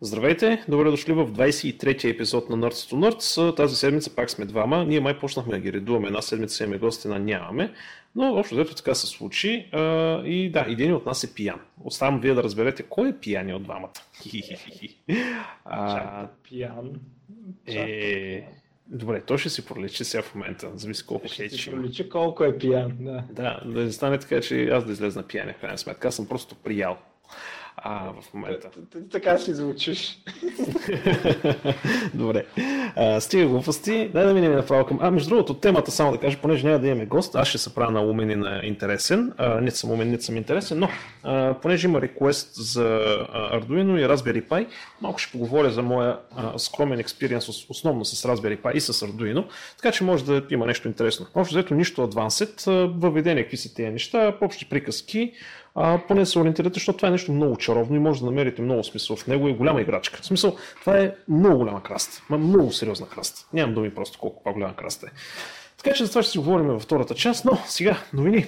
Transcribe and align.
Здравейте, 0.00 0.64
добре 0.68 0.90
дошли 0.90 1.12
в 1.12 1.32
23-ти 1.32 2.08
епизод 2.08 2.48
на 2.48 2.56
Nerds 2.56 2.92
to 2.92 2.94
Nerds. 2.94 3.56
Тази 3.56 3.76
седмица 3.76 4.14
пак 4.14 4.30
сме 4.30 4.44
двама. 4.44 4.84
Ние 4.84 5.00
май 5.00 5.18
почнахме 5.18 5.52
да 5.52 5.60
ги 5.60 5.72
редуваме. 5.72 6.06
Една 6.06 6.22
седмица 6.22 6.64
имаме 6.64 6.78
гости, 6.78 7.08
на 7.08 7.18
нямаме. 7.18 7.72
Но 8.14 8.34
общо 8.34 8.54
взето 8.54 8.74
така 8.74 8.94
се 8.94 9.06
случи. 9.06 9.68
А, 9.72 10.22
и 10.24 10.50
да, 10.50 10.66
един 10.68 10.94
от 10.94 11.06
нас 11.06 11.24
е 11.24 11.34
пиян. 11.34 11.60
Оставам 11.84 12.20
вие 12.20 12.34
да 12.34 12.42
разберете 12.42 12.82
кой 12.82 13.08
е 13.08 13.18
пияни 13.20 13.54
от 13.54 13.62
двамата. 13.62 13.92
а, 15.64 16.28
пиян. 16.48 16.90
Е... 17.66 18.42
Добре, 18.86 19.20
то 19.20 19.38
ще 19.38 19.48
си 19.48 19.66
проличи 19.66 20.04
сега 20.04 20.22
в 20.22 20.34
момента. 20.34 20.70
Зависи 20.74 21.06
колко 21.06 21.28
ще 21.28 21.48
си 21.48 21.70
проличи 21.70 22.08
колко 22.08 22.44
е 22.44 22.58
пиян. 22.58 22.96
Да. 23.00 23.24
да, 23.30 23.60
да 23.64 23.92
стане 23.92 24.18
така, 24.18 24.40
че 24.40 24.68
аз 24.68 24.84
да 24.84 24.92
излезна 24.92 25.22
пиян 25.22 25.52
в 25.52 25.60
крайна 25.60 25.78
сметка. 25.78 26.08
Аз 26.08 26.16
съм 26.16 26.26
просто 26.26 26.54
приял 26.54 26.98
а, 27.82 28.12
в 28.20 28.34
момента. 28.34 28.68
Така 29.10 29.38
си 29.38 29.54
звучиш. 29.54 30.18
Добре. 32.14 32.44
А, 32.96 33.20
стига 33.20 33.46
глупости. 33.46 34.10
Дай 34.12 34.26
да 34.26 34.34
минем 34.34 34.52
направо 34.52 34.86
към... 34.86 34.98
А, 35.02 35.10
между 35.10 35.28
другото, 35.28 35.54
темата, 35.54 35.90
само 35.90 36.12
да 36.12 36.18
кажа, 36.18 36.38
понеже 36.42 36.66
няма 36.66 36.78
да 36.78 36.86
имаме 36.86 37.06
гост, 37.06 37.34
аз 37.34 37.48
ще 37.48 37.58
се 37.58 37.74
правя 37.74 37.90
на 37.90 38.00
умен 38.02 38.30
и 38.30 38.36
на 38.36 38.60
интересен. 38.64 39.32
А, 39.36 39.60
не 39.60 39.70
съм 39.70 39.90
умен, 39.90 40.10
не 40.10 40.20
съм 40.20 40.36
интересен, 40.36 40.78
но 40.78 40.88
а, 41.22 41.54
понеже 41.62 41.88
има 41.88 42.00
реквест 42.00 42.54
за 42.54 43.00
Arduino 43.52 43.98
и 43.98 44.08
Raspberry 44.08 44.48
Pi, 44.48 44.66
малко 45.00 45.18
ще 45.18 45.32
поговоря 45.32 45.70
за 45.70 45.82
моя 45.82 46.18
а, 46.36 46.58
скромен 46.58 47.00
експириенс, 47.00 47.48
основно 47.68 48.04
с 48.04 48.28
Raspberry 48.28 48.58
Pi 48.58 48.74
и 48.74 48.80
с 48.80 48.92
Arduino, 48.92 49.44
така 49.76 49.92
че 49.92 50.04
може 50.04 50.24
да 50.24 50.42
има 50.50 50.66
нещо 50.66 50.88
интересно. 50.88 51.26
Общо 51.34 51.54
взето 51.54 51.74
нищо 51.74 52.08
advanced, 52.08 52.86
въведение 52.98 53.42
какви 53.42 53.56
са 53.56 53.74
тези 53.74 53.90
неща, 53.90 54.36
общи 54.40 54.68
приказки, 54.68 55.32
а, 55.80 56.00
поне 56.08 56.26
се 56.26 56.38
ориентирате, 56.38 56.74
защото 56.74 56.96
това 56.96 57.08
е 57.08 57.12
нещо 57.12 57.32
много 57.32 57.56
чаровно 57.56 57.96
и 57.96 57.98
може 57.98 58.20
да 58.20 58.26
намерите 58.26 58.62
много 58.62 58.84
смисъл 58.84 59.16
в 59.16 59.26
него 59.26 59.48
и 59.48 59.52
голяма 59.52 59.80
играчка. 59.80 60.22
В 60.22 60.26
смисъл, 60.26 60.56
това 60.80 60.98
е 60.98 61.14
много 61.28 61.58
голяма 61.58 61.82
краста, 61.82 62.22
много 62.30 62.72
сериозна 62.72 63.08
краста. 63.08 63.48
Нямам 63.52 63.74
думи 63.74 63.94
просто 63.94 64.18
колко 64.18 64.42
по-голяма 64.42 64.76
краста 64.76 65.06
е. 65.06 65.10
Така 65.76 65.96
че 65.96 66.04
за 66.04 66.10
това 66.10 66.22
ще 66.22 66.32
си 66.32 66.38
говорим 66.38 66.66
във 66.66 66.82
втората 66.82 67.14
част, 67.14 67.44
но 67.44 67.58
сега, 67.66 68.02
новини. 68.12 68.46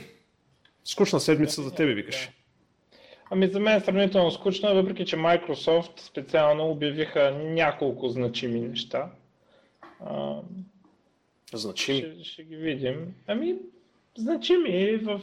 Скучна 0.85 1.21
седмица 1.21 1.63
за 1.63 1.75
тебе, 1.75 1.95
викаш. 1.95 2.31
Ами 3.31 3.47
за 3.47 3.61
мен 3.61 3.77
е 3.77 3.81
сравнително 3.81 4.31
скучна, 4.31 4.75
въпреки 4.75 5.05
че 5.05 5.17
Microsoft 5.17 6.01
специално 6.01 6.71
обявиха 6.71 7.31
няколко 7.45 8.09
значими 8.09 8.61
неща. 8.61 9.11
А, 10.07 10.35
значими? 11.53 11.99
Ще, 11.99 12.25
ще 12.25 12.43
ги 12.43 12.57
видим. 12.57 13.15
Ами, 13.27 13.55
значими 14.17 14.97
в 14.97 15.21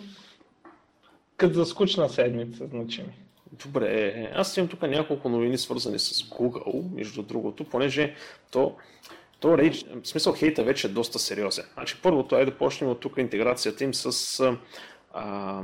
като 1.37 1.53
за 1.53 1.65
скучна 1.65 2.09
седмица, 2.09 2.67
значими. 2.67 3.13
Добре, 3.51 4.31
аз 4.35 4.57
имам 4.57 4.67
тук 4.67 4.81
няколко 4.81 5.29
новини 5.29 5.57
свързани 5.57 5.99
с 5.99 6.23
Google, 6.23 6.95
между 6.95 7.23
другото, 7.23 7.63
понеже 7.63 8.15
то, 8.51 8.75
то 9.39 9.57
рейдж, 9.57 9.85
в 10.03 10.07
смисъл 10.07 10.33
хейта 10.33 10.63
вече 10.63 10.87
е 10.87 10.89
доста 10.89 11.19
сериозен. 11.19 11.65
Значи 11.73 11.97
първото 12.01 12.35
е 12.35 12.45
да 12.45 12.57
почнем 12.57 12.89
от 12.89 12.99
тук 12.99 13.17
интеграцията 13.17 13.83
им 13.83 13.93
с 13.93 14.39
а, 15.13 15.63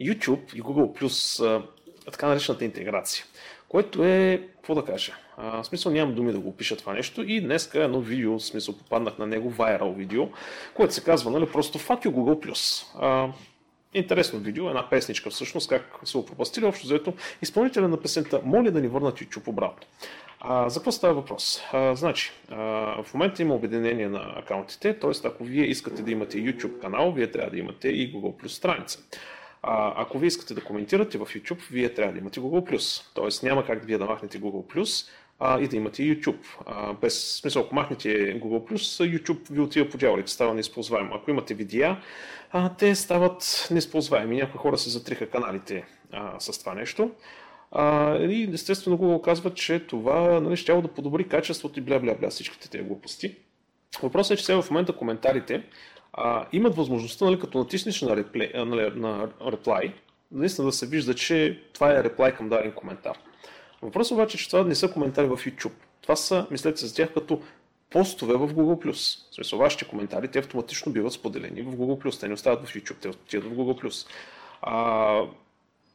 YouTube 0.00 0.54
и 0.54 0.62
Google 0.62 1.00
Plus, 1.00 1.62
така 2.04 2.28
наречената 2.28 2.64
интеграция, 2.64 3.24
което 3.68 4.04
е, 4.04 4.48
какво 4.56 4.74
да 4.74 4.84
кажа, 4.84 5.14
а, 5.36 5.62
в 5.62 5.66
смисъл 5.66 5.92
нямам 5.92 6.14
думи 6.14 6.32
да 6.32 6.40
го 6.40 6.48
опиша 6.48 6.76
това 6.76 6.92
нещо 6.92 7.22
и 7.22 7.40
днес 7.40 7.70
едно 7.74 8.00
видео, 8.00 8.38
в 8.38 8.44
смисъл 8.44 8.78
попаднах 8.78 9.18
на 9.18 9.26
него, 9.26 9.50
вайрал 9.50 9.92
видео, 9.92 10.28
което 10.74 10.94
се 10.94 11.04
казва, 11.04 11.30
нали, 11.30 11.52
просто 11.52 11.78
Fuck 11.78 12.06
you 12.06 12.10
Google 12.10 12.46
Plus. 12.46 12.86
А, 13.00 13.32
интересно 13.94 14.38
видео, 14.38 14.68
една 14.68 14.90
песничка 14.90 15.30
всъщност, 15.30 15.68
как 15.68 15.98
се 16.04 16.18
опропастили. 16.18 16.64
Общо 16.64 16.86
взето, 16.86 17.14
изпълнителя 17.42 17.88
на 17.88 18.00
песента 18.00 18.40
моля 18.44 18.70
да 18.70 18.80
ни 18.80 18.88
върнат 18.88 19.18
YouTube 19.18 19.48
обратно. 19.48 19.86
А, 20.40 20.68
за 20.68 20.80
какво 20.80 20.92
става 20.92 21.14
въпрос? 21.14 21.62
А, 21.72 21.94
значи, 21.94 22.32
а, 22.50 22.56
в 23.02 23.14
момента 23.14 23.42
има 23.42 23.54
обединение 23.54 24.08
на 24.08 24.34
акаунтите, 24.36 24.98
т.е. 24.98 25.10
ако 25.24 25.44
вие 25.44 25.64
искате 25.64 26.02
да 26.02 26.10
имате 26.10 26.38
YouTube 26.38 26.80
канал, 26.80 27.12
вие 27.12 27.30
трябва 27.30 27.50
да 27.50 27.58
имате 27.58 27.88
и 27.88 28.14
Google 28.14 28.42
Plus 28.42 28.46
страница. 28.46 28.98
А, 29.62 30.02
ако 30.02 30.18
вие 30.18 30.26
искате 30.26 30.54
да 30.54 30.64
коментирате 30.64 31.18
в 31.18 31.26
YouTube, 31.26 31.70
вие 31.70 31.94
трябва 31.94 32.12
да 32.12 32.18
имате 32.18 32.40
Google. 32.40 33.14
Тоест 33.14 33.42
няма 33.42 33.66
как 33.66 33.84
вие 33.84 33.98
да 33.98 34.04
махнете 34.04 34.40
Google 34.40 35.08
а, 35.40 35.60
и 35.60 35.68
да 35.68 35.76
имате 35.76 36.02
YouTube. 36.02 36.44
А, 36.66 36.92
без 36.92 37.38
смисъл, 37.40 37.62
ако 37.62 37.74
махнете 37.74 38.40
Google 38.40 38.74
YouTube 39.16 39.50
ви 39.50 39.60
отива 39.60 39.88
по 39.88 39.96
дяволите, 39.96 40.32
става 40.32 40.54
неизползваем. 40.54 41.10
Ако 41.12 41.30
имате 41.30 41.54
видеа, 41.54 41.96
а, 42.56 42.74
те 42.74 42.94
стават 42.94 43.68
неизползваеми. 43.70 44.36
Някои 44.36 44.58
хора 44.58 44.78
се 44.78 44.90
затриха 44.90 45.30
каналите 45.30 45.84
а, 46.12 46.40
с 46.40 46.58
това 46.58 46.74
нещо. 46.74 47.10
А, 47.72 48.16
и 48.16 48.50
естествено 48.52 48.98
Google 48.98 49.24
казва, 49.24 49.54
че 49.54 49.86
това 49.86 50.40
нали, 50.40 50.56
ще 50.56 50.72
да 50.72 50.88
подобри 50.88 51.28
качеството 51.28 51.78
и 51.78 51.82
бля-бля-бля 51.82 52.30
всичките 52.30 52.70
тези 52.70 52.84
глупости. 52.84 53.36
Въпросът 54.02 54.34
е, 54.34 54.36
че 54.36 54.44
сега 54.44 54.62
в 54.62 54.70
момента 54.70 54.96
коментарите 54.96 55.62
а, 56.12 56.46
имат 56.52 56.76
възможността, 56.76 57.24
нали, 57.24 57.40
като 57.40 57.58
натиснеш 57.58 58.02
на, 58.02 58.16
реплей, 58.16 58.50
нали, 58.54 59.00
на 59.00 59.28
reply, 59.28 59.92
наистина 60.32 60.66
да 60.66 60.72
се 60.72 60.86
вижда, 60.86 61.14
че 61.14 61.62
това 61.72 61.92
е 61.92 62.04
реплай 62.04 62.32
към 62.32 62.48
даден 62.48 62.72
коментар. 62.72 63.18
Въпросът 63.82 64.12
обаче 64.12 64.36
е, 64.36 64.38
че 64.38 64.50
това 64.50 64.64
не 64.64 64.74
са 64.74 64.92
коментари 64.92 65.26
в 65.26 65.36
YouTube. 65.36 65.72
Това 66.00 66.16
са, 66.16 66.46
мислете 66.50 66.86
за 66.86 66.94
тях 66.94 67.14
като 67.14 67.40
постове 67.90 68.34
в 68.34 68.54
Google+. 68.54 68.92
В 69.30 69.34
смисъл, 69.34 69.58
вашите 69.58 69.84
коментари, 69.84 70.28
те 70.28 70.38
автоматично 70.38 70.92
биват 70.92 71.12
споделени 71.12 71.62
в 71.62 71.76
Google+. 71.76 72.20
Те 72.20 72.28
не 72.28 72.34
остават 72.34 72.68
в 72.68 72.74
YouTube, 72.74 72.98
те 73.00 73.08
отиват 73.08 73.52
в 73.52 73.56
Google+. 73.56 74.06
А, 74.62 75.22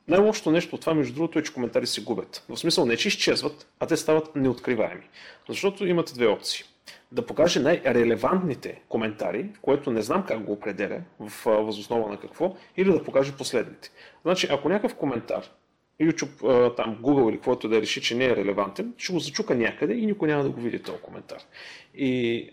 най-лошото 0.08 0.52
нещо 0.52 0.76
от 0.76 0.82
това, 0.82 0.94
между 0.94 1.14
другото, 1.14 1.40
е, 1.40 1.44
че 1.44 1.54
коментари 1.54 1.88
се 1.88 2.04
губят. 2.04 2.46
В 2.50 2.58
смисъл 2.58 2.86
не, 2.86 2.98
че 2.98 3.08
изчезват, 3.08 3.68
а 3.80 3.88
те 3.88 3.98
стават 3.98 4.36
неоткриваеми. 4.36 5.10
Защото 5.50 5.88
имате 5.88 6.14
две 6.14 6.28
опции. 6.28 6.64
Да 7.12 7.26
покаже 7.26 7.60
най-релевантните 7.60 8.82
коментари, 8.90 9.50
което 9.62 9.92
не 9.92 10.02
знам 10.02 10.26
как 10.28 10.44
го 10.44 10.52
определя, 10.52 11.02
в 11.20 11.46
възоснова 11.46 12.10
на 12.10 12.20
какво, 12.20 12.56
или 12.78 12.92
да 12.92 13.04
покаже 13.04 13.38
последните. 13.38 13.92
Значи, 14.22 14.48
ако 14.52 14.70
някакъв 14.70 14.96
коментар 14.96 15.50
YouTube, 16.02 16.76
там 16.76 16.98
Google 17.02 17.30
или 17.30 17.38
каквото 17.38 17.70
да 17.70 17.82
реши, 17.82 18.02
че 18.02 18.16
не 18.16 18.26
е 18.26 18.36
релевантен, 18.36 18.94
ще 18.98 19.14
го 19.14 19.20
зачука 19.20 19.56
някъде 19.56 19.94
и 19.94 20.06
никой 20.06 20.28
няма 20.28 20.44
да 20.44 20.50
го 20.50 20.62
види 20.62 20.80
този 20.80 21.02
коментар. 21.02 21.38
И 21.96 22.50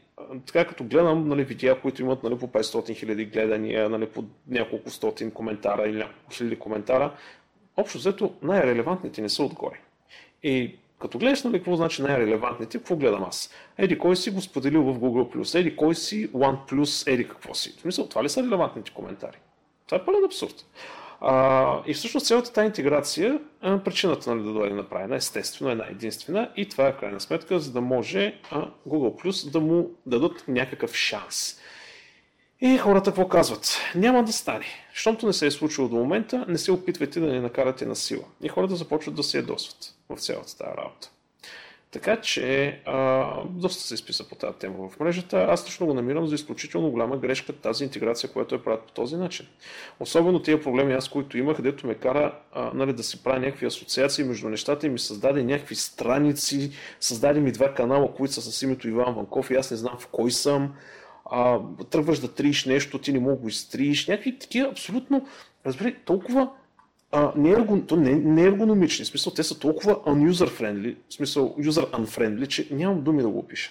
така 0.47 0.65
като 0.65 0.85
гледам 0.85 1.29
нали, 1.29 1.45
видеа, 1.45 1.81
които 1.81 2.03
имат 2.03 2.23
нали, 2.23 2.39
по 2.39 2.49
500 2.49 2.95
хиляди 2.95 3.25
гледания, 3.25 3.89
нали, 3.89 4.07
по 4.07 4.25
няколко 4.49 4.91
стотин 4.91 5.31
коментара 5.31 5.89
или 5.89 5.99
няколко 5.99 6.33
хиляди 6.33 6.59
коментара, 6.59 7.15
общо 7.77 7.99
взето 7.99 8.35
най-релевантните 8.43 9.23
не 9.23 9.29
са 9.29 9.43
отгоре. 9.43 9.81
И 10.43 10.75
като 10.99 11.19
гледаш 11.19 11.43
нали, 11.43 11.59
какво 11.59 11.77
значи 11.77 12.03
най-релевантните, 12.03 12.79
какво 12.79 12.97
гледам 12.97 13.25
аз? 13.25 13.51
Еди 13.79 13.99
кой 13.99 14.17
си 14.17 14.31
го 14.31 14.41
споделил 14.41 14.83
в 14.83 14.99
Google+, 14.99 15.59
еди 15.59 15.77
кой 15.77 15.95
си 15.95 16.31
OnePlus, 16.33 17.13
еди 17.13 17.29
какво 17.29 17.55
си. 17.55 17.75
В 17.77 17.81
смисъл, 17.81 18.09
това 18.09 18.25
ли 18.25 18.29
са 18.29 18.43
релевантните 18.43 18.91
коментари? 18.91 19.37
Това 19.87 19.99
е 19.99 20.05
пълен 20.05 20.25
абсурд. 20.25 20.67
А, 21.21 21.81
и 21.87 21.95
всъщност 21.95 22.27
цялата 22.27 22.53
тази 22.53 22.67
интеграция, 22.67 23.41
а, 23.61 23.79
причината 23.79 24.35
нали, 24.35 24.47
да 24.47 24.53
дойде 24.53 24.75
направена, 24.75 25.17
естествено, 25.17 25.71
една 25.71 25.85
единствена 25.91 26.51
и 26.57 26.69
това 26.69 26.89
е 26.89 26.97
крайна 26.97 27.21
сметка, 27.21 27.61
за 27.61 27.73
да 27.73 27.81
може 27.81 28.41
а, 28.51 28.69
Google 28.89 29.23
Plus 29.23 29.51
да 29.51 29.61
му 29.61 29.91
дадат 30.07 30.45
някакъв 30.49 30.95
шанс. 30.95 31.61
И 32.61 32.79
хората 32.79 33.11
какво 33.11 33.29
казват? 33.29 33.79
Няма 33.95 34.25
да 34.25 34.33
стане. 34.33 34.67
Щомто 34.93 35.27
не 35.27 35.33
се 35.33 35.47
е 35.47 35.51
случило 35.51 35.89
до 35.89 35.97
момента, 35.97 36.45
не 36.49 36.59
се 36.59 36.73
опитвайте 36.73 37.21
да 37.21 37.27
не 37.27 37.41
накарате 37.41 37.87
на 37.87 37.97
сила. 37.97 38.25
И 38.43 38.49
хората 38.49 38.77
започват 38.77 39.15
да 39.15 39.23
се 39.23 39.37
ядосват 39.37 39.95
в 40.09 40.21
цялата 40.21 40.59
тази 40.59 40.77
работа. 40.77 41.11
Така 41.97 42.21
че 42.21 42.79
а, 42.85 43.27
доста 43.51 43.83
се 43.83 43.95
изписа 43.95 44.29
по 44.29 44.35
тази 44.35 44.59
тема 44.59 44.89
в 44.89 45.01
мрежата. 45.01 45.47
Аз 45.51 45.67
лично 45.67 45.87
го 45.87 45.95
намирам 45.95 46.27
за 46.27 46.35
изключително 46.35 46.91
голяма 46.91 47.17
грешка 47.17 47.53
тази 47.53 47.85
интеграция, 47.85 48.31
която 48.33 48.55
е 48.55 48.63
правят 48.63 48.83
по 48.83 48.93
този 48.93 49.17
начин. 49.17 49.47
Особено 50.01 50.43
тия 50.43 50.63
проблеми, 50.63 50.93
аз 50.93 51.09
които 51.09 51.39
имах, 51.39 51.57
където 51.57 51.87
ме 51.87 51.95
кара 51.95 52.39
а, 52.53 52.71
нали, 52.75 52.93
да 52.93 53.03
си 53.03 53.23
правя 53.23 53.39
някакви 53.39 53.67
асоциации 53.67 54.25
между 54.25 54.49
нещата 54.49 54.87
и 54.87 54.91
ми 54.91 54.99
създаде 54.99 55.43
някакви 55.43 55.75
страници, 55.75 56.71
създаде 57.01 57.41
ми 57.41 57.53
два 57.53 57.75
канала, 57.75 58.15
които 58.15 58.35
са 58.35 58.43
с 58.43 58.63
името 58.63 58.89
Иван 58.89 59.15
Ванков 59.15 59.51
и 59.51 59.55
аз 59.55 59.71
не 59.71 59.77
знам 59.77 59.97
в 59.99 60.07
кой 60.07 60.31
съм. 60.31 60.75
А, 61.31 61.61
тръгваш 61.91 62.19
да 62.19 62.35
триеш 62.35 62.65
нещо, 62.65 62.99
ти 62.99 63.13
не 63.13 63.19
мога 63.19 63.37
го 63.37 63.49
изтриеш. 63.49 64.09
Някакви 64.09 64.39
такива 64.39 64.69
абсолютно, 64.69 65.27
разбери, 65.67 65.97
толкова 66.05 66.51
а, 67.13 67.33
не, 67.37 67.51
ерго, 67.51 67.83
то 67.87 67.97
не, 67.97 68.15
не 68.15 68.43
е 68.43 68.47
ергономични. 68.47 69.05
В 69.05 69.09
смисъл, 69.09 69.33
те 69.33 69.43
са 69.43 69.59
толкова 69.59 69.95
user-friendly, 69.95 70.97
в 71.09 71.15
смисъл 71.15 71.55
user-unfriendly, 71.59 72.47
че 72.47 72.69
нямам 72.71 73.03
думи 73.03 73.23
да 73.23 73.29
го 73.29 73.39
опиша. 73.39 73.71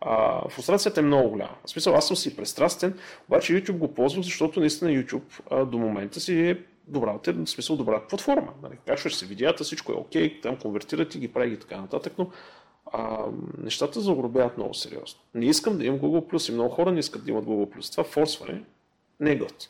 А, 0.00 0.48
фрустрацията 0.48 1.00
е 1.00 1.04
много 1.04 1.30
голяма. 1.30 1.56
В 1.64 1.70
смисъл, 1.70 1.94
аз 1.94 2.06
съм 2.06 2.16
си 2.16 2.36
пристрастен, 2.36 2.98
обаче 3.28 3.52
YouTube 3.52 3.78
го 3.78 3.94
ползвам, 3.94 4.24
защото 4.24 4.60
наистина 4.60 4.90
YouTube 4.90 5.40
а, 5.50 5.64
до 5.64 5.78
момента 5.78 6.20
си 6.20 6.40
е 6.40 6.58
добра, 6.86 7.18
в 7.26 7.46
смисъл 7.46 7.76
добра 7.76 8.06
платформа. 8.08 8.52
Нали? 8.62 8.74
Качваш 8.86 9.14
се 9.14 9.26
видеята, 9.26 9.64
всичко 9.64 9.92
е 9.92 9.94
окей, 9.94 10.30
okay, 10.30 10.42
там 10.42 10.56
конвертират 10.56 11.14
и 11.14 11.18
ги 11.18 11.28
прави 11.28 11.52
и 11.52 11.58
така 11.58 11.80
нататък, 11.80 12.12
но 12.18 12.30
а, 12.92 13.24
нещата 13.58 14.00
загробяват 14.00 14.56
много 14.56 14.74
сериозно. 14.74 15.20
Не 15.34 15.46
искам 15.46 15.78
да 15.78 15.84
имам 15.84 16.00
Google+, 16.00 16.50
и 16.50 16.52
много 16.54 16.70
хора 16.70 16.92
не 16.92 17.00
искат 17.00 17.24
да 17.24 17.30
имат 17.30 17.44
Google+. 17.44 17.92
Това 17.92 18.04
форсване 18.04 18.62
не 19.20 19.30
е 19.30 19.36
год. 19.36 19.68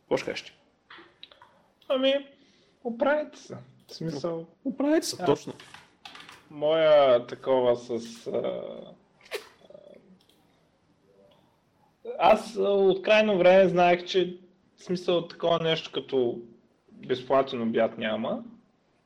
Какво 0.00 0.16
ще 0.16 0.30
кажеш? 0.30 0.58
Ами, 1.88 2.14
Оправете 2.84 3.38
се. 3.38 3.56
В 3.88 3.94
смисъл. 3.94 4.46
Оправете 4.64 5.06
се, 5.06 5.24
точно. 5.24 5.52
моя 6.50 7.26
такова 7.26 7.76
с... 7.76 8.26
А, 8.26 8.62
аз 12.18 12.56
от 12.56 13.02
крайно 13.02 13.38
време 13.38 13.68
знаех, 13.68 14.04
че 14.04 14.36
в 14.76 14.82
смисъл 14.82 15.28
такова 15.28 15.58
нещо 15.58 15.90
като 15.92 16.38
безплатен 16.92 17.62
обяд 17.62 17.98
няма. 17.98 18.44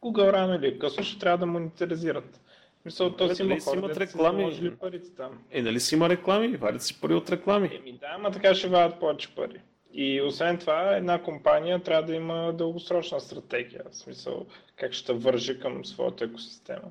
Google 0.03 0.33
рано 0.33 0.55
или 0.55 0.79
късно 0.79 1.05
ще 1.05 1.19
трябва 1.19 1.39
да 1.39 1.47
монетаризират. 1.47 2.41
Мисъл, 2.85 3.17
то 3.17 3.35
си 3.35 3.43
има 3.43 3.61
хора, 3.61 3.79
имат 3.79 3.97
реклами. 3.97 4.55
Си 4.55 4.71
парите 4.81 5.15
там. 5.15 5.39
Е, 5.51 5.63
нали 5.63 5.81
си 5.81 5.95
има 5.95 6.09
реклами? 6.09 6.57
Вадят 6.57 6.83
си 6.83 7.01
пари 7.01 7.15
от 7.15 7.31
реклами. 7.31 7.71
Еми 7.75 7.93
да, 7.93 8.07
ама 8.15 8.31
така 8.31 8.55
ще 8.55 8.69
вадят 8.69 9.01
повече 9.01 9.35
пари. 9.35 9.61
И 9.99 10.23
освен 10.23 10.59
това, 10.59 10.97
една 10.97 11.23
компания 11.23 11.83
трябва 11.83 12.03
да 12.03 12.15
има 12.15 12.53
дългосрочна 12.53 13.21
стратегия. 13.21 13.83
В 13.91 13.97
смисъл, 13.97 14.47
как 14.77 14.93
ще 14.93 15.13
вържи 15.13 15.61
към 15.61 15.85
своята 15.85 16.25
екосистема. 16.25 16.91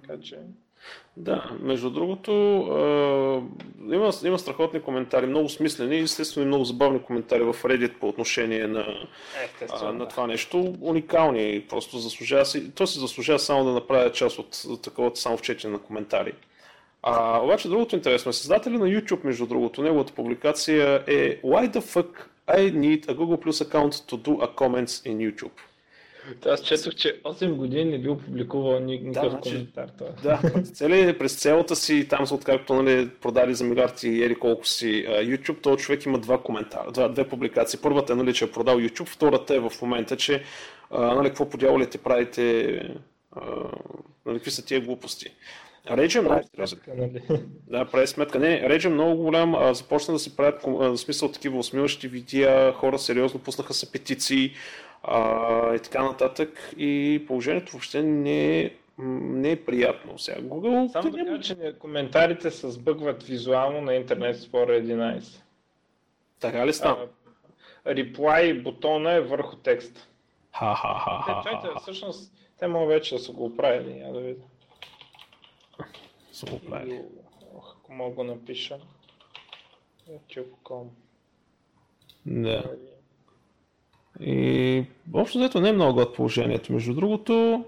Така 0.00 0.20
че... 0.22 0.38
Да, 1.16 1.50
между 1.60 1.90
другото, 1.90 2.32
е, 3.90 3.94
има, 3.94 4.10
има 4.24 4.38
страхотни 4.38 4.80
коментари, 4.80 5.26
много 5.26 5.48
смислени 5.48 5.96
и 5.96 6.02
естествено 6.02 6.44
и 6.44 6.48
много 6.48 6.64
забавни 6.64 7.02
коментари 7.02 7.42
в 7.42 7.54
Reddit 7.54 7.98
по 7.98 8.08
отношение 8.08 8.66
на, 8.66 8.86
а, 9.70 9.92
на 9.92 10.08
това 10.08 10.26
нещо. 10.26 10.74
Уникални, 10.80 11.66
просто 11.68 11.98
заслужава 11.98 12.46
си. 12.46 12.74
То 12.74 12.86
се 12.86 13.00
заслужава 13.00 13.38
само 13.38 13.64
да 13.64 13.72
направя 13.72 14.12
част 14.12 14.38
от 14.38 14.82
таковата 14.82 15.20
само 15.20 15.36
в 15.36 15.42
четене 15.42 15.72
на 15.72 15.78
коментари. 15.78 16.32
А, 17.02 17.40
обаче 17.44 17.68
другото 17.68 17.96
интересно 17.96 18.30
е, 18.30 18.32
създателя 18.32 18.78
на 18.78 18.86
YouTube, 18.86 19.24
между 19.24 19.46
другото, 19.46 19.82
неговата 19.82 20.12
публикация 20.12 21.04
е 21.06 21.40
Why 21.40 21.70
the 21.70 21.80
fuck 21.80 22.08
I 22.46 22.72
need 22.72 23.06
a 23.06 23.14
Google 23.14 23.44
Plus 23.44 23.68
account 23.68 23.92
to 23.92 24.16
do 24.16 24.38
a 24.38 24.54
comments 24.54 25.06
in 25.06 25.32
YouTube? 25.32 25.60
Аз 26.46 26.62
четох, 26.62 26.94
че 26.94 27.20
8 27.22 27.54
години 27.54 27.84
не 27.84 27.98
бил 27.98 28.18
публикувал 28.18 28.80
никакъв 28.80 29.24
да, 29.24 29.30
значи, 29.30 29.50
коментар. 29.50 29.88
Това. 29.98 30.10
Да, 30.22 30.62
цели, 30.62 31.18
през 31.18 31.36
цялата 31.36 31.76
си, 31.76 32.08
там 32.08 32.26
са 32.26 32.34
откакто 32.34 32.82
нали, 32.82 33.08
продали 33.08 33.54
за 33.54 33.64
милиарди 33.64 34.08
и 34.08 34.24
ери 34.24 34.34
колко 34.34 34.66
си 34.66 35.06
YouTube, 35.08 35.62
този 35.62 35.84
човек 35.84 36.04
има 36.04 36.18
два 36.18 36.42
коментара, 36.42 36.92
два, 36.92 37.08
две 37.08 37.28
публикации. 37.28 37.78
Първата 37.82 38.12
е, 38.12 38.16
нали, 38.16 38.34
че 38.34 38.44
е 38.44 38.50
продал 38.50 38.76
YouTube, 38.76 39.08
втората 39.08 39.54
е 39.54 39.60
в 39.60 39.72
момента, 39.82 40.16
че 40.16 40.42
а, 40.90 41.14
нали, 41.14 41.28
какво 41.28 41.48
подявалите 41.48 41.98
правите, 41.98 42.74
а, 43.32 43.40
нали, 44.26 44.36
какви 44.36 44.50
са 44.50 44.64
тия 44.64 44.80
глупости. 44.80 45.26
Реч 45.90 46.14
е 46.14 46.20
много 46.20 46.40
нали? 46.96 47.22
Да, 47.66 47.84
прави 47.84 48.06
сметка. 48.06 48.38
Не, 48.38 48.78
е 48.84 48.88
много 48.88 49.22
голям. 49.22 49.54
А, 49.54 49.74
започна 49.74 50.14
да 50.14 50.18
се 50.18 50.36
правят 50.36 50.62
в 50.64 50.96
смисъл 50.96 51.32
такива 51.32 51.58
усмиващи 51.58 52.08
видеа, 52.08 52.72
хора 52.72 52.98
сериозно 52.98 53.40
пуснаха 53.40 53.74
се 53.74 53.92
петиции 53.92 54.52
а, 55.02 55.74
и 55.74 55.78
така 55.78 56.02
нататък. 56.02 56.72
И 56.76 57.24
положението 57.26 57.72
въобще 57.72 58.02
не 58.02 58.60
е 58.60 58.70
не 58.98 59.50
е 59.50 59.64
приятно. 59.64 60.18
Сега 60.18 60.40
Google... 60.40 60.92
Само 60.92 61.10
да 61.10 61.24
кажа, 61.24 61.40
че 61.40 61.74
коментарите 61.78 62.50
се 62.50 62.70
сбъгват 62.70 63.22
визуално 63.22 63.80
на 63.80 63.94
интернет 63.94 64.36
Explorer 64.36 64.84
11. 64.84 65.42
Така 66.40 66.66
ли 66.66 66.72
става? 66.72 67.06
Reply 67.86 68.62
бутона 68.62 69.12
е 69.12 69.20
върху 69.20 69.56
текста. 69.56 70.08
Ха-ха-ха. 70.52 71.80
Всъщност, 71.80 72.32
те 72.58 72.66
могат 72.66 72.88
вече 72.88 73.14
да 73.14 73.20
са 73.20 73.32
го 73.32 73.44
оправили. 73.44 73.98
Я 73.98 74.12
да 74.12 74.20
видя 74.20 74.42
правили. 76.46 77.02
Ако 77.56 77.92
мога 77.92 78.14
го 78.14 78.24
напиша. 78.24 78.78
YouTube.com 80.10 80.86
Да. 82.26 82.64
И 84.20 84.84
общо 85.14 85.38
взето 85.38 85.60
не 85.60 85.68
е 85.68 85.72
много 85.72 86.00
от 86.00 86.14
положението. 86.14 86.72
Между 86.72 86.94
другото... 86.94 87.64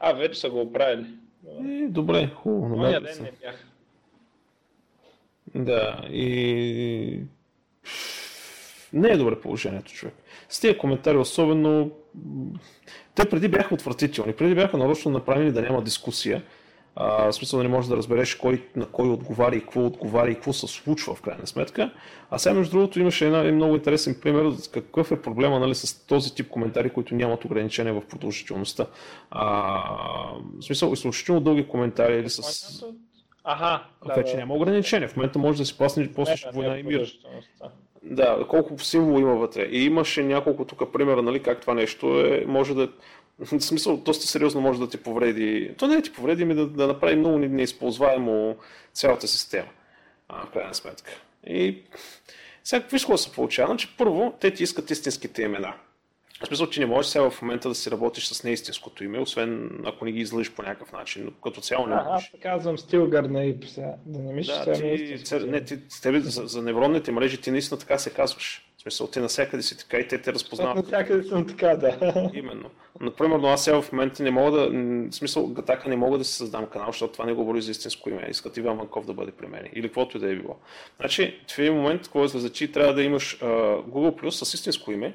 А, 0.00 0.12
вече 0.12 0.40
са 0.40 0.50
го 0.50 0.60
оправили. 0.60 1.06
И, 1.64 1.86
добре, 1.88 2.30
хубаво. 2.34 2.76
Моя 2.76 3.00
ден 3.00 3.22
не 3.22 3.32
бях. 3.32 3.66
Да, 5.54 6.04
и... 6.10 7.20
Не 8.92 9.08
е 9.08 9.16
добре 9.16 9.40
положението, 9.40 9.92
човек. 9.92 10.14
С 10.48 10.60
тези 10.60 10.78
коментари 10.78 11.16
особено... 11.16 11.90
Те 13.14 13.28
преди 13.28 13.48
бяха 13.48 13.74
отвратителни. 13.74 14.32
Преди 14.32 14.54
бяха 14.54 14.76
нарочно 14.76 15.10
направени 15.10 15.52
да 15.52 15.62
няма 15.62 15.82
дискусия. 15.82 16.42
А, 16.96 17.26
в 17.26 17.32
смисъл 17.32 17.56
да 17.56 17.62
не 17.62 17.68
можеш 17.68 17.88
да 17.88 17.96
разбереш 17.96 18.34
кой 18.34 18.62
на 18.76 18.86
кой 18.86 19.08
отговаря 19.08 19.56
и 19.56 19.60
какво 19.60 19.86
отговаря 19.86 20.30
и 20.30 20.34
какво 20.34 20.52
се 20.52 20.66
случва 20.66 21.14
в 21.14 21.22
крайна 21.22 21.46
сметка. 21.46 21.90
А 22.30 22.38
сега, 22.38 22.54
между 22.54 22.76
другото, 22.76 23.00
имаше 23.00 23.28
един 23.28 23.54
много 23.54 23.74
интересен 23.74 24.16
пример 24.22 24.52
какъв 24.72 25.12
е 25.12 25.22
проблема 25.22 25.60
нали, 25.60 25.74
с 25.74 26.06
този 26.06 26.34
тип 26.34 26.48
коментари, 26.48 26.90
които 26.90 27.14
нямат 27.14 27.44
ограничение 27.44 27.92
в 27.92 28.02
продължителността. 28.10 28.86
А, 29.30 29.44
в 30.60 30.64
смисъл, 30.64 30.92
изключително 30.92 31.40
дълги 31.40 31.68
коментари 31.68 32.18
или 32.18 32.30
с... 32.30 32.84
Ага, 33.44 33.82
вече 34.16 34.32
да, 34.32 34.38
няма 34.38 34.54
ограничение. 34.54 35.08
В 35.08 35.16
момента 35.16 35.38
може 35.38 35.58
да 35.58 35.64
си 35.64 35.78
пласнеш 35.78 36.08
после 36.08 36.34
война 36.52 36.78
и 36.78 36.82
мир. 36.82 37.12
Да, 38.02 38.46
колко 38.48 38.78
символ 38.78 39.20
има 39.20 39.34
вътре. 39.34 39.62
И 39.62 39.84
имаше 39.84 40.22
няколко 40.22 40.64
тук 40.64 40.92
примера, 40.92 41.22
нали, 41.22 41.42
как 41.42 41.60
това 41.60 41.74
нещо 41.74 42.20
е, 42.20 42.44
може 42.48 42.74
да 42.74 42.88
в 43.38 43.60
смисъл, 43.60 43.96
доста 43.96 44.26
сериозно 44.26 44.60
може 44.60 44.78
да 44.78 44.88
ти 44.88 44.96
повреди. 44.96 45.74
То 45.78 45.86
не 45.86 45.94
е 45.94 46.02
ти 46.02 46.12
повреди, 46.12 46.44
ми 46.44 46.54
да, 46.54 46.66
да 46.66 46.86
направи 46.86 47.16
много 47.16 47.38
неизползваемо 47.38 48.56
цялата 48.92 49.28
система. 49.28 49.68
А, 50.28 50.46
в 50.46 50.50
крайна 50.50 50.74
сметка. 50.74 51.10
И 51.46 51.82
сега, 52.64 52.86
виж 52.92 53.06
се 53.16 53.32
получава. 53.32 53.68
Значи, 53.68 53.94
първо, 53.98 54.34
те 54.40 54.54
ти 54.54 54.62
искат 54.62 54.90
истинските 54.90 55.42
имена. 55.42 55.74
В 56.42 56.46
смисъл, 56.46 56.66
че 56.66 56.80
не 56.80 56.86
можеш 56.86 57.10
сега 57.10 57.30
в 57.30 57.42
момента 57.42 57.68
да 57.68 57.74
си 57.74 57.90
работиш 57.90 58.26
с 58.26 58.44
неистинското 58.44 59.04
име, 59.04 59.18
освен 59.18 59.80
ако 59.86 60.04
не 60.04 60.12
ги 60.12 60.20
излъжиш 60.20 60.52
по 60.52 60.62
някакъв 60.62 60.92
начин. 60.92 61.24
Но 61.24 61.30
като 61.30 61.60
цяло 61.60 61.86
не 61.86 61.94
можеш. 61.94 62.30
Аз 62.34 62.40
казвам 62.42 62.78
Стилгар 62.78 63.24
на 63.24 63.44
ИП 63.44 63.64
сега. 63.64 63.94
Да 64.06 64.18
не 64.18 64.32
мислиш, 64.32 64.56
да, 64.64 64.72
ти, 64.72 65.46
не, 65.46 65.64
ти, 65.64 65.78
тебе, 66.02 66.20
за, 66.20 66.46
за 66.46 66.62
невронните 66.62 67.12
мрежи 67.12 67.40
ти 67.40 67.50
наистина 67.50 67.78
така 67.78 67.98
се 67.98 68.10
казваш 68.10 68.64
смисъл, 68.84 69.06
те 69.06 69.20
навсякъде 69.20 69.62
си 69.62 69.78
така 69.78 69.98
и 69.98 70.08
те 70.08 70.22
те 70.22 70.32
разпознават. 70.32 70.76
Навсякъде 70.76 71.22
съм 71.22 71.46
така, 71.46 71.76
да. 71.76 72.30
Именно. 72.34 72.70
Например, 73.00 73.40
аз 73.44 73.64
сега 73.64 73.82
в 73.82 73.92
момента 73.92 74.22
не 74.22 74.30
мога 74.30 74.58
да, 74.58 74.68
в 74.68 75.14
смисъл, 75.14 75.46
Гатака 75.46 75.88
не 75.88 75.96
мога 75.96 76.18
да 76.18 76.24
си 76.24 76.34
създам 76.34 76.66
канал, 76.66 76.86
защото 76.86 77.12
това 77.12 77.26
не 77.26 77.32
говори 77.32 77.62
за 77.62 77.70
истинско 77.70 78.10
име. 78.10 78.26
Искат 78.30 78.56
Иван 78.56 78.76
Ванков 78.76 79.06
да 79.06 79.12
бъде 79.12 79.32
при 79.32 79.46
мен. 79.46 79.68
Или 79.72 79.88
каквото 79.88 80.16
и 80.16 80.20
да 80.20 80.30
е 80.30 80.36
било. 80.36 80.56
Значи, 81.00 81.40
в 81.50 81.58
един 81.58 81.74
момент, 81.74 82.08
когато 82.08 82.26
излезе, 82.26 82.52
че 82.52 82.72
трябва 82.72 82.94
да 82.94 83.02
имаш 83.02 83.38
uh, 83.38 83.44
Google 83.84 84.22
Plus 84.22 84.30
с 84.30 84.54
истинско 84.54 84.92
име, 84.92 85.14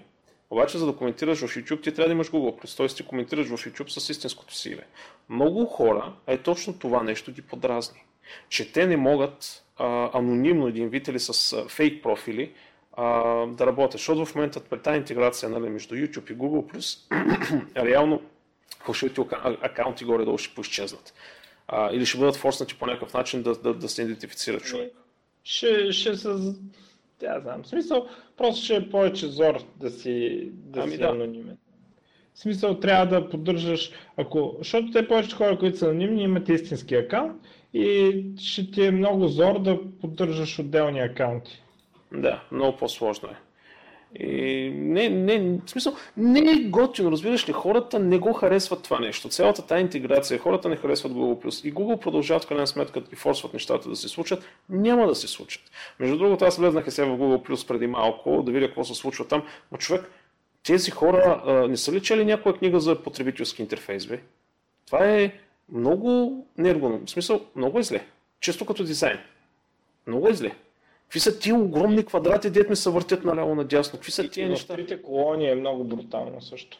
обаче, 0.49 0.77
за 0.77 0.85
да 0.85 0.95
коментираш 0.95 1.39
в 1.39 1.55
YouTube, 1.55 1.83
ти 1.83 1.93
трябва 1.93 2.07
да 2.07 2.13
имаш 2.13 2.29
Google 2.29 2.63
Plus, 2.63 2.77
т.е. 2.77 2.87
ти 2.87 3.05
коментираш 3.05 3.47
в 3.47 3.51
YouTube 3.51 3.99
с 3.99 4.09
истинското 4.09 4.55
си 4.55 4.69
име. 4.69 4.87
Много 5.29 5.65
хора, 5.65 6.13
е 6.27 6.37
точно 6.37 6.79
това 6.79 7.03
нещо 7.03 7.31
ги 7.31 7.41
подразни. 7.41 8.03
Че 8.49 8.71
те 8.71 8.87
не 8.87 8.97
могат 8.97 9.63
а, 9.77 10.17
анонимно 10.17 10.67
един 10.67 10.89
вид 10.89 11.07
или 11.07 11.19
с 11.19 11.53
а, 11.53 11.69
фейк 11.69 12.03
профили 12.03 12.53
а, 12.93 13.45
да 13.45 13.65
работят. 13.65 13.91
Защото 13.91 14.25
в 14.25 14.35
момента 14.35 14.59
при 14.59 14.79
тази 14.79 14.97
интеграция 14.97 15.49
нали, 15.49 15.69
между 15.69 15.95
YouTube 15.95 16.31
и 16.31 16.37
Google+, 16.37 16.97
реално 17.85 18.21
фалшивите 18.85 19.21
акаунти 19.61 20.05
горе-долу 20.05 20.37
ще 20.37 20.55
поизчезнат. 20.55 21.13
А, 21.67 21.93
или 21.93 22.05
ще 22.05 22.17
бъдат 22.17 22.35
форснати 22.35 22.75
по 22.75 22.85
някакъв 22.85 23.13
начин 23.13 23.43
да, 23.43 23.55
да, 23.55 23.73
да 23.73 23.89
се 23.89 24.01
идентифицира 24.01 24.59
човек. 24.59 24.93
Ще, 25.43 25.91
ще 25.91 26.17
се... 26.17 26.29
Тя 27.19 27.39
знам. 27.39 27.63
В 27.63 27.67
смисъл, 27.67 28.07
просто 28.37 28.63
ще 28.65 28.75
е 28.75 28.89
повече 28.89 29.27
зор 29.27 29.55
да 29.79 29.89
си, 29.89 30.49
да 30.53 30.81
ами 30.81 30.91
си 30.91 30.97
да. 30.97 31.07
анонимен. 31.07 31.57
В 32.33 32.39
смисъл, 32.39 32.79
трябва 32.79 33.05
да 33.05 33.29
поддържаш, 33.29 33.91
ако, 34.17 34.55
защото 34.57 34.91
те 34.91 35.07
повечето 35.07 35.35
хора, 35.35 35.59
които 35.59 35.77
са 35.77 35.85
анонимни, 35.85 36.23
имат 36.23 36.49
истински 36.49 36.95
акаунт 36.95 37.41
и 37.73 38.25
ще 38.37 38.71
ти 38.71 38.85
е 38.85 38.91
много 38.91 39.27
зор 39.27 39.61
да 39.61 39.79
поддържаш 40.01 40.59
отделни 40.59 40.99
акаунти. 40.99 41.63
Да, 42.13 42.43
много 42.51 42.77
по-сложно 42.77 43.29
е. 43.29 43.35
И 44.15 44.71
не, 44.75 45.09
не, 45.09 45.59
в 45.65 45.69
смисъл, 45.69 45.93
не 46.17 46.39
е 46.39 46.55
готино, 46.55 47.11
разбираш 47.11 47.49
ли, 47.49 47.53
хората 47.53 47.99
не 47.99 48.17
го 48.17 48.33
харесват 48.33 48.83
това 48.83 48.99
нещо. 48.99 49.29
Цялата 49.29 49.67
тази 49.67 49.81
интеграция, 49.81 50.39
хората 50.39 50.69
не 50.69 50.75
харесват 50.75 51.13
Google+. 51.13 51.67
И 51.67 51.73
Google 51.73 51.99
продължават 51.99 52.43
в 52.43 52.47
крайна 52.47 52.67
сметка 52.67 53.01
да 53.01 53.15
форсват 53.15 53.53
нещата 53.53 53.89
да 53.89 53.95
се 53.95 54.07
случат, 54.07 54.43
няма 54.69 55.07
да 55.07 55.15
се 55.15 55.27
случат. 55.27 55.61
Между 55.99 56.17
другото, 56.17 56.45
аз 56.45 56.57
влезнах 56.57 56.87
и 56.87 56.91
сега 56.91 57.07
в 57.07 57.17
Google+, 57.17 57.67
преди 57.67 57.87
малко, 57.87 58.43
да 58.43 58.51
видя 58.51 58.67
какво 58.67 58.83
се 58.83 58.95
случва 58.95 59.27
там, 59.27 59.43
но 59.71 59.77
човек, 59.77 60.11
тези 60.63 60.91
хора 60.91 61.43
а, 61.45 61.67
не 61.67 61.77
са 61.77 61.91
ли 61.91 62.01
чели 62.01 62.25
някоя 62.25 62.55
книга 62.55 62.79
за 62.79 63.03
потребителски 63.03 63.61
интерфейс, 63.61 64.05
бе? 64.05 64.19
Това 64.85 65.05
е 65.05 65.31
много 65.71 66.45
неергономно, 66.57 67.05
в 67.05 67.09
смисъл, 67.09 67.41
много 67.55 67.79
е 67.79 67.83
зле. 67.83 68.05
Често 68.39 68.65
като 68.65 68.83
дизайн. 68.83 69.17
Много 70.07 70.29
е 70.29 70.33
зле. 70.33 70.51
Какви 71.09 71.19
са 71.19 71.39
тия 71.39 71.55
огромни 71.55 72.05
квадрати, 72.05 72.49
дет 72.49 72.69
ми 72.69 72.75
се 72.75 72.89
въртят 72.89 73.25
наляво 73.25 73.55
надясно? 73.55 73.99
Какви 73.99 74.11
са 74.11 74.29
тия 74.29 74.49
неща? 74.49 74.75
Трите 74.75 75.01
колони 75.01 75.49
е 75.49 75.55
много 75.55 75.83
брутално 75.83 76.41
също. 76.41 76.77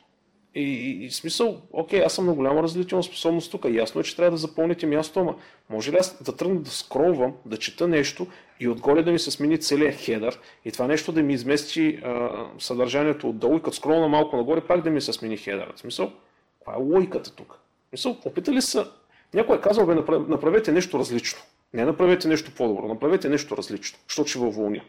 И, 0.55 0.62
и, 0.62 1.05
и 1.05 1.12
смисъл, 1.12 1.62
окей, 1.71 2.03
аз 2.03 2.13
съм 2.13 2.25
на 2.25 2.33
голяма 2.33 2.63
различна 2.63 3.03
способност 3.03 3.51
тук. 3.51 3.65
Ясно 3.69 4.01
е, 4.01 4.03
че 4.03 4.15
трябва 4.15 4.31
да 4.31 4.38
запълните 4.38 4.86
място, 4.86 5.19
ама 5.19 5.36
може 5.69 5.91
ли 5.91 5.95
аз 5.95 6.24
да 6.24 6.36
тръгна 6.36 6.59
да 6.59 6.69
скролвам, 6.69 7.33
да 7.45 7.57
чета 7.57 7.88
нещо 7.88 8.27
и 8.59 8.67
отгоре 8.67 9.03
да 9.03 9.12
ми 9.12 9.19
се 9.19 9.31
смени 9.31 9.59
целият 9.59 9.95
хедър 9.95 10.39
и 10.65 10.71
това 10.71 10.88
нещо 10.88 11.12
да 11.12 11.24
ми 11.24 11.33
измести 11.33 12.00
а, 12.03 12.29
съдържанието 12.59 13.29
отдолу 13.29 13.57
и 13.57 13.62
като 13.62 13.75
скролна 13.75 14.07
малко 14.07 14.38
нагоре, 14.38 14.62
пак 14.62 14.81
да 14.81 14.89
ми 14.89 15.01
се 15.01 15.13
смени 15.13 15.38
хедър. 15.38 15.74
В 15.75 15.79
смисъл, 15.79 16.12
каква 16.59 16.74
е 16.74 16.83
логиката 16.83 17.36
тук? 17.36 17.59
Смисъл, 17.89 18.17
опитали 18.25 18.62
са 18.62 18.91
Някой 19.33 19.57
е 19.57 19.62
казал, 19.62 19.86
бе, 19.86 19.95
направете 20.27 20.71
нещо 20.71 21.00
различно. 21.00 21.39
Не 21.73 21.85
направете 21.85 22.27
нещо 22.27 22.51
по-добро, 22.57 22.88
направете 22.88 23.29
нещо 23.29 23.57
различно, 23.57 23.99
защото 24.07 24.29
ще 24.29 24.39
ви 24.39 24.45
уволня. 24.45 24.81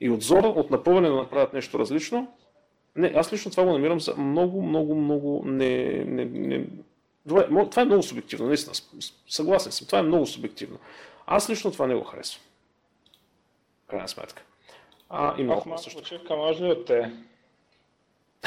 И 0.00 0.10
от 0.10 0.22
зора, 0.22 0.46
от 0.46 0.70
напъване 0.70 1.08
да 1.08 1.14
направят 1.14 1.52
нещо 1.52 1.78
различно, 1.78 2.32
не, 2.96 3.12
аз 3.16 3.32
лично 3.32 3.50
това 3.50 3.64
го 3.64 3.72
намирам 3.72 4.00
за 4.00 4.16
много, 4.16 4.62
много, 4.62 4.94
много 4.94 5.42
не, 5.44 6.04
не, 6.04 6.24
не... 6.24 6.66
Добре, 7.26 7.46
това 7.70 7.82
е 7.82 7.84
много 7.84 8.02
субективно, 8.02 8.46
наистина. 8.46 8.74
Съгласен 9.28 9.72
съм, 9.72 9.86
това 9.86 9.98
е 9.98 10.02
много 10.02 10.26
субективно. 10.26 10.78
Аз 11.26 11.50
лично 11.50 11.70
това 11.70 11.86
не 11.86 11.94
го 11.94 12.04
харесвам. 12.04 12.44
Крайна 13.86 14.08
сметка. 14.08 14.42
А, 15.08 15.40
и 15.40 15.42
много 15.42 15.72
Аз 15.72 15.84
също. 15.84 15.98
почивка 15.98 16.36
може 16.36 16.64
ли 16.64 16.70
от 16.70 16.86
те? 16.86 17.12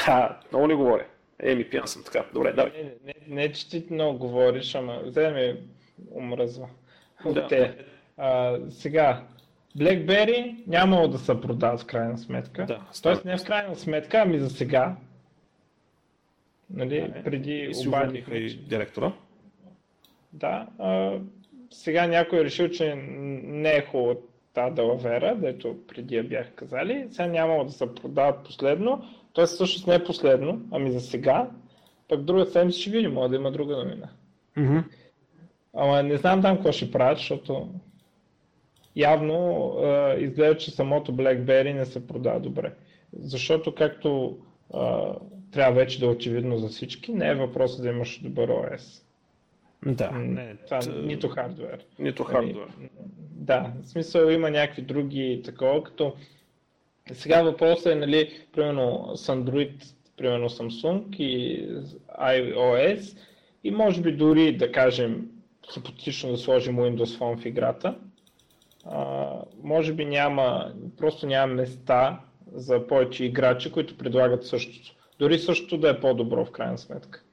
А, 0.08 0.38
много 0.52 0.70
ли 0.70 0.74
говоря? 0.74 1.06
Еми, 1.40 1.70
пиян 1.70 1.88
съм 1.88 2.04
така. 2.04 2.26
Добре, 2.34 2.54
давай. 2.54 2.72
Не, 2.84 2.94
не, 3.06 3.14
не 3.28 3.52
че 3.52 3.70
ти 3.70 3.88
много 3.92 4.18
говориш, 4.18 4.76
ама 4.76 5.02
взе 5.06 5.32
ми 5.32 5.56
омръзва. 6.16 6.68
Да. 7.26 7.48
Те. 7.48 7.78
А, 8.18 8.58
сега, 8.70 9.24
BlackBerry 9.78 10.68
нямало 10.68 11.08
да 11.08 11.18
се 11.18 11.42
продават 11.42 11.82
в 11.82 11.86
крайна 11.86 12.18
сметка. 12.18 12.66
Да, 12.66 12.80
Тоест 13.04 13.26
не 13.26 13.38
в 13.38 13.44
крайна 13.44 13.76
сметка, 13.76 14.22
ами 14.26 14.40
за 14.40 14.50
сега. 14.50 14.96
Нали, 16.70 17.12
да, 17.16 17.24
преди 17.24 17.72
обадиха 17.88 18.38
и 18.38 18.56
директора. 18.58 19.14
Да. 20.34 20.68
А, 20.80 21.20
сега 21.72 22.08
някой 22.08 22.40
е 22.40 22.44
решил, 22.44 22.70
че 22.70 22.96
не 22.96 23.76
е 23.76 23.86
хубаво 23.86 24.22
тази 24.54 24.76
далавера, 24.76 25.36
дето 25.36 25.78
преди 25.88 26.16
я 26.16 26.24
бях 26.24 26.52
казали. 26.56 27.08
Сега 27.12 27.28
нямало 27.28 27.64
да 27.64 27.72
се 27.72 27.96
продават 27.96 28.44
последно. 28.44 29.04
Тоест 29.34 29.54
всъщност 29.54 29.88
не 29.88 29.96
е 29.96 30.04
последно, 30.04 30.62
ами 30.72 30.92
за 30.92 31.00
сега. 31.00 31.50
Пък 32.08 32.22
друга 32.22 32.46
седмица 32.46 32.80
ще 32.80 32.90
видим, 32.90 33.14
може 33.14 33.30
да 33.30 33.36
има 33.36 33.52
друга 33.52 33.78
новина. 33.78 34.10
Mm-hmm. 34.58 34.84
Ама 35.74 36.04
не 36.04 36.18
знам 36.18 36.42
там 36.42 36.56
какво 36.56 36.72
ще 36.72 36.92
правят, 36.92 37.18
защото 37.18 37.70
явно 38.96 39.70
а, 39.84 40.16
изглежда, 40.18 40.58
че 40.58 40.72
самото 40.72 41.16
BlackBerry 41.16 41.74
не 41.74 41.86
се 41.86 42.08
продава 42.08 42.40
добре. 42.40 42.74
Защото 43.20 43.76
както 43.76 44.38
а, 44.74 45.14
трябва 45.52 45.76
вече 45.76 46.00
да 46.00 46.06
е 46.06 46.10
очевидно 46.10 46.58
за 46.58 46.68
всички, 46.68 47.14
не 47.14 47.30
е 47.30 47.36
въпросът 47.36 47.84
да 47.84 47.90
имаш 47.90 48.20
добър 48.24 48.50
OS. 48.50 49.04
Да. 49.86 50.12
Не, 50.12 50.56
това 50.56 50.80
т... 50.80 50.92
нито 50.92 51.30
хардвер. 51.30 51.86
Нито 52.00 52.24
хардвер. 52.24 52.68
Да, 53.20 53.74
в 53.84 53.88
смисъл 53.88 54.30
има 54.30 54.52
някакви 54.52 54.82
други 54.82 55.42
такова, 55.46 55.84
като 55.84 56.14
сега 57.14 57.44
въпросът 57.44 57.86
е, 57.86 57.96
нали, 57.96 58.30
примерно 58.54 59.12
с 59.16 59.28
Android, 59.28 59.94
примерно 60.18 60.50
Samsung 60.50 61.16
и 61.16 61.68
iOS 62.22 63.18
и 63.64 63.72
може 63.72 64.02
би 64.02 64.12
дори 64.12 64.58
да 64.58 64.72
кажем 64.72 65.30
хипотетично 65.74 66.32
да 66.32 66.38
сложим 66.38 66.78
Windows 66.78 67.20
Phone 67.20 67.42
в 67.42 67.46
играта, 67.46 67.96
а, 68.86 69.30
може 69.64 69.94
би 69.94 70.06
няма, 70.06 70.74
просто 70.98 71.28
няма 71.28 71.54
места 71.54 72.20
за 72.54 72.88
повече 72.88 73.26
играчи, 73.26 73.72
които 73.72 73.98
предлагат 73.98 74.46
същото. 74.46 74.96
Дори 75.20 75.40
същото 75.40 75.78
да 75.78 75.90
е 75.90 76.00
по-добро 76.00 76.46
в 76.46 76.52
крайна 76.52 76.78
сметка. 76.78 77.24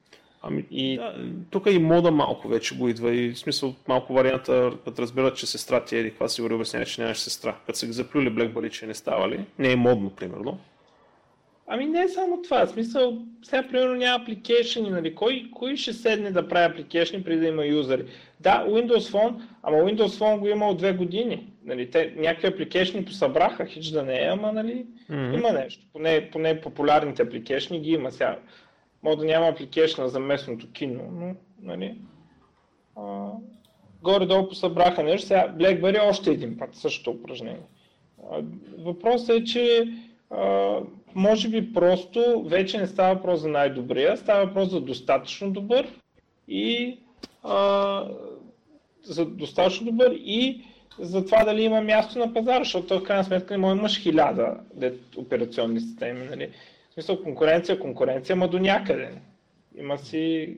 Ами, 0.43 0.67
и... 0.71 0.97
да, 0.97 1.15
тук 1.51 1.67
и 1.71 1.79
мода 1.79 2.11
малко 2.11 2.49
вече 2.49 2.77
го 2.77 2.89
идва 2.89 3.15
и 3.15 3.31
в 3.31 3.39
смисъл 3.39 3.75
малко 3.89 4.13
варианта, 4.13 4.73
като 4.85 5.03
разбират, 5.03 5.37
че 5.37 5.47
сестра 5.47 5.85
ти 5.85 5.97
еди, 5.97 6.11
каква 6.11 6.29
си 6.29 6.43
обяснява, 6.43 6.87
че 6.87 7.01
нямаш 7.01 7.19
сестра. 7.19 7.57
Като 7.67 7.79
са 7.79 7.87
ги 7.87 7.93
заплюли 7.93 8.35
BlackBerry, 8.35 8.71
че 8.71 8.87
не 8.87 8.95
става 8.95 9.29
ли? 9.29 9.45
Не 9.59 9.73
е 9.73 9.77
модно, 9.77 10.11
примерно. 10.11 10.59
Ами 11.71 11.87
не 11.87 12.03
е 12.03 12.09
само 12.09 12.43
това. 12.43 12.67
В 12.67 12.71
смисъл, 12.71 13.19
сега 13.43 13.69
примерно 13.69 13.95
няма 13.95 14.23
апликейшени, 14.23 14.91
нали? 14.91 15.15
Кой, 15.15 15.51
кой 15.55 15.77
ще 15.77 15.93
седне 15.93 16.31
да 16.31 16.49
прави 16.49 16.73
апликейшни 16.73 17.25
преди 17.25 17.41
да 17.41 17.47
има 17.47 17.67
юзери? 17.67 18.05
Да, 18.41 18.67
Windows 18.69 19.13
Phone, 19.13 19.43
ама 19.63 19.77
Windows 19.77 20.19
Phone 20.19 20.39
го 20.39 20.49
има 20.49 20.69
от 20.69 20.79
две 20.79 20.93
години. 20.93 21.53
Нали, 21.65 21.91
те, 21.91 22.15
някакви 22.17 22.49
апликейшни 22.49 23.05
посъбраха, 23.05 23.67
хич 23.67 23.87
да 23.89 24.03
не 24.03 24.23
е, 24.23 24.27
ама 24.27 24.53
нали, 24.53 24.87
mm-hmm. 25.11 25.39
има 25.39 25.53
нещо. 25.53 25.87
Поне, 25.93 26.31
поне 26.33 26.61
популярните 26.61 27.23
апликейшни 27.23 27.81
ги 27.81 27.91
има 27.91 28.13
сега. 28.13 28.39
Може 29.03 29.19
да 29.19 29.25
няма 29.25 29.49
апликейшна 29.49 30.09
за 30.09 30.21
местното 30.21 30.73
кино, 30.73 31.03
но 31.13 31.35
нали, 31.63 31.95
а, 32.97 33.31
горе-долу 34.03 34.49
посъбраха 34.49 35.03
нещо. 35.03 35.27
Сега 35.27 35.55
BlackBerry 35.59 35.97
е 35.97 36.09
още 36.09 36.31
един 36.31 36.59
път, 36.59 36.75
същото 36.75 37.11
упражнение. 37.11 37.67
А, 38.33 38.43
въпросът 38.79 39.31
е, 39.31 39.45
че 39.45 39.93
може 41.15 41.49
би 41.49 41.73
просто 41.73 42.45
вече 42.47 42.79
не 42.79 42.87
става 42.87 43.15
въпрос 43.15 43.41
за 43.41 43.49
най-добрия, 43.49 44.17
става 44.17 44.47
въпрос 44.47 44.71
за 44.71 44.81
достатъчно 44.81 45.51
добър 45.51 45.89
и 46.49 46.99
а, 47.43 48.05
за 49.03 49.27
достатъчно 49.27 49.87
добър 49.87 50.13
и 50.13 50.65
за 50.99 51.25
това 51.25 51.45
дали 51.45 51.63
има 51.63 51.81
място 51.81 52.19
на 52.19 52.35
пазара, 52.35 52.65
защото 52.65 53.01
в 53.01 53.03
крайна 53.03 53.25
сметка 53.25 53.59
не 53.59 53.71
имаш 53.71 54.03
хиляда 54.03 54.57
операционни 55.17 55.81
системи. 55.81 56.27
Нали? 56.31 56.51
В 56.91 56.95
смисъл 56.95 57.23
конкуренция, 57.23 57.79
конкуренция, 57.79 58.37
ма 58.37 58.49
до 58.49 58.59
някъде. 58.59 59.11
Има 59.79 59.99
си, 59.99 60.57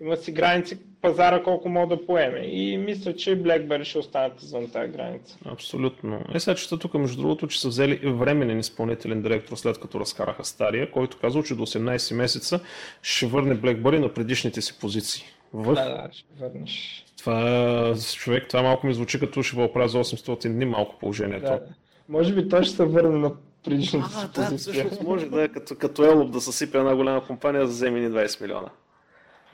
има 0.00 0.16
си 0.16 0.32
граници 0.32 0.78
пазара 1.02 1.42
колко 1.42 1.68
мога 1.68 1.96
да 1.96 2.06
поеме. 2.06 2.38
И 2.38 2.76
мисля, 2.76 3.16
че 3.16 3.42
BlackBerry 3.42 3.84
ще 3.84 3.98
останат 3.98 4.42
извън 4.42 4.70
тази 4.70 4.92
граница. 4.92 5.38
Абсолютно. 5.44 6.20
Е, 6.34 6.40
сега 6.40 6.54
чета 6.54 6.78
тук, 6.78 6.94
между 6.94 7.22
другото, 7.22 7.46
че 7.46 7.60
са 7.60 7.68
взели 7.68 8.00
временен 8.04 8.58
изпълнителен 8.58 9.22
директор 9.22 9.56
след 9.56 9.78
като 9.78 10.00
разкараха 10.00 10.44
стария, 10.44 10.90
който 10.90 11.18
казал, 11.20 11.42
че 11.42 11.54
до 11.54 11.66
18 11.66 12.14
месеца 12.14 12.60
ще 13.02 13.26
върне 13.26 13.56
BlackBerry 13.56 13.98
на 13.98 14.14
предишните 14.14 14.62
си 14.62 14.78
позиции. 14.80 15.24
В... 15.52 15.74
Да, 15.74 15.84
да, 15.84 16.08
ще 16.12 16.26
върнеш. 16.40 17.04
Това, 17.18 17.94
човек, 18.16 18.48
това 18.48 18.62
малко 18.62 18.86
ми 18.86 18.94
звучи 18.94 19.20
като 19.20 19.42
ще 19.42 19.56
въпра 19.56 19.88
за 19.88 19.98
800 19.98 20.48
дни 20.48 20.64
малко 20.64 20.98
положението. 20.98 21.46
Да, 21.46 21.60
може 22.08 22.34
би 22.34 22.48
той 22.48 22.62
ще 22.62 22.76
се 22.76 22.84
върне 22.84 23.18
на 23.18 23.32
предишната 23.64 24.08
си 24.10 24.26
позиция. 24.34 24.48
Да, 24.48 24.58
всъщност 24.58 25.02
може 25.02 25.26
да 25.26 25.42
е 25.42 25.48
като, 25.48 25.74
като 25.74 26.04
Елоп 26.04 26.30
да 26.30 26.40
съсипе 26.40 26.78
една 26.78 26.96
голяма 26.96 27.26
компания 27.26 27.66
за 27.66 27.72
вземи 27.72 28.00
20 28.00 28.40
милиона. 28.40 28.68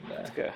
Да. 0.01 0.23
Така 0.23 0.41
е. 0.41 0.53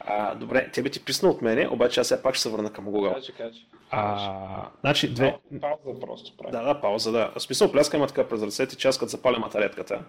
А, 0.00 0.34
добре, 0.34 0.70
тебе 0.72 0.90
ти 0.90 1.04
писна 1.04 1.28
от 1.28 1.42
мене, 1.42 1.68
обаче 1.68 2.00
аз 2.00 2.08
сега 2.08 2.22
пак 2.22 2.34
ще 2.34 2.42
се 2.42 2.48
върна 2.48 2.72
към 2.72 2.86
Google. 2.86 3.14
Кажи, 3.14 3.32
кажи. 3.32 3.66
А, 3.90 4.68
значи, 4.80 5.14
две... 5.14 5.38
Пауза 5.60 6.00
просто 6.00 6.36
прави. 6.36 6.52
Да, 6.52 6.62
да, 6.62 6.80
пауза, 6.80 7.12
да. 7.12 7.32
В 7.36 7.42
смисъл, 7.42 7.72
пляска 7.72 7.96
има 7.96 8.06
така 8.06 8.28
през 8.28 8.42
ръцете, 8.42 8.76
че 8.76 8.88
аз 8.88 8.98
като 8.98 9.08
запаля 9.08 9.38
матаретката. 9.38 10.04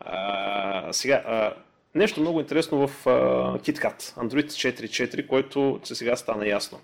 А, 0.00 0.92
сега, 0.92 1.22
а, 1.26 1.54
нещо 1.94 2.20
много 2.20 2.40
интересно 2.40 2.86
в 2.86 3.06
а, 3.06 3.10
KitKat, 3.58 4.02
Android 4.02 4.46
4.4, 4.46 5.26
който 5.26 5.80
сега 5.84 6.16
стана 6.16 6.48
ясно. 6.48 6.80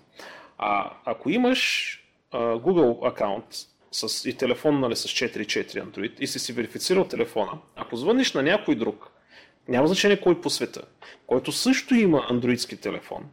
А, 0.57 0.91
ако 1.05 1.29
имаш 1.29 1.97
а, 2.31 2.37
Google 2.37 3.07
акаунт 3.07 3.45
с, 3.91 4.29
и 4.29 4.37
телефон 4.37 4.79
нали, 4.79 4.95
с 4.95 5.07
4.4 5.07 5.83
Android 5.85 6.19
и 6.19 6.27
си 6.27 6.39
си 6.39 6.53
верифицирал 6.53 7.03
телефона, 7.03 7.51
ако 7.75 7.95
звъниш 7.95 8.33
на 8.33 8.43
някой 8.43 8.75
друг, 8.75 9.11
няма 9.71 9.87
значение 9.87 10.21
кой 10.21 10.41
по 10.41 10.49
света, 10.49 10.81
който 11.27 11.51
също 11.51 11.95
има 11.95 12.25
андроидски 12.29 12.77
телефон, 12.77 13.23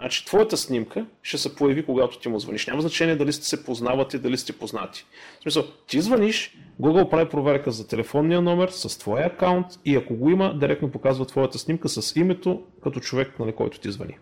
значи 0.00 0.24
твоята 0.24 0.56
снимка 0.56 1.06
ще 1.22 1.38
се 1.38 1.54
появи, 1.54 1.86
когато 1.86 2.18
ти 2.18 2.28
му 2.28 2.38
звъниш. 2.38 2.66
Няма 2.66 2.80
значение 2.80 3.16
дали 3.16 3.32
сте 3.32 3.46
се 3.46 3.64
познавате, 3.64 4.18
дали 4.18 4.38
сте 4.38 4.52
познати. 4.58 5.06
В 5.38 5.42
смисъл, 5.42 5.64
ти 5.86 6.00
звъниш, 6.00 6.56
Google 6.80 7.10
прави 7.10 7.28
проверка 7.28 7.70
за 7.70 7.88
телефонния 7.88 8.40
номер 8.42 8.68
с 8.68 8.98
твоя 8.98 9.26
акаунт 9.26 9.66
и 9.84 9.96
ако 9.96 10.14
го 10.14 10.30
има, 10.30 10.58
директно 10.58 10.90
показва 10.90 11.26
твоята 11.26 11.58
снимка 11.58 11.88
с 11.88 12.16
името 12.16 12.62
като 12.82 13.00
човек, 13.00 13.38
на 13.38 13.54
който 13.54 13.80
ти 13.80 13.92
звъни. 13.92 14.18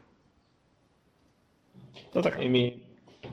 Да, 2.14 2.22
така. 2.22 2.42
Еми, 2.42 2.76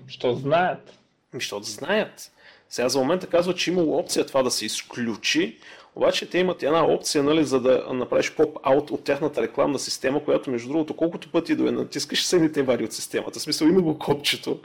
що 0.08 0.34
знаят? 0.34 1.00
Еми, 1.34 1.42
що 1.42 1.60
знаят. 1.60 2.32
Сега 2.70 2.90
за 2.90 3.00
момента 3.00 3.28
казва, 3.28 3.56
че 3.56 3.72
имало 3.72 3.98
опция 3.98 4.26
това 4.26 4.44
да 4.44 4.52
се 4.52 4.66
изключи, 4.66 5.58
обаче 5.96 6.30
те 6.30 6.38
имат 6.38 6.64
една 6.64 6.86
опция, 6.86 7.24
нали, 7.24 7.44
за 7.44 7.60
да 7.60 7.86
направиш 7.94 8.36
поп-аут 8.36 8.92
от 8.92 9.04
тяхната 9.04 9.42
рекламна 9.42 9.80
система, 9.80 10.24
която 10.24 10.52
между 10.52 10.70
другото 10.70 10.96
колкото 10.96 11.32
пъти 11.32 11.56
да 11.56 11.64
я 11.64 11.72
натискаш, 11.72 12.32
не 12.32 12.52
те 12.52 12.64
вади 12.64 12.84
от 12.84 12.94
системата. 12.94 13.40
В 13.40 13.42
смисъл 13.42 13.68
има 13.68 13.82
го 13.82 14.00
копчето. 14.00 14.60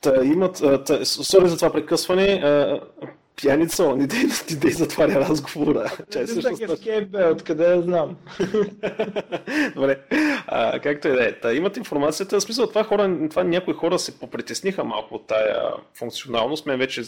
Та 0.00 0.24
имат, 0.24 0.62
та, 0.86 1.04
сори 1.04 1.48
за 1.48 1.56
това 1.56 1.72
прекъсване, 1.72 2.42
пияница, 3.40 3.96
не 3.96 4.06
дей, 4.06 4.24
не 4.50 4.56
дей 4.56 4.70
затваря 4.70 5.14
разговора. 5.14 5.92
Чай 6.10 6.26
също 6.26 6.76
бе, 7.06 7.24
откъде 7.24 7.64
я 7.64 7.82
знам. 7.82 8.16
Добре, 9.74 9.98
а, 10.46 10.80
както 10.80 11.08
и 11.08 11.10
да 11.10 11.28
е. 11.28 11.32
Та, 11.32 11.54
имат 11.54 11.76
информацията, 11.76 12.40
в 12.40 12.42
смисъл 12.42 12.66
това, 12.66 12.84
хора, 12.84 13.18
това 13.30 13.44
някои 13.44 13.74
хора 13.74 13.98
се 13.98 14.20
попритесниха 14.20 14.84
малко 14.84 15.14
от 15.14 15.26
тая 15.26 15.70
функционалност. 15.94 16.66
Мен 16.66 16.78
вече 16.78 17.02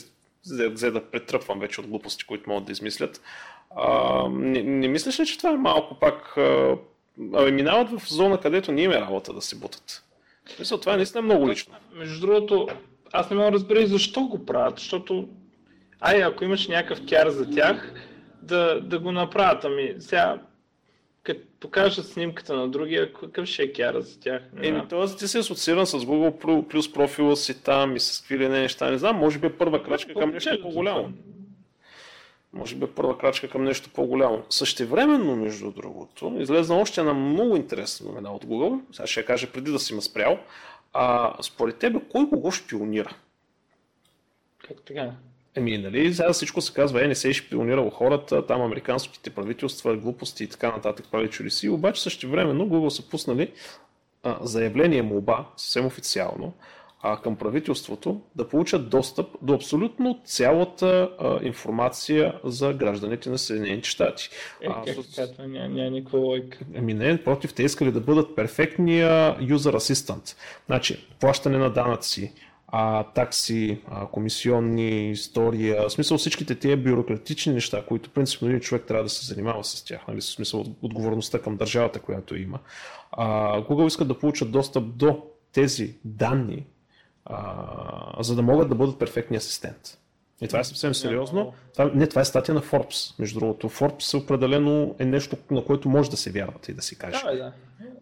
взе 0.46 0.90
да 0.90 1.10
претръпвам 1.10 1.60
вече 1.60 1.80
от 1.80 1.86
глупости, 1.86 2.24
които 2.24 2.50
могат 2.50 2.64
да 2.64 2.72
измислят. 2.72 3.22
А, 3.76 4.28
не, 4.28 4.62
не 4.62 4.88
мислиш 4.88 5.20
ли, 5.20 5.26
че 5.26 5.38
това 5.38 5.50
е 5.50 5.56
малко 5.56 5.98
пак... 5.98 6.36
А, 6.36 6.76
а, 7.34 7.50
минават 7.50 8.00
в 8.00 8.08
зона, 8.08 8.40
където 8.40 8.72
не 8.72 8.82
има 8.82 8.94
е 8.94 9.00
работа 9.00 9.32
да 9.32 9.40
се 9.40 9.56
бутат? 9.56 10.04
Мисля, 10.58 10.80
това 10.80 10.92
е 10.92 10.96
наистина 10.96 11.22
много 11.22 11.48
лично. 11.48 11.74
Между 11.94 12.26
другото, 12.26 12.68
аз 13.12 13.30
не 13.30 13.36
мога 13.36 13.50
да 13.50 13.54
разбера 13.54 13.86
защо 13.86 14.20
го 14.20 14.46
правят, 14.46 14.78
защото 14.78 15.28
ай, 16.00 16.22
ако 16.22 16.44
имаш 16.44 16.68
някакъв 16.68 17.06
кяр 17.08 17.28
за 17.28 17.50
тях, 17.50 17.94
да, 18.42 18.80
да 18.80 18.98
го 18.98 19.12
направят. 19.12 19.64
Ами 19.64 19.94
сега, 19.98 20.42
като 21.22 21.40
покажат 21.60 22.06
снимката 22.06 22.56
на 22.56 22.68
другия, 22.68 23.12
какъв 23.12 23.46
ще 23.46 23.62
е 23.62 23.72
кяра 23.72 24.02
за 24.02 24.20
тях? 24.20 24.42
Еми, 24.62 24.88
т.е. 24.88 25.16
ти 25.16 25.28
си 25.28 25.38
асоцииран 25.38 25.86
с 25.86 25.98
Google 25.98 26.68
плюс 26.68 26.92
профила 26.92 27.36
си 27.36 27.62
там 27.62 27.96
и 27.96 28.00
с 28.00 28.20
какви 28.20 28.38
ли 28.38 28.48
неща, 28.48 28.90
не 28.90 28.98
знам, 28.98 29.16
може 29.16 29.38
би 29.38 29.46
е 29.46 29.56
първа 29.56 29.82
крачка 29.82 30.14
към 30.14 30.30
нещо 30.30 30.58
по-голямо. 30.62 31.12
Може 32.52 32.76
би 32.76 32.84
е 32.84 32.90
първа 32.90 33.18
крачка 33.18 33.48
към 33.48 33.64
нещо 33.64 33.90
по-голямо. 33.90 34.42
Същевременно, 34.50 35.36
между 35.36 35.70
другото, 35.70 36.36
излезна 36.38 36.76
още 36.76 37.00
една 37.00 37.14
много 37.14 37.56
интересна 37.56 38.10
новина 38.10 38.32
от 38.32 38.44
Google. 38.44 38.80
Сега 38.92 39.06
ще 39.06 39.20
я 39.20 39.26
кажа 39.26 39.52
преди 39.52 39.72
да 39.72 39.78
си 39.78 39.94
ме 39.94 40.00
спрял. 40.00 40.38
А, 40.92 41.34
според 41.42 41.76
тебе, 41.76 42.00
кой 42.12 42.28
кого 42.28 42.50
шпионира? 42.50 43.16
Как 44.68 44.82
така? 44.82 45.12
Еми, 45.54 45.78
нали, 45.78 46.14
сега 46.14 46.32
всичко 46.32 46.60
се 46.60 46.72
казва, 46.72 47.04
е, 47.04 47.08
не 47.08 47.14
се 47.14 47.28
е 47.28 47.32
шпионирало 47.32 47.90
хората, 47.90 48.46
там 48.46 48.62
американските 48.62 49.30
правителства, 49.30 49.96
глупости 49.96 50.44
и 50.44 50.46
така 50.46 50.70
нататък 50.70 51.06
прави 51.10 51.28
чудеси, 51.28 51.68
обаче 51.68 52.02
също 52.02 52.30
времено 52.30 52.64
Google 52.64 52.88
са 52.88 53.08
пуснали 53.08 53.52
а, 54.22 54.38
заявление 54.40 55.02
молба, 55.02 55.46
съвсем 55.56 55.86
официално, 55.86 56.52
а, 57.02 57.20
към 57.20 57.36
правителството 57.36 58.20
да 58.36 58.48
получат 58.48 58.88
достъп 58.88 59.28
до 59.42 59.54
абсолютно 59.54 60.20
цялата 60.24 61.10
а, 61.18 61.38
информация 61.42 62.40
за 62.44 62.72
гражданите 62.72 63.30
на 63.30 63.38
Съединените 63.38 63.88
щати. 63.88 64.28
Е, 64.60 64.66
как 64.66 65.04
с... 65.04 65.32
това 65.32 65.46
няма, 65.46 65.68
няма 65.68 65.90
никаква 65.90 66.18
логика. 66.18 66.58
Ами 66.76 66.94
не, 66.94 67.24
против, 67.24 67.54
те 67.54 67.62
искали 67.62 67.92
да 67.92 68.00
бъдат 68.00 68.36
перфектния 68.36 69.36
юзер 69.40 69.74
асистент. 69.74 70.36
Значи, 70.66 71.06
плащане 71.20 71.58
на 71.58 71.70
данъци, 71.70 72.32
а, 72.72 73.04
такси, 73.04 73.80
а, 73.90 74.06
комисионни, 74.06 75.10
история, 75.10 75.82
в 75.82 75.90
смисъл 75.90 76.18
всичките 76.18 76.54
тия 76.54 76.76
бюрократични 76.76 77.52
неща, 77.52 77.84
които 77.88 78.10
принципно 78.10 78.48
един 78.48 78.60
човек 78.60 78.84
трябва 78.84 79.04
да 79.04 79.10
се 79.10 79.26
занимава 79.26 79.64
с 79.64 79.84
тях, 79.84 80.00
нали, 80.08 80.20
в 80.20 80.24
смисъл 80.24 80.64
отговорността 80.82 81.38
към 81.38 81.56
държавата, 81.56 82.00
която 82.00 82.36
има. 82.36 82.58
А, 83.12 83.60
Google 83.60 83.86
искат 83.86 84.08
да 84.08 84.18
получат 84.18 84.50
достъп 84.50 84.96
до 84.96 85.22
тези 85.52 85.94
данни, 86.04 86.66
а, 87.24 88.22
за 88.22 88.34
да 88.34 88.42
могат 88.42 88.68
да 88.68 88.74
бъдат 88.74 88.98
перфектни 88.98 89.36
асистент. 89.36 89.96
И 90.42 90.46
това 90.46 90.60
е 90.60 90.64
съвсем 90.64 90.94
сериозно. 90.94 91.52
Това, 91.72 91.90
не, 91.94 92.06
това 92.06 92.22
е 92.22 92.24
статия 92.24 92.54
на 92.54 92.60
Forbes, 92.60 93.18
между 93.18 93.38
другото. 93.40 93.68
Forbes 93.68 94.22
определено 94.22 94.94
е 94.98 95.04
нещо, 95.04 95.36
на 95.50 95.64
което 95.64 95.88
може 95.88 96.10
да 96.10 96.16
се 96.16 96.30
вярвате 96.30 96.72
и 96.72 96.74
да 96.74 96.82
си 96.82 96.98
каже. 96.98 97.22
Да, 97.24 97.36
да. 97.36 97.52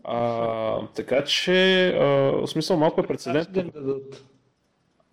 А, 0.04 0.86
така 0.94 1.24
че, 1.24 1.88
а, 1.88 2.04
в 2.32 2.46
смисъл 2.46 2.76
малко 2.76 3.00
е 3.00 3.06
прецедент. 3.06 3.52
Да 3.52 3.62
дадат. 3.62 4.24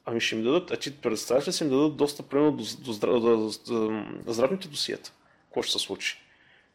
Ами 0.06 0.22
ще 0.22 0.36
им 0.36 0.44
дадат, 0.44 0.72
а 0.72 0.78
ти 0.78 0.98
представяш 0.98 1.48
ли 1.48 1.52
си 1.52 1.64
им 1.64 1.70
дадат 1.70 1.98
доста 1.98 2.24
примерно 2.24 2.52
до, 2.52 2.64
до, 2.80 3.20
до, 3.20 3.52
до, 3.68 4.04
здравните 4.28 4.68
досиета? 4.68 5.12
Какво 5.46 5.62
ще 5.62 5.72
се 5.72 5.80
случи? 5.80 6.22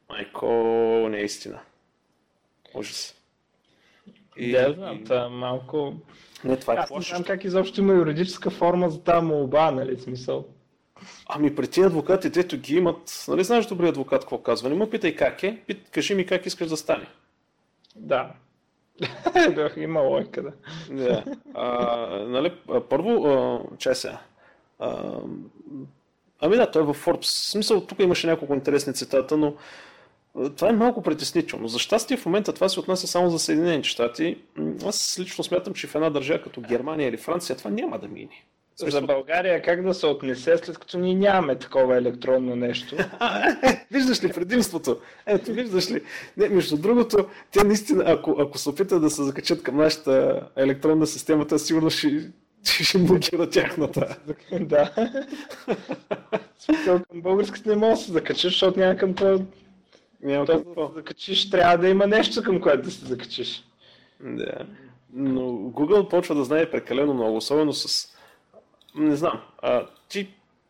Майко, 0.08 0.46
не 1.10 1.18
е 1.18 1.24
истина. 1.24 1.60
Ужас. 2.74 3.14
И, 4.36 4.52
да, 4.52 4.72
знам, 4.72 5.04
това 5.04 5.28
малко... 5.28 5.94
Не, 6.44 6.56
това 6.56 6.74
е 6.74 6.76
Аз 6.76 6.90
не 6.90 7.00
знам 7.00 7.24
как 7.24 7.44
изобщо 7.44 7.80
има 7.80 7.92
юридическа 7.92 8.50
форма 8.50 8.90
за 8.90 9.02
тази 9.02 9.26
молба, 9.26 9.70
нали, 9.70 10.00
смисъл. 10.00 10.46
Ами 11.26 11.54
при 11.54 11.66
тези 11.66 11.86
адвокати, 11.86 12.30
дето 12.30 12.56
ги 12.56 12.76
имат, 12.76 13.24
нали 13.28 13.44
знаеш 13.44 13.66
добре 13.66 13.88
адвокат 13.88 14.20
какво 14.20 14.42
казва? 14.42 14.68
Не 14.68 14.74
му 14.74 14.90
питай 14.90 15.16
как 15.16 15.42
е, 15.42 15.62
пит, 15.66 15.90
кажи 15.90 16.14
ми 16.14 16.26
как 16.26 16.46
искаш 16.46 16.68
да 16.68 16.76
стане. 16.76 17.06
Да. 17.96 18.32
да, 19.54 19.70
има 19.76 20.00
лойка, 20.00 20.42
да. 20.42 20.52
да. 20.90 21.24
А, 21.54 22.06
нали, 22.28 22.52
първо, 22.88 23.26
а, 23.26 23.60
чай 23.78 23.94
ами 26.40 26.56
да, 26.56 26.70
той 26.70 26.82
е 26.82 26.84
в 26.84 26.94
Forbes. 26.94 27.22
В 27.22 27.50
смисъл, 27.50 27.80
тук 27.80 27.98
имаше 28.00 28.26
няколко 28.26 28.54
интересни 28.54 28.94
цитата, 28.94 29.36
но 29.36 29.54
това 30.56 30.68
е 30.68 30.72
малко 30.72 31.02
притеснително. 31.02 31.68
За 31.68 31.78
щастие 31.78 32.16
в 32.16 32.26
момента 32.26 32.52
това 32.52 32.68
се 32.68 32.80
отнася 32.80 33.06
само 33.06 33.30
за 33.30 33.38
Съединените 33.38 33.88
щати. 33.88 34.38
Аз 34.86 35.18
лично 35.20 35.44
смятам, 35.44 35.74
че 35.74 35.86
в 35.86 35.94
една 35.94 36.10
държава 36.10 36.42
като 36.42 36.60
Германия 36.60 37.08
или 37.08 37.16
Франция 37.16 37.56
това 37.56 37.70
няма 37.70 37.98
да 37.98 38.08
мине. 38.08 38.44
За 38.88 39.02
България 39.02 39.62
как 39.62 39.82
да 39.82 39.94
се 39.94 40.06
отнесе, 40.06 40.58
след 40.58 40.78
като 40.78 40.98
ние 40.98 41.14
нямаме 41.14 41.58
такова 41.58 41.96
електронно 41.96 42.56
нещо? 42.56 42.96
виждаш 43.90 44.24
ли 44.24 44.32
предимството? 44.32 44.98
Ето, 45.26 45.52
виждаш 45.52 45.90
ли? 45.90 46.02
Не, 46.36 46.48
между 46.48 46.76
другото, 46.76 47.26
те 47.52 47.64
наистина, 47.64 48.04
ако, 48.06 48.36
ако 48.38 48.58
се 48.58 48.68
опитат 48.68 49.02
да 49.02 49.10
се 49.10 49.22
закачат 49.22 49.62
към 49.62 49.76
нашата 49.76 50.40
електронна 50.56 51.06
система, 51.06 51.46
те 51.46 51.58
сигурно 51.58 51.90
ще, 51.90 52.30
ще 52.62 52.98
блокира 52.98 53.50
тяхната. 53.50 54.16
да. 54.60 54.92
Смисъл 56.58 57.00
към 57.10 57.22
българската 57.22 57.70
не 57.70 57.76
може 57.76 58.00
да 58.00 58.04
се 58.06 58.12
закачиш, 58.12 58.52
защото 58.52 58.80
няма 58.80 58.96
към 58.96 59.14
това 59.14 59.38
няма 60.22 60.46
какво. 60.46 60.82
Да 60.82 60.88
се 60.88 60.94
закачиш, 60.94 61.50
трябва 61.50 61.78
да 61.78 61.88
има 61.88 62.06
нещо 62.06 62.42
към 62.42 62.60
което 62.60 62.82
да 62.82 62.90
се 62.90 63.06
закачиш. 63.06 63.64
Да. 64.20 64.66
Но 65.12 65.40
Google 65.50 66.08
почва 66.10 66.34
да 66.34 66.44
знае 66.44 66.70
прекалено 66.70 67.14
много, 67.14 67.36
особено 67.36 67.72
с... 67.72 68.08
Не 68.94 69.16
знам. 69.16 69.40
А, 69.62 69.86
ти, 70.08 70.28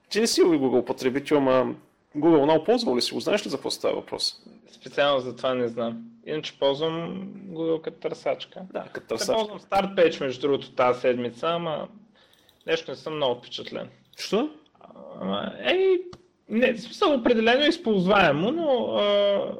ти 0.09 0.21
не 0.21 0.27
си 0.27 0.43
Google 0.43 0.85
потребител, 0.85 1.37
ама 1.37 1.75
Google 2.17 2.51
Now 2.51 2.65
ползвал 2.65 2.97
ли 2.97 3.03
си 3.03 3.15
го? 3.15 3.21
Знаеш 3.21 3.47
ли 3.47 3.51
за 3.51 3.57
какво 3.57 3.71
става 3.71 3.95
въпрос? 3.95 4.43
Специално 4.73 5.21
за 5.21 5.37
това 5.37 5.55
не 5.55 5.69
знам. 5.69 6.05
Иначе 6.27 6.59
ползвам 6.59 7.29
Google 7.49 7.81
като 7.81 8.01
търсачка. 8.01 8.61
Да, 8.73 8.85
като 8.93 9.07
търсачка. 9.07 9.35
ползвам 9.35 9.59
StartPage 9.61 10.21
между 10.21 10.41
другото 10.41 10.73
тази 10.73 11.01
седмица, 11.01 11.49
ама 11.49 11.89
нещо 12.67 12.91
не 12.91 12.97
съм 12.97 13.17
много 13.17 13.39
впечатлен. 13.39 13.89
Що? 14.19 14.51
Ей, 15.65 15.99
не, 16.49 16.73
в 16.73 16.81
смисъл 16.81 17.15
определено 17.15 17.65
е 17.65 17.69
използваемо, 17.69 18.51
но 18.51 18.95
а, 18.95 19.53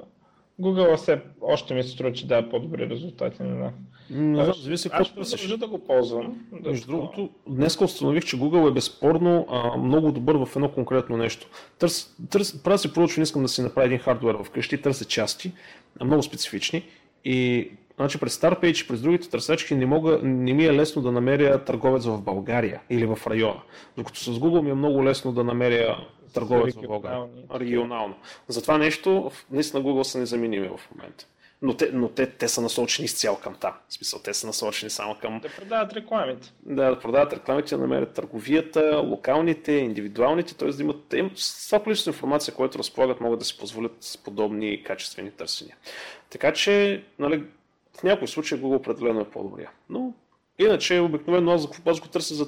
Google 0.61 0.97
все 0.97 1.21
още 1.41 1.75
ми 1.75 1.83
се 1.83 1.89
струва, 1.89 2.13
че 2.13 2.27
дава 2.27 2.49
по-добри 2.49 2.89
резултати. 2.89 3.43
Не 3.43 3.55
знам. 3.55 3.73
Не 4.11 4.45
знам, 4.45 4.55
зависи 4.57 4.89
какво 4.89 5.05
ще 5.05 5.15
продължа 5.15 5.57
да 5.57 5.67
го 5.67 5.79
ползвам. 5.79 6.47
Да 6.63 6.71
Между 6.71 6.87
другото, 6.87 7.31
днес 7.49 7.81
установих, 7.81 8.25
че 8.25 8.37
Google 8.37 8.69
е 8.69 8.75
безспорно 8.75 9.47
а, 9.51 9.77
много 9.77 10.13
добър 10.13 10.35
в 10.35 10.57
едно 10.57 10.71
конкретно 10.71 11.17
нещо. 11.17 11.47
Търс, 11.79 12.17
търс, 12.31 12.63
правя 12.63 12.79
си 12.79 12.93
проучване, 12.93 13.23
искам 13.23 13.43
да 13.43 13.49
си 13.49 13.63
направя 13.63 13.87
един 13.87 13.99
хардвер 13.99 14.37
вкъщи, 14.45 14.83
търся 14.83 15.05
части, 15.05 15.53
много 16.01 16.23
специфични 16.23 16.83
и 17.25 17.71
Значи 18.01 18.19
през 18.19 18.37
StarPage 18.37 18.85
и 18.85 18.89
през 18.89 19.01
другите 19.01 19.29
търсачки 19.29 19.75
не, 19.75 19.87
мога, 19.87 20.21
не 20.23 20.53
ми 20.53 20.65
е 20.65 20.75
лесно 20.75 21.03
да 21.03 21.13
намеря 21.13 21.65
търговец 21.65 22.05
в 22.05 22.23
България 22.23 22.81
или 22.91 23.07
в 23.07 23.19
района. 23.27 23.61
Докато 23.97 24.21
с 24.21 24.31
Google 24.31 24.63
ми 24.63 24.71
е 24.71 24.75
много 24.75 25.05
лесно 25.05 25.33
да 25.33 25.45
намеря 25.45 25.97
търговец 26.33 26.75
в 26.75 26.81
България. 26.81 27.27
Регионално. 27.55 28.15
За 28.49 28.63
това 28.63 28.79
нещо, 28.79 29.31
наистина 29.51 29.83
Google 29.83 30.03
са 30.03 30.19
незаменими 30.19 30.69
в 30.69 30.81
момента. 30.95 31.27
Но 31.63 31.77
те, 31.77 31.91
но 31.93 32.09
те, 32.09 32.27
те 32.27 32.49
са 32.49 32.61
насочени 32.61 33.05
изцяло 33.07 33.39
към 33.39 33.55
там. 33.55 33.73
В 33.89 33.95
смисъл, 33.95 34.21
те 34.21 34.35
са 34.35 34.47
насочени 34.47 34.91
само 34.91 35.17
към... 35.21 35.41
Да 35.41 35.49
продават 35.49 35.93
рекламите. 35.93 36.53
Да, 36.63 36.91
да 36.91 36.99
продават 36.99 37.33
рекламите, 37.33 37.75
да 37.75 37.81
намерят 37.81 38.15
търговията, 38.15 39.03
локалните, 39.05 39.73
индивидуалните, 39.73 40.55
т.е. 40.55 40.69
да 40.69 40.83
имат 40.83 41.05
те, 41.09 41.31
с 41.35 41.67
това 41.67 41.83
количество 41.83 42.11
информация, 42.11 42.55
което 42.55 42.79
разполагат, 42.79 43.21
могат 43.21 43.39
да 43.39 43.45
си 43.45 43.59
позволят 43.59 44.21
подобни 44.25 44.85
качествени 44.85 45.31
търсения. 45.31 45.77
Така 46.31 46.53
че, 46.53 47.05
нали, 47.19 47.45
в 47.99 48.03
някои 48.03 48.29
случаи 48.29 48.59
Google 48.59 48.77
определено 48.77 49.21
е 49.21 49.31
по-добрия. 49.31 49.71
Но 49.89 50.15
иначе 50.59 50.99
обикновено 50.99 51.53
аз, 51.53 51.69
аз 51.87 52.01
го 52.01 52.09
търся 52.09 52.35
за 52.35 52.47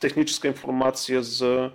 техническа 0.00 0.48
информация, 0.48 1.22
за 1.22 1.70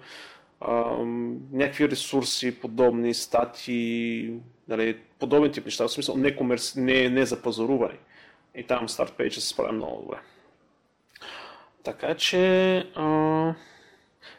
някакви 1.52 1.90
ресурси, 1.90 2.60
подобни 2.60 3.14
статии, 3.14 4.34
нали, 4.68 4.98
подобни 5.20 5.52
тип 5.52 5.66
неща, 5.66 5.84
в 5.84 5.92
смисъл 5.92 6.18
не, 6.18 6.36
комерс, 6.36 6.76
не, 6.76 7.10
не 7.10 7.26
за 7.26 7.42
пазаруване. 7.42 7.98
И 8.56 8.64
там 8.64 8.88
StartPage 8.88 9.30
се 9.30 9.48
справя 9.48 9.72
много 9.72 10.02
добре. 10.02 10.18
Така 11.84 12.16
че, 12.16 12.78
а, 12.96 13.56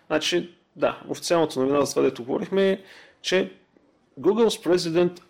значи, 0.06 0.54
да, 0.76 1.02
официалната 1.08 1.60
новина 1.60 1.84
за 1.84 1.92
това, 1.92 2.02
дето 2.02 2.24
говорихме, 2.24 2.82
че 3.22 3.52
Google's 4.20 4.56
president 4.66 5.20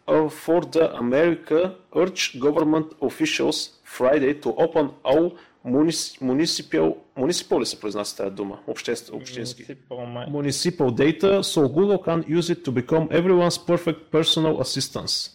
for 0.44 0.60
the 0.64 0.86
America 1.00 1.74
urged 1.92 2.40
government 2.40 2.88
officials 3.00 3.58
Friday 3.84 4.32
to 4.42 4.48
open 4.64 4.90
all 5.04 5.32
municipal, 5.66 6.96
municipal 7.16 7.60
ли 7.60 7.66
се 7.66 7.80
произнася 7.80 8.16
тази 8.16 8.30
дума? 8.30 8.58
Обществ, 8.66 9.14
общински. 9.14 9.66
Municipal, 9.66 10.30
municipal 10.30 10.90
data, 10.90 11.42
so 11.42 11.68
Google 11.68 11.98
can 11.98 12.38
use 12.38 12.50
it 12.50 12.64
to 12.64 12.72
become 12.72 13.08
everyone's 13.08 13.58
perfect 13.66 14.10
personal 14.10 14.60
assistance. 14.60 15.32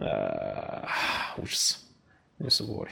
Uh, 0.00 0.88
ужас. 1.42 1.88
Не 2.40 2.50
се 2.50 2.64
говори. 2.64 2.90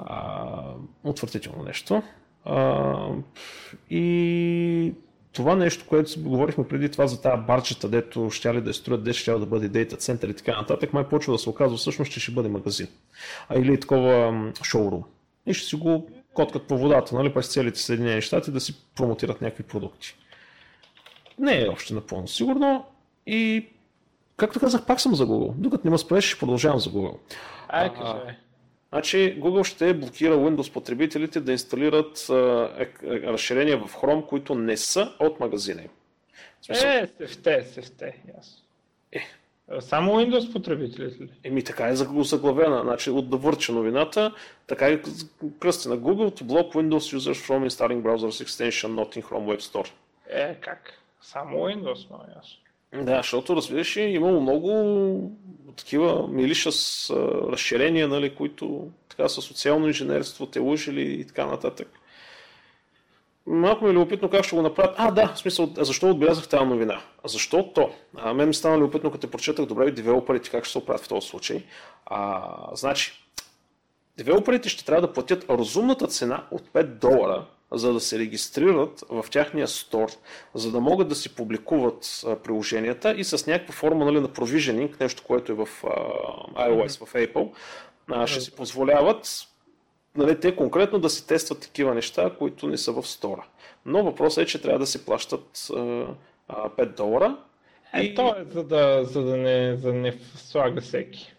Uh, 0.00 0.76
отвратително 1.04 1.62
нещо. 1.62 2.02
Uh, 2.46 3.22
и 3.90 4.94
това 5.32 5.56
нещо, 5.56 5.84
което 5.88 6.10
говорихме 6.18 6.68
преди 6.68 6.88
това 6.88 7.06
за 7.06 7.22
тази 7.22 7.42
барчета, 7.42 7.88
дето 7.88 8.30
ще 8.30 8.54
ли 8.54 8.60
да 8.60 8.74
строят, 8.74 9.04
де 9.04 9.12
ще 9.12 9.32
да 9.32 9.46
бъде 9.46 9.68
дейта 9.68 9.96
център 9.96 10.28
и 10.28 10.34
така 10.34 10.56
нататък, 10.56 10.92
май 10.92 11.04
почва 11.04 11.32
да 11.32 11.38
се 11.38 11.50
оказва 11.50 11.76
всъщност, 11.76 12.12
че 12.12 12.20
ще 12.20 12.32
бъде 12.32 12.48
магазин. 12.48 12.88
А 13.48 13.58
или 13.58 13.80
такова 13.80 14.52
шоурум. 14.62 15.04
И 15.46 15.54
ще 15.54 15.66
си 15.66 15.76
го 15.76 16.10
коткат 16.34 16.66
по 16.66 16.78
водата, 16.78 17.14
нали, 17.14 17.34
през 17.34 17.48
целите 17.48 17.78
Съединени 17.78 18.22
щати 18.22 18.50
да 18.50 18.60
си 18.60 18.74
промотират 18.96 19.40
някакви 19.40 19.62
продукти. 19.62 20.16
Не 21.38 21.62
е 21.62 21.68
още 21.68 21.94
напълно 21.94 22.28
сигурно 22.28 22.84
и 23.26 23.68
както 24.36 24.60
казах, 24.60 24.86
пак 24.86 25.00
съм 25.00 25.14
за 25.14 25.26
Google. 25.26 25.52
Докато 25.56 25.86
не 25.86 25.90
ме 25.90 25.98
спреш, 25.98 26.24
ще 26.24 26.38
продължавам 26.38 26.78
за 26.78 26.90
Google. 26.90 27.18
Ай, 27.68 27.94
кажа. 27.94 28.36
Значи 28.92 29.40
Google 29.40 29.64
ще 29.64 29.94
блокира 29.94 30.34
Windows 30.34 30.72
потребителите 30.72 31.40
да 31.40 31.52
инсталират 31.52 32.26
а, 32.30 32.70
е, 32.78 32.82
е, 32.82 33.20
разширения 33.20 33.78
в 33.78 33.94
Chrome, 33.94 34.26
които 34.26 34.54
не 34.54 34.76
са 34.76 35.12
от 35.20 35.40
магазина 35.40 35.82
им. 35.82 35.90
Е, 36.68 36.74
сефте, 36.74 37.64
сефте, 37.64 38.16
ясно. 38.36 38.62
Е. 39.12 39.20
Само 39.80 40.12
Windows 40.12 40.52
потребителите 40.52 41.22
ли? 41.22 41.30
Еми 41.44 41.64
така 41.64 41.88
е 41.88 41.96
заглавена. 41.96 42.82
Значи 42.82 43.10
от 43.10 43.30
да 43.30 43.36
върча 43.36 43.72
новината, 43.72 44.34
така 44.66 44.88
е 44.88 45.02
кръсти 45.60 45.88
на 45.88 45.98
Google 45.98 46.40
to 46.40 46.42
block 46.42 46.74
Windows 46.74 47.18
users 47.18 47.48
from 47.48 47.68
installing 47.68 48.02
browsers 48.02 48.44
extension 48.44 48.94
not 48.94 49.16
in 49.16 49.22
Chrome 49.22 49.56
Web 49.56 49.60
Store. 49.60 49.90
Е, 50.28 50.54
как? 50.54 50.92
Само 51.20 51.56
Windows, 51.56 52.10
но 52.10 52.24
ясно. 52.36 52.58
Да, 52.94 53.16
защото 53.16 53.56
разбираш, 53.56 53.96
имало 53.96 54.40
много 54.40 55.30
такива 55.76 56.28
милиша 56.28 56.72
с 56.72 57.10
разширения, 57.50 58.08
нали, 58.08 58.34
които 58.34 58.88
така 59.08 59.28
са 59.28 59.42
социално 59.42 59.86
инженерство, 59.86 60.46
те 60.46 60.58
лъжили 60.58 61.20
и 61.20 61.26
така 61.26 61.46
нататък. 61.46 61.88
Малко 63.46 63.84
ми 63.84 63.90
е 63.90 63.94
любопитно 63.94 64.30
как 64.30 64.44
ще 64.44 64.56
го 64.56 64.62
направят. 64.62 64.94
А, 64.98 65.10
да, 65.10 65.32
в 65.34 65.38
смисъл, 65.38 65.72
защо 65.76 66.10
отбелязах 66.10 66.48
тази 66.48 66.64
новина? 66.64 67.00
Защото, 67.24 67.90
а, 68.16 68.34
мен 68.34 68.48
ми 68.48 68.54
стана 68.54 68.78
любопитно, 68.78 69.10
като 69.10 69.26
те 69.26 69.30
прочетах 69.30 69.66
добре 69.66 69.86
и 69.86 69.92
девелоперите 69.92 70.50
как 70.50 70.64
ще 70.64 70.72
се 70.72 70.78
оправят 70.78 71.02
в 71.02 71.08
този 71.08 71.28
случай. 71.28 71.62
А, 72.06 72.52
значи, 72.72 73.12
девелоперите 74.16 74.68
ще 74.68 74.84
трябва 74.84 75.06
да 75.06 75.12
платят 75.12 75.50
разумната 75.50 76.06
цена 76.06 76.46
от 76.50 76.62
5 76.68 76.82
долара 76.82 77.46
за 77.72 77.92
да 77.92 78.00
се 78.00 78.18
регистрират 78.18 79.04
в 79.08 79.24
тяхния 79.30 79.68
стор, 79.68 80.08
за 80.54 80.72
да 80.72 80.80
могат 80.80 81.08
да 81.08 81.14
си 81.14 81.34
публикуват 81.34 82.24
приложенията 82.44 83.14
и 83.16 83.24
с 83.24 83.46
някаква 83.46 83.74
форма 83.74 84.04
нали, 84.04 84.20
на 84.20 84.28
provisioning, 84.28 85.00
нещо, 85.00 85.22
което 85.26 85.52
е 85.52 85.54
в 85.54 85.68
iOS, 86.54 87.04
в 87.04 87.12
Apple, 87.12 87.50
ще 88.26 88.40
си 88.40 88.52
позволяват 88.52 89.46
нали, 90.16 90.40
те 90.40 90.56
конкретно 90.56 90.98
да 90.98 91.10
си 91.10 91.26
тестват 91.26 91.60
такива 91.60 91.94
неща, 91.94 92.30
които 92.38 92.66
не 92.66 92.78
са 92.78 92.92
в 92.92 93.06
стора. 93.06 93.46
Но 93.86 94.04
въпросът 94.04 94.44
е, 94.44 94.46
че 94.46 94.62
трябва 94.62 94.78
да 94.78 94.86
се 94.86 95.04
плащат 95.04 95.50
5 95.52 96.96
долара. 96.96 97.36
Е, 97.94 98.02
и... 98.02 98.14
то 98.14 98.28
е 98.28 98.44
за 98.50 98.64
да, 98.64 99.04
за 99.04 99.22
да 99.22 99.36
не, 99.36 99.76
за 99.76 99.92
да 99.92 99.98
не 99.98 100.18
слага 100.36 100.80
всеки. 100.80 101.34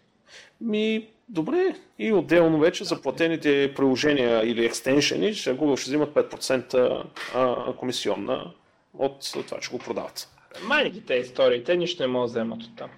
Ми, 0.60 1.08
Добре, 1.32 1.74
и 1.98 2.12
отделно 2.12 2.58
вече 2.58 2.84
за 2.84 3.02
платените 3.02 3.72
приложения 3.76 4.50
или 4.50 4.64
екстеншени, 4.64 5.34
ще 5.34 5.56
Google 5.56 5.76
ще 5.76 5.90
взимат 5.90 6.14
5% 6.14 7.76
комисионна 7.76 8.52
от 8.98 9.32
това, 9.46 9.60
че 9.60 9.70
го 9.70 9.78
продават. 9.78 10.28
Май 10.62 10.90
ги 10.90 11.04
те 11.04 11.14
истории, 11.14 11.64
те 11.64 11.76
нищо 11.76 12.02
не 12.02 12.06
могат 12.06 12.28
да 12.28 12.32
вземат 12.32 12.62
от 12.62 12.76
там. 12.76 12.90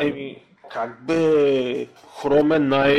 Еми, 0.00 0.42
как 0.72 1.04
бе, 1.04 1.86
Chrome 2.22 2.56
е 2.56 2.58
най... 2.58 2.94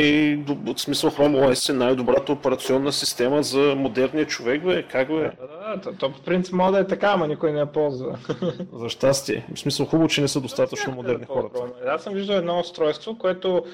В 0.74 0.80
смисъл 0.80 1.10
Chrome 1.10 1.46
OS 1.46 1.70
е 1.70 1.72
най-добрата 1.72 2.32
операционна 2.32 2.92
система 2.92 3.42
за 3.42 3.74
модерния 3.76 4.26
човек, 4.26 4.64
бе. 4.64 4.82
Как 4.82 5.08
бе? 5.08 5.30
Да, 5.40 5.76
да, 5.76 5.96
то 5.98 6.12
по 6.12 6.20
принцип 6.20 6.54
може 6.54 6.72
да 6.72 6.78
е 6.78 6.86
така, 6.86 7.06
ама 7.06 7.28
никой 7.28 7.52
не 7.52 7.58
я 7.58 7.66
ползва. 7.66 8.18
За 8.72 8.88
щастие. 8.88 9.46
В 9.54 9.58
смисъл 9.58 9.86
хубаво, 9.86 10.08
че 10.08 10.20
не 10.20 10.28
са 10.28 10.40
достатъчно 10.40 10.92
модерни 10.92 11.26
хората. 11.26 11.60
Аз 11.86 12.02
съм 12.02 12.14
виждал 12.14 12.36
едно 12.36 12.60
устройство, 12.60 13.18
което... 13.18 13.64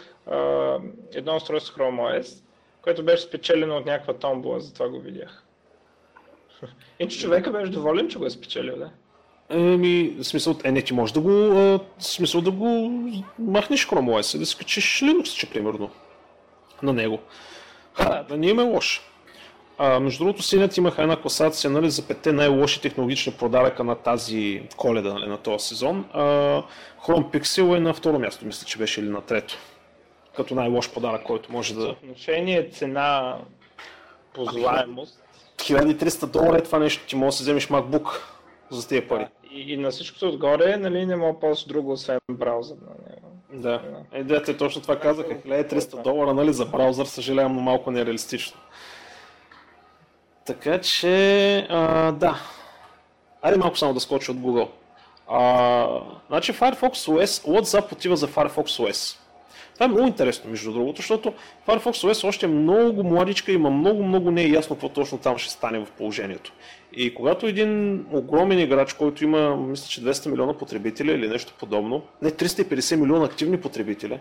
едно 1.14 1.36
устройство 1.36 1.78
Chrome 1.78 2.20
OS, 2.20 2.42
което 2.82 3.04
беше 3.04 3.22
спечелено 3.22 3.76
от 3.76 3.86
някаква 3.86 4.14
томбола, 4.14 4.60
затова 4.60 4.88
го 4.88 5.00
видях. 5.00 5.44
Иначе 6.98 7.18
човека 7.18 7.50
беше 7.50 7.72
доволен, 7.72 8.08
че 8.08 8.18
го 8.18 8.26
е 8.26 8.30
спечелил, 8.30 8.76
да? 8.76 8.90
Еми, 9.50 10.14
в 10.18 10.24
смисъл, 10.24 10.56
е, 10.64 10.72
не, 10.72 10.82
ти 10.82 10.94
можеш 10.94 11.12
да 11.12 11.20
го, 11.20 11.30
а, 11.30 11.80
смисъл 11.98 12.40
да 12.40 12.50
го 12.50 12.66
махнеш 13.38 13.86
Chrome 13.86 14.20
OS, 14.20 14.38
да 14.38 14.46
скачиш 14.46 15.00
Linux, 15.00 15.36
че 15.36 15.50
примерно, 15.50 15.90
на 16.82 16.92
него. 16.92 17.18
Ха, 17.94 18.24
да 18.28 18.36
не 18.36 18.46
има 18.46 18.62
лош. 18.62 19.02
А, 19.78 20.00
между 20.00 20.24
другото, 20.24 20.42
синят 20.42 20.76
имаха 20.76 21.02
една 21.02 21.20
класация 21.20 21.70
нали, 21.70 21.90
за 21.90 22.02
петте 22.02 22.32
най-лоши 22.32 22.80
технологични 22.80 23.32
подаръка 23.32 23.84
на 23.84 23.94
тази 23.94 24.62
коледа, 24.76 25.14
нали, 25.14 25.26
на 25.26 25.36
този 25.38 25.66
сезон. 25.66 26.04
А, 26.12 26.22
Chrome 27.06 27.24
Pixel 27.32 27.76
е 27.76 27.80
на 27.80 27.94
второ 27.94 28.18
място, 28.18 28.46
мисля, 28.46 28.66
че 28.66 28.78
беше 28.78 29.00
или 29.00 29.08
на 29.08 29.20
трето. 29.20 29.54
Като 30.36 30.54
най-лош 30.54 30.92
подарък, 30.92 31.22
който 31.22 31.52
може 31.52 31.74
да... 31.74 31.88
Отношение 31.88 32.68
цена, 32.70 33.36
позлаемост. 34.34 35.22
1300 35.56 36.26
долара 36.26 36.58
е 36.58 36.62
това 36.62 36.78
нещо, 36.78 37.06
ти 37.06 37.16
можеш 37.16 37.30
да 37.30 37.36
си 37.36 37.42
вземеш 37.42 37.68
MacBook 37.68 38.20
за 38.70 38.88
тези 38.88 39.00
пари. 39.00 39.26
И, 39.52 39.72
и 39.72 39.76
на 39.76 39.90
всичкото 39.90 40.28
отгоре, 40.28 40.76
нали, 40.76 41.06
не 41.06 41.16
мога 41.16 41.40
ползваш 41.40 41.64
друго, 41.64 41.92
освен 41.92 42.18
браузър 42.32 42.76
на 42.76 43.10
него. 43.10 43.28
Да. 43.52 43.82
Е, 44.12 44.24
да, 44.24 44.42
те 44.42 44.56
точно 44.56 44.82
това 44.82 44.98
казаха. 44.98 45.30
1300 45.30 46.02
долара, 46.02 46.34
нали, 46.34 46.52
за 46.52 46.66
браузър, 46.66 47.04
съжалявам, 47.04 47.54
но 47.54 47.60
малко 47.60 47.90
нереалистично. 47.90 48.60
Така 50.46 50.80
че, 50.80 51.56
а, 51.70 52.12
да. 52.12 52.40
Айде 53.42 53.58
малко 53.58 53.78
само 53.78 53.94
да 53.94 54.00
скочи 54.00 54.30
от 54.30 54.36
Google. 54.36 54.68
А, 55.28 55.86
значи 56.28 56.52
Firefox 56.52 56.92
OS, 56.92 57.24
WhatsApp 57.24 57.92
отива 57.92 58.16
за 58.16 58.28
Firefox 58.28 58.64
OS. 58.64 59.16
Това 59.80 59.90
е 59.90 59.94
много 59.94 60.08
интересно, 60.08 60.50
между 60.50 60.72
другото, 60.72 60.96
защото 60.96 61.34
Firefox 61.66 62.08
OS 62.08 62.28
още 62.28 62.46
е 62.46 62.48
много 62.48 63.04
младичка, 63.04 63.52
има 63.52 63.70
много, 63.70 64.02
много 64.02 64.30
не 64.30 64.42
е 64.42 64.48
ясно 64.48 64.76
какво 64.76 64.88
точно 64.88 65.18
там 65.18 65.38
ще 65.38 65.50
стане 65.50 65.78
в 65.78 65.90
положението. 65.90 66.52
И 66.92 67.14
когато 67.14 67.46
един 67.46 68.04
огромен 68.10 68.58
играч, 68.58 68.92
който 68.92 69.24
има, 69.24 69.56
мисля, 69.56 69.88
че 69.88 70.02
200 70.02 70.30
милиона 70.30 70.54
потребители 70.54 71.12
или 71.12 71.28
нещо 71.28 71.54
подобно, 71.58 72.02
не 72.22 72.30
350 72.30 72.96
милиона 72.96 73.24
активни 73.24 73.60
потребители, 73.60 74.20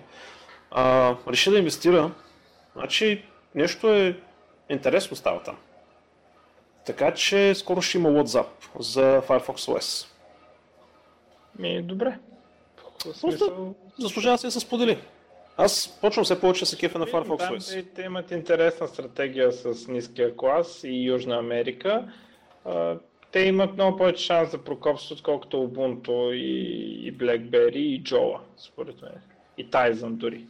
а, 0.71 1.15
реши 1.27 1.49
да 1.49 1.57
инвестира, 1.57 2.11
значи 2.75 3.23
нещо 3.55 3.93
е 3.93 4.17
интересно 4.69 5.17
става 5.17 5.43
там. 5.43 5.55
Така 6.85 7.13
че 7.13 7.55
скоро 7.55 7.81
ще 7.81 7.97
има 7.97 8.09
WhatsApp 8.09 8.47
за 8.79 9.21
Firefox 9.27 9.55
OS. 9.55 10.07
Ми, 11.59 11.81
добре. 11.81 12.17
Смисъл... 13.13 13.75
Заслужава 13.99 14.37
се 14.37 14.47
да 14.47 14.51
се 14.51 14.59
сподели. 14.59 14.97
Аз 15.61 15.97
почвам 16.01 16.25
все 16.25 16.39
повече 16.39 16.65
се 16.65 16.77
кефа 16.77 16.99
на 16.99 17.05
Firefox 17.05 17.57
OS. 17.57 17.73
Те, 17.73 17.83
те 17.83 18.01
имат 18.01 18.31
интересна 18.31 18.87
стратегия 18.87 19.51
с 19.51 19.87
ниския 19.87 20.35
клас 20.35 20.81
и 20.83 21.03
Южна 21.03 21.37
Америка 21.37 22.07
те 23.31 23.39
имат 23.39 23.73
много 23.73 23.97
повече 23.97 24.23
шанс 24.23 24.51
за 24.51 24.57
прокопство, 24.57 25.13
отколкото 25.13 25.57
Ubuntu 25.57 26.31
и, 26.33 27.07
и 27.07 27.13
BlackBerry 27.17 27.75
и 27.75 28.03
Jola, 28.03 28.39
според 28.57 29.01
мен. 29.01 29.11
И 29.57 29.69
Tizen 29.69 30.09
дори. 30.09 30.45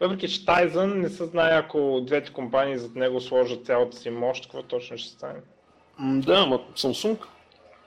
Въпреки, 0.00 0.28
че 0.28 0.44
Tizen 0.44 0.94
не 0.94 1.08
се 1.08 1.24
знае, 1.24 1.58
ако 1.58 2.00
двете 2.06 2.32
компании 2.32 2.78
зад 2.78 2.94
него 2.94 3.20
сложат 3.20 3.66
цялата 3.66 3.96
си 3.96 4.10
мощ, 4.10 4.44
какво 4.44 4.62
точно 4.62 4.98
ще 4.98 5.10
стане. 5.10 5.40
Да, 6.00 6.46
но 6.46 6.58
Samsung 6.58 7.16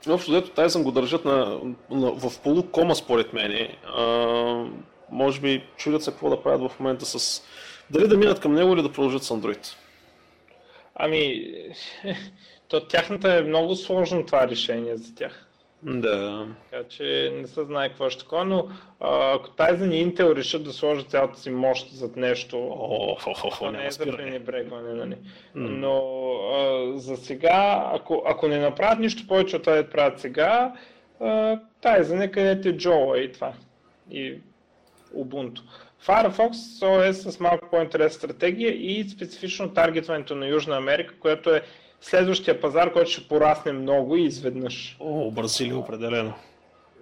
Общо 0.09 0.31
дето 0.31 0.49
Tizen 0.49 0.83
го 0.83 0.91
държат 0.91 1.25
на, 1.25 1.59
на, 1.89 2.11
в 2.11 2.39
полукома 2.43 2.95
според 2.95 3.33
мен. 3.33 3.67
А, 3.85 4.65
може 5.11 5.41
би 5.41 5.63
чудят 5.77 6.03
се 6.03 6.11
какво 6.11 6.29
да 6.29 6.43
правят 6.43 6.71
в 6.71 6.79
момента 6.79 7.05
с... 7.05 7.43
Дали 7.89 8.07
да 8.07 8.17
минат 8.17 8.39
към 8.39 8.53
него 8.53 8.73
или 8.73 8.81
да 8.81 8.91
продължат 8.91 9.23
с 9.23 9.29
Android. 9.29 9.75
Ами, 10.95 11.53
то 12.67 12.87
тяхната 12.87 13.33
е 13.33 13.41
много 13.41 13.75
сложно 13.75 14.25
това 14.25 14.47
решение 14.47 14.97
за 14.97 15.15
тях. 15.15 15.49
Да. 15.83 16.47
Така 16.71 16.83
че 16.89 17.33
не 17.35 17.47
се 17.47 17.63
знае 17.63 17.89
какво 17.89 18.09
ще 18.09 18.23
такова, 18.23 18.45
но 18.45 18.67
ако 18.99 19.49
Tizen 19.49 19.93
и 19.93 20.07
Intel 20.07 20.35
решат 20.35 20.63
да 20.63 20.73
сложат 20.73 21.09
цялата 21.09 21.39
си 21.39 21.49
мощ 21.49 21.89
зад 21.91 22.15
нещо, 22.15 22.57
о, 22.79 23.15
хо, 23.15 23.33
хо, 23.33 23.49
хо, 23.49 23.71
не 23.71 23.85
е 23.85 23.91
за 23.91 24.05
пренебрегване, 24.05 24.93
нали? 24.93 25.15
Но 25.55 26.01
а, 26.53 26.91
за 26.97 27.17
сега, 27.17 27.89
ако, 27.93 28.23
ако 28.25 28.47
не 28.47 28.59
направят 28.59 28.99
нищо 28.99 29.27
повече 29.27 29.55
от 29.55 29.63
това 29.63 29.75
да 29.75 29.89
правят 29.89 30.19
сега, 30.19 30.73
а, 31.19 31.59
Tizen 31.83 32.23
е 32.23 32.31
където 32.31 32.67
е 32.67 32.73
Joe 32.73 33.17
и 33.17 33.31
това. 33.31 33.53
И 34.11 34.39
Ubuntu. 35.17 35.61
Firefox 36.07 36.51
OS 36.81 37.11
с 37.11 37.39
малко 37.39 37.67
по-интересна 37.71 38.17
стратегия 38.17 38.71
и 38.71 39.09
специфично 39.09 39.73
таргетването 39.73 40.35
на 40.35 40.47
Южна 40.47 40.77
Америка, 40.77 41.15
което 41.19 41.49
е 41.49 41.61
следващия 42.01 42.61
пазар, 42.61 42.93
който 42.93 43.11
ще 43.11 43.27
порасне 43.27 43.71
много 43.71 44.15
и 44.15 44.23
изведнъж. 44.23 44.97
О, 44.99 45.31
Бразилия 45.31 45.77
определено. 45.77 46.33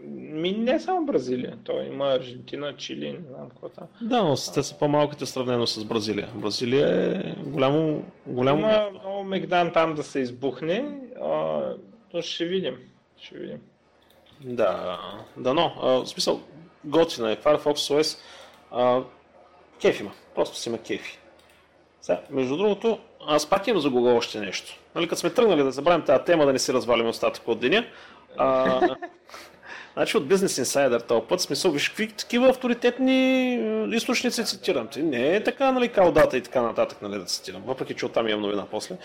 Ми 0.10 0.52
не 0.52 0.80
само 0.80 1.06
Бразилия, 1.06 1.58
той 1.64 1.86
има 1.86 2.06
Аржентина, 2.08 2.74
Чили, 2.78 3.12
не 3.12 3.28
знам 3.28 3.50
какво 3.50 3.70
там. 3.70 3.88
Да, 4.02 4.24
но 4.24 4.36
те 4.54 4.64
са 4.64 4.78
по-малките 4.78 5.26
сравнено 5.26 5.68
с 5.68 5.86
Бразилия. 5.86 6.30
Бразилия 6.36 7.12
е 7.12 7.36
голямо, 7.44 8.04
голямо 8.28 8.60
Има 8.60 8.90
много 8.92 9.24
мегдан 9.24 9.72
там 9.74 9.96
да 9.96 10.04
се 10.04 10.20
избухне, 10.20 11.00
а, 11.22 11.62
но 12.14 12.22
ще 12.22 12.46
видим. 12.46 12.78
Ще 13.22 13.38
видим. 13.38 13.60
Да, 14.42 15.00
да, 15.38 15.54
но, 15.54 15.74
а, 15.82 15.88
в 15.88 16.06
смисъл, 16.06 16.42
готина 16.88 17.32
е 17.32 17.36
Firefox 17.36 17.74
OS. 17.74 18.18
А, 18.72 19.02
кеф 19.82 20.00
има, 20.00 20.12
просто 20.36 20.58
си 20.58 20.70
има 20.70 20.78
кефи. 20.78 21.20
Сега, 22.02 22.22
между 22.30 22.58
другото, 22.58 23.00
аз 23.28 23.50
пак 23.50 23.68
имам 23.68 23.82
за 23.82 23.90
Google 23.90 24.18
още 24.18 24.40
нещо. 24.40 24.80
Нали, 24.96 25.08
като 25.08 25.20
сме 25.20 25.30
тръгнали 25.30 25.64
да 25.64 25.72
забравим 25.72 26.06
тази 26.06 26.24
тема, 26.24 26.46
да 26.46 26.54
не 26.54 26.60
си 26.60 26.74
развалим 26.74 27.08
остатък 27.08 27.48
от 27.48 27.60
деня, 27.60 27.86
А, 28.38 28.82
Значи 29.94 30.18
от 30.18 30.28
Business 30.28 30.64
Insider 30.64 31.08
този 31.08 31.22
път, 31.30 31.42
смисъл, 31.42 31.72
виж 31.72 31.90
какви 31.90 32.08
такива 32.08 32.50
авторитетни 32.50 33.54
източници 33.96 34.46
цитирам. 34.46 34.88
Ти 34.88 35.04
не 35.04 35.36
е 35.36 35.44
така, 35.44 35.72
нали, 35.72 35.90
калдата 35.90 36.38
и 36.38 36.42
така 36.42 36.62
нататък, 36.62 37.02
нали, 37.02 37.20
да 37.20 37.26
цитирам, 37.26 37.64
въпреки 37.66 37.94
че 37.94 38.06
оттам 38.06 38.28
имам 38.28 38.42
новина 38.42 38.66
после. 38.72 38.98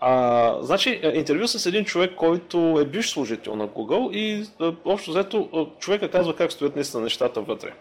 А, 0.00 0.56
значи, 0.62 1.00
интервю 1.14 1.48
с 1.48 1.66
един 1.66 1.84
човек, 1.84 2.14
който 2.16 2.78
е 2.80 2.84
бивш 2.84 3.10
служител 3.10 3.56
на 3.56 3.68
Google 3.68 4.12
и 4.12 4.46
общо 4.84 5.10
взето 5.10 5.68
човека 5.78 6.10
казва 6.10 6.36
как 6.36 6.52
стоят 6.52 6.76
наистина 6.76 7.02
нещата 7.02 7.40
вътре. 7.40 7.72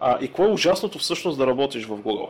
А, 0.00 0.18
и 0.20 0.26
какво 0.26 0.44
е 0.44 0.52
ужасното 0.52 0.98
всъщност 0.98 1.38
да 1.38 1.46
работиш 1.46 1.84
в 1.84 1.98
Google. 1.98 2.28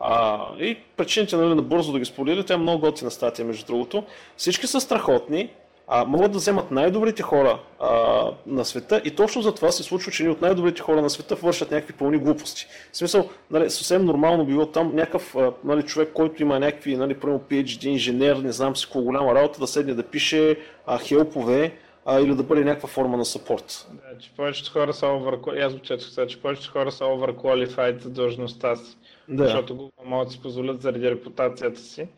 А, 0.00 0.40
и 0.58 0.78
причините 0.96 1.36
нали, 1.36 1.62
бързо 1.62 1.92
да 1.92 1.98
ги 1.98 2.04
споделя, 2.04 2.44
тя 2.44 2.54
е 2.54 2.56
много 2.56 2.80
готина 2.80 3.10
статия, 3.10 3.44
между 3.44 3.66
другото. 3.66 4.04
Всички 4.36 4.66
са 4.66 4.80
страхотни, 4.80 5.50
а, 5.88 6.04
могат 6.04 6.32
да 6.32 6.38
вземат 6.38 6.70
най-добрите 6.70 7.22
хора 7.22 7.58
а, 7.80 8.30
на 8.46 8.64
света 8.64 9.02
и 9.04 9.10
точно 9.10 9.42
за 9.42 9.54
това 9.54 9.72
се 9.72 9.82
случва, 9.82 10.12
че 10.12 10.22
ни 10.22 10.28
от 10.28 10.40
най-добрите 10.40 10.82
хора 10.82 11.02
на 11.02 11.10
света 11.10 11.34
вършат 11.34 11.70
някакви 11.70 11.92
пълни 11.92 12.18
глупости. 12.18 12.66
В 12.92 12.96
смисъл, 12.96 13.28
нали, 13.50 13.70
съвсем 13.70 14.04
нормално 14.04 14.46
било 14.46 14.66
там 14.66 14.94
някакъв 14.94 15.36
нали, 15.64 15.82
човек, 15.82 16.10
който 16.14 16.42
има 16.42 16.58
някакви, 16.60 16.96
нали, 16.96 17.20
примерно 17.20 17.40
PhD, 17.40 17.86
инженер, 17.86 18.36
не 18.36 18.52
знам 18.52 18.76
си 18.76 18.86
какво 18.86 19.00
голяма 19.00 19.34
работа, 19.34 19.60
да 19.60 19.66
седне 19.66 19.94
да 19.94 20.02
пише 20.02 20.56
а, 20.86 20.98
хелпове 20.98 21.72
а, 22.06 22.20
или 22.20 22.34
да 22.34 22.42
бъде 22.42 22.64
някаква 22.64 22.88
форма 22.88 23.16
на 23.16 23.24
сапорт. 23.24 23.88
Да, 23.92 24.18
че 24.18 24.30
повечето 24.36 24.72
хора 24.72 24.92
са 24.92 25.06
over... 25.06 25.66
Аз 25.66 25.80
четох 25.82 26.08
сега, 26.08 26.26
че 26.26 26.42
повечето 26.42 26.72
хора 26.72 26.92
са 26.92 27.04
overqualified 27.04 28.02
за 28.02 28.10
длъжността 28.10 28.76
си. 28.76 28.96
Да. 29.28 29.44
Защото 29.44 29.76
Google 29.76 30.04
могат 30.04 30.28
да 30.28 30.32
си 30.32 30.42
позволят 30.42 30.82
заради 30.82 31.10
репутацията 31.10 31.80
си, 31.80 32.08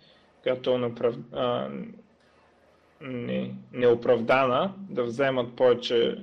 която 0.42 0.70
е 0.70 0.78
направ 0.78 1.14
не, 3.00 3.50
неоправдана 3.72 4.72
да 4.78 5.04
вземат 5.04 5.52
повече 5.56 6.18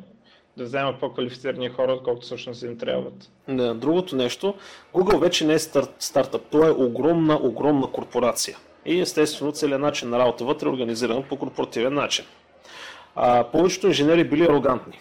да 0.58 0.64
вземат 0.64 1.00
по-квалифицирани 1.00 1.70
хора, 1.70 1.92
отколкото 1.92 2.26
всъщност 2.26 2.64
им 2.64 2.78
трябват. 2.78 3.32
Да, 3.48 3.74
другото 3.74 4.16
нещо, 4.16 4.54
Google 4.94 5.20
вече 5.20 5.46
не 5.46 5.54
е 5.54 5.60
стар, 5.60 5.86
стартъп, 6.00 6.42
то 6.52 6.68
е 6.68 6.72
огромна, 6.72 7.40
огромна 7.42 7.88
корпорация. 7.88 8.58
И 8.86 9.00
естествено 9.00 9.52
целият 9.52 9.82
начин 9.82 10.10
на 10.10 10.20
работа 10.20 10.46
вътре 10.46 10.68
е 10.68 10.70
организиран 10.70 11.24
по 11.30 11.36
корпоративен 11.36 11.94
начин. 11.94 12.26
А, 13.16 13.44
повечето 13.44 13.88
инженери 13.88 14.24
били 14.24 14.44
арогантни, 14.44 15.00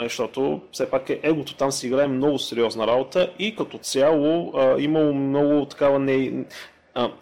защото 0.00 0.60
все 0.72 0.90
пак 0.90 1.10
е, 1.10 1.20
егото 1.22 1.54
там 1.56 1.72
си 1.72 1.86
играе 1.86 2.08
много 2.08 2.38
сериозна 2.38 2.86
работа 2.86 3.32
и 3.38 3.56
като 3.56 3.78
цяло 3.78 4.52
а, 4.56 4.80
имало 4.80 5.14
много 5.14 5.64
такава 5.64 5.98
не, 5.98 6.44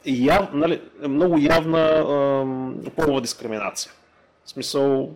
яв, 0.06 0.48
нали, 0.52 0.80
много 1.08 1.38
явна 1.38 1.80
а, 1.80 2.90
полова 2.90 3.20
дискриминация. 3.20 3.92
В 4.44 4.50
смисъл, 4.50 5.10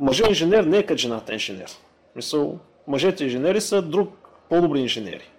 мъжът 0.00 0.28
инженер 0.28 0.64
не 0.64 0.78
е 0.78 0.86
като 0.86 0.98
жената 0.98 1.32
инженер. 1.32 1.68
В 1.68 2.12
смисъл, 2.12 2.58
мъжете 2.86 3.24
инженери 3.24 3.60
са 3.60 3.82
друг 3.82 4.28
по-добри 4.48 4.80
инженери. 4.80 5.30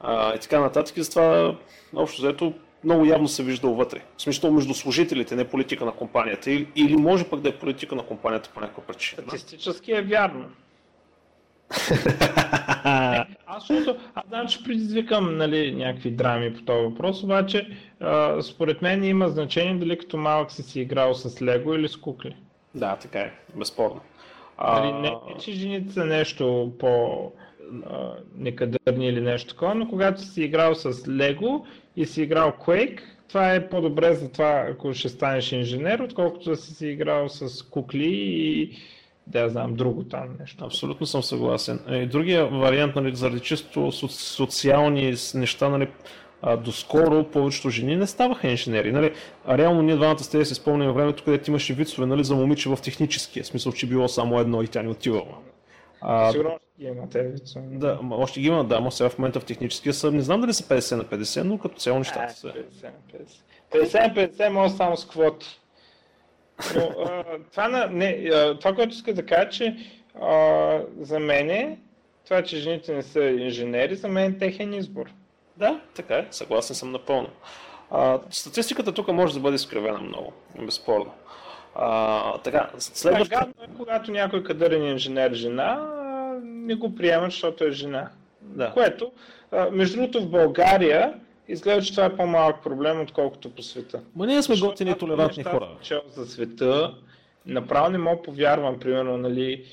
А, 0.00 0.34
и 0.34 0.38
така 0.38 0.60
нататък. 0.60 0.96
И 0.96 1.02
затова, 1.02 1.56
общо 1.94 2.22
взето, 2.22 2.52
много 2.84 3.04
явно 3.04 3.28
се 3.28 3.42
вижда 3.42 3.68
вътре. 3.68 4.02
В 4.16 4.22
смисъл 4.22 4.52
между 4.52 4.74
служителите, 4.74 5.36
не 5.36 5.44
политика 5.44 5.84
на 5.84 5.92
компанията. 5.92 6.50
Или, 6.50 6.68
или 6.76 6.96
може 6.96 7.24
пък 7.24 7.40
да 7.40 7.48
е 7.48 7.56
политика 7.56 7.94
на 7.94 8.02
компанията 8.02 8.50
по 8.54 8.60
някаква 8.60 8.82
причина. 8.82 9.22
Статистически 9.22 9.92
е 9.92 10.02
вярно. 10.02 10.44
Аз, 13.46 13.68
защото, 13.68 14.00
аз 14.14 14.24
знам, 14.28 14.48
че 14.48 14.64
предизвикам 14.64 15.36
нали, 15.36 15.74
някакви 15.74 16.10
драми 16.10 16.54
по 16.54 16.62
този 16.62 16.84
въпрос, 16.84 17.22
обаче 17.22 17.68
а, 18.00 18.42
според 18.42 18.82
мен 18.82 19.04
има 19.04 19.28
значение 19.28 19.74
дали 19.74 19.98
като 19.98 20.16
малък 20.16 20.52
си 20.52 20.62
си 20.62 20.80
играл 20.80 21.14
с 21.14 21.42
лего 21.42 21.74
или 21.74 21.88
с 21.88 21.96
кукли. 21.96 22.36
Да, 22.74 22.96
така 22.96 23.20
е, 23.20 23.32
безспорно. 23.56 24.00
Нали, 24.62 24.92
не, 24.92 25.00
не, 25.10 25.38
че 25.40 25.52
жените 25.52 25.92
са 25.92 26.04
нещо 26.04 26.72
по 26.78 27.32
некадърни 28.36 29.08
или 29.08 29.20
нещо 29.20 29.48
такова, 29.48 29.74
но 29.74 29.88
когато 29.88 30.22
си 30.22 30.42
играл 30.42 30.74
с 30.74 31.08
лего 31.08 31.66
и 31.96 32.06
си 32.06 32.22
играл 32.22 32.52
Quake, 32.60 33.00
това 33.28 33.54
е 33.54 33.68
по-добре 33.68 34.14
за 34.14 34.32
това, 34.32 34.66
ако 34.70 34.94
ще 34.94 35.08
станеш 35.08 35.52
инженер, 35.52 35.98
отколкото 35.98 36.50
да 36.50 36.56
си 36.56 36.74
си 36.74 36.86
играл 36.86 37.28
с 37.28 37.62
кукли 37.62 38.10
и 38.12 38.76
да 39.26 39.40
я 39.40 39.48
знам, 39.48 39.74
друго 39.74 40.04
там 40.04 40.36
нещо. 40.40 40.64
Абсолютно 40.64 41.06
съм 41.06 41.22
съгласен. 41.22 41.80
И 41.90 41.96
е, 41.96 42.06
другия 42.06 42.46
вариант, 42.46 42.96
нали, 42.96 43.16
заради 43.16 43.40
чисто 43.40 43.92
социални 43.92 45.14
неща, 45.34 45.68
нали, 45.68 45.88
а, 46.42 46.56
доскоро 46.56 47.24
повечето 47.24 47.70
жени 47.70 47.96
не 47.96 48.06
ставаха 48.06 48.48
инженери. 48.48 48.92
Нали? 48.92 49.12
А 49.46 49.58
реално 49.58 49.82
ние 49.82 49.96
двамата 49.96 50.18
сте 50.18 50.38
да 50.38 50.46
си 50.46 50.54
спомним 50.54 50.92
времето, 50.92 51.24
където 51.24 51.50
имаше 51.50 51.74
вицове 51.74 52.06
нали, 52.06 52.24
за 52.24 52.34
момиче 52.34 52.68
в 52.68 52.78
техническия, 52.82 53.44
смисъл, 53.44 53.72
че 53.72 53.86
било 53.86 54.08
само 54.08 54.40
едно 54.40 54.62
и 54.62 54.68
тя 54.68 54.82
не 54.82 54.88
отивала. 54.88 55.38
А, 56.00 56.32
Сигурно 56.32 56.58
ги 56.80 56.86
има 56.86 57.06
вицове. 57.14 57.64
Да, 57.70 57.98
още 58.10 58.40
ги 58.40 58.46
има, 58.46 58.64
да, 58.64 58.80
но 58.80 58.90
сега 58.90 59.08
в 59.08 59.18
момента 59.18 59.40
в 59.40 59.44
техническия 59.44 59.94
са, 59.94 60.12
не 60.12 60.22
знам 60.22 60.40
дали 60.40 60.52
са 60.52 60.62
50 60.62 60.96
на 60.96 61.04
50, 61.04 61.42
но 61.42 61.58
като 61.58 61.76
цяло 61.76 61.98
нещата 61.98 62.34
са. 62.34 62.48
50 62.48 62.52
на 62.84 63.24
50. 63.74 63.86
50 63.86 64.08
на 64.08 64.28
50 64.28 64.48
може 64.48 64.74
само 64.74 64.96
с 64.96 65.08
квоти. 65.08 65.60
Но, 66.76 67.04
а, 67.04 67.24
това, 67.50 67.68
на, 67.68 67.86
не, 67.86 68.30
а, 68.32 68.58
това, 68.58 68.74
което 68.74 68.92
иска 68.92 69.14
да 69.14 69.26
кажа, 69.26 69.48
че 69.50 69.76
а, 70.22 70.80
за 71.00 71.18
мен 71.18 71.78
това, 72.24 72.42
че 72.42 72.56
жените 72.56 72.94
не 72.94 73.02
са 73.02 73.24
инженери, 73.24 73.96
за 73.96 74.08
мен 74.08 74.32
е 74.32 74.38
техен 74.38 74.74
избор. 74.74 75.06
Да, 75.56 75.80
така 75.94 76.14
е, 76.14 76.26
съгласен 76.30 76.76
съм 76.76 76.92
напълно. 76.92 77.28
А, 77.90 78.20
статистиката 78.30 78.92
тук 78.92 79.08
може 79.08 79.34
да 79.34 79.40
бъде 79.40 79.54
изкривена 79.54 79.98
много, 79.98 80.32
безспорно. 80.62 81.12
А, 81.74 82.38
така, 82.38 82.70
следващото... 82.78 83.50
е, 83.62 83.66
когато 83.76 84.10
някой 84.10 84.44
кадърен 84.44 84.82
инженер 84.82 85.32
жена, 85.32 85.92
не 86.42 86.74
го 86.74 86.94
приемат, 86.94 87.30
защото 87.30 87.64
е 87.64 87.70
жена. 87.70 88.10
Да. 88.40 88.70
Което, 88.72 89.12
между 89.72 89.96
другото, 89.96 90.20
в 90.20 90.30
България 90.30 91.14
изглежда, 91.48 91.82
че 91.82 91.90
това 91.90 92.04
е 92.04 92.16
по-малък 92.16 92.62
проблем, 92.62 93.00
отколкото 93.00 93.50
по 93.50 93.62
света. 93.62 94.00
Ма 94.16 94.26
ние 94.26 94.42
сме 94.42 94.60
готини 94.60 94.90
и 94.90 94.98
толерантни 94.98 95.44
хора. 95.44 95.68
Чел 95.82 96.02
за 96.16 96.26
света, 96.26 96.94
направо 97.46 97.90
не 97.90 97.98
мога 97.98 98.22
повярвам, 98.22 98.78
примерно, 98.78 99.16
нали, 99.16 99.64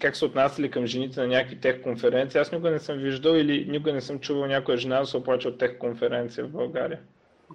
как 0.00 0.16
са 0.16 0.26
отнасяли 0.26 0.70
към 0.70 0.86
жените 0.86 1.20
на 1.20 1.26
някакви 1.26 1.60
тех 1.60 1.82
конференции. 1.82 2.40
Аз 2.40 2.52
никога 2.52 2.70
не 2.70 2.78
съм 2.78 2.98
виждал 2.98 3.34
или 3.34 3.66
никога 3.70 3.92
не 3.92 4.00
съм 4.00 4.18
чувал 4.18 4.46
някоя 4.46 4.78
жена 4.78 5.00
да 5.00 5.06
се 5.06 5.16
оплача 5.16 5.48
от 5.48 5.58
тех 5.58 5.78
конференция 5.78 6.44
в 6.44 6.50
България. 6.50 6.98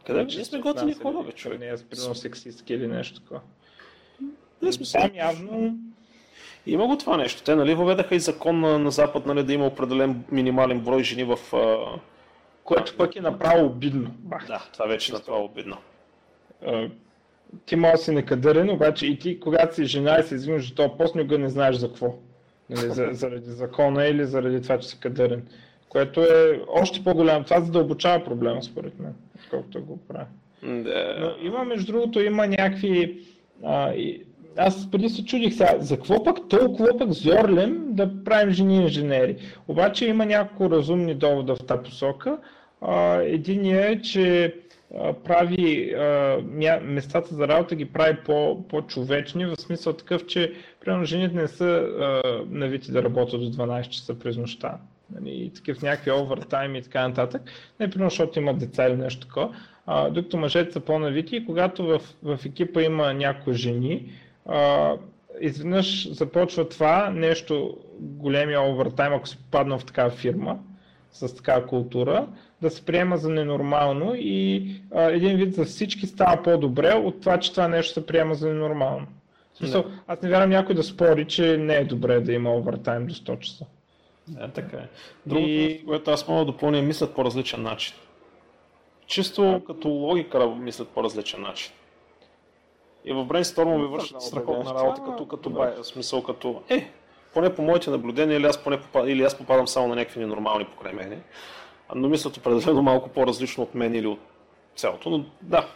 Къде? 0.06 0.24
Ние 0.24 0.46
сме 0.46 0.60
готини 0.60 0.94
хора, 0.94 1.24
бе, 1.26 1.32
човек. 1.32 1.60
Не, 1.60 1.66
аз 1.66 1.84
примерно 1.84 2.16
сексистки 2.16 2.74
или 2.74 2.88
нещо 2.88 3.20
такова. 3.22 3.42
Не 4.62 4.72
сме 4.72 5.02
Там 5.02 5.16
явно 5.16 5.78
има 6.68 6.88
го 6.88 6.98
това 6.98 7.18
нещо. 7.18 7.44
Те 7.44 7.56
нали, 7.56 7.76
въведаха 7.76 8.16
и 8.16 8.20
закон 8.20 8.60
на, 8.60 8.80
на 8.80 8.92
Запад 8.92 9.26
нали, 9.26 9.44
да 9.44 9.54
има 9.54 9.68
определен 9.68 10.24
минимален 10.32 10.80
брой 10.80 11.04
жени 11.04 11.24
в, 11.24 11.38
което 12.66 12.98
пък 12.98 13.16
е 13.16 13.22
направо 13.22 13.66
обидно. 13.66 14.12
Бах. 14.20 14.48
Да, 14.48 14.66
това 14.74 14.86
вече 14.86 15.12
е 15.12 15.16
направо 15.16 15.46
обидно. 15.46 15.78
ти 17.66 17.76
може 17.76 17.92
да 17.92 17.98
си 17.98 18.12
некадърен, 18.12 18.70
обаче 18.70 19.08
и 19.08 19.20
ти, 19.20 19.40
когато 19.40 19.76
си 19.76 19.86
жена 19.86 20.18
и 20.20 20.24
се 20.24 20.36
извиниш 20.36 20.70
за 20.70 20.76
този 20.76 20.90
пост, 20.98 21.16
никога 21.16 21.38
не 21.38 21.50
знаеш 21.50 21.76
за 21.76 21.88
какво. 21.88 22.16
Нали, 22.70 22.90
за, 22.90 23.10
заради 23.12 23.52
закона 23.52 24.08
или 24.08 24.26
заради 24.26 24.62
това, 24.62 24.80
че 24.80 24.88
си 24.88 25.00
кадърен. 25.00 25.48
Което 25.90 26.22
е 26.22 26.62
още 26.68 27.04
по-голямо. 27.04 27.46
Това 27.46 27.62
задълбочава 27.62 28.24
проблема, 28.24 28.64
според 28.64 29.00
мен, 29.00 29.14
колкото 29.50 29.84
го 29.84 30.00
прави. 30.08 30.26
Да. 30.64 31.16
Но 31.20 31.48
има, 31.48 31.64
между 31.64 31.92
другото, 31.92 32.22
има 32.22 32.48
някакви... 32.48 33.24
А, 33.64 33.94
и, 33.94 34.24
аз 34.58 34.92
преди 34.92 35.10
се 35.10 35.26
чудих 35.26 35.54
сега, 35.54 35.76
за 35.80 35.96
какво 35.96 36.24
пък 36.24 36.38
толкова 36.50 36.98
пък 36.98 37.12
зорлем 37.12 37.86
да 37.90 38.24
правим 38.24 38.54
жени 38.54 38.76
инженери. 38.76 39.38
Обаче 39.68 40.08
има 40.08 40.26
няколко 40.26 40.76
разумни 40.76 41.16
довода 41.16 41.56
в 41.56 41.66
тази 41.66 41.84
посока. 41.84 42.38
Единият 43.22 44.00
е, 44.00 44.02
че 44.02 44.56
прави 45.24 45.96
местата 46.82 47.36
за 47.36 47.48
работа 47.48 47.76
ги 47.76 47.86
прави 47.86 48.18
по, 48.26 48.68
по-човечни, 48.68 49.46
в 49.46 49.56
смисъл 49.56 49.94
такъв, 49.94 50.26
че 50.26 50.54
примерно 50.82 51.06
жените 51.06 51.36
не 51.36 51.48
са 51.48 51.88
навити 52.50 52.92
да 52.92 53.04
работят 53.04 53.42
до 53.42 53.48
12 53.48 53.90
часа 53.90 54.20
през 54.20 54.38
нощта. 54.38 54.78
Нали, 55.16 55.30
и 55.30 55.54
такив 55.54 55.82
някакви 55.82 56.12
овертайм 56.12 56.76
и 56.76 56.82
така 56.82 57.08
нататък. 57.08 57.42
Не, 57.80 57.90
примерно, 57.90 58.10
защото 58.10 58.40
имат 58.40 58.58
деца 58.58 58.88
или 58.88 58.96
нещо 58.96 59.28
такова. 59.28 59.56
докато 60.12 60.38
мъжете 60.38 60.72
са 60.72 60.80
по-навити 60.80 61.36
и 61.36 61.46
когато 61.46 61.86
в, 61.86 62.02
в 62.24 62.40
екипа 62.46 62.82
има 62.82 63.14
някои 63.14 63.54
жени, 63.54 64.12
а, 64.46 64.94
изведнъж 65.42 66.10
започва 66.12 66.70
това 66.70 67.10
нещо, 67.10 67.78
големия 68.00 68.62
овертайм, 68.62 69.14
ако 69.14 69.28
си 69.28 69.38
попаднал 69.38 69.80
в 69.80 69.86
такава 69.86 70.10
фирма, 70.10 70.60
с 71.12 71.36
такава 71.36 71.68
култура, 71.68 72.28
да 72.62 72.70
се 72.70 72.86
приема 72.86 73.18
за 73.18 73.30
ненормално 73.30 74.14
и 74.16 74.72
а, 74.96 75.02
един 75.02 75.38
вид 75.38 75.54
за 75.54 75.66
всички 75.66 76.08
става 76.08 76.44
по-добре 76.44 76.94
от 76.94 77.22
това, 77.22 77.40
че 77.40 77.52
това 77.52 77.68
нещо 77.68 77.94
се 77.94 78.06
приема 78.06 78.36
за 78.36 78.48
ненормално. 78.48 79.08
Смисъл, 79.54 79.84
да. 79.84 79.90
аз 80.08 80.22
не 80.22 80.30
вярвам 80.30 80.50
някой 80.50 80.76
да 80.76 80.84
спори, 80.84 81.26
че 81.26 81.58
не 81.58 81.76
е 81.76 81.86
добре 81.86 82.20
да 82.20 82.34
има 82.34 82.56
овертайм 82.56 83.06
до 83.06 83.14
100 83.14 83.40
часа. 83.40 83.66
Да, 84.28 84.48
така 84.48 84.78
е. 84.78 84.88
Другото, 85.26 85.50
и... 85.50 85.84
което 85.86 86.12
аз 86.12 86.28
мога 86.28 86.40
да 86.40 86.46
допълня, 86.46 86.82
мислят 86.82 87.16
по 87.16 87.26
различен 87.26 87.62
начин. 87.62 87.96
Чисто 89.08 89.62
като 89.68 89.90
логика 89.90 90.48
мислят 90.48 90.90
по 90.90 91.04
различен 91.04 91.42
начин. 91.42 91.74
И 93.06 93.14
в 93.14 93.26
брейнсторма 93.26 93.78
ми 93.78 93.88
вършат 93.88 94.22
страхотна 94.22 94.74
работа, 94.74 95.02
като, 95.06 95.28
като 95.28 95.50
бай, 95.50 95.74
смисъл 95.84 96.24
като, 96.24 96.62
е, 96.70 96.92
поне 97.34 97.56
по 97.56 97.62
моите 97.62 97.90
наблюдения, 97.90 98.38
или 98.38 98.46
аз, 98.46 98.58
поне 98.58 98.82
попадам, 98.82 99.10
или 99.10 99.24
аз 99.24 99.38
попадам 99.38 99.68
само 99.68 99.88
на 99.88 99.96
някакви 99.96 100.20
ненормални 100.20 100.66
покрай 100.66 100.94
мене, 100.94 101.18
но 101.96 102.10
мислят 102.10 102.38
определено 102.38 102.82
малко 102.82 103.10
по-различно 103.10 103.64
от 103.64 103.76
мен 103.76 103.96
или 103.96 104.08
от 104.08 104.20
цялото, 104.76 105.10
но 105.10 105.26
да. 105.42 105.68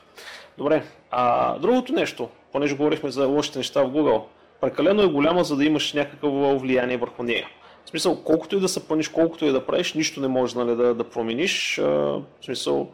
Добре, 0.58 0.84
а 1.12 1.58
другото 1.58 1.94
нещо, 1.94 2.30
понеже 2.52 2.76
говорихме 2.76 3.12
за 3.12 3.28
лошите 3.28 3.58
неща 3.58 3.84
в 3.84 3.92
Google, 3.92 4.24
прекалено 4.62 5.02
е 5.02 5.08
голяма, 5.08 5.44
за 5.44 5.56
да 5.56 5.66
имаш 5.66 5.94
някакво 5.94 6.58
влияние 6.58 6.98
върху 6.98 7.24
нея. 7.24 7.48
В 7.86 7.90
смисъл, 7.90 8.24
колкото 8.24 8.56
и 8.56 8.60
да 8.60 8.68
се 8.68 8.88
пъниш, 8.88 9.08
колкото 9.08 9.46
и 9.46 9.52
да 9.52 9.66
правиш, 9.66 9.94
нищо 9.94 10.22
не 10.22 10.28
можеш 10.28 10.56
нали, 10.56 10.76
да, 10.76 10.94
да 10.94 11.04
промениш. 11.04 11.80
А, 11.80 11.84
в 11.84 12.24
смисъл, 12.42 12.88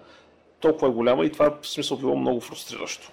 толкова 0.59 0.87
е 0.87 0.91
голяма 0.91 1.25
и 1.25 1.31
това 1.31 1.57
в 1.61 1.67
смисъл 1.67 1.97
било 1.97 2.15
много 2.15 2.41
фрустриращо. 2.41 3.11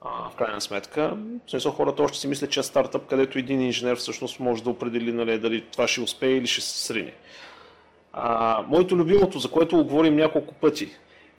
А, 0.00 0.30
в 0.30 0.34
крайна 0.36 0.60
сметка, 0.60 1.16
в 1.46 1.50
смисъл 1.50 1.72
хората 1.72 2.02
още 2.02 2.18
си 2.18 2.28
мислят, 2.28 2.50
че 2.50 2.60
е 2.60 2.62
стартъп, 2.62 3.06
където 3.06 3.38
един 3.38 3.60
инженер 3.60 3.96
всъщност 3.96 4.40
може 4.40 4.62
да 4.62 4.70
определи 4.70 5.12
нали, 5.12 5.38
дали 5.38 5.64
това 5.72 5.88
ще 5.88 6.00
успее 6.00 6.30
или 6.30 6.46
ще 6.46 6.60
се 6.60 6.86
срине. 6.86 7.12
А, 8.12 8.62
моето 8.68 8.96
любимото, 8.96 9.38
за 9.38 9.50
което 9.50 9.76
го 9.76 9.84
говорим 9.84 10.16
няколко 10.16 10.54
пъти. 10.54 10.88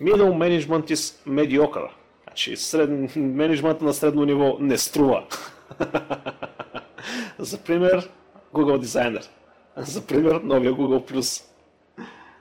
Middle 0.02 0.34
management 0.34 0.92
is 0.94 1.28
mediocre. 1.28 1.90
Значи 2.24 2.58
сред... 2.58 3.16
менеджмента 3.16 3.86
на 3.86 3.94
средно 3.94 4.26
ниво 4.26 4.58
не 4.60 4.78
струва. 4.78 5.26
за 7.40 7.64
пример, 7.64 8.10
Google 8.54 8.86
Designer. 8.86 9.28
За 9.78 10.08
пример, 10.08 10.42
новия 10.44 10.74
Google+. 10.74 11.44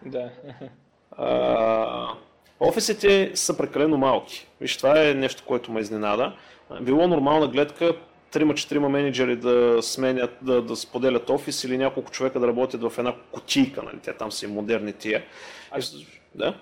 Да. 0.06 0.30
А, 1.12 2.14
офисите 2.60 3.30
са 3.34 3.56
прекалено 3.56 3.96
малки. 3.96 4.49
Виж, 4.60 4.76
това 4.76 5.08
е 5.08 5.14
нещо, 5.14 5.42
което 5.46 5.72
ме 5.72 5.80
изненада. 5.80 6.32
Било 6.80 7.08
нормална 7.08 7.48
гледка 7.48 7.96
трима-четирима 8.30 8.88
менеджери 8.88 9.36
да 9.36 9.78
сменят, 9.82 10.30
да, 10.42 10.62
да 10.62 10.76
споделят 10.76 11.30
офис 11.30 11.64
или 11.64 11.78
няколко 11.78 12.10
човека 12.10 12.40
да 12.40 12.48
работят 12.48 12.82
в 12.82 12.98
една 12.98 13.14
кутийка, 13.32 13.82
нали? 13.82 13.98
Те 13.98 14.12
там 14.12 14.32
са 14.32 14.46
и 14.46 14.48
модерни 14.48 14.92
тия. 14.92 15.24
А, 15.70 15.80
да? 16.34 16.54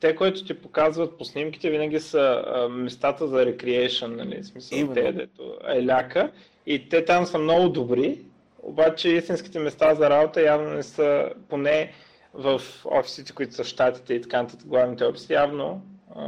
Те, 0.00 0.16
които 0.16 0.44
ти 0.44 0.54
показват 0.54 1.18
по 1.18 1.24
снимките, 1.24 1.70
винаги 1.70 2.00
са 2.00 2.44
а, 2.46 2.68
местата 2.68 3.28
за 3.28 3.46
рекреейшн, 3.46 4.06
нали? 4.10 4.44
Смисъл, 4.44 4.78
Именно. 4.78 4.94
те, 4.94 5.12
дето 5.12 5.58
е 5.68 5.86
ляка. 5.86 6.30
И 6.66 6.88
те 6.88 7.04
там 7.04 7.26
са 7.26 7.38
много 7.38 7.68
добри, 7.68 8.18
обаче 8.62 9.08
истинските 9.08 9.58
места 9.58 9.94
за 9.94 10.10
работа 10.10 10.42
явно 10.42 10.70
не 10.70 10.82
са, 10.82 11.30
поне 11.48 11.92
в 12.34 12.62
офисите, 12.84 13.32
които 13.32 13.54
са 13.54 13.64
в 13.64 13.66
щатите 13.66 14.14
и 14.14 14.22
така 14.22 14.42
нататък, 14.42 14.68
главните 14.68 15.04
офиси, 15.04 15.32
явно 15.32 15.82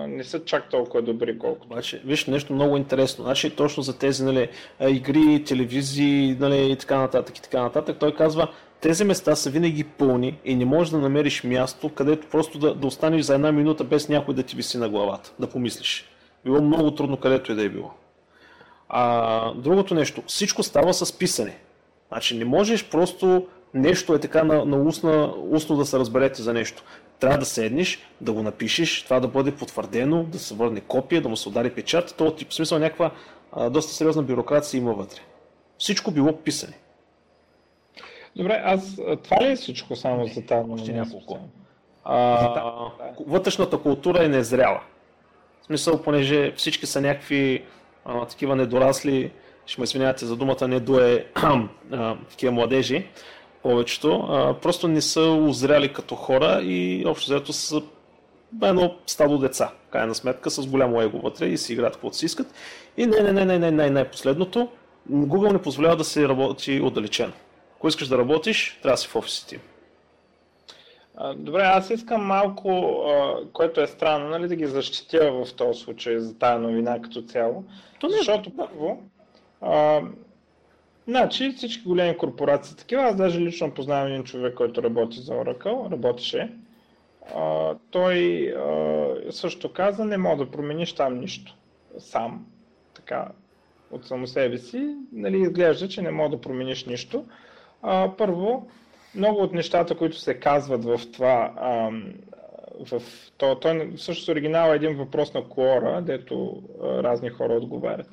не 0.09 0.25
са 0.25 0.45
чак 0.45 0.71
толкова 0.71 1.03
добри, 1.03 1.39
колкото. 1.39 1.67
Обаче, 1.67 2.03
виж 2.05 2.27
нещо 2.27 2.53
много 2.53 2.77
интересно. 2.77 3.25
Значи, 3.25 3.51
точно 3.51 3.83
за 3.83 3.99
тези 3.99 4.25
нали, 4.25 4.49
игри, 4.89 5.45
телевизии 5.45 6.37
нали, 6.41 6.73
и 6.73 6.77
така 6.77 6.99
нататък 6.99 7.39
и 7.39 7.43
така 7.43 7.63
нататък, 7.63 7.97
той 8.01 8.15
казва, 8.15 8.49
тези 8.81 9.05
места 9.05 9.37
са 9.37 9.51
винаги 9.51 9.85
пълни 9.85 10.39
и 10.45 10.57
не 10.57 10.65
можеш 10.65 10.91
да 10.91 10.99
намериш 10.99 11.45
място, 11.45 11.89
където 11.95 12.27
просто 12.27 12.59
да, 12.59 12.75
да 12.75 12.87
останеш 12.87 13.23
за 13.23 13.35
една 13.35 13.53
минута 13.53 13.85
без 13.85 14.09
някой 14.09 14.35
да 14.35 14.43
ти 14.43 14.57
виси 14.57 14.79
на 14.79 14.89
главата, 14.89 15.33
да 15.39 15.47
помислиш. 15.47 16.05
Било 16.45 16.63
много 16.63 16.95
трудно 16.95 17.17
където 17.17 17.53
и 17.53 17.55
да 17.55 17.65
е 17.65 17.69
било. 17.69 17.91
А 18.89 19.53
другото 19.55 19.95
нещо, 19.95 20.23
всичко 20.27 20.63
става 20.63 20.95
с 20.95 21.19
писане. 21.19 21.59
Значи 22.09 22.39
не 22.39 22.45
можеш 22.45 22.89
просто 22.91 23.47
нещо 23.75 24.15
е 24.15 24.19
така 24.19 24.45
на, 24.45 24.65
на 24.65 24.77
устно, 24.77 25.35
устно 25.51 25.77
да 25.77 25.87
се 25.87 25.99
разберете 25.99 26.43
за 26.43 26.53
нещо. 26.53 26.83
Трябва 27.21 27.39
да 27.39 27.45
седнеш, 27.45 27.99
да 28.21 28.33
го 28.33 28.43
напишеш, 28.43 29.03
това 29.03 29.21
да 29.21 29.29
бъде 29.29 29.55
потвърдено, 29.57 30.23
да 30.23 30.39
се 30.39 30.55
върне 30.55 30.81
копия, 30.81 31.23
да 31.23 31.29
му 31.29 31.37
се 31.37 31.49
удари 31.49 31.75
печат. 31.75 32.15
То 32.19 32.35
тип, 32.35 32.51
в 32.51 32.55
смисъл 32.55 32.79
някаква 32.79 33.11
а, 33.53 33.71
доста 33.71 33.93
сериозна 33.93 34.23
бюрокрация 34.23 34.79
има 34.79 34.93
вътре. 34.93 35.21
Всичко 35.79 36.11
било 36.11 36.37
писане. 36.37 36.79
Добре, 38.37 38.63
аз 38.65 39.01
това 39.25 39.41
ли 39.41 39.53
е 39.53 39.57
всичко 39.57 39.97
само 39.97 40.25
Не, 40.25 40.33
за 40.33 40.47
тази 40.47 40.71
Още 40.71 40.93
няколко. 40.93 41.39
А, 42.05 42.41
за. 42.41 43.25
Вътрешната 43.27 43.79
култура 43.79 44.25
е 44.25 44.29
незряла. 44.29 44.81
В 45.63 45.67
смисъл, 45.67 46.03
понеже 46.03 46.53
всички 46.57 46.87
са 46.87 47.01
някакви 47.01 47.65
а, 48.05 48.27
такива 48.27 48.57
недорасли, 48.57 49.33
ще 49.67 49.81
ме 49.81 49.85
извинявате 49.85 50.27
за 50.27 50.37
думата, 50.37 50.69
не 50.69 50.81
дуе 50.81 51.27
такива 52.31 52.53
младежи, 52.53 53.07
повечето, 53.63 54.27
а, 54.29 54.55
просто 54.55 54.89
не 54.89 55.01
са 55.01 55.21
озряли 55.21 55.93
като 55.93 56.15
хора 56.15 56.61
и 56.63 57.05
общо 57.07 57.31
взето 57.31 57.53
са 57.53 57.83
едно 58.63 58.95
стадо 59.07 59.39
деца, 59.39 59.71
крайна 59.91 60.15
сметка, 60.15 60.51
с 60.51 60.67
голямо 60.67 61.03
его 61.03 61.19
вътре 61.19 61.47
и 61.47 61.59
си 61.59 61.73
играят 61.73 61.93
каквото 61.93 62.17
си 62.17 62.27
искат. 62.27 62.55
И 62.97 63.07
не, 63.07 63.21
не, 63.21 63.33
не, 63.33 63.45
не, 63.45 63.59
не, 63.59 63.71
не, 63.71 63.91
не, 63.91 64.09
последното, 64.09 64.69
Google 65.11 65.53
не 65.53 65.63
позволява 65.63 65.97
да 65.97 66.05
се 66.05 66.29
работи 66.29 66.81
отдалечено. 66.81 67.33
Ако 67.77 67.89
искаш 67.89 68.09
да 68.09 68.19
работиш, 68.19 68.79
трябва 68.83 68.95
да 68.95 68.99
си 68.99 69.09
в 69.09 69.17
офисите 69.17 69.55
им. 69.55 69.61
Добре, 71.37 71.63
аз 71.63 71.91
искам 71.91 72.27
малко, 72.27 73.03
което 73.53 73.81
е 73.81 73.87
странно, 73.87 74.29
нали, 74.29 74.49
да 74.49 74.57
ги 74.57 74.67
защитя 74.67 75.33
в 75.33 75.55
този 75.55 75.81
случай 75.81 76.19
за 76.19 76.39
тази 76.39 76.63
новина 76.63 77.03
като 77.03 77.23
цяло. 77.23 77.65
То 78.01 78.09
не, 78.09 78.17
защото 78.17 78.51
първо, 78.57 79.03
значи 81.09 81.53
всички 81.53 81.89
големи 81.89 82.17
корпорации 82.17 82.77
такива, 82.77 83.03
аз 83.03 83.17
даже 83.17 83.41
лично 83.41 83.75
познавам 83.75 84.07
един 84.07 84.25
човек, 84.25 84.55
който 84.55 84.83
работи 84.83 85.21
за 85.21 85.33
Oracle, 85.33 85.91
работеше. 85.93 86.53
А, 87.37 87.75
той 87.91 88.49
а, 88.59 89.33
също 89.33 89.73
каза, 89.73 90.05
не 90.05 90.19
мога 90.19 90.45
да 90.45 90.51
промениш 90.51 90.93
там 90.93 91.19
нищо. 91.19 91.57
Сам. 91.99 92.47
Така, 92.95 93.29
от 93.91 94.07
само 94.07 94.27
себе 94.27 94.59
си, 94.59 94.97
нали, 95.13 95.41
изглежда, 95.41 95.89
че 95.89 96.03
не 96.03 96.11
мога 96.11 96.37
да 96.37 96.41
промениш 96.41 96.85
нищо. 96.85 97.25
А, 97.83 98.13
първо, 98.19 98.69
много 99.15 99.43
от 99.43 99.53
нещата, 99.53 99.97
които 99.97 100.17
се 100.17 100.35
казват 100.35 100.85
в 100.85 101.01
това, 101.13 101.53
а, 101.57 101.91
в 102.91 103.03
то, 103.37 103.55
той 103.55 103.93
всъщност 103.97 104.29
оригинал 104.29 104.73
е 104.73 104.77
един 104.77 104.97
въпрос 104.97 105.35
на 105.35 105.43
Quora, 105.43 106.01
дето 106.01 106.63
а, 106.83 107.03
разни 107.03 107.29
хора 107.29 107.53
отговарят. 107.53 108.11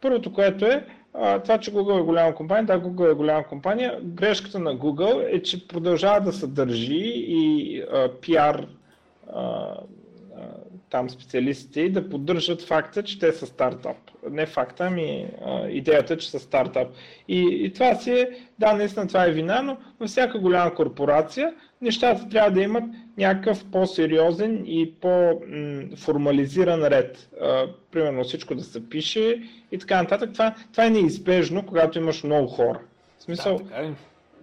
Първото, 0.00 0.32
което 0.32 0.66
е, 0.66 0.86
а, 1.14 1.38
това, 1.38 1.58
че 1.58 1.72
Google 1.72 2.00
е 2.00 2.02
голяма 2.02 2.34
компания, 2.34 2.64
да, 2.64 2.80
Google 2.80 3.10
е 3.10 3.14
голяма 3.14 3.44
компания, 3.44 4.00
грешката 4.02 4.58
на 4.58 4.76
Google 4.76 5.36
е, 5.36 5.42
че 5.42 5.68
продължава 5.68 6.20
да 6.20 6.32
се 6.32 6.46
държи 6.46 7.12
и 7.26 7.82
а, 7.92 8.08
там 10.90 11.10
специалистите 11.10 11.88
да 11.88 12.08
поддържат 12.08 12.62
факта, 12.62 13.02
че 13.02 13.18
те 13.18 13.32
са 13.32 13.46
стартап. 13.46 13.96
Не 14.30 14.46
факта, 14.46 14.84
ами 14.84 15.26
а, 15.44 15.68
идеята, 15.68 16.16
че 16.16 16.30
са 16.30 16.38
стартап. 16.38 16.88
И, 17.28 17.58
и 17.64 17.72
това 17.72 17.94
си 17.94 18.10
е, 18.10 18.28
да, 18.58 18.72
наистина 18.72 19.08
това 19.08 19.24
е 19.26 19.30
вина, 19.30 19.62
но 19.62 19.76
във 20.00 20.08
всяка 20.08 20.38
голяма 20.38 20.74
корпорация 20.74 21.54
нещата 21.84 22.28
трябва 22.28 22.50
да 22.50 22.62
имат 22.62 22.84
някакъв 23.18 23.64
по-сериозен 23.64 24.62
и 24.66 24.92
по-формализиран 25.00 26.84
ред. 26.84 27.28
А, 27.40 27.66
примерно 27.90 28.24
всичко 28.24 28.54
да 28.54 28.62
се 28.62 28.88
пише 28.88 29.42
и 29.72 29.78
така 29.78 30.02
нататък. 30.02 30.32
Това, 30.32 30.54
това 30.72 30.86
е 30.86 30.90
неизбежно, 30.90 31.66
когато 31.66 31.98
имаш 31.98 32.24
много 32.24 32.46
хора. 32.48 32.80
В 33.18 33.22
смисъл, 33.22 33.58
да, 33.58 33.64
така 33.64 33.76
е 33.80 33.90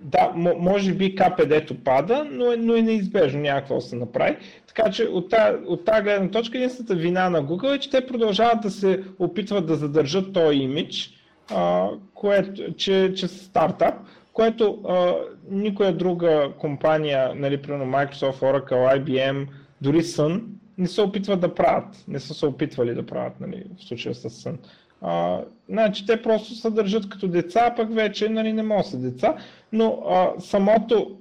да, 0.02 0.32
може 0.36 0.94
би 0.94 1.16
КПД-то 1.16 1.76
пада, 1.84 2.28
но 2.32 2.52
е, 2.52 2.58
но 2.58 2.76
е 2.76 2.82
неизбежно, 2.82 3.42
някакво 3.42 3.76
да 3.76 3.82
се 3.82 3.96
направи. 3.96 4.38
Така 4.68 4.92
че 4.92 5.04
от 5.04 5.30
тази, 5.30 5.58
от 5.66 5.86
тази 5.86 6.04
гледна 6.04 6.32
точка 6.32 6.58
единствената 6.58 6.96
вина 6.96 7.30
на 7.30 7.44
Google 7.44 7.76
е, 7.76 7.80
че 7.80 7.90
те 7.90 8.08
продължават 8.08 8.62
да 8.62 8.70
се 8.70 9.04
опитват 9.20 9.66
да 9.66 9.76
задържат 9.76 10.34
този 10.34 10.58
имидж, 10.58 11.14
а, 11.52 11.88
което, 12.14 12.74
че, 12.74 13.14
че 13.16 13.28
са 13.28 13.44
стартап, 13.44 13.96
което 14.34 14.82
а, 14.88 15.16
никоя 15.50 15.94
друга 15.94 16.52
компания, 16.58 17.36
нали, 17.36 17.62
примерно 17.62 17.86
Microsoft, 17.86 18.40
Oracle, 18.42 19.04
IBM, 19.04 19.48
дори 19.82 20.02
Sun, 20.04 20.42
не 20.78 20.88
се 20.88 21.02
опитват 21.02 21.40
да 21.40 21.56
правят. 21.56 22.04
Не 22.08 22.20
са 22.20 22.34
се 22.34 22.46
опитвали 22.46 22.94
да 22.94 23.06
правят, 23.06 23.40
нали, 23.40 23.64
в 23.78 23.84
случая 23.84 24.16
с 24.16 24.30
Sun. 24.30 24.56
А, 25.02 25.42
значи 25.70 26.06
те 26.06 26.22
просто 26.22 26.56
се 26.56 26.70
държат 26.70 27.10
като 27.10 27.28
деца, 27.28 27.74
пък 27.76 27.94
вече 27.94 28.30
нали, 28.30 28.54
не 28.54 28.64
могат 28.64 28.86
да 28.86 28.90
са 28.90 28.98
деца, 28.98 29.36
но 29.72 30.04
а, 30.10 30.40
самото 30.40 31.18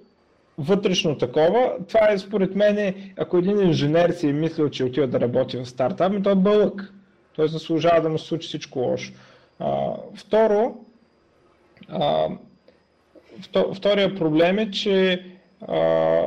вътрешно 0.58 1.18
такова, 1.18 1.72
това 1.88 2.10
е 2.10 2.18
според 2.18 2.54
мен, 2.54 2.94
ако 3.18 3.38
един 3.38 3.60
инженер 3.60 4.10
си 4.10 4.28
е 4.28 4.32
мислил, 4.32 4.68
че 4.68 4.84
отива 4.84 5.06
да 5.06 5.20
работи 5.20 5.56
в 5.56 5.66
стартап, 5.66 6.12
ми 6.12 6.22
той 6.22 6.32
е 6.32 6.36
бълък. 6.36 6.94
Той 7.36 7.48
заслужава 7.48 8.02
да 8.02 8.08
му 8.08 8.18
случи 8.18 8.48
всичко 8.48 8.78
лошо. 8.78 9.12
А, 9.58 9.94
второ, 10.14 10.74
а, 11.88 12.28
втория 13.74 14.14
проблем 14.14 14.58
е, 14.58 14.70
че 14.70 15.24
а, 15.68 16.20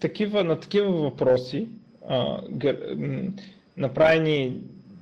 такива, 0.00 0.44
на 0.44 0.60
такива 0.60 0.92
въпроси, 0.92 1.68
а, 2.08 2.38
гър, 2.50 2.96
направени 3.76 4.56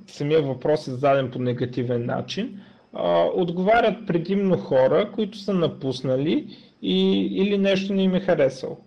самия 0.07 0.41
въпрос 0.41 0.87
е 0.87 0.91
зададен 0.91 1.31
по 1.31 1.39
негативен 1.39 2.05
начин, 2.05 2.59
а, 2.93 3.25
отговарят 3.33 4.07
предимно 4.07 4.57
хора, 4.57 5.11
които 5.11 5.37
са 5.37 5.53
напуснали 5.53 6.57
и, 6.81 7.25
или 7.25 7.57
нещо 7.57 7.93
не 7.93 8.03
им 8.03 8.15
е 8.15 8.19
харесало. 8.19 8.77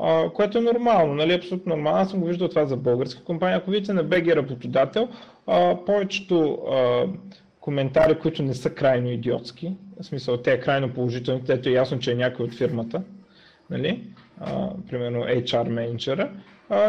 а, 0.00 0.30
което 0.30 0.58
е 0.58 0.60
нормално, 0.60 1.14
нали, 1.14 1.32
абсолютно 1.32 1.76
нормално. 1.76 1.98
Аз 1.98 2.10
съм 2.10 2.20
го 2.20 2.26
виждал 2.26 2.48
това 2.48 2.66
за 2.66 2.76
българска 2.76 3.24
компания. 3.24 3.58
Ако 3.58 3.70
видите 3.70 3.92
на 3.92 4.04
BG 4.04 4.36
работодател, 4.36 5.08
а, 5.46 5.76
повечето 5.86 6.58
а, 6.70 7.06
коментари, 7.68 8.18
които 8.18 8.42
не 8.42 8.54
са 8.54 8.70
крайно 8.74 9.10
идиотски, 9.10 9.72
в 10.00 10.04
смисъл 10.04 10.36
те 10.36 10.52
е 10.52 10.60
крайно 10.60 10.94
положителни, 10.94 11.40
където 11.40 11.68
е 11.68 11.72
ясно, 11.72 11.98
че 11.98 12.12
е 12.12 12.14
някой 12.14 12.46
от 12.46 12.54
фирмата, 12.54 13.02
нали, 13.70 14.04
а, 14.40 14.70
примерно 14.90 15.20
HR 15.20 15.68
менеджера, 15.68 16.30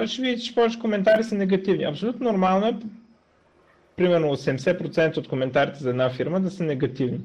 ще 0.06 0.22
видите, 0.22 0.42
че 0.42 0.56
повече 0.56 0.80
коментари 0.80 1.24
са 1.24 1.36
негативни. 1.36 1.84
Абсолютно 1.84 2.32
нормално 2.32 2.68
е, 2.68 2.76
примерно 3.96 4.28
80% 4.28 5.18
от 5.18 5.28
коментарите 5.28 5.80
за 5.80 5.90
една 5.90 6.10
фирма 6.10 6.40
да 6.40 6.52
са 6.52 6.64
негативни. 6.64 7.20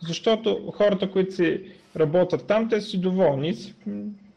Защото 0.00 0.72
хората, 0.74 1.10
които 1.10 1.34
си 1.34 1.60
работят 1.96 2.46
там, 2.46 2.68
те 2.68 2.80
си 2.80 3.00
доволни, 3.00 3.54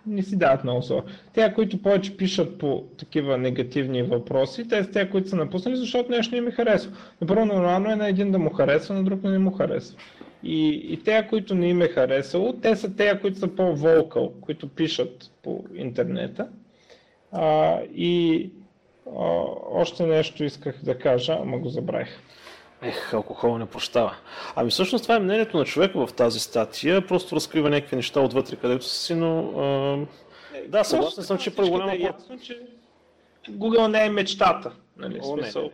не 0.08 0.22
си 0.24 0.38
дават 0.38 0.64
много 0.64 0.82
слова. 0.82 1.04
Те, 1.34 1.54
които 1.56 1.82
повече 1.82 2.18
пишат 2.18 2.58
по 2.58 2.84
такива 2.98 3.38
негативни 3.38 4.04
въпроси, 4.04 4.68
те 4.68 4.84
са 4.84 4.92
те, 4.92 5.10
които 5.10 5.30
са 5.30 5.36
напуснали, 5.36 5.76
защото 5.78 6.12
нещо 6.12 6.32
не 6.32 6.38
им 6.38 6.48
е 6.48 6.52
харесва. 6.52 6.92
Напърво 7.22 7.46
нормално 7.46 7.92
е 7.92 7.96
на 7.96 8.08
един 8.08 8.32
да 8.32 8.40
му 8.40 8.50
харесва, 8.50 8.96
на 8.96 9.04
друг 9.04 9.24
не 9.24 9.40
му 9.40 9.52
харесва. 9.52 9.98
И, 10.44 10.68
и 10.94 11.04
те, 11.04 11.28
които 11.30 11.56
не 11.56 11.70
им 11.70 11.82
е 11.82 11.88
харесало, 11.88 12.54
те 12.54 12.76
са 12.76 12.96
те, 12.96 13.20
които 13.22 13.38
са 13.38 13.56
по-волкал, 13.56 14.34
които 14.42 14.70
пишат 14.70 15.32
по 15.44 15.64
интернета. 15.76 16.48
А, 17.32 17.80
и 17.96 18.50
а, 19.08 19.44
още 19.72 20.06
нещо 20.06 20.44
исках 20.44 20.76
да 20.84 20.98
кажа, 20.98 21.38
ама 21.42 21.58
го 21.60 21.70
забравих. 21.70 22.10
Ех, 22.82 23.14
алкохол 23.14 23.58
не 23.58 23.66
прощава. 23.66 24.16
Ами 24.56 24.70
всъщност 24.70 25.04
това 25.04 25.16
е 25.16 25.20
мнението 25.20 25.58
на 25.58 25.66
човека 25.66 26.08
в 26.08 26.14
тази 26.14 26.40
статия, 26.40 27.08
просто 27.08 27.36
разкрива 27.36 27.70
някакви 27.70 27.96
неща 27.96 28.20
отвътре, 28.20 28.56
където 28.56 28.86
си, 28.86 29.16
но... 29.16 29.40
А... 29.40 29.98
Да, 30.68 30.84
съгласен 30.84 31.24
съм, 31.24 31.38
че 31.38 31.56
по-голяма... 31.56 31.94
Е 31.94 31.98
ясно, 31.98 32.40
че 32.40 32.62
Google 33.50 33.88
не 33.88 34.06
е 34.06 34.10
мечтата. 34.10 34.72
Нали, 34.98 35.20
О, 35.24 35.38
смисъл. 35.38 35.62
Не, 35.62 35.68
не. 35.68 35.74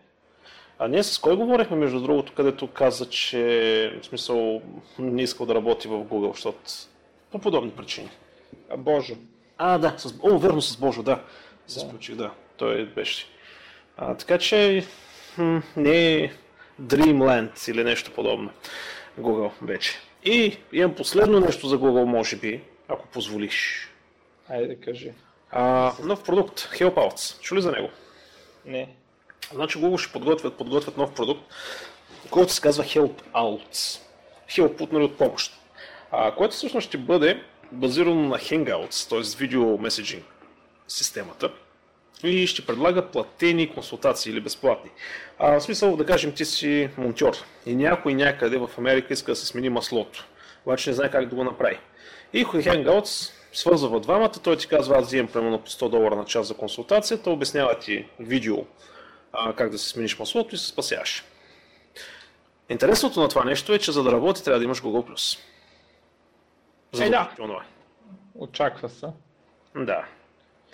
А 0.79 0.87
ние 0.87 1.03
с 1.03 1.19
кой 1.19 1.35
говорихме, 1.35 1.77
между 1.77 1.99
другото, 1.99 2.33
където 2.33 2.67
каза, 2.67 3.09
че 3.09 3.99
в 4.01 4.05
смисъл 4.05 4.61
не 4.99 5.21
искал 5.21 5.45
да 5.45 5.55
работи 5.55 5.87
в 5.87 5.91
Google, 5.91 6.31
защото 6.31 6.59
по 7.31 7.39
подобни 7.39 7.71
причини. 7.71 8.09
А, 8.69 8.77
Божо. 8.77 9.15
А, 9.57 9.77
да, 9.77 9.93
с... 9.97 10.13
О, 10.23 10.37
верно, 10.37 10.61
с 10.61 10.77
Божо, 10.77 11.03
да. 11.03 11.19
Се 11.67 11.79
да. 11.79 11.85
сключих, 11.85 12.15
да. 12.15 12.31
Той 12.57 12.85
беше. 12.85 13.25
А, 13.97 14.15
така 14.15 14.37
че 14.37 14.85
не 15.77 16.13
е 16.13 16.31
Dreamland 16.81 17.71
или 17.71 17.83
нещо 17.83 18.11
подобно. 18.11 18.49
Google 19.19 19.51
вече. 19.61 19.99
И 20.23 20.57
имам 20.73 20.95
последно 20.95 21.39
нещо 21.39 21.67
за 21.67 21.77
Google, 21.77 22.03
може 22.03 22.35
би, 22.35 22.61
ако 22.87 23.07
позволиш. 23.07 23.89
Айде 24.49 24.75
кажи. 24.75 25.11
А, 25.51 25.93
нов 26.03 26.23
продукт, 26.23 26.59
HelpOuts. 26.59 27.41
Чули 27.41 27.61
за 27.61 27.71
него? 27.71 27.89
Не. 28.65 28.89
Значи 29.53 29.77
Google 29.77 29.97
ще 29.97 30.13
подготвят, 30.13 30.57
подготвят 30.57 30.97
нов 30.97 31.13
продукт, 31.13 31.41
който 32.29 32.53
се 32.53 32.61
казва 32.61 32.83
HelpOuts. 32.83 34.01
Help 34.49 34.81
от, 34.81 34.91
нали, 34.91 35.03
от 35.03 35.17
помощ. 35.17 35.59
А, 36.11 36.35
което 36.35 36.55
всъщност 36.55 36.87
ще 36.87 36.97
бъде 36.97 37.43
базирано 37.71 38.29
на 38.29 38.37
Hangouts, 38.37 39.09
т.е. 39.09 39.39
видео 39.39 39.77
меседжинг 39.77 40.25
системата 40.87 41.51
и 42.27 42.47
ще 42.47 42.65
предлага 42.65 43.11
платени 43.11 43.73
консултации 43.73 44.31
или 44.31 44.41
безплатни. 44.41 44.91
А, 45.39 45.51
в 45.51 45.61
смисъл 45.61 45.97
да 45.97 46.05
кажем 46.05 46.31
ти 46.31 46.45
си 46.45 46.89
монтьор 46.97 47.33
и 47.65 47.75
някой 47.75 48.13
някъде 48.13 48.57
в 48.57 48.69
Америка 48.77 49.13
иска 49.13 49.31
да 49.31 49.35
се 49.35 49.45
смени 49.45 49.69
маслото, 49.69 50.27
обаче 50.65 50.89
не 50.89 50.93
знае 50.93 51.11
как 51.11 51.29
да 51.29 51.35
го 51.35 51.43
направи. 51.43 51.79
И 52.33 52.45
Hangouts 52.45 53.31
свързва 53.53 53.99
двамата, 53.99 54.31
той 54.43 54.57
ти 54.57 54.67
казва 54.67 54.97
аз 54.97 55.05
взимам 55.05 55.31
примерно 55.31 55.59
по 55.59 55.69
100 55.69 55.89
долара 55.89 56.15
на 56.15 56.25
час 56.25 56.47
за 56.47 56.53
консултацията, 56.53 57.29
обяснява 57.29 57.79
ти 57.79 58.05
видео 58.19 58.57
а, 59.33 59.53
как 59.53 59.69
да 59.69 59.77
се 59.77 59.89
смениш 59.89 60.19
маслото 60.19 60.55
и 60.55 60.57
се 60.57 60.67
спасяваш. 60.67 61.23
Интересното 62.69 63.21
на 63.21 63.29
това 63.29 63.43
нещо 63.43 63.73
е, 63.73 63.79
че 63.79 63.91
за 63.91 64.03
да 64.03 64.11
работи 64.11 64.43
трябва 64.43 64.59
да 64.59 64.65
имаш 64.65 64.81
Google+. 64.81 65.39
За 66.91 67.05
е, 67.05 67.09
да. 67.09 67.31
Очаква 68.35 68.89
се. 68.89 69.07
Да. 69.75 70.05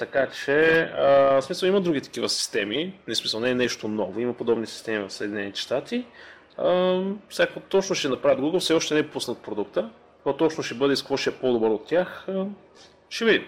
Така 0.02 0.28
че, 0.30 0.82
а, 0.98 1.06
в 1.36 1.42
смисъл 1.42 1.68
има 1.68 1.82
други 1.82 2.02
такива 2.02 2.30
системи, 2.30 3.00
не 3.08 3.16
смисъл 3.16 3.40
не 3.40 3.50
е 3.50 3.56
нещо 3.56 3.88
ново, 3.88 4.20
има 4.20 4.34
подобни 4.34 4.68
системи 4.68 5.08
в 5.08 5.14
Съединените 5.14 5.60
щати. 5.60 6.06
Всяко 7.30 7.60
точно 7.60 7.96
ще 7.96 8.10
направят 8.10 8.40
Google, 8.40 8.60
все 8.60 8.74
още 8.74 8.94
не 8.94 9.00
е 9.00 9.10
пуснат 9.10 9.38
продукта. 9.38 9.90
Какво 10.16 10.38
точно 10.38 10.64
ще 10.64 10.76
бъде 10.76 10.94
и 10.94 10.96
с 10.96 11.02
какво 11.02 11.18
ще 11.18 11.30
е 11.30 11.34
по-добър 11.34 11.70
от 11.70 11.86
тях, 11.86 12.26
а, 12.28 12.46
ще 13.10 13.26
видим. 13.26 13.46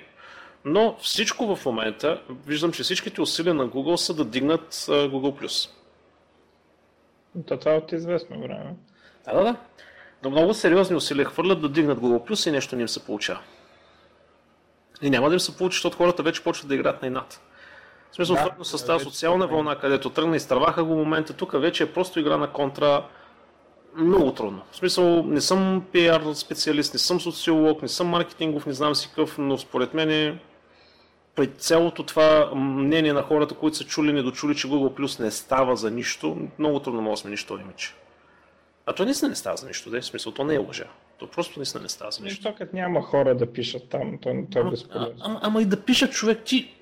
Но 0.66 0.95
всичко 1.01 1.56
в 1.56 1.66
момента, 1.66 2.22
виждам, 2.47 2.72
че 2.72 2.84
всичките 2.84 3.22
усилия 3.22 3.54
на 3.54 3.68
Google 3.68 3.95
са 3.95 4.14
да 4.14 4.26
дигнат 4.26 4.74
Google+. 4.89 5.70
То 7.47 7.58
това 7.58 7.74
е 7.74 7.78
от 7.78 7.91
известно 7.91 8.41
време. 8.41 8.76
Да, 9.26 9.34
да, 9.34 9.43
да. 9.43 9.56
Но 10.24 10.30
много 10.30 10.54
сериозни 10.54 10.95
усилия 10.95 11.26
хвърлят 11.26 11.62
да 11.62 11.70
дигнат 11.70 11.99
Google+, 11.99 12.49
и 12.49 12.51
нещо 12.51 12.76
не 12.76 12.82
им 12.82 12.88
се 12.88 13.06
получава. 13.06 13.39
И 15.04 15.10
няма 15.10 15.30
да 15.30 15.36
им 15.36 15.39
се 15.39 15.58
получи, 15.58 15.76
защото 15.76 15.97
хората 15.97 16.24
вече 16.24 16.43
почват 16.43 16.68
да 16.68 16.76
играят 16.76 17.01
на 17.01 17.08
инат. 17.08 17.41
В 18.12 18.16
смисъл, 18.16 18.36
да, 18.36 18.66
с 18.66 18.86
тази 18.86 19.04
социална 19.04 19.47
вълна, 19.47 19.80
където 19.80 20.10
тръгна 20.10 20.36
и 20.36 20.38
изтърваха 20.38 20.84
го 20.84 20.95
момента, 20.95 21.34
тук 21.34 21.62
вече 21.62 21.84
е 21.84 21.93
просто 21.93 22.20
игра 22.20 22.38
на 22.38 22.47
контра 22.47 23.06
много 23.95 24.34
трудно. 24.34 24.62
В 24.72 24.76
смисъл, 24.76 25.24
не 25.24 25.41
съм 25.41 25.84
PR 25.93 26.34
специалист, 26.34 26.93
не 26.93 26.99
съм 26.99 27.22
социолог, 27.22 27.82
не 27.82 27.88
съм 27.88 28.08
маркетингов, 28.08 28.66
не 28.66 28.74
знам 28.74 28.95
си 28.95 29.08
какъв, 29.10 29.38
но 29.38 29.58
според 29.58 29.93
мен 29.93 30.10
е 30.10 30.39
при 31.36 31.47
цялото 31.47 32.04
това 32.04 32.51
мнение 32.56 33.14
на 33.14 33.22
хората, 33.22 33.56
които 33.56 33.78
са 33.78 33.84
чули, 33.84 34.14
недочули, 34.14 34.56
че 34.56 34.68
Google 34.68 34.99
Plus 34.99 35.20
не 35.20 35.32
става 35.32 35.76
за 35.76 35.91
нищо, 35.91 36.38
много 36.60 36.80
трудно 36.80 37.01
може 37.01 37.12
да 37.14 37.18
смени 37.22 37.38
това 37.38 37.62
имидж. 37.62 37.95
А 38.86 38.93
то 38.93 39.06
наистина 39.06 39.30
не 39.30 39.36
става 39.36 39.58
за 39.58 39.68
нищо, 39.68 39.89
да? 39.89 40.01
в 40.01 40.06
смисъл, 40.06 40.32
то 40.32 40.43
не 40.43 40.56
е 40.56 40.58
лъжа. 40.58 40.86
То 41.24 41.30
просто 41.30 41.60
наистина 41.60 41.84
не 41.84 41.90
става 41.90 42.12
за 42.12 42.24
нищо. 42.24 42.42
Защо 42.44 42.66
няма 42.74 43.02
хора 43.02 43.36
да 43.36 43.54
пишат 43.54 43.90
там, 43.90 44.18
то, 44.22 44.44
то 44.52 44.60
е 44.60 44.64
безполезно. 44.64 45.16
Ама, 45.22 45.40
ама 45.44 45.62
и 45.62 45.66
да 45.66 45.82
пишат 45.82 46.12
човек 46.12 46.42
ти... 46.46 46.74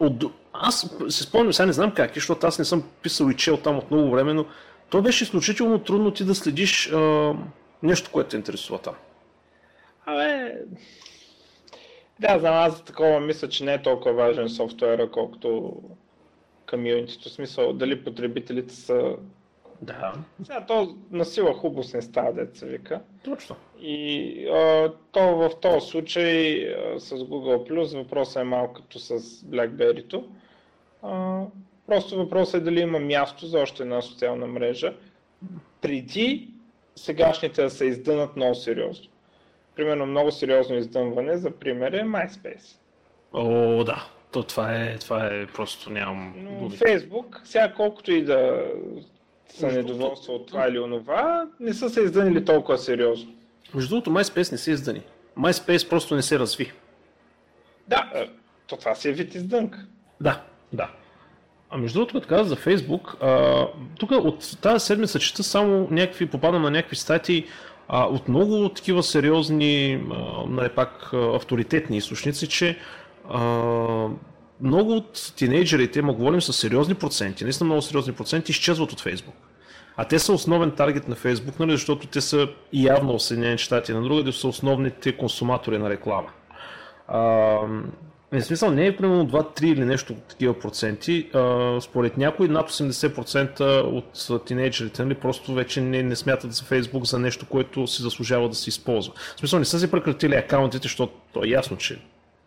От... 0.00 0.24
Аз 0.52 0.96
се 1.08 1.22
спомням, 1.22 1.52
сега 1.52 1.66
не 1.66 1.72
знам 1.72 1.94
как, 1.94 2.14
защото 2.14 2.46
аз 2.46 2.58
не 2.58 2.64
съм 2.64 2.90
писал 3.02 3.30
и 3.30 3.36
чел 3.36 3.56
там 3.56 3.78
от 3.78 3.90
много 3.90 4.10
време, 4.10 4.34
но 4.34 4.46
то 4.90 5.02
беше 5.02 5.24
изключително 5.24 5.78
трудно 5.78 6.10
ти 6.10 6.24
да 6.24 6.34
следиш 6.34 6.92
а, 6.92 7.34
нещо, 7.82 8.10
което 8.12 8.30
те 8.30 8.36
интересува 8.36 8.78
там. 8.78 8.94
Абе, 10.06 10.54
да, 12.20 12.38
знам, 12.38 12.54
аз 12.54 12.84
такова 12.84 13.20
мисля, 13.20 13.48
че 13.48 13.64
не 13.64 13.74
е 13.74 13.82
толкова 13.82 14.14
важен 14.14 14.48
софтуера, 14.48 15.10
колкото 15.10 15.76
комьюнитито. 16.70 17.28
В 17.28 17.32
смисъл, 17.32 17.72
дали 17.72 18.04
потребителите 18.04 18.74
са 18.74 19.16
да. 19.82 20.12
Сега 20.44 20.66
то 20.66 20.96
на 21.10 21.24
сила 21.24 21.54
хубост 21.54 21.94
не 21.94 22.02
става, 22.02 22.32
деца 22.32 22.66
вика. 22.66 23.00
Точно. 23.24 23.56
И 23.80 24.48
а, 24.48 24.92
то 25.12 25.36
в 25.36 25.50
този 25.60 25.86
случай 25.86 26.68
а, 26.68 27.00
с 27.00 27.10
Google 27.10 27.70
Plus 27.70 27.96
въпросът 27.98 28.40
е 28.40 28.44
малко 28.44 28.74
като 28.74 28.98
с 28.98 29.18
BlackBerry-то. 29.20 30.24
А, 31.02 31.42
просто 31.86 32.16
въпросът 32.16 32.60
е 32.60 32.64
дали 32.64 32.80
има 32.80 32.98
място 32.98 33.46
за 33.46 33.58
още 33.58 33.82
една 33.82 34.02
социална 34.02 34.46
мрежа. 34.46 34.94
Преди 35.80 36.48
сегашните 36.96 37.62
да 37.62 37.70
се 37.70 37.84
издънат 37.84 38.36
много 38.36 38.54
сериозно. 38.54 39.10
Примерно 39.76 40.06
много 40.06 40.30
сериозно 40.30 40.76
издънване, 40.76 41.36
за 41.36 41.50
пример 41.50 41.92
е 41.92 42.02
MySpace. 42.02 42.76
О, 43.32 43.84
да. 43.84 44.06
То 44.32 44.42
това 44.42 44.82
е, 44.82 44.98
това 44.98 45.26
е 45.26 45.46
просто 45.46 45.90
нямам... 45.90 46.34
Но 46.36 46.70
Facebook, 46.70 47.44
сега 47.44 47.72
колкото 47.76 48.12
и 48.12 48.24
да 48.24 48.64
са 49.48 49.66
недоволства 49.66 50.34
от 50.34 50.46
това 50.46 50.68
или 50.68 50.78
онова, 50.78 51.48
не 51.60 51.74
са 51.74 51.90
се 51.90 52.00
издънили 52.00 52.44
толкова 52.44 52.78
сериозно. 52.78 53.32
Между 53.74 53.88
другото, 53.90 54.10
MySpace 54.10 54.52
не 54.52 54.58
се 54.58 54.70
издъни. 54.70 55.02
MySpace 55.38 55.88
просто 55.88 56.14
не 56.14 56.22
се 56.22 56.38
разви. 56.38 56.72
Да, 57.88 58.10
е, 58.14 58.28
то 58.66 58.76
това 58.76 58.94
си 58.94 59.08
е 59.08 59.12
вид 59.12 59.34
издънка. 59.34 59.86
Да, 60.20 60.42
да. 60.72 60.90
А 61.70 61.78
между 61.78 61.98
другото, 61.98 62.14
като 62.14 62.28
каза 62.28 62.48
за 62.48 62.56
Facebook, 62.56 63.22
а, 63.22 63.66
тук 63.98 64.10
от 64.10 64.58
тази 64.60 64.86
седмица 64.86 65.18
чета 65.18 65.42
само 65.42 65.88
някакви, 65.90 66.26
попадам 66.26 66.62
на 66.62 66.70
някакви 66.70 66.96
статии 66.96 67.46
а, 67.88 68.04
от 68.04 68.28
много 68.28 68.68
такива 68.68 69.02
сериозни, 69.02 70.06
а, 70.12 70.46
нали, 70.48 70.68
пак 70.68 71.12
авторитетни 71.12 71.96
източници, 71.96 72.48
че 72.48 72.78
а, 73.30 74.08
много 74.60 74.96
от 74.96 75.32
тинейджерите, 75.36 76.02
ма 76.02 76.12
говорим 76.12 76.40
с 76.40 76.52
сериозни 76.52 76.94
проценти, 76.94 77.44
наистина 77.44 77.66
много 77.66 77.82
сериозни 77.82 78.12
проценти, 78.12 78.52
изчезват 78.52 78.92
от 78.92 79.00
Фейсбук. 79.00 79.34
А 79.96 80.04
те 80.04 80.18
са 80.18 80.32
основен 80.32 80.70
таргет 80.70 81.08
на 81.08 81.14
Фейсбук, 81.14 81.60
нали, 81.60 81.70
защото 81.70 82.06
те 82.06 82.20
са 82.20 82.48
явно 82.72 83.18
в 83.18 83.22
Съединените 83.22 83.62
щати 83.62 83.92
на 83.92 84.02
друга, 84.02 84.32
са 84.32 84.48
основните 84.48 85.16
консуматори 85.16 85.78
на 85.78 85.90
реклама. 85.90 86.28
А, 87.08 87.18
в 88.32 88.42
смисъл 88.42 88.70
не 88.70 88.86
е 88.86 88.96
примерно 88.96 89.28
2-3 89.28 89.64
или 89.64 89.84
нещо 89.84 90.14
такива 90.28 90.58
проценти. 90.58 91.30
А, 91.34 91.78
според 91.80 92.16
някои 92.16 92.48
над 92.48 92.70
80% 92.70 93.60
от 93.82 94.44
тинейджерите 94.44 95.04
нали, 95.04 95.14
просто 95.14 95.54
вече 95.54 95.80
не, 95.80 96.02
не 96.02 96.16
смятат 96.16 96.52
за 96.52 96.64
Фейсбук 96.64 97.04
за 97.04 97.18
нещо, 97.18 97.46
което 97.46 97.86
си 97.86 98.02
заслужава 98.02 98.48
да 98.48 98.54
се 98.54 98.68
използва. 98.68 99.14
В 99.36 99.38
смисъл 99.38 99.58
не 99.58 99.64
са 99.64 99.80
си 99.80 99.90
прекратили 99.90 100.34
акаунтите, 100.34 100.82
защото 100.82 101.12
то 101.32 101.44
е 101.44 101.48
ясно, 101.48 101.76
че 101.76 101.98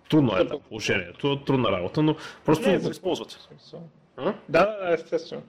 Трудно 0.09 0.37
е 0.37 0.43
да 0.43 0.59
положението, 0.59 1.39
трудна 1.39 1.71
работа, 1.71 2.01
но 2.01 2.15
просто 2.45 2.69
не, 2.69 2.77
го 2.77 2.89
използвате. 2.89 3.35
Да, 4.23 4.33
да, 4.49 4.93
естествено. 4.93 5.41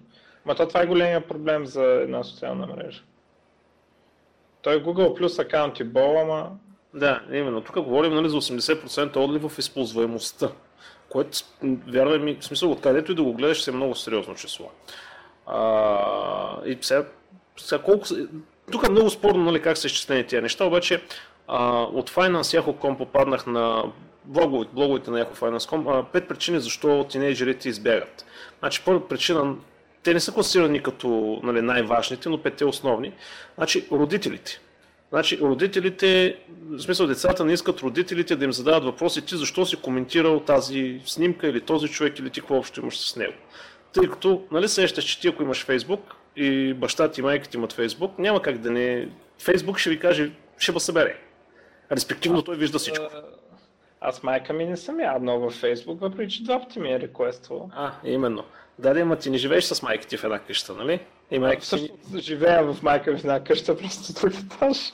Ма 0.44 0.54
то 0.54 0.68
това 0.68 0.82
е 0.82 0.86
големия 0.86 1.28
проблем 1.28 1.66
за 1.66 1.84
една 1.84 2.24
социална 2.24 2.66
мрежа. 2.66 3.02
Той 4.62 4.82
Google 4.82 5.14
плюс 5.14 5.38
акаунт 5.38 5.80
и 5.80 5.84
бол, 5.84 6.20
ама... 6.20 6.50
Да, 6.94 7.22
именно. 7.32 7.60
Тук 7.60 7.80
говорим 7.80 8.14
нали, 8.14 8.28
за 8.28 8.36
80% 8.36 9.16
отлив 9.16 9.52
в 9.52 9.58
използваемостта, 9.58 10.50
което, 11.08 11.38
вярвай 11.88 12.18
ми, 12.18 12.36
в 12.40 12.44
смисъл, 12.44 12.70
откъдето 12.70 13.12
и 13.12 13.14
да 13.14 13.22
го 13.22 13.34
гледаш, 13.34 13.68
е 13.68 13.72
много 13.72 13.94
сериозно 13.94 14.34
число. 14.34 14.70
А, 15.46 16.66
и 16.66 16.78
сега, 16.80 17.04
сега 17.56 17.82
колко... 17.82 18.06
Тук 18.72 18.86
е 18.86 18.90
много 18.90 19.10
спорно 19.10 19.44
нали, 19.44 19.62
как 19.62 19.78
са 19.78 19.86
изчислени 19.86 20.26
тези 20.26 20.42
неща, 20.42 20.64
обаче 20.64 21.02
а, 21.48 21.82
от 21.82 22.10
Finance.com 22.10 22.98
попаднах 22.98 23.46
на 23.46 23.84
блоговете, 24.24 24.70
блоговете 24.74 25.10
на 25.10 25.24
Yahoo 25.24 25.36
Finance.com, 25.36 26.04
пет 26.12 26.28
причини 26.28 26.60
защо 26.60 27.06
тинейджерите 27.10 27.68
избягат. 27.68 28.24
Значи, 28.58 28.82
първа 28.84 29.08
причина, 29.08 29.54
те 30.02 30.14
не 30.14 30.20
са 30.20 30.32
класирани 30.32 30.82
като 30.82 31.40
нали, 31.42 31.62
най-важните, 31.62 32.28
но 32.28 32.42
петте 32.42 32.64
основни. 32.64 33.12
Значи, 33.56 33.86
родителите. 33.92 34.60
Значи, 35.10 35.38
родителите, 35.40 36.36
в 36.70 36.80
смисъл 36.80 37.06
децата 37.06 37.44
не 37.44 37.52
искат 37.52 37.80
родителите 37.80 38.36
да 38.36 38.44
им 38.44 38.52
задават 38.52 38.84
въпроси 38.84 39.22
ти 39.22 39.36
защо 39.36 39.66
си 39.66 39.76
коментирал 39.76 40.40
тази 40.40 41.00
снимка 41.04 41.48
или 41.48 41.60
този 41.60 41.88
човек 41.88 42.18
или 42.18 42.30
ти 42.30 42.40
какво 42.40 42.56
общо 42.56 42.80
имаш 42.80 42.98
с 42.98 43.16
него. 43.16 43.34
Тъй 43.92 44.08
като, 44.08 44.42
нали 44.52 44.68
сещаш, 44.68 45.04
че 45.04 45.20
ти 45.20 45.28
ако 45.28 45.42
имаш 45.42 45.64
Фейсбук 45.64 46.14
и 46.36 46.74
баща 46.74 47.10
ти 47.10 47.20
и 47.20 47.24
майка 47.24 47.48
ти 47.48 47.56
имат 47.56 47.72
Фейсбук, 47.72 48.18
няма 48.18 48.42
как 48.42 48.58
да 48.58 48.70
не... 48.70 49.08
Фейсбук 49.38 49.78
ще 49.78 49.90
ви 49.90 49.98
каже, 49.98 50.30
ще 50.58 50.72
ва 50.72 50.80
събере. 50.80 51.16
Респективно 51.92 52.42
той 52.42 52.56
вижда 52.56 52.78
всичко. 52.78 53.04
Аз 54.00 54.22
майка 54.22 54.52
ми 54.52 54.64
не 54.64 54.76
съм 54.76 55.00
яднал 55.00 55.38
във 55.38 55.52
Фейсбук, 55.52 56.00
въпреки 56.00 56.32
че 56.32 56.44
два 56.44 56.60
пъти 56.60 56.80
ми 56.80 56.92
е 56.92 57.00
реквествал. 57.00 57.70
А, 57.74 57.92
именно. 58.04 58.44
Да, 58.78 58.94
да, 58.94 59.00
ама 59.00 59.16
ти 59.16 59.30
не 59.30 59.38
живееш 59.38 59.64
с 59.64 59.82
майка 59.82 60.06
ти 60.06 60.16
в 60.16 60.24
една 60.24 60.38
къща, 60.38 60.74
нали? 60.74 61.00
И 61.30 61.38
майка 61.38 61.62
ти... 61.62 61.92
живея 62.16 62.72
в 62.72 62.82
майка 62.82 63.12
ми 63.12 63.18
в 63.18 63.24
една 63.24 63.44
къща, 63.44 63.76
просто 63.78 64.20
друг 64.20 64.32
етаж. 64.34 64.92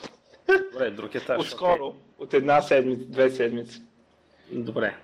Добре, 0.73 0.91
друг 0.91 1.15
етаж. 1.15 1.39
Отскоро, 1.39 1.83
okay. 1.83 1.93
от 2.19 2.33
една 2.33 2.61
седмица, 2.61 3.05
две 3.05 3.29
седмици. 3.29 3.81
Добре. 4.51 4.95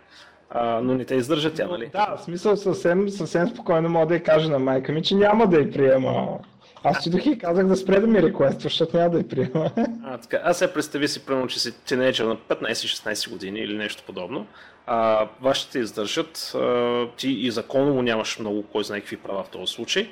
А, 0.50 0.82
но 0.82 0.94
не 0.94 1.06
те 1.06 1.16
издържа 1.16 1.54
тя, 1.54 1.68
нали? 1.68 1.90
Да, 1.94 2.16
в 2.18 2.24
смисъл 2.24 2.58
съвсем, 2.58 3.10
съвсем 3.10 3.48
спокойно 3.48 3.90
мога 3.90 4.06
да 4.08 4.14
я 4.14 4.24
кажа 4.24 4.50
на 4.50 4.60
майка 4.60 4.92
ми, 4.92 5.04
че 5.04 5.16
няма 5.16 5.48
да 5.48 5.60
я 5.60 5.72
приема. 5.72 6.40
Аз 6.84 7.10
духи 7.10 7.30
и 7.30 7.38
казах 7.38 7.68
да 7.68 7.76
спре 7.76 8.00
да 8.00 8.08
ми 8.08 8.22
реквества, 8.22 8.60
защото 8.62 8.98
няма 8.98 9.10
да 9.10 9.18
я 9.18 9.28
приема. 9.28 9.72
А, 10.04 10.18
така. 10.18 10.42
Аз 10.44 10.58
се 10.58 10.74
представи 10.74 11.08
си, 11.08 11.26
примерно, 11.26 11.48
че 11.48 11.60
си 11.60 11.84
тинейджър 11.86 12.26
на 12.26 12.38
15-16 12.38 13.30
години 13.30 13.60
или 13.60 13.78
нещо 13.78 14.04
подобно. 14.06 14.48
А, 14.86 15.28
вашите 15.42 15.72
те 15.72 15.80
издържат, 15.80 16.52
а, 16.56 17.08
ти 17.18 17.30
и 17.30 17.52
законово 17.52 18.02
нямаш 18.02 18.40
много 18.40 18.64
кой 18.64 18.84
знае 18.84 19.00
какви 19.00 19.18
права 19.18 19.44
в 19.44 19.50
този 19.50 19.74
случай. 19.74 20.12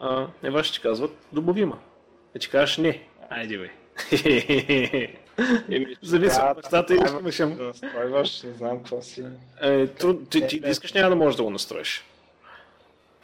А, 0.00 0.26
не 0.42 0.50
вашите 0.50 0.78
ти 0.78 0.82
казват, 0.82 1.10
добавима. 1.32 1.78
И 2.36 2.38
ти 2.38 2.48
кажеш 2.48 2.78
не, 2.78 3.02
айде 3.30 3.58
бе. 3.58 3.70
Зависи 6.02 6.40
от 6.50 6.56
бащата 6.56 6.94
и 6.94 6.96
имаш. 6.96 7.38
Настройваш, 7.38 8.42
не 8.42 8.52
знам 8.52 8.78
какво 8.78 9.02
си. 9.02 9.24
Е, 9.62 9.86
ти, 10.30 10.46
ти, 10.46 10.60
искаш, 10.66 10.92
няма 10.92 11.08
да 11.08 11.16
можеш 11.16 11.36
да 11.36 11.42
го 11.42 11.50
настроиш. 11.50 12.04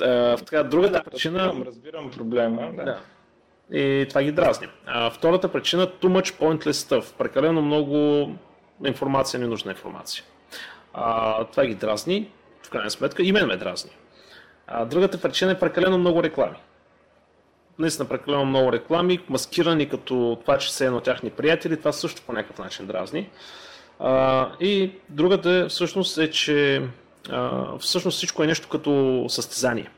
А, 0.01 0.37
така, 0.37 0.63
другата 0.63 0.93
да, 0.93 1.03
причина... 1.03 1.39
Разбирам, 1.39 1.63
разбирам 1.63 2.11
проблема. 2.11 2.73
Да. 2.77 2.85
да. 2.85 2.99
И 3.79 4.07
това 4.09 4.23
ги 4.23 4.33
дразни. 4.33 4.69
А, 4.87 5.11
втората 5.11 5.53
причина 5.53 5.87
too 5.87 6.21
much 6.21 6.41
pointless 6.41 6.71
stuff. 6.71 7.15
Прекалено 7.19 7.63
много 7.63 8.31
информация, 8.85 9.41
ненужна 9.41 9.71
информация. 9.71 10.25
А, 10.93 11.45
това 11.45 11.67
ги 11.67 11.75
дразни, 11.75 12.31
в 12.63 12.71
крайна 12.71 12.91
сметка, 12.91 13.23
и 13.23 13.33
мен 13.33 13.47
ме 13.47 13.57
дразни. 13.57 13.91
А, 14.67 14.85
другата 14.85 15.21
причина 15.21 15.53
е 15.53 15.59
прекалено 15.59 15.99
много 15.99 16.23
реклами. 16.23 16.57
Наистина 17.79 18.09
прекалено 18.09 18.45
много 18.45 18.73
реклами, 18.73 19.21
маскирани 19.29 19.89
като 19.89 20.39
това, 20.41 20.59
че 20.59 20.73
са 20.75 20.85
едно 20.85 21.01
тяхни 21.01 21.31
приятели, 21.31 21.77
това 21.77 21.93
също 21.93 22.23
по 22.23 22.33
някакъв 22.33 22.59
начин 22.59 22.87
дразни. 22.87 23.31
А, 23.99 24.49
и 24.61 24.93
другата 25.09 25.67
всъщност 25.69 26.19
е, 26.19 26.31
че 26.31 26.83
всъщност 27.81 28.17
всичко 28.17 28.43
е 28.43 28.47
нещо 28.47 28.69
като 28.69 29.25
състезание. 29.29 29.91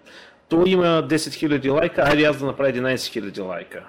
Той 0.48 0.68
има 0.68 0.84
10 0.84 1.06
000 1.06 1.72
лайка, 1.72 2.02
айде 2.02 2.24
аз 2.24 2.38
да 2.38 2.46
направя 2.46 2.72
11 2.72 2.94
000 2.94 3.46
лайка. 3.46 3.86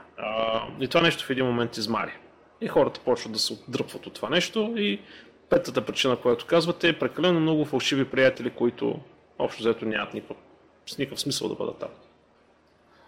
И 0.80 0.88
това 0.88 1.02
нещо 1.02 1.26
в 1.26 1.30
един 1.30 1.46
момент 1.46 1.78
измари. 1.78 2.12
И 2.62 2.68
хората 2.68 3.00
почват 3.00 3.34
да 3.34 3.40
се 3.40 3.54
отдръпват 3.54 4.06
от 4.06 4.14
това 4.14 4.30
нещо 4.30 4.74
и 4.78 5.00
петата 5.50 5.86
причина, 5.86 6.16
която 6.16 6.46
казвате 6.46 6.90
е 6.90 7.00
прекалено 7.00 7.40
много 7.40 7.66
фалшиви 7.66 8.06
приятели, 8.06 8.50
които 8.50 9.00
общо 9.40 9.64
взето 9.64 9.86
нямат 9.86 10.14
никакъв, 10.14 10.38
никакъв 11.00 11.20
смисъл 11.20 11.50
да 11.50 11.56
бъдат 11.56 11.80
там. 11.80 11.90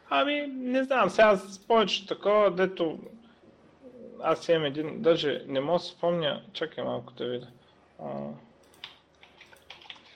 Ами, 0.09 0.47
не 0.47 0.83
знам, 0.83 1.09
сега 1.09 1.35
с 1.35 1.59
повече 1.59 2.07
такова, 2.07 2.51
дето 2.51 2.99
аз 4.23 4.49
имам 4.49 4.65
един, 4.65 5.01
даже 5.01 5.43
не 5.47 5.59
мога 5.59 5.79
да 5.79 5.85
спомня, 5.85 6.41
чакай 6.53 6.83
малко 6.83 7.13
да 7.13 7.25
видя. 7.25 7.47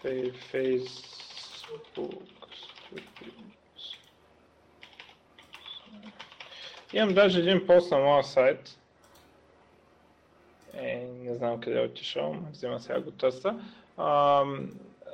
Facebook. 0.06 1.26
Имам 6.94 7.14
даже 7.14 7.40
един 7.40 7.68
пост 7.68 7.92
на 7.92 7.98
моя 7.98 8.24
сайт. 8.24 8.80
Е, 10.74 11.08
не 11.24 11.36
знам 11.36 11.60
къде 11.60 11.82
е 11.82 11.86
отишъл, 11.86 12.36
взема 12.52 12.80
сега 12.80 13.02
го 13.02 13.12
тъста. 13.12 13.60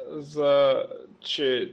За, 0.09 0.83
че 1.19 1.71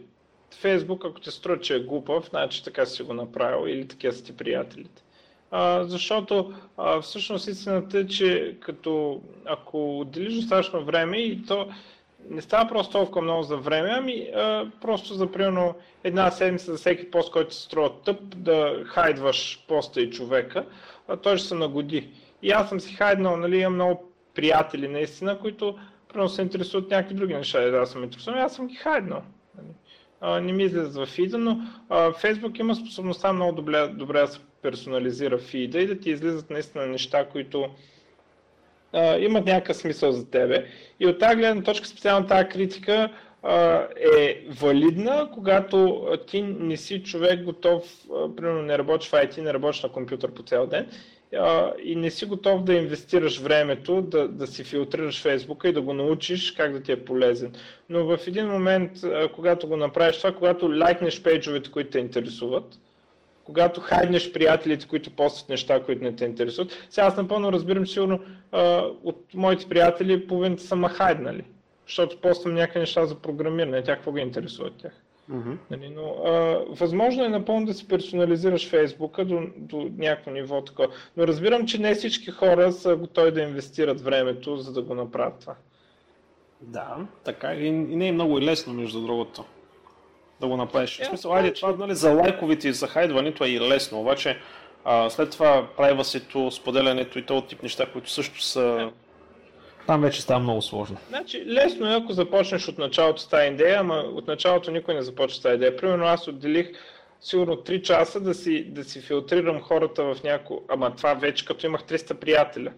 Фейсбук, 0.54 1.04
ако 1.04 1.20
те 1.20 1.30
струва, 1.30 1.60
че 1.60 1.76
е 1.76 1.80
глупав, 1.80 2.28
значи 2.28 2.64
така 2.64 2.86
си 2.86 3.02
го 3.02 3.14
направил 3.14 3.68
или 3.68 3.88
такива 3.88 4.12
са 4.12 4.24
ти 4.24 4.36
приятелите. 4.36 5.02
А, 5.50 5.84
защото 5.84 6.54
а, 6.76 7.00
всъщност 7.00 7.48
истината 7.48 7.98
е, 7.98 8.06
че 8.06 8.56
като 8.60 9.22
ако 9.44 10.00
отделиш 10.00 10.34
достатъчно 10.34 10.84
време 10.84 11.18
и 11.18 11.42
то 11.46 11.68
не 12.30 12.42
става 12.42 12.68
просто 12.68 12.92
толкова 12.92 13.22
много 13.22 13.42
за 13.42 13.56
време, 13.56 13.90
ами 13.92 14.30
а, 14.34 14.70
просто 14.80 15.14
за 15.14 15.32
примерно 15.32 15.74
една 16.04 16.30
седмица 16.30 16.72
за 16.72 16.78
всеки 16.78 17.10
пост, 17.10 17.32
който 17.32 17.54
се 17.54 17.62
струва 17.62 17.92
тъп, 18.04 18.20
да 18.36 18.84
хайдваш 18.86 19.64
поста 19.68 20.00
и 20.00 20.10
човека, 20.10 20.64
а 21.08 21.16
той 21.16 21.36
ще 21.36 21.48
се 21.48 21.54
нагоди. 21.54 22.10
И 22.42 22.50
аз 22.50 22.68
съм 22.68 22.80
си 22.80 22.94
хайднал, 22.94 23.36
нали, 23.36 23.58
имам 23.58 23.74
много 23.74 24.12
приятели 24.34 24.88
наистина, 24.88 25.38
които 25.38 25.78
примерно 26.08 26.28
се 26.28 26.42
интересуват 26.42 26.90
някакви 26.90 27.14
други 27.14 27.34
неща, 27.34 27.70
да 27.70 27.86
съм 27.86 28.04
интересуван, 28.04 28.40
аз 28.40 28.54
съм 28.54 28.66
ги 28.66 28.74
хайднал. 28.74 29.22
Нали. 29.56 29.74
А, 30.20 30.40
не 30.40 30.52
ми 30.52 30.64
излизат 30.64 30.94
в 30.94 31.06
фида, 31.06 31.38
но 31.38 31.60
а, 31.88 32.12
Фейсбук 32.12 32.58
има 32.58 32.74
способността 32.74 33.32
много 33.32 33.52
добре, 33.52 33.88
добре 33.88 34.20
да 34.20 34.26
се 34.26 34.40
персонализира 34.62 35.38
фида 35.38 35.80
и 35.80 35.86
да 35.86 35.98
ти 35.98 36.10
излизат 36.10 36.50
наистина 36.50 36.86
неща, 36.86 37.28
които 37.28 37.68
имат 39.18 39.46
някакъв 39.46 39.76
смисъл 39.76 40.12
за 40.12 40.30
тебе. 40.30 40.66
И 41.00 41.06
от 41.06 41.18
тази 41.18 41.36
гледна 41.36 41.62
точка 41.62 41.86
специално 41.86 42.26
тази 42.26 42.48
критика 42.48 43.08
а, 43.42 43.86
е 44.14 44.44
валидна, 44.48 45.30
когато 45.34 46.06
ти 46.26 46.42
не 46.42 46.76
си 46.76 47.02
човек 47.02 47.44
готов, 47.44 47.82
а, 48.14 48.36
примерно 48.36 48.62
не 48.62 48.78
работиш 48.78 49.08
в 49.08 49.12
IT, 49.12 49.38
не 49.38 49.54
работиш 49.54 49.82
на 49.82 49.88
компютър 49.88 50.30
по 50.30 50.42
цял 50.42 50.66
ден 50.66 50.86
а, 51.36 51.72
и 51.84 51.96
не 51.96 52.10
си 52.10 52.26
готов 52.26 52.64
да 52.64 52.74
инвестираш 52.74 53.38
времето, 53.38 54.02
да, 54.02 54.28
да 54.28 54.46
си 54.46 54.64
филтрираш 54.64 55.22
Фейсбука 55.22 55.68
и 55.68 55.72
да 55.72 55.82
го 55.82 55.92
научиш 55.92 56.52
как 56.52 56.72
да 56.72 56.82
ти 56.82 56.92
е 56.92 57.04
полезен. 57.04 57.52
Но 57.88 58.04
в 58.04 58.18
един 58.26 58.46
момент, 58.46 59.04
а, 59.04 59.28
когато 59.28 59.68
го 59.68 59.76
направиш 59.76 60.16
това, 60.16 60.32
когато 60.32 60.78
лайкнеш 60.78 61.22
пейджовете, 61.22 61.70
които 61.70 61.90
те 61.90 61.98
интересуват, 61.98 62.78
когато 63.48 63.80
хайднеш 63.80 64.32
приятелите, 64.32 64.88
които 64.88 65.10
постват 65.10 65.48
неща, 65.48 65.82
които 65.82 66.04
не 66.04 66.16
те 66.16 66.24
интересуват. 66.24 66.86
Сега 66.90 67.06
аз 67.06 67.16
напълно 67.16 67.52
разбирам, 67.52 67.84
че 67.84 67.92
сигурно 67.92 68.20
а, 68.52 68.84
от 69.04 69.24
моите 69.34 69.68
приятели 69.68 70.26
половината 70.26 70.62
са 70.62 70.76
ма 70.76 70.88
хайднали, 70.88 71.44
защото 71.86 72.20
поствам 72.20 72.54
някакви 72.54 72.80
неща 72.80 73.06
за 73.06 73.14
програмиране, 73.14 73.82
тях 73.82 73.96
какво 73.96 74.12
ги 74.12 74.20
интересуват 74.20 74.76
тях. 74.76 74.92
Mm-hmm. 75.30 75.56
Нали, 75.70 75.92
но, 75.96 76.02
а, 76.26 76.30
възможно 76.70 77.24
е 77.24 77.28
напълно 77.28 77.66
да 77.66 77.74
си 77.74 77.88
персонализираш 77.88 78.68
Фейсбука 78.68 79.24
до, 79.24 79.40
до 79.56 79.90
някакво 79.96 80.30
ниво 80.30 80.64
такова. 80.64 80.88
Но 81.16 81.26
разбирам, 81.26 81.66
че 81.66 81.80
не 81.80 81.94
всички 81.94 82.30
хора 82.30 82.72
са 82.72 82.96
готови 82.96 83.30
да 83.30 83.42
инвестират 83.42 84.00
времето, 84.00 84.56
за 84.56 84.72
да 84.72 84.82
го 84.82 84.94
направят 84.94 85.40
това. 85.40 85.54
Да, 86.60 86.96
така 87.24 87.54
и, 87.54 87.66
и 87.66 87.72
не 87.72 88.08
е 88.08 88.12
много 88.12 88.38
и 88.38 88.42
лесно, 88.42 88.74
между 88.74 89.00
другото 89.00 89.44
да 90.40 90.46
го 90.46 90.56
направиш. 90.56 91.00
В 91.02 91.06
смисъл, 91.06 91.32
айде, 91.32 91.52
това 91.52 91.74
нали, 91.78 91.94
за 91.94 92.10
лайковите 92.10 92.68
и 92.68 92.72
за 92.72 92.88
хайдването 92.88 93.44
е 93.44 93.48
и 93.48 93.60
лесно, 93.60 94.00
обаче 94.00 94.38
а, 94.84 95.10
след 95.10 95.30
това 95.30 95.66
прайвасито, 95.76 96.50
споделянето 96.50 97.18
и 97.18 97.26
този 97.26 97.46
тип 97.46 97.62
неща, 97.62 97.86
които 97.92 98.10
също 98.10 98.42
са... 98.42 98.90
Там 99.86 100.00
вече 100.00 100.22
става 100.22 100.40
много 100.40 100.62
сложно. 100.62 100.96
Значи, 101.08 101.44
лесно 101.46 101.90
е, 101.90 101.94
ако 101.94 102.12
започнеш 102.12 102.68
от 102.68 102.78
началото 102.78 103.20
с 103.20 103.28
тази 103.28 103.48
идея, 103.52 103.80
ама 103.80 103.94
от 103.94 104.26
началото 104.26 104.70
никой 104.70 104.94
не 104.94 105.02
започва 105.02 105.38
с 105.38 105.42
тази 105.42 105.54
идея. 105.54 105.76
Примерно 105.76 106.04
аз 106.04 106.28
отделих 106.28 106.68
сигурно 107.20 107.56
3 107.56 107.82
часа 107.82 108.20
да 108.20 108.34
си, 108.34 108.64
да 108.64 108.84
си 108.84 109.00
филтрирам 109.00 109.60
хората 109.60 110.04
в 110.04 110.16
някои... 110.24 110.56
Ама 110.68 110.96
това 110.96 111.14
вече 111.14 111.44
като 111.44 111.66
имах 111.66 111.82
300 111.82 112.14
приятеля. 112.14 112.70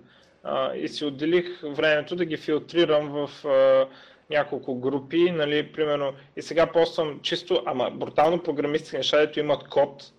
а, 0.43 0.75
и 0.75 0.89
си 0.89 1.05
отделих 1.05 1.47
времето 1.63 2.17
да 2.17 2.25
ги 2.25 2.37
филтрирам 2.37 3.09
в 3.09 3.49
а, 3.49 3.87
няколко 4.31 4.75
групи, 4.75 5.31
нали, 5.31 5.73
примерно, 5.73 6.13
и 6.37 6.43
сега 6.43 6.67
поствам 6.67 7.21
чисто, 7.23 7.63
ама 7.67 7.91
брутално 7.91 8.43
програмистски 8.43 8.97
неща, 8.97 9.19
дето 9.19 9.41
имат 9.41 9.69
код, 9.69 10.13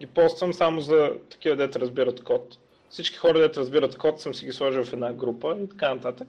ги 0.00 0.06
поствам 0.06 0.52
само 0.52 0.80
за 0.80 1.12
такива, 1.30 1.56
дето 1.56 1.80
разбират 1.80 2.24
код. 2.24 2.58
Всички 2.90 3.16
хора, 3.16 3.38
дето 3.38 3.60
разбират 3.60 3.98
код, 3.98 4.20
съм 4.20 4.34
си 4.34 4.46
ги 4.46 4.52
сложил 4.52 4.84
в 4.84 4.92
една 4.92 5.12
група 5.12 5.56
и 5.64 5.68
така 5.68 5.94
нататък. 5.94 6.28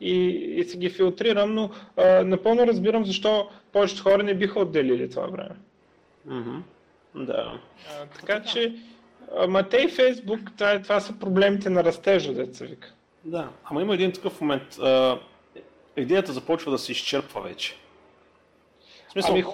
И, 0.00 0.14
и 0.56 0.64
си 0.64 0.76
ги 0.76 0.90
филтрирам, 0.90 1.54
но 1.54 1.70
а, 1.96 2.24
напълно 2.24 2.66
разбирам 2.66 3.06
защо 3.06 3.48
повечето 3.72 4.02
хора 4.02 4.22
не 4.22 4.34
биха 4.34 4.60
отделили 4.60 5.10
това 5.10 5.26
време. 5.26 5.56
Mm-hmm. 6.28 6.60
Да. 7.14 7.60
А, 8.00 8.06
така 8.06 8.42
че, 8.42 8.74
ама 9.36 9.68
те 9.68 9.76
и 9.76 9.88
Фейсбук, 9.88 10.40
това, 10.56 10.82
това 10.82 11.00
са 11.00 11.18
проблемите 11.18 11.70
на 11.70 11.84
растежа, 11.84 12.32
деца 12.32 12.64
вика. 12.64 12.92
Да, 13.24 13.48
ама 13.64 13.82
има 13.82 13.94
един 13.94 14.12
такъв 14.12 14.40
момент. 14.40 14.78
А, 14.78 15.18
идеята 15.96 16.32
започва 16.32 16.70
да 16.70 16.78
се 16.78 16.92
изчерпва 16.92 17.40
вече. 17.40 17.76
В 19.08 19.12
смисъл, 19.12 19.34
ами, 19.34 19.44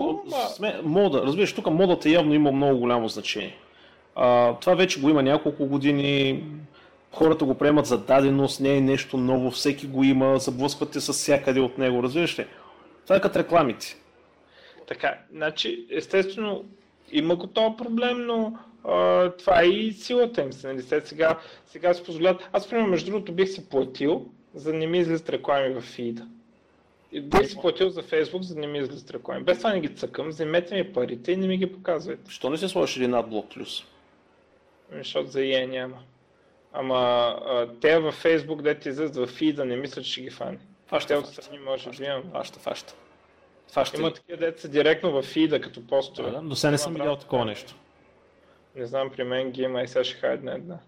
сме, 0.54 0.80
мода, 0.82 1.22
разбираш, 1.22 1.54
тук 1.54 1.70
модата 1.70 2.10
явно 2.10 2.34
има 2.34 2.52
много 2.52 2.78
голямо 2.78 3.08
значение. 3.08 3.56
А, 4.14 4.54
това 4.54 4.74
вече 4.74 5.00
го 5.00 5.10
има 5.10 5.22
няколко 5.22 5.66
години, 5.66 6.44
хората 7.12 7.44
го 7.44 7.54
приемат 7.54 7.86
за 7.86 7.98
даденост, 7.98 8.60
не 8.60 8.76
е 8.76 8.80
нещо 8.80 9.16
ново, 9.16 9.50
всеки 9.50 9.86
го 9.86 10.04
има, 10.04 10.38
заблъсквате 10.38 11.00
с 11.00 11.12
всякъде 11.12 11.60
от 11.60 11.78
него, 11.78 12.02
разбираш 12.02 12.38
ли? 12.38 12.46
Това 13.04 13.16
е 13.16 13.20
като 13.20 13.38
рекламите. 13.38 13.96
Така, 14.86 15.18
значи, 15.32 15.86
естествено, 15.90 16.64
има 17.12 17.36
го 17.36 17.46
този 17.46 17.76
проблем, 17.76 18.26
но 18.26 18.58
а, 18.84 19.30
това 19.30 19.62
е 19.62 19.66
и 19.66 19.92
силата 19.92 20.40
им. 20.40 20.50
Нали? 20.64 20.82
Сега, 20.82 21.38
сега 21.66 21.94
си 21.94 22.04
позволят. 22.04 22.48
Аз, 22.52 22.68
примерно, 22.68 22.88
между 22.88 23.10
другото, 23.10 23.32
бих 23.32 23.48
си 23.48 23.68
платил, 23.68 24.26
за 24.56 24.72
да 24.72 24.78
не 24.78 24.86
ми 24.86 24.98
излизат 24.98 25.28
реклами 25.28 25.74
в 25.74 25.80
фида. 25.80 26.26
И 27.12 27.20
бих 27.20 27.46
си 27.46 27.56
платил 27.60 27.88
за 27.88 28.02
Фейсбук, 28.02 28.42
за 28.42 28.54
да 28.54 28.60
не 28.60 28.66
ми 28.66 28.78
излизат 28.78 29.10
реклами. 29.10 29.44
Без 29.44 29.58
това 29.58 29.72
не 29.72 29.80
ги 29.80 29.94
цъкам, 29.94 30.28
вземете 30.28 30.74
ми 30.74 30.92
парите 30.92 31.32
и 31.32 31.36
не 31.36 31.46
ми 31.46 31.58
ги 31.58 31.72
показвайте. 31.72 32.30
Що 32.30 32.50
не 32.50 32.58
се 32.58 32.68
сложиш 32.68 32.96
един 32.96 33.14
адблок 33.14 33.54
плюс? 33.54 33.84
Ами, 34.92 35.00
защото 35.04 35.30
за 35.30 35.38
EA 35.38 35.66
няма. 35.66 35.96
Ама 36.72 36.96
а, 37.46 37.68
те 37.80 37.98
във 37.98 38.14
Фейсбук, 38.14 38.62
де 38.62 38.78
ти 38.78 38.88
излизат 38.88 39.16
в 39.16 39.26
фида, 39.26 39.64
не 39.64 39.76
мисля, 39.76 40.02
че 40.02 40.12
ще 40.12 40.20
ги 40.20 40.30
фане. 40.30 40.58
Фаща, 40.86 41.08
те 41.08 41.16
отстрани 41.16 41.58
може 41.58 41.90
да 41.90 42.04
имам. 42.04 42.22
Фаща, 42.32 42.58
фаща. 42.58 42.94
фаща. 43.72 44.00
Има 44.00 44.12
такива 44.12 44.38
деца 44.38 44.68
директно 44.68 45.12
в 45.12 45.22
фида, 45.22 45.60
като 45.60 45.86
постове. 45.86 46.30
Да, 46.30 46.40
до 46.40 46.56
сега 46.56 46.70
не 46.70 46.78
съм 46.78 46.94
видял 46.94 47.16
такова 47.16 47.44
нещо. 47.44 47.74
Не 48.76 48.86
знам, 48.86 49.10
при 49.10 49.24
мен 49.24 49.50
ги 49.50 49.62
има 49.62 49.82
и 49.82 49.88
сега 49.88 50.04
ще 50.04 50.16
хайдна 50.16 50.52
една. 50.52 50.78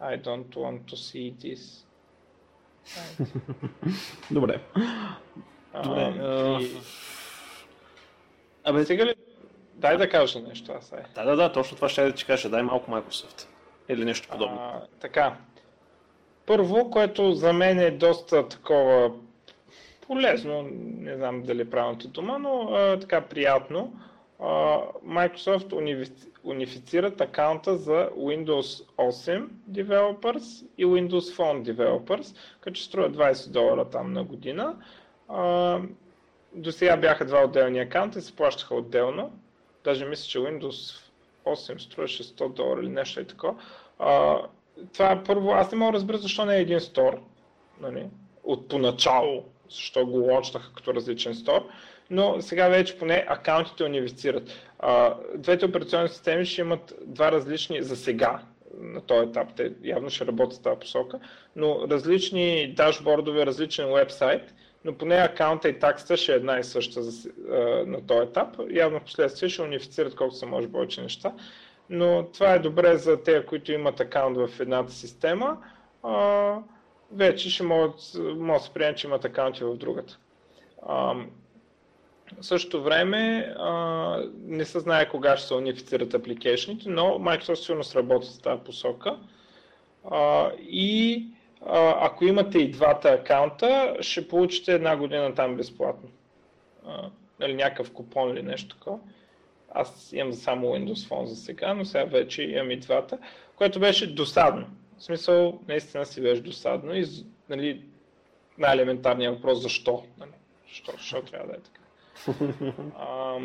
I 0.00 0.22
don't 0.22 0.54
want 0.54 0.80
to 0.80 0.94
see 0.94 1.34
this. 1.34 1.83
Добре. 4.30 4.60
Добре. 5.82 6.14
Абе, 8.64 8.84
сега 8.84 9.04
ли... 9.04 9.14
Дай 9.74 9.96
да 9.96 10.08
кажа 10.08 10.40
нещо 10.40 10.72
аз. 10.72 10.92
Ай. 10.92 11.02
Да, 11.14 11.24
да, 11.24 11.36
да, 11.36 11.52
точно 11.52 11.76
това 11.76 11.88
ще 11.88 12.04
да 12.04 12.12
ти 12.12 12.24
кажа. 12.24 12.48
Дай 12.48 12.62
малко 12.62 12.90
Microsoft. 12.90 13.46
Или 13.88 14.04
нещо 14.04 14.28
подобно. 14.28 14.56
А, 14.60 14.82
така. 15.00 15.36
Първо, 16.46 16.90
което 16.90 17.32
за 17.32 17.52
мен 17.52 17.78
е 17.78 17.90
доста 17.90 18.48
такова 18.48 19.12
полезно, 20.06 20.68
не 20.98 21.16
знам 21.16 21.42
дали 21.42 21.62
е 21.62 21.70
правилната 21.70 22.08
дума, 22.08 22.38
но 22.38 22.68
а, 22.74 23.00
така 23.00 23.20
приятно. 23.20 23.92
А, 24.40 24.44
Microsoft 25.06 25.72
унифицират 26.44 27.20
акаунта 27.20 27.76
за 27.76 28.10
Windows 28.16 28.86
8 28.96 29.48
Developers 29.70 30.66
и 30.78 30.86
Windows 30.86 31.36
Phone 31.36 31.72
Developers, 31.72 32.36
като 32.60 32.80
струва 32.80 33.10
20 33.10 33.50
долара 33.50 33.84
там 33.84 34.12
на 34.12 34.24
година. 34.24 34.76
А, 35.28 35.80
до 36.54 36.72
сега 36.72 36.96
бяха 36.96 37.24
два 37.24 37.44
отделни 37.44 37.78
акаунта 37.78 38.18
и 38.18 38.22
се 38.22 38.36
плащаха 38.36 38.74
отделно. 38.74 39.32
Даже 39.84 40.04
мисля, 40.04 40.28
че 40.28 40.38
Windows 40.38 41.10
8 41.44 41.78
струваше 41.78 42.24
100 42.24 42.52
долара 42.52 42.80
или 42.80 42.90
нещо 42.90 43.20
и 43.20 43.26
така. 43.26 43.48
А, 43.98 44.40
това 44.92 45.12
е 45.12 45.24
първо, 45.24 45.50
аз 45.50 45.72
не 45.72 45.78
мога 45.78 45.92
да 45.92 45.96
разбера 45.96 46.18
защо 46.18 46.44
не 46.44 46.56
е 46.56 46.60
един 46.60 46.80
стор. 46.80 47.20
Нали? 47.80 48.06
От 48.44 48.68
поначало, 48.68 49.44
защо 49.70 50.06
го 50.06 50.18
лочнаха 50.18 50.72
като 50.72 50.94
различен 50.94 51.34
стор 51.34 51.68
но 52.10 52.40
сега 52.40 52.68
вече 52.68 52.98
поне 52.98 53.24
акаунтите 53.28 53.84
унифицират. 53.84 54.50
А, 54.78 55.14
двете 55.36 55.66
операционни 55.66 56.08
системи 56.08 56.46
ще 56.46 56.60
имат 56.60 56.94
два 57.06 57.32
различни 57.32 57.82
за 57.82 57.96
сега 57.96 58.40
на 58.80 59.00
този 59.00 59.28
етап, 59.28 59.48
те 59.56 59.72
явно 59.84 60.10
ще 60.10 60.26
работят 60.26 60.58
в 60.58 60.62
тази 60.62 60.80
посока, 60.80 61.18
но 61.56 61.88
различни 61.90 62.74
дашбордове, 62.74 63.46
различен 63.46 63.92
вебсайт, 63.92 64.54
но 64.84 64.94
поне 64.94 65.14
акаунта 65.14 65.68
и 65.68 65.78
таксата 65.78 66.16
ще 66.16 66.32
е 66.32 66.36
една 66.36 66.58
и 66.58 66.64
съща 66.64 67.02
за, 67.02 67.30
а, 67.50 67.54
на 67.86 68.06
този 68.06 68.28
етап. 68.28 68.56
Явно 68.70 69.00
в 69.00 69.04
последствие 69.04 69.48
ще 69.48 69.62
унифицират 69.62 70.14
колкото 70.14 70.38
се 70.38 70.46
може 70.46 70.72
повече 70.72 71.02
неща, 71.02 71.32
но 71.90 72.26
това 72.32 72.54
е 72.54 72.58
добре 72.58 72.96
за 72.96 73.22
тези, 73.22 73.46
които 73.46 73.72
имат 73.72 74.00
акаунт 74.00 74.36
в 74.36 74.60
едната 74.60 74.92
система. 74.92 75.58
А, 76.02 76.56
вече 77.12 77.50
ще 77.50 77.62
могат, 77.62 77.94
могат 78.36 78.60
да 78.60 78.66
се 78.66 78.74
приемат, 78.74 78.96
че 78.96 79.06
имат 79.06 79.24
акаунти 79.24 79.64
в 79.64 79.76
другата. 79.76 80.18
В 82.40 82.46
същото 82.46 82.82
време 82.82 83.54
а, 83.58 84.22
не 84.44 84.64
се 84.64 84.80
знае 84.80 85.08
кога 85.08 85.36
ще 85.36 85.46
се 85.46 85.54
унифицират 85.54 86.14
апликейшните, 86.14 86.88
но 86.88 87.02
Microsoft 87.02 87.54
сигурно 87.54 87.84
сработи 87.84 88.28
в 88.38 88.42
тази 88.42 88.62
посока. 88.64 89.18
А, 90.10 90.50
и 90.58 91.26
а, 91.66 92.06
ако 92.06 92.24
имате 92.24 92.58
и 92.58 92.70
двата 92.70 93.08
акаунта, 93.08 93.96
ще 94.00 94.28
получите 94.28 94.74
една 94.74 94.96
година 94.96 95.34
там 95.34 95.56
безплатно. 95.56 96.08
А, 96.86 97.10
нали, 97.40 97.54
някакъв 97.54 97.92
купон 97.92 98.30
или 98.30 98.42
нещо 98.42 98.76
такова. 98.76 98.98
Аз 99.70 100.12
имам 100.12 100.32
само 100.32 100.66
Windows 100.66 101.08
Phone 101.08 101.24
за 101.24 101.36
сега, 101.36 101.74
но 101.74 101.84
сега 101.84 102.04
вече 102.04 102.42
имам 102.42 102.70
и 102.70 102.76
двата, 102.76 103.18
което 103.56 103.80
беше 103.80 104.14
досадно. 104.14 104.66
В 104.98 105.04
смисъл, 105.04 105.60
наистина 105.68 106.06
си 106.06 106.22
беше 106.22 106.42
досадно 106.42 106.94
и 106.94 107.06
нали, 107.48 107.82
най-елементарният 108.58 109.34
въпрос 109.34 109.62
защо. 109.62 110.04
Нали? 110.18 110.30
Защо, 110.68 110.92
защо 110.92 111.22
трябва 111.22 111.46
да 111.46 111.52
е 111.52 111.60
така? 111.60 111.83
А, 112.98 113.38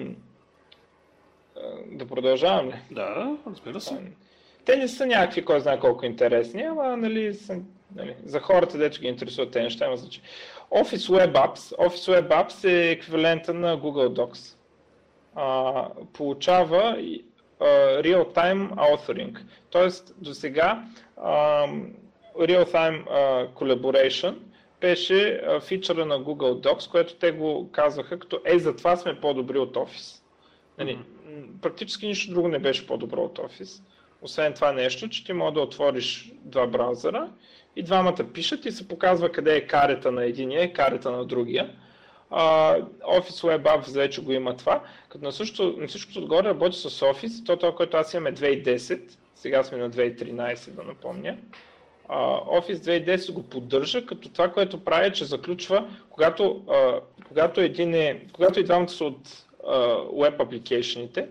да 1.92 2.06
продължавам 2.06 2.70
ли? 2.70 2.76
Да, 2.92 3.38
разбира 3.48 3.82
се. 3.82 3.98
Те 4.66 4.76
не 4.76 4.88
са 4.88 5.06
някакви, 5.06 5.46
кой 5.46 5.60
знае 5.60 5.80
колко 5.80 6.06
интересни, 6.06 6.62
ама 6.62 6.98
нали, 6.98 7.34
са, 7.34 7.60
нали, 7.96 8.16
за 8.26 8.40
хората, 8.40 8.78
дето 8.78 9.02
ги 9.02 9.08
интересуват 9.08 9.52
тези 9.52 9.64
неща, 9.64 9.86
има 9.86 9.98
значение. 9.98 10.30
Office 10.72 11.26
Web 11.26 11.34
Apps. 11.34 11.78
Office 11.78 12.20
Web 12.20 12.28
Apps 12.28 12.70
е 12.70 12.92
еквивалента 12.92 13.54
на 13.54 13.78
Google 13.78 14.08
Docs. 14.08 14.56
А, 15.36 15.88
получава 16.14 16.98
а, 17.60 17.66
real-time 18.02 18.70
authoring. 18.70 19.40
Тоест, 19.70 20.16
до 20.18 20.34
сега 20.34 20.84
real-time 22.40 23.08
collaboration 23.54 24.36
беше 24.82 25.42
фичъра 25.62 26.06
на 26.06 26.20
Google 26.20 26.68
Docs, 26.68 26.92
което 26.92 27.16
те 27.16 27.32
го 27.32 27.70
казваха 27.72 28.20
като 28.20 28.42
е, 28.46 28.60
затова 28.60 28.96
сме 28.96 29.20
по-добри 29.20 29.60
от 29.60 29.76
Office. 29.76 30.24
Нали, 30.78 30.98
mm-hmm. 30.98 31.62
Практически 31.62 32.08
нищо 32.08 32.34
друго 32.34 32.48
не 32.48 32.60
беше 32.60 32.88
по-добро 32.88 33.22
от 33.22 33.38
Office. 33.38 33.84
Освен 34.22 34.54
това 34.54 34.72
нещо, 34.72 35.10
че 35.10 35.26
ти 35.26 35.34
може 35.34 35.54
да 35.54 35.62
отвориш 35.62 36.32
два 36.44 36.68
браузъра 36.68 37.30
и 37.76 37.84
двамата 37.84 38.26
пишат 38.34 38.66
и 38.66 38.72
се 38.72 38.88
показва 38.88 39.32
къде 39.32 39.56
е 39.56 39.68
карета 39.68 40.12
на 40.12 40.26
единия 40.26 40.64
и 40.64 40.74
карета 40.74 41.12
на 41.12 41.26
другия. 41.26 41.70
Uh, 42.32 42.86
Office 43.02 43.58
Web 43.58 43.62
Apps 43.62 43.96
вече 43.96 44.22
го 44.22 44.32
има 44.32 44.58
това, 44.58 44.84
като 45.10 45.26
на, 45.26 45.32
също, 45.32 45.76
на 45.78 45.88
всичкото 45.88 46.20
отгоре 46.20 46.48
работи 46.48 46.78
с 46.78 46.90
Office, 46.90 47.46
то 47.46 47.58
това, 47.58 47.76
което 47.76 47.98
аз 47.98 48.14
имам 48.14 48.28
е 48.28 48.34
2010, 48.34 49.02
сега 49.36 49.64
сме 49.64 49.78
на 49.78 49.90
2013 49.90 50.70
да 50.70 50.84
напомня. 50.84 51.38
Office 52.10 53.06
2010 53.06 53.34
го 53.34 53.44
поддържа, 53.44 54.06
като 54.06 54.30
това, 54.30 54.52
което 54.52 54.84
прави, 54.84 55.14
че 55.14 55.26
заключва, 55.26 55.90
когато, 56.10 56.64
а, 56.70 57.00
когато, 57.28 57.62
един 57.62 57.94
е, 57.94 58.22
когато 58.34 58.60
и 58.60 58.64
двамата 58.64 58.90
са 58.90 59.06
от 59.06 59.28
web 60.14 60.38
application 60.38 61.28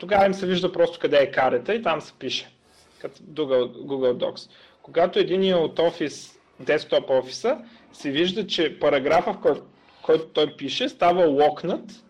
тогава 0.00 0.26
им 0.26 0.34
се 0.34 0.46
вижда 0.46 0.72
просто 0.72 0.98
къде 0.98 1.16
е 1.16 1.30
карета 1.30 1.74
и 1.74 1.82
там 1.82 2.00
се 2.00 2.12
пише, 2.18 2.50
като 2.98 3.22
Google, 3.22 4.12
Docs. 4.12 4.50
Когато 4.82 5.18
един 5.18 5.44
е 5.44 5.54
от 5.54 5.78
Office, 5.78 6.38
десктоп 6.60 7.10
офиса, 7.10 7.58
се 7.92 8.10
вижда, 8.10 8.46
че 8.46 8.78
параграфа, 8.78 9.32
в 9.32 9.40
който, 9.40 9.62
който 10.02 10.26
той 10.26 10.56
пише, 10.56 10.88
става 10.88 11.26
локнат 11.26 12.04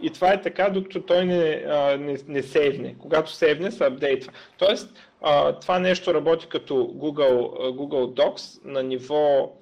и 0.00 0.10
това 0.10 0.32
е 0.32 0.42
така, 0.42 0.70
докато 0.70 1.02
той 1.02 1.24
не, 1.24 1.64
не, 1.98 2.18
не 2.28 2.42
сейвне. 2.42 2.94
Когато 2.98 3.30
сейвне, 3.30 3.70
се 3.70 3.84
апдейтва. 3.84 4.32
Тоест, 4.58 4.94
това 5.60 5.78
нещо 5.78 6.14
работи 6.14 6.46
като 6.46 6.74
Google, 6.74 7.50
Google 7.70 8.22
Docs 8.22 8.64
на 8.64 8.82
ниво, 8.82 9.52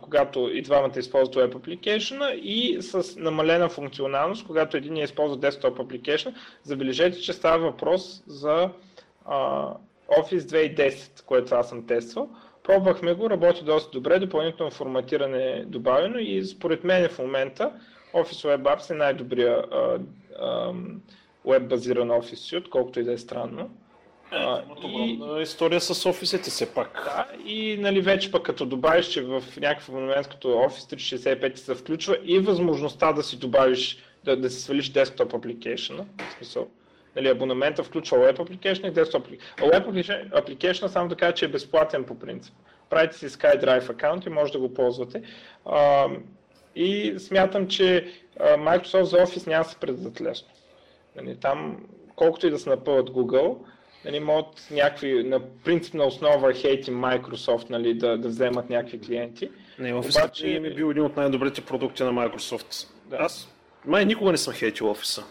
когато 0.00 0.50
и 0.52 0.62
двамата 0.62 0.98
използват 0.98 1.36
Web 1.36 1.54
Application 1.54 2.32
и 2.34 2.82
с 2.82 3.16
намалена 3.16 3.68
функционалност, 3.68 4.46
когато 4.46 4.76
един 4.76 4.96
я 4.96 5.04
използва 5.04 5.38
Desktop 5.38 5.76
Application. 5.76 6.34
Забележете, 6.62 7.20
че 7.20 7.32
става 7.32 7.58
въпрос 7.70 8.22
за 8.26 8.70
Office 10.08 10.38
2010, 10.38 11.24
което 11.24 11.54
аз 11.54 11.68
съм 11.68 11.86
тествал. 11.86 12.28
пробвахме 12.62 13.14
го, 13.14 13.30
работи 13.30 13.64
доста 13.64 13.90
добре, 13.90 14.18
допълнително 14.18 14.70
форматиране 14.70 15.44
е 15.44 15.64
добавено 15.64 16.18
и 16.18 16.44
според 16.44 16.84
мен 16.84 17.08
в 17.08 17.18
момента 17.18 17.72
Office 18.14 18.56
Web 18.56 18.62
Apps 18.62 18.90
е 18.90 18.94
най-добрия 18.94 19.64
веб-базиран 21.46 22.10
офис 22.18 22.50
suite, 22.50 22.68
колкото 22.68 23.00
и 23.00 23.04
да 23.04 23.12
е 23.12 23.18
странно. 23.18 23.70
А, 24.30 24.62
и... 24.84 25.20
история 25.42 25.80
с 25.80 26.06
офисите 26.06 26.50
все 26.50 26.74
пак. 26.74 27.02
Да, 27.04 27.26
и 27.44 27.76
нали, 27.80 28.00
вече 28.00 28.30
пък 28.30 28.42
като 28.42 28.66
добавиш, 28.66 29.06
че 29.06 29.22
в 29.22 29.42
някакъв 29.60 29.88
момент 29.88 30.28
като 30.28 30.48
Office 30.48 30.96
365 30.96 31.56
се 31.56 31.74
включва 31.74 32.18
и 32.24 32.38
възможността 32.38 33.12
да 33.12 33.22
си 33.22 33.38
добавиш, 33.38 33.98
да, 34.24 34.36
да 34.36 34.50
си 34.50 34.60
свалиш 34.60 34.92
desktop 34.92 35.32
application, 35.32 36.04
в 36.30 36.32
смисъл, 36.36 36.68
нали, 37.16 37.28
абонамента 37.28 37.84
включва 37.84 38.18
Web 38.18 38.36
Application 38.36 38.88
и 38.88 38.92
Desktop 38.92 39.38
Application. 39.56 39.58
Web 39.58 40.32
Application, 40.32 40.86
само 40.86 41.08
да 41.08 41.16
кажа, 41.16 41.34
че 41.34 41.44
е 41.44 41.48
безплатен 41.48 42.04
по 42.04 42.18
принцип. 42.18 42.54
Правите 42.90 43.18
си 43.18 43.28
SkyDrive 43.28 43.90
аккаунт 43.90 44.26
и 44.26 44.30
може 44.30 44.52
да 44.52 44.58
го 44.58 44.74
ползвате. 44.74 45.22
А, 45.66 46.06
и 46.76 47.14
смятам, 47.18 47.68
че 47.68 48.12
Microsoft 48.40 49.02
за 49.02 49.16
Office 49.16 49.46
няма 49.46 49.64
да 49.64 49.70
се 49.70 49.76
предадат 49.76 50.20
лесно. 50.20 50.48
Нали, 51.16 51.36
там, 51.36 51.86
колкото 52.16 52.46
и 52.46 52.50
да 52.50 52.58
се 52.58 52.70
напълват 52.70 53.10
Google, 53.10 53.56
нали, 54.04 54.20
могат 54.20 54.68
някакви, 54.70 55.24
на 55.24 55.40
принципна 55.64 56.04
основа 56.04 56.54
хейти 56.54 56.92
Microsoft 56.92 57.70
нали, 57.70 57.94
да, 57.94 58.18
да 58.18 58.28
вземат 58.28 58.70
някакви 58.70 59.00
клиенти. 59.00 59.50
Не, 59.78 59.92
Office 59.92 60.24
Обаче... 60.24 60.56
е 60.56 60.60
бил 60.60 60.90
един 60.90 61.02
от 61.02 61.16
най-добрите 61.16 61.60
продукти 61.60 62.02
на 62.02 62.12
Microsoft. 62.12 62.88
Да. 63.06 63.16
Аз 63.20 63.48
май 63.84 64.04
никога 64.04 64.30
не 64.30 64.38
съм 64.38 64.54
хейтил 64.54 64.90
офиса. 64.90 65.24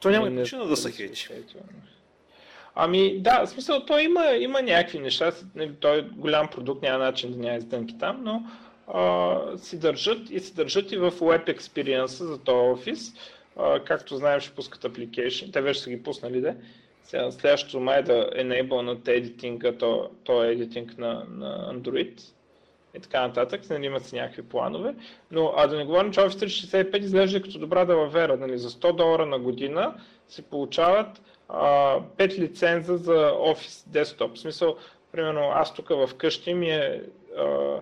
То 0.00 0.10
няма 0.10 0.30
не, 0.30 0.42
причина 0.42 0.66
да 0.66 0.76
се 0.76 0.92
хейти. 0.92 1.28
Ами 2.74 3.18
да, 3.18 3.46
в 3.46 3.48
смисъл, 3.48 3.86
той 3.86 4.02
има, 4.02 4.26
има 4.26 4.62
някакви 4.62 4.98
неща, 4.98 5.32
нали, 5.54 5.72
той 5.80 5.98
е 5.98 6.02
голям 6.02 6.48
продукт, 6.48 6.82
няма 6.82 7.04
начин 7.04 7.32
да 7.32 7.38
няма 7.38 7.56
издънки 7.56 7.98
там, 7.98 8.20
но 8.22 8.42
а, 8.94 9.38
си 9.58 9.78
държат 9.78 10.30
и 10.30 10.40
си 10.40 10.54
държат 10.54 10.92
и 10.92 10.96
в 10.96 11.12
Web 11.12 11.56
Experience 11.56 12.24
за 12.24 12.38
този 12.38 12.70
офис. 12.70 13.12
А, 13.56 13.84
както 13.84 14.16
знаем, 14.16 14.40
ще 14.40 14.54
пускат 14.54 14.82
application, 14.82 15.52
те 15.52 15.60
вече 15.60 15.80
са 15.80 15.90
ги 15.90 16.02
пуснали, 16.02 16.40
да. 16.40 16.54
Сега 17.10 17.30
следващото 17.30 17.80
май 17.80 18.02
да 18.02 18.30
на 18.44 18.56
едитинга, 19.06 19.72
то, 19.72 20.10
то 20.24 20.44
е 20.44 20.48
едитинг 20.48 20.98
на, 20.98 21.24
на 21.30 21.74
Android 21.74 22.20
и 22.96 23.00
така 23.00 23.26
нататък, 23.26 23.60
нали, 23.70 23.86
имат 23.86 24.06
си 24.06 24.16
някакви 24.16 24.42
планове. 24.42 24.94
Но 25.30 25.52
а 25.56 25.66
да 25.66 25.76
не 25.76 25.84
говорим, 25.84 26.12
че 26.12 26.20
Office 26.20 26.46
365 26.46 26.98
изглежда 26.98 27.42
като 27.42 27.58
добра 27.58 27.84
далавера. 27.84 28.36
Нали, 28.36 28.58
за 28.58 28.70
100 28.70 28.96
долара 28.96 29.26
на 29.26 29.38
година 29.38 29.94
се 30.28 30.42
получават 30.42 31.22
а, 31.48 32.00
5 32.00 32.38
лиценза 32.38 32.96
за 32.96 33.32
Office 33.32 33.88
Desktop. 33.88 34.34
В 34.34 34.38
смисъл, 34.38 34.76
примерно 35.12 35.50
аз 35.54 35.74
тук 35.74 35.88
в 35.88 36.10
къщи 36.16 36.54
ми 36.54 36.70
е... 36.70 37.02
А, 37.38 37.76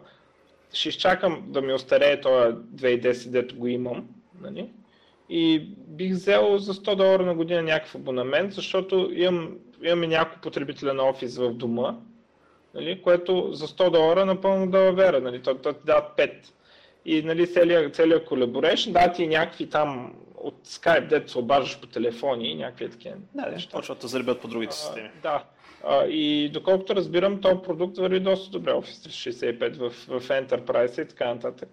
ще 0.72 0.88
изчакам 0.88 1.44
да 1.46 1.62
ми 1.62 1.72
остарее 1.72 2.20
този 2.20 2.54
2010, 2.54 3.30
дето 3.30 3.56
го 3.56 3.66
имам. 3.66 4.08
Нали? 4.40 4.68
И 5.30 5.68
бих 5.76 6.12
взел 6.12 6.58
за 6.58 6.74
100 6.74 6.94
долара 6.94 7.22
на 7.22 7.34
година 7.34 7.62
някакъв 7.62 7.94
абонамент, 7.94 8.52
защото 8.52 9.10
имам, 9.12 9.58
имаме 9.82 10.06
няколко 10.06 10.40
потребителя 10.40 10.94
на 10.94 11.08
офис 11.08 11.38
в 11.38 11.52
дома 11.52 11.94
нали, 12.74 13.02
което 13.02 13.52
за 13.52 13.66
100 13.66 13.90
долара 13.90 14.26
напълно 14.26 14.70
да 14.70 14.92
вера, 14.92 15.20
нали, 15.20 15.42
то, 15.42 15.54
то 15.54 15.72
ти 15.72 15.80
дадат 15.84 16.16
5. 16.16 16.32
И 17.04 17.22
нали, 17.22 17.52
целият, 17.52 17.94
целият 17.94 18.28
collaboration, 18.28 18.92
да 18.92 19.12
ти 19.12 19.26
някакви 19.26 19.70
там 19.70 20.14
от 20.36 20.66
Skype, 20.66 21.06
дето 21.06 21.30
се 21.30 21.38
обаждаш 21.38 21.80
по 21.80 21.86
телефони 21.86 22.50
и 22.50 22.54
някакви 22.54 22.90
такива 22.90 23.14
да, 23.34 23.50
неща. 23.50 23.76
Почват 23.76 23.98
да 23.98 24.08
заребят 24.08 24.40
по 24.40 24.48
другите 24.48 24.74
системи. 24.74 25.10
А, 25.18 25.22
да. 25.22 25.44
А, 25.84 26.06
и 26.06 26.48
доколкото 26.48 26.94
разбирам, 26.94 27.40
този 27.40 27.62
продукт 27.62 27.98
върви 27.98 28.20
доста 28.20 28.50
добре, 28.50 28.72
Office 28.72 29.08
365 29.08 29.76
в, 29.76 29.90
в 29.90 30.28
Enterprise 30.28 31.02
и 31.02 31.08
така 31.08 31.34
нататък. 31.34 31.68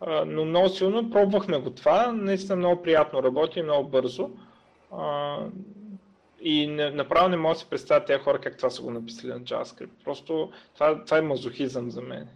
А, 0.00 0.24
но 0.24 0.44
много 0.44 0.68
силно 0.68 1.10
пробвахме 1.10 1.58
го 1.58 1.70
това, 1.70 2.12
наистина 2.12 2.56
много 2.56 2.82
приятно 2.82 3.22
работи, 3.22 3.62
много 3.62 3.88
бързо. 3.88 4.30
А, 4.92 5.38
и 6.40 6.66
не, 6.66 6.90
направо 6.90 7.28
не 7.28 7.36
мога 7.36 7.54
да 7.54 7.58
си 7.58 7.66
представя 7.70 8.04
тези 8.04 8.18
хора 8.18 8.38
как 8.38 8.56
това 8.56 8.70
са 8.70 8.82
го 8.82 8.90
написали 8.90 9.32
на 9.32 9.40
JavaScript. 9.40 9.90
Просто 10.04 10.50
това, 10.74 11.04
това 11.04 11.18
е 11.18 11.22
мазохизъм 11.22 11.90
за 11.90 12.02
мен. 12.02 12.28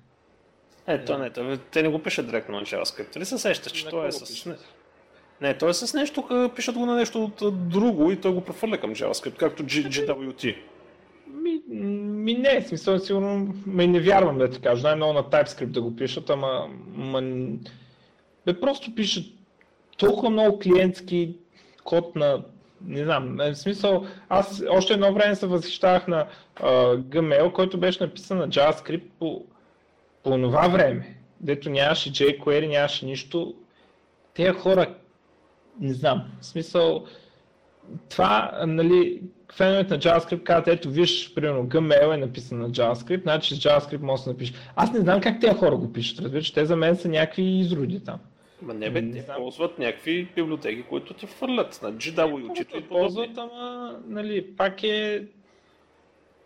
Ето, 0.86 1.18
не, 1.18 1.30
не, 1.36 1.56
те 1.56 1.82
не 1.82 1.88
го 1.88 2.02
пишат 2.02 2.26
директно 2.26 2.56
на 2.56 2.62
JavaScript. 2.62 3.16
Ли 3.16 3.24
се 3.24 3.38
сещаш, 3.38 3.72
че 3.72 3.88
това 3.88 4.06
е 4.06 4.12
с... 4.12 4.46
Не, 4.46 4.56
не, 5.40 5.58
той 5.58 5.70
е 5.70 5.74
с 5.74 5.94
нещо, 5.94 6.50
пишат 6.56 6.74
го 6.74 6.86
на 6.86 6.94
нещо 6.96 7.24
от 7.24 7.68
друго 7.68 8.10
и 8.10 8.20
той 8.20 8.32
го 8.32 8.40
прехвърля 8.40 8.78
към 8.78 8.94
JavaScript, 8.94 9.36
както 9.36 9.62
G, 9.62 9.88
GWT. 9.88 10.56
Ми, 11.42 11.60
ми 11.68 12.34
не, 12.34 12.62
смисъл 12.62 12.98
сигурно, 12.98 13.54
ме 13.66 13.86
не 13.86 14.00
вярвам 14.00 14.38
да 14.38 14.50
ти 14.50 14.60
кажа. 14.60 14.82
Най-много 14.82 15.12
на 15.12 15.22
TypeScript 15.22 15.66
да 15.66 15.82
го 15.82 15.96
пишат, 15.96 16.30
ама... 16.30 16.68
ма, 16.94 17.22
бе, 18.46 18.60
просто 18.60 18.94
пишат 18.94 19.24
толкова 19.98 20.30
много 20.30 20.58
клиентски 20.58 21.36
код 21.84 22.16
на 22.16 22.42
не 22.86 23.04
знам, 23.04 23.40
е, 23.40 23.52
в 23.52 23.58
смисъл, 23.58 24.06
аз 24.28 24.62
още 24.70 24.92
едно 24.92 25.14
време 25.14 25.34
се 25.34 25.46
възхищавах 25.46 26.08
на 26.08 26.26
uh, 26.56 26.98
Gmail, 26.98 27.52
който 27.52 27.78
беше 27.78 28.04
написан 28.04 28.38
на 28.38 28.48
JavaScript 28.48 29.02
по, 29.18 29.44
по 30.22 30.30
това 30.30 30.68
време, 30.68 31.16
дето 31.40 31.70
нямаше 31.70 32.12
jQuery, 32.12 32.68
нямаше 32.68 33.06
нищо. 33.06 33.54
Те 34.34 34.52
хора, 34.52 34.94
не 35.80 35.92
знам, 35.92 36.24
в 36.40 36.46
смисъл, 36.46 37.04
това, 38.08 38.60
нали, 38.66 39.22
феновете 39.52 39.94
на 39.94 40.00
JavaScript 40.00 40.42
казват, 40.42 40.68
ето 40.68 40.90
виж, 40.90 41.34
примерно 41.34 41.68
Gmail 41.68 42.14
е 42.14 42.16
написан 42.16 42.58
на 42.58 42.70
JavaScript, 42.70 43.22
значи 43.22 43.54
с 43.54 43.58
JavaScript 43.58 44.02
може 44.02 44.20
да 44.20 44.24
се 44.24 44.30
напише. 44.30 44.52
Аз 44.76 44.92
не 44.92 45.00
знам 45.00 45.20
как 45.20 45.40
тези 45.40 45.54
хора 45.54 45.76
го 45.76 45.92
пишат, 45.92 46.18
разбира, 46.20 46.42
че 46.42 46.54
те 46.54 46.66
за 46.66 46.76
мен 46.76 46.96
са 46.96 47.08
някакви 47.08 47.42
изроди 47.42 48.04
там. 48.04 48.18
Ма 48.62 48.74
не 48.74 48.90
бе, 48.90 49.10
те 49.10 49.26
ползват 49.36 49.78
някакви 49.78 50.28
библиотеки, 50.36 50.82
които 50.82 51.14
ти 51.14 51.26
фърлят 51.26 51.80
на 51.82 51.92
GWT. 51.92 52.66
Те 52.72 52.88
ползват, 52.88 53.38
ама, 53.38 53.96
нали, 54.06 54.56
пак 54.56 54.82
е, 54.82 55.24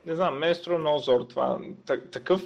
не 0.07 0.14
знам, 0.14 0.38
ме 0.38 0.50
е 0.50 0.55
струва 0.55 0.78
много 0.78 0.98
зор 0.98 1.20
това. 1.20 1.59
Такъв, 2.12 2.42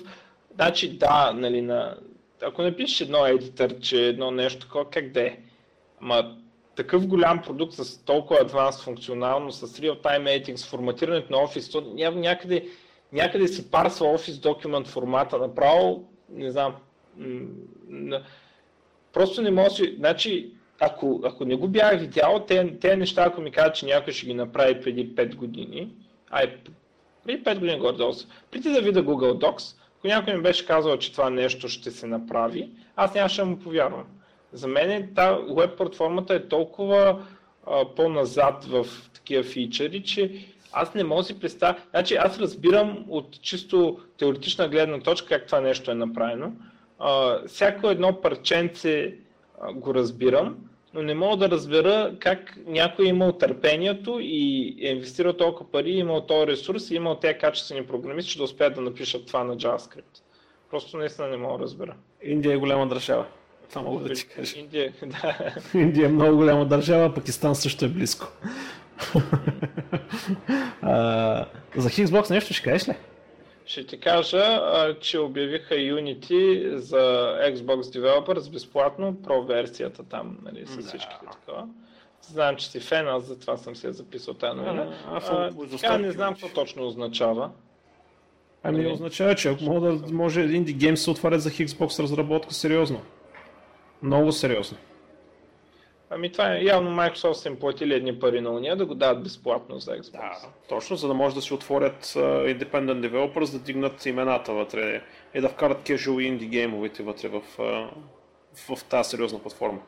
значи 0.55 0.99
да, 0.99 1.33
нали, 1.33 1.63
на, 1.63 1.97
ако 2.43 2.63
напишеш 2.63 3.01
едно 3.01 3.27
едитър, 3.27 3.81
че 3.81 4.07
едно 4.07 4.31
нещо 4.31 4.61
такова, 4.61 4.91
как 4.91 5.13
да 5.13 5.21
е? 5.21 5.39
Ама 6.01 6.37
такъв 6.79 7.07
голям 7.07 7.43
продукт 7.43 7.73
с 7.75 8.05
толкова 8.05 8.41
адванс 8.41 8.85
функционално, 8.85 9.53
с 9.53 9.67
real-time 9.67 10.25
editing, 10.25 10.57
с 10.57 10.67
форматирането 10.67 11.33
на 11.33 11.43
офис, 11.43 11.71
то 11.71 11.81
някъде, 12.15 12.69
някъде 13.13 13.49
си 13.49 13.71
парсва 13.71 14.07
офис 14.07 14.39
документ 14.39 14.89
формата, 14.89 15.39
направо, 15.39 16.05
не 16.31 16.51
знам, 16.51 16.75
Просто 19.13 19.43
не 19.43 19.51
може, 19.51 19.95
значи, 19.97 20.51
ако, 20.81 21.21
ако 21.25 21.45
не 21.45 21.57
го 21.57 21.69
бях 21.69 22.01
видял, 22.01 22.45
те, 22.49 22.79
те 22.81 22.97
неща, 22.97 23.25
ако 23.27 23.41
ми 23.41 23.51
кажат, 23.51 23.75
че 23.75 23.87
някой 23.87 24.13
ще 24.13 24.27
ги 24.27 24.35
направи 24.35 24.81
преди 24.81 25.15
5 25.15 25.35
години, 25.35 25.93
ай, 26.31 26.57
преди 27.25 27.45
5 27.45 27.59
години 27.59 27.79
горе 27.79 28.13
преди 28.51 28.71
да 28.71 28.81
видя 28.81 29.03
Google 29.03 29.45
Docs, 29.45 29.77
ако 29.99 30.07
някой 30.07 30.35
ми 30.35 30.43
беше 30.43 30.67
казал, 30.67 30.97
че 30.97 31.13
това 31.13 31.31
нещо 31.31 31.69
ще 31.69 31.91
се 31.91 32.07
направи, 32.07 32.71
аз 32.97 33.15
нямаше 33.15 33.41
да 33.41 33.47
му 33.47 33.59
повярвам. 33.59 34.05
За 34.53 34.69
мен 34.69 35.13
та 35.15 35.39
веб 35.57 35.77
платформата 35.77 36.35
е 36.35 36.49
толкова 36.49 37.23
а, 37.67 37.85
по-назад 37.97 38.65
в 38.65 38.87
такива 39.15 39.43
фичери, 39.43 40.03
че 40.03 40.47
аз 40.73 40.95
не 40.95 41.05
мога 41.05 41.23
да 41.23 41.27
си 41.27 41.41
представя. 41.41 41.79
Значи 41.91 42.15
аз 42.15 42.39
разбирам 42.39 43.05
от 43.09 43.43
чисто 43.43 43.99
теоретична 44.19 44.69
гледна 44.69 45.01
точка 45.01 45.29
как 45.29 45.47
това 45.47 45.61
нещо 45.61 45.91
е 45.91 45.95
направено, 45.95 46.53
а, 46.99 47.39
всяко 47.47 47.91
едно 47.91 48.21
парченце 48.21 49.15
а, 49.61 49.73
го 49.73 49.95
разбирам, 49.95 50.57
но 50.95 51.03
не 51.03 51.15
мога 51.15 51.37
да 51.37 51.51
разбера 51.51 52.15
как 52.19 52.59
някой 52.67 53.07
е 53.07 53.09
имал 53.09 53.33
търпението 53.33 54.19
и 54.21 54.77
е 54.81 54.91
инвестирал 54.91 55.33
толкова 55.33 55.71
пари, 55.71 55.91
е 55.91 55.99
имал 55.99 56.21
този 56.21 56.47
ресурс 56.47 56.91
и 56.91 56.95
е 56.95 56.97
имал 56.97 57.15
тези 57.15 57.39
качествени 57.39 57.87
програмисти, 57.87 58.31
че 58.31 58.39
да 58.39 58.45
успеят 58.45 58.75
да 58.75 58.81
напишат 58.81 59.27
това 59.27 59.45
на 59.45 59.57
JavaScript. 59.57 60.23
Просто 60.71 60.97
наистина 60.97 61.29
не 61.29 61.37
мога 61.37 61.59
да 61.59 61.65
разбера. 61.65 61.95
Индия 62.23 62.55
е 62.55 62.57
голяма 62.57 62.89
държава. 62.89 63.27
Това 63.69 63.83
мога 63.83 64.09
да 64.09 64.15
ти 64.15 64.29
кажа. 64.29 64.59
Индия, 64.59 64.93
да. 65.23 65.55
Индия 65.75 66.07
е 66.07 66.09
много 66.09 66.37
голяма 66.37 66.67
държава, 66.67 67.15
Пакистан 67.15 67.55
също 67.55 67.85
е 67.85 67.89
близко. 67.89 68.27
а, 70.83 71.47
за 71.77 71.91
Xbox 71.91 72.31
нещо 72.31 72.55
ще 72.55 72.63
кажеш 72.63 72.89
ли? 72.89 72.95
Ще 73.67 73.87
ти 73.87 74.01
кажа, 74.01 74.61
че 75.01 75.19
обявиха 75.19 75.75
Unity 75.75 76.75
за 76.75 76.97
Xbox 77.55 77.83
Developers 77.83 78.53
безплатно, 78.53 79.17
про 79.23 79.43
версията 79.43 80.03
там, 80.03 80.39
нали, 80.43 80.67
с 80.67 80.79
всичките 80.79 81.27
такова. 81.33 81.69
Знам, 82.23 82.57
че 82.57 82.71
си 82.71 82.81
фен, 82.81 83.09
аз 83.09 83.25
затова 83.25 83.57
съм 83.57 83.77
се 83.77 83.93
записал 83.93 84.35
тази 84.35 84.61
новина. 84.61 84.87
Сега 85.77 85.99
не 85.99 86.11
знам 86.11 86.35
какво 86.35 86.49
точно 86.49 86.87
означава. 86.87 87.51
Ами 88.63 88.79
нали? 88.79 88.93
означава, 88.93 89.35
че 89.35 89.49
ако 89.49 89.65
може, 89.65 89.81
да, 89.81 90.13
може 90.13 90.41
Indie 90.41 90.77
Games 90.77 90.95
се 90.95 91.11
отварят 91.11 91.43
за 91.43 91.51
Xbox 91.51 92.03
разработка 92.03 92.55
сериозно. 92.55 93.01
Много 94.03 94.33
сериозно. 94.33 94.79
Ами 96.11 96.33
това 96.33 96.53
е 96.53 96.63
явно 96.63 96.91
Microsoft 96.91 97.33
са 97.33 97.49
им 97.49 97.57
платили 97.57 97.95
едни 97.95 98.19
пари 98.19 98.41
на 98.41 98.51
уния 98.51 98.77
да 98.77 98.87
го 98.87 98.95
дадат 98.95 99.23
безплатно 99.23 99.79
за 99.79 99.91
Xbox. 99.91 100.13
Да, 100.13 100.49
точно, 100.69 100.97
за 100.97 101.09
да 101.09 101.15
може 101.15 101.35
да 101.35 101.43
си 101.43 101.55
отворят 101.55 102.05
uh, 102.07 102.59
Independent 102.59 103.11
Developers, 103.11 103.53
да 103.53 103.59
дигнат 103.59 104.07
имената 104.07 104.53
вътре 104.53 105.03
и 105.35 105.41
да 105.41 105.49
вкарат 105.49 105.79
casual 105.79 106.23
и 106.23 106.25
инди 106.25 106.47
геймовете 106.47 107.03
вътре 107.03 107.29
в, 107.29 107.43
uh, 107.59 107.89
в, 108.55 108.77
в 108.77 108.85
тази 108.85 109.11
сериозна 109.11 109.39
платформа. 109.39 109.79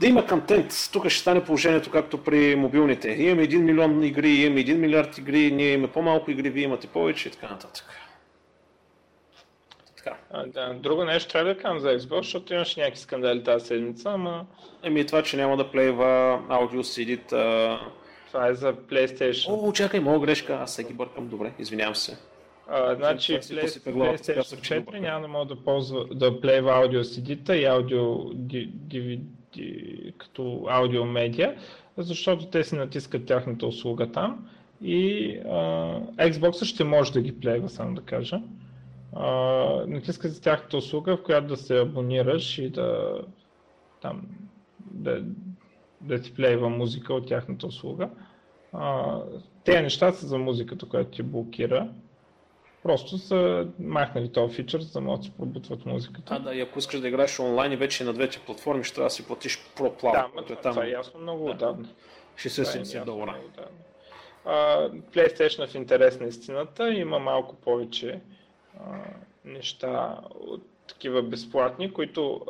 Да 0.00 0.06
има 0.06 0.26
контент. 0.26 0.72
Тук 0.92 1.08
ще 1.08 1.20
стане 1.20 1.44
положението 1.44 1.90
както 1.90 2.24
при 2.24 2.56
мобилните. 2.56 3.08
Имаме 3.08 3.48
1 3.48 3.56
милион 3.56 4.02
игри, 4.02 4.30
имаме 4.30 4.60
1 4.60 4.74
милиард 4.74 5.18
игри, 5.18 5.52
ние 5.52 5.72
имаме 5.72 5.92
по-малко 5.92 6.30
игри, 6.30 6.50
вие 6.50 6.64
имате 6.64 6.86
повече 6.86 7.28
и 7.28 7.32
така 7.32 7.48
нататък. 7.48 8.07
Така. 10.08 10.20
А, 10.30 10.46
да. 10.46 10.74
Друго 10.74 11.04
нещо 11.04 11.32
трябва 11.32 11.54
да 11.54 11.60
кажем 11.60 11.80
за 11.80 11.98
Xbox, 11.98 12.16
защото 12.16 12.54
имаше 12.54 12.80
някакви 12.80 13.00
скандали 13.00 13.44
тази 13.44 13.66
седмица, 13.66 14.10
ама... 14.10 14.46
Еми 14.82 15.06
това, 15.06 15.22
че 15.22 15.36
няма 15.36 15.56
да 15.56 15.70
плейва 15.70 16.40
аудио 16.48 16.82
CD. 16.82 17.32
А... 17.32 17.80
Това 18.26 18.48
е 18.48 18.54
за 18.54 18.72
PlayStation. 18.72 19.68
О, 19.68 19.72
чакай, 19.72 20.00
моя 20.00 20.20
грешка, 20.20 20.54
аз 20.54 20.74
се 20.74 20.84
ги 20.84 20.92
бъркам, 20.92 21.28
добре, 21.28 21.52
извинявам 21.58 21.94
се. 21.94 22.18
А, 22.68 22.94
значи 22.94 23.32
PlayStation 23.32 24.42
4 24.42 24.98
няма 24.98 25.20
да 25.20 25.28
мога 25.28 25.44
да 25.46 25.56
ползва, 25.56 26.04
да 26.04 26.40
плейва 26.40 26.72
аудио 26.72 27.00
CD-та 27.00 27.56
и 27.56 27.64
аудио 27.64 28.04
DVD 28.34 29.20
като 30.18 30.66
аудио 30.68 31.04
медиа, 31.04 31.54
защото 31.96 32.46
те 32.46 32.64
си 32.64 32.74
натискат 32.74 33.26
тяхната 33.26 33.66
услуга 33.66 34.12
там 34.12 34.48
и 34.82 35.30
а, 35.44 35.50
Xbox 36.30 36.64
ще 36.64 36.84
може 36.84 37.12
да 37.12 37.20
ги 37.20 37.40
плейва, 37.40 37.68
само 37.68 37.94
да 37.94 38.00
кажа 38.00 38.40
натискате 39.86 40.34
с 40.34 40.40
тяхната 40.40 40.76
услуга, 40.76 41.16
в 41.16 41.22
която 41.22 41.46
да 41.46 41.56
се 41.56 41.78
абонираш 41.80 42.58
и 42.58 42.70
да, 42.70 43.20
там, 44.02 44.22
да, 44.80 45.24
да 46.00 46.22
ти 46.22 46.34
плейва 46.34 46.68
музика 46.68 47.14
от 47.14 47.28
тяхната 47.28 47.66
услуга. 47.66 48.10
А, 48.72 49.18
те 49.64 49.82
неща 49.82 50.12
са 50.12 50.26
за 50.26 50.38
музиката, 50.38 50.88
която 50.88 51.10
ти 51.10 51.22
блокира. 51.22 51.88
Просто 52.82 53.18
са 53.18 53.68
махнали 53.78 54.32
този 54.32 54.54
фичър, 54.54 54.80
за 54.80 54.92
да 54.92 55.00
могат 55.00 55.20
да 55.20 55.26
се 55.26 55.32
пробутват 55.32 55.86
музиката. 55.86 56.34
А, 56.34 56.38
да, 56.38 56.54
и 56.54 56.60
ако 56.60 56.78
искаш 56.78 57.00
да 57.00 57.08
играеш 57.08 57.40
онлайн 57.40 57.72
и 57.72 57.76
вече 57.76 58.04
на 58.04 58.12
двете 58.12 58.40
платформи, 58.46 58.84
ще 58.84 58.94
трябва 58.94 59.06
да 59.06 59.10
си 59.10 59.26
платиш 59.26 59.58
Pro 59.76 60.02
Plan. 60.02 60.12
Да, 60.12 60.28
това, 60.32 60.42
е 60.42 60.56
там... 60.62 60.72
това 60.72 60.84
е 60.84 60.90
ясно 60.90 61.20
много 61.20 61.44
да. 61.44 61.50
отдавна. 61.50 61.88
60 62.36 63.02
е 63.02 63.04
долара. 63.04 63.36
PlayStation 65.12 65.66
в 65.66 65.74
интерес 65.74 66.20
на 66.20 66.26
истината 66.26 66.90
има 66.90 67.18
малко 67.18 67.54
повече 67.54 68.20
неща, 69.44 70.18
такива 70.88 71.22
безплатни, 71.22 71.92
които 71.92 72.46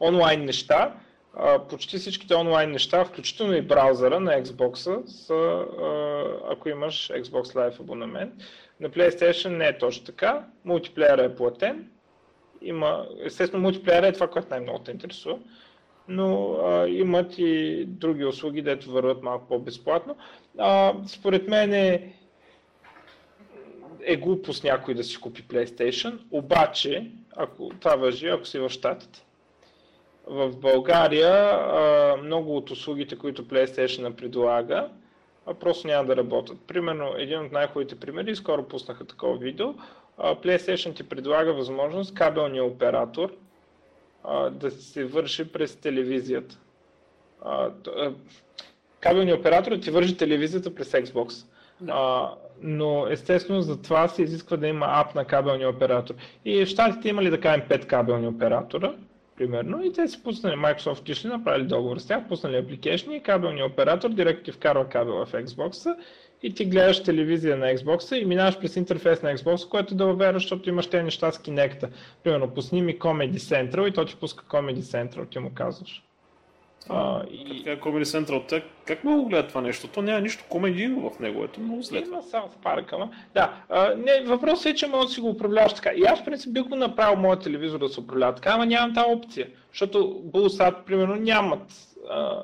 онлайн 0.00 0.44
неща, 0.44 0.94
почти 1.68 1.98
всичките 1.98 2.34
онлайн 2.34 2.70
неща, 2.70 3.04
включително 3.04 3.54
и 3.54 3.62
браузъра 3.62 4.20
на 4.20 4.42
Xbox, 4.42 5.06
са, 5.06 5.66
ако 6.50 6.68
имаш 6.68 7.08
Xbox 7.08 7.54
Live 7.54 7.80
абонамент. 7.80 8.34
На 8.80 8.90
PlayStation 8.90 9.48
не 9.48 9.66
е 9.66 9.78
точно 9.78 10.04
така. 10.04 10.44
Мултиплеера 10.64 11.24
е 11.24 11.34
платен. 11.34 11.90
Има, 12.62 13.06
естествено, 13.24 13.62
мултиплеера 13.62 14.06
е 14.06 14.12
това, 14.12 14.28
което 14.28 14.48
най-много 14.50 14.78
те 14.78 14.90
интересува. 14.90 15.38
Но 16.08 16.52
а, 16.52 16.88
имат 16.88 17.34
и 17.38 17.84
други 17.88 18.24
услуги, 18.24 18.62
дето 18.62 18.90
върват 18.90 19.22
малко 19.22 19.48
по-безплатно. 19.48 20.16
А, 20.58 20.94
според 21.06 21.48
мен 21.48 21.72
е, 21.72 22.14
е 24.06 24.16
глупост 24.16 24.64
някой 24.64 24.94
да 24.94 25.04
си 25.04 25.20
купи 25.20 25.44
PlayStation, 25.48 26.18
обаче, 26.30 27.10
ако 27.36 27.70
това 27.80 27.96
въжи, 27.96 28.28
ако 28.28 28.44
си 28.44 28.58
в 28.58 28.70
Штатите. 28.70 29.24
В 30.26 30.56
България 30.56 31.58
много 32.22 32.56
от 32.56 32.70
услугите, 32.70 33.18
които 33.18 33.48
PlayStation 33.48 34.14
предлага, 34.14 34.88
просто 35.60 35.86
няма 35.86 36.04
да 36.06 36.16
работят. 36.16 36.58
Примерно, 36.66 37.14
един 37.18 37.40
от 37.40 37.52
най-хубавите 37.52 38.00
примери, 38.00 38.36
скоро 38.36 38.68
пуснаха 38.68 39.04
такова 39.04 39.38
видео, 39.38 39.74
PlayStation 40.18 40.96
ти 40.96 41.08
предлага 41.08 41.52
възможност 41.52 42.14
кабелния 42.14 42.64
оператор 42.64 43.32
да 44.50 44.70
се 44.70 45.04
върши 45.04 45.52
през 45.52 45.76
телевизията. 45.76 46.58
Кабелният 49.00 49.40
оператор 49.40 49.76
ти 49.76 49.90
вържи 49.90 50.16
телевизията 50.16 50.74
през 50.74 50.92
Xbox. 50.92 51.46
Да. 51.80 51.92
А, 51.92 52.34
но 52.62 53.06
естествено 53.10 53.60
за 53.60 53.82
това 53.82 54.08
се 54.08 54.22
изисква 54.22 54.56
да 54.56 54.66
има 54.66 54.86
ап 54.88 55.14
на 55.14 55.24
кабелния 55.24 55.70
оператор. 55.70 56.14
И 56.44 56.64
в 56.64 56.68
щатите 56.68 57.08
имали 57.08 57.30
да 57.30 57.40
кажем 57.40 57.62
5 57.68 57.86
кабелни 57.86 58.28
оператора, 58.28 58.92
примерно, 59.36 59.84
и 59.84 59.92
те 59.92 60.08
си 60.08 60.22
пуснали, 60.22 60.54
Microsoft 60.54 61.04
тишли, 61.04 61.28
направили 61.28 61.66
договор 61.66 61.98
с 61.98 62.06
тях, 62.06 62.28
пуснали 62.28 62.56
апликейшн 62.56 63.12
и 63.12 63.22
кабелния 63.22 63.66
оператор 63.66 64.10
директно 64.10 64.44
ти 64.44 64.52
вкарва 64.52 64.88
кабела 64.88 65.26
в 65.26 65.32
Xbox 65.32 65.96
и 66.42 66.54
ти 66.54 66.64
гледаш 66.64 67.02
телевизия 67.02 67.56
на 67.56 67.66
Xbox 67.66 68.16
и 68.16 68.24
минаваш 68.24 68.58
през 68.58 68.76
интерфейс 68.76 69.22
на 69.22 69.36
Xbox, 69.36 69.68
което 69.68 69.94
да 69.94 70.06
въвера, 70.06 70.32
защото 70.32 70.68
имаш 70.68 70.86
тези 70.86 71.04
неща 71.04 71.32
с 71.32 71.38
Kinect. 71.38 71.88
Примерно, 72.24 72.54
пусни 72.54 72.82
ми 72.82 72.98
Comedy 72.98 73.36
Central 73.36 73.88
и 73.88 73.92
то 73.92 74.04
ти 74.04 74.16
пуска 74.16 74.44
Comedy 74.44 74.80
Central, 74.80 75.30
ти 75.30 75.38
му 75.38 75.50
казваш. 75.54 76.02
А, 76.88 77.22
и... 77.30 77.64
Как 77.64 77.80
Comedy 77.80 78.04
Central, 78.04 78.48
те, 78.48 78.62
как 78.84 79.04
много 79.04 79.28
гледат 79.28 79.48
това 79.48 79.60
нещо? 79.60 79.88
То 79.88 80.02
няма 80.02 80.20
нищо 80.20 80.44
комедийно 80.48 81.10
в 81.10 81.18
него, 81.18 81.44
ето 81.44 81.60
много 81.60 81.82
зле. 81.82 81.98
Има 81.98 82.22
само 82.22 82.48
в 82.48 82.56
парка, 82.62 82.98
ма. 82.98 83.10
Да, 83.34 83.52
а, 83.68 83.94
не, 83.94 84.20
въпросът 84.20 84.66
е, 84.66 84.74
че 84.74 84.86
може 84.86 85.06
да 85.06 85.12
си 85.12 85.20
го 85.20 85.28
управляваш 85.28 85.74
така. 85.74 85.90
И 85.96 86.02
аз, 86.02 86.20
в 86.20 86.24
принцип, 86.24 86.52
бих 86.52 86.62
го 86.62 86.76
направил 86.76 87.20
моят 87.20 87.42
телевизор 87.42 87.78
да 87.78 87.88
се 87.88 88.00
управлява 88.00 88.34
така, 88.34 88.50
ама 88.50 88.66
нямам 88.66 88.94
тази 88.94 89.10
опция. 89.10 89.48
Защото 89.72 90.22
Bullsat, 90.26 90.74
примерно, 90.86 91.16
нямат 91.16 91.72
а, 92.10 92.42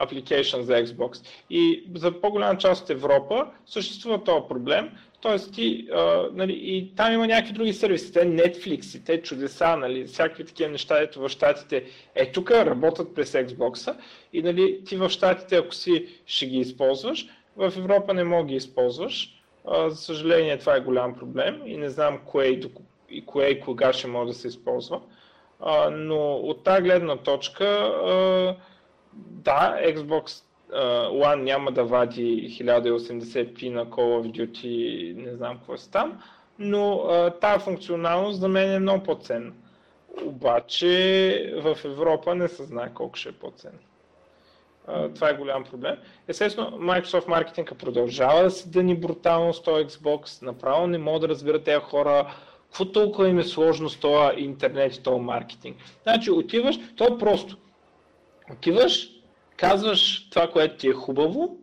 application 0.00 0.60
за 0.60 0.72
Xbox. 0.72 1.26
И 1.50 1.84
за 1.94 2.20
по-голяма 2.20 2.58
част 2.58 2.82
от 2.82 2.90
Европа 2.90 3.46
съществува 3.66 4.24
този 4.24 4.48
проблем, 4.48 4.90
Тоест 5.22 5.54
ти, 5.54 5.88
а, 5.92 6.28
нали, 6.32 6.52
и 6.52 6.94
там 6.96 7.12
има 7.12 7.26
някакви 7.26 7.52
други 7.52 7.72
сервиси, 7.72 8.12
те 8.12 8.26
Netflix, 8.26 8.98
и 8.98 9.04
те 9.04 9.22
чудеса, 9.22 9.76
нали, 9.76 10.04
всякакви 10.04 10.44
такива 10.44 10.70
неща, 10.70 11.00
ето 11.00 11.20
в 11.20 11.28
Штатите, 11.28 11.84
е 12.14 12.32
тук 12.32 12.50
работят 12.50 13.14
през 13.14 13.32
Xbox 13.32 13.96
и 14.32 14.42
нали, 14.42 14.84
ти 14.84 14.96
в 14.96 15.08
Штатите, 15.08 15.56
ако 15.56 15.74
си 15.74 16.06
ще 16.26 16.46
ги 16.46 16.58
използваш, 16.58 17.26
в 17.56 17.72
Европа 17.76 18.14
не 18.14 18.24
мога 18.24 18.48
ги 18.48 18.54
използваш. 18.54 19.42
А, 19.68 19.90
за 19.90 19.96
съжаление 19.96 20.58
това 20.58 20.76
е 20.76 20.80
голям 20.80 21.14
проблем 21.14 21.62
и 21.66 21.76
не 21.76 21.88
знам 21.88 22.18
кое 22.26 22.46
и, 22.46 22.70
и 23.10 23.26
кое 23.26 23.46
и 23.46 23.60
кога 23.60 23.92
ще 23.92 24.06
може 24.06 24.32
да 24.32 24.38
се 24.38 24.48
използва. 24.48 25.00
А, 25.60 25.90
но 25.90 26.32
от 26.34 26.64
тази 26.64 26.82
гледна 26.82 27.16
точка, 27.16 27.64
а, 27.64 28.56
да, 29.14 29.76
Xbox 29.86 30.44
One 30.74 31.42
няма 31.42 31.72
да 31.72 31.84
вади 31.84 32.48
1080p 32.60 33.70
на 33.70 33.86
Call 33.86 34.22
of 34.22 34.30
Duty, 34.30 35.14
не 35.16 35.36
знам 35.36 35.56
какво 35.56 35.74
е 35.74 35.76
там, 35.92 36.22
но 36.58 37.04
тази 37.40 37.64
функционалност 37.64 38.40
за 38.40 38.48
мен 38.48 38.72
е 38.72 38.78
много 38.78 39.02
по-ценна. 39.02 39.52
Обаче 40.24 41.54
в 41.62 41.78
Европа 41.84 42.34
не 42.34 42.48
се 42.48 42.64
знае 42.64 42.90
колко 42.94 43.16
ще 43.16 43.28
е 43.28 43.32
по-ценна. 43.32 43.78
Това 45.14 45.30
е 45.30 45.36
голям 45.36 45.64
проблем. 45.64 45.96
Естествено, 46.28 46.70
Microsoft 46.70 47.28
маркетинга 47.28 47.74
продължава 47.74 48.42
да 48.42 48.50
се 48.50 48.68
дъни 48.68 48.96
брутално 48.96 49.54
с 49.54 49.62
този 49.62 49.84
Xbox. 49.84 50.42
Направо 50.42 50.86
не 50.86 50.98
мога 50.98 51.20
да 51.20 51.28
разбира 51.28 51.62
тези 51.62 51.80
хора 51.80 52.34
какво 52.64 52.84
толкова 52.84 53.28
им 53.28 53.38
е 53.38 53.44
сложно 53.44 53.88
с 53.88 54.00
този 54.00 54.40
интернет 54.40 54.96
и 54.96 55.02
този 55.02 55.20
маркетинг. 55.20 55.76
Значи 56.02 56.30
отиваш, 56.30 56.78
то 56.96 57.04
е 57.04 57.18
просто. 57.18 57.56
Отиваш, 58.52 59.10
казваш 59.56 60.28
това, 60.30 60.50
което 60.50 60.76
ти 60.76 60.88
е 60.88 60.92
хубаво, 60.92 61.56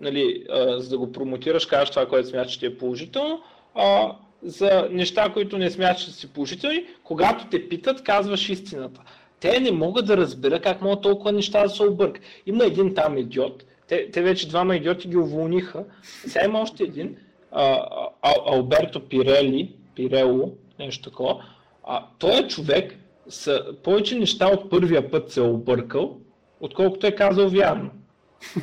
нали, 0.00 0.44
а, 0.50 0.80
за 0.80 0.88
да 0.88 0.98
го 0.98 1.12
промотираш, 1.12 1.66
казваш 1.66 1.90
това, 1.90 2.06
което 2.06 2.28
смяташ, 2.28 2.52
че 2.52 2.58
ти 2.58 2.66
е 2.66 2.78
положително, 2.78 3.42
а, 3.74 4.12
за 4.42 4.88
неща, 4.90 5.32
които 5.32 5.58
не 5.58 5.70
смяташ, 5.70 6.04
че 6.04 6.12
си 6.12 6.32
положителни, 6.32 6.84
когато 7.04 7.46
те 7.50 7.68
питат, 7.68 8.02
казваш 8.02 8.48
истината. 8.48 9.00
Те 9.40 9.60
не 9.60 9.72
могат 9.72 10.06
да 10.06 10.16
разберат 10.16 10.62
как 10.62 10.82
могат 10.82 11.02
толкова 11.02 11.32
неща 11.32 11.62
да 11.62 11.68
се 11.68 11.82
обърк. 11.82 12.20
Има 12.46 12.64
един 12.64 12.94
там 12.94 13.18
идиот, 13.18 13.64
те, 13.88 14.10
те 14.10 14.22
вече 14.22 14.48
двама 14.48 14.76
идиоти 14.76 15.08
ги 15.08 15.16
уволниха. 15.16 15.84
Сега 16.02 16.44
има 16.44 16.60
още 16.60 16.82
един, 16.84 17.16
а, 17.52 17.86
а, 18.22 18.34
Алберто 18.46 19.00
Пирели, 19.00 19.72
Пирело, 19.94 20.52
нещо 20.78 21.10
такова. 21.10 21.44
А, 21.84 22.04
той 22.18 22.38
е 22.38 22.48
човек, 22.48 22.94
с 23.28 23.62
повече 23.82 24.18
неща 24.18 24.46
от 24.48 24.70
първия 24.70 25.10
път 25.10 25.30
се 25.30 25.40
е 25.40 25.42
объркал, 25.42 26.16
отколкото 26.60 27.06
е 27.06 27.14
казал 27.14 27.48
вярно. 27.48 27.90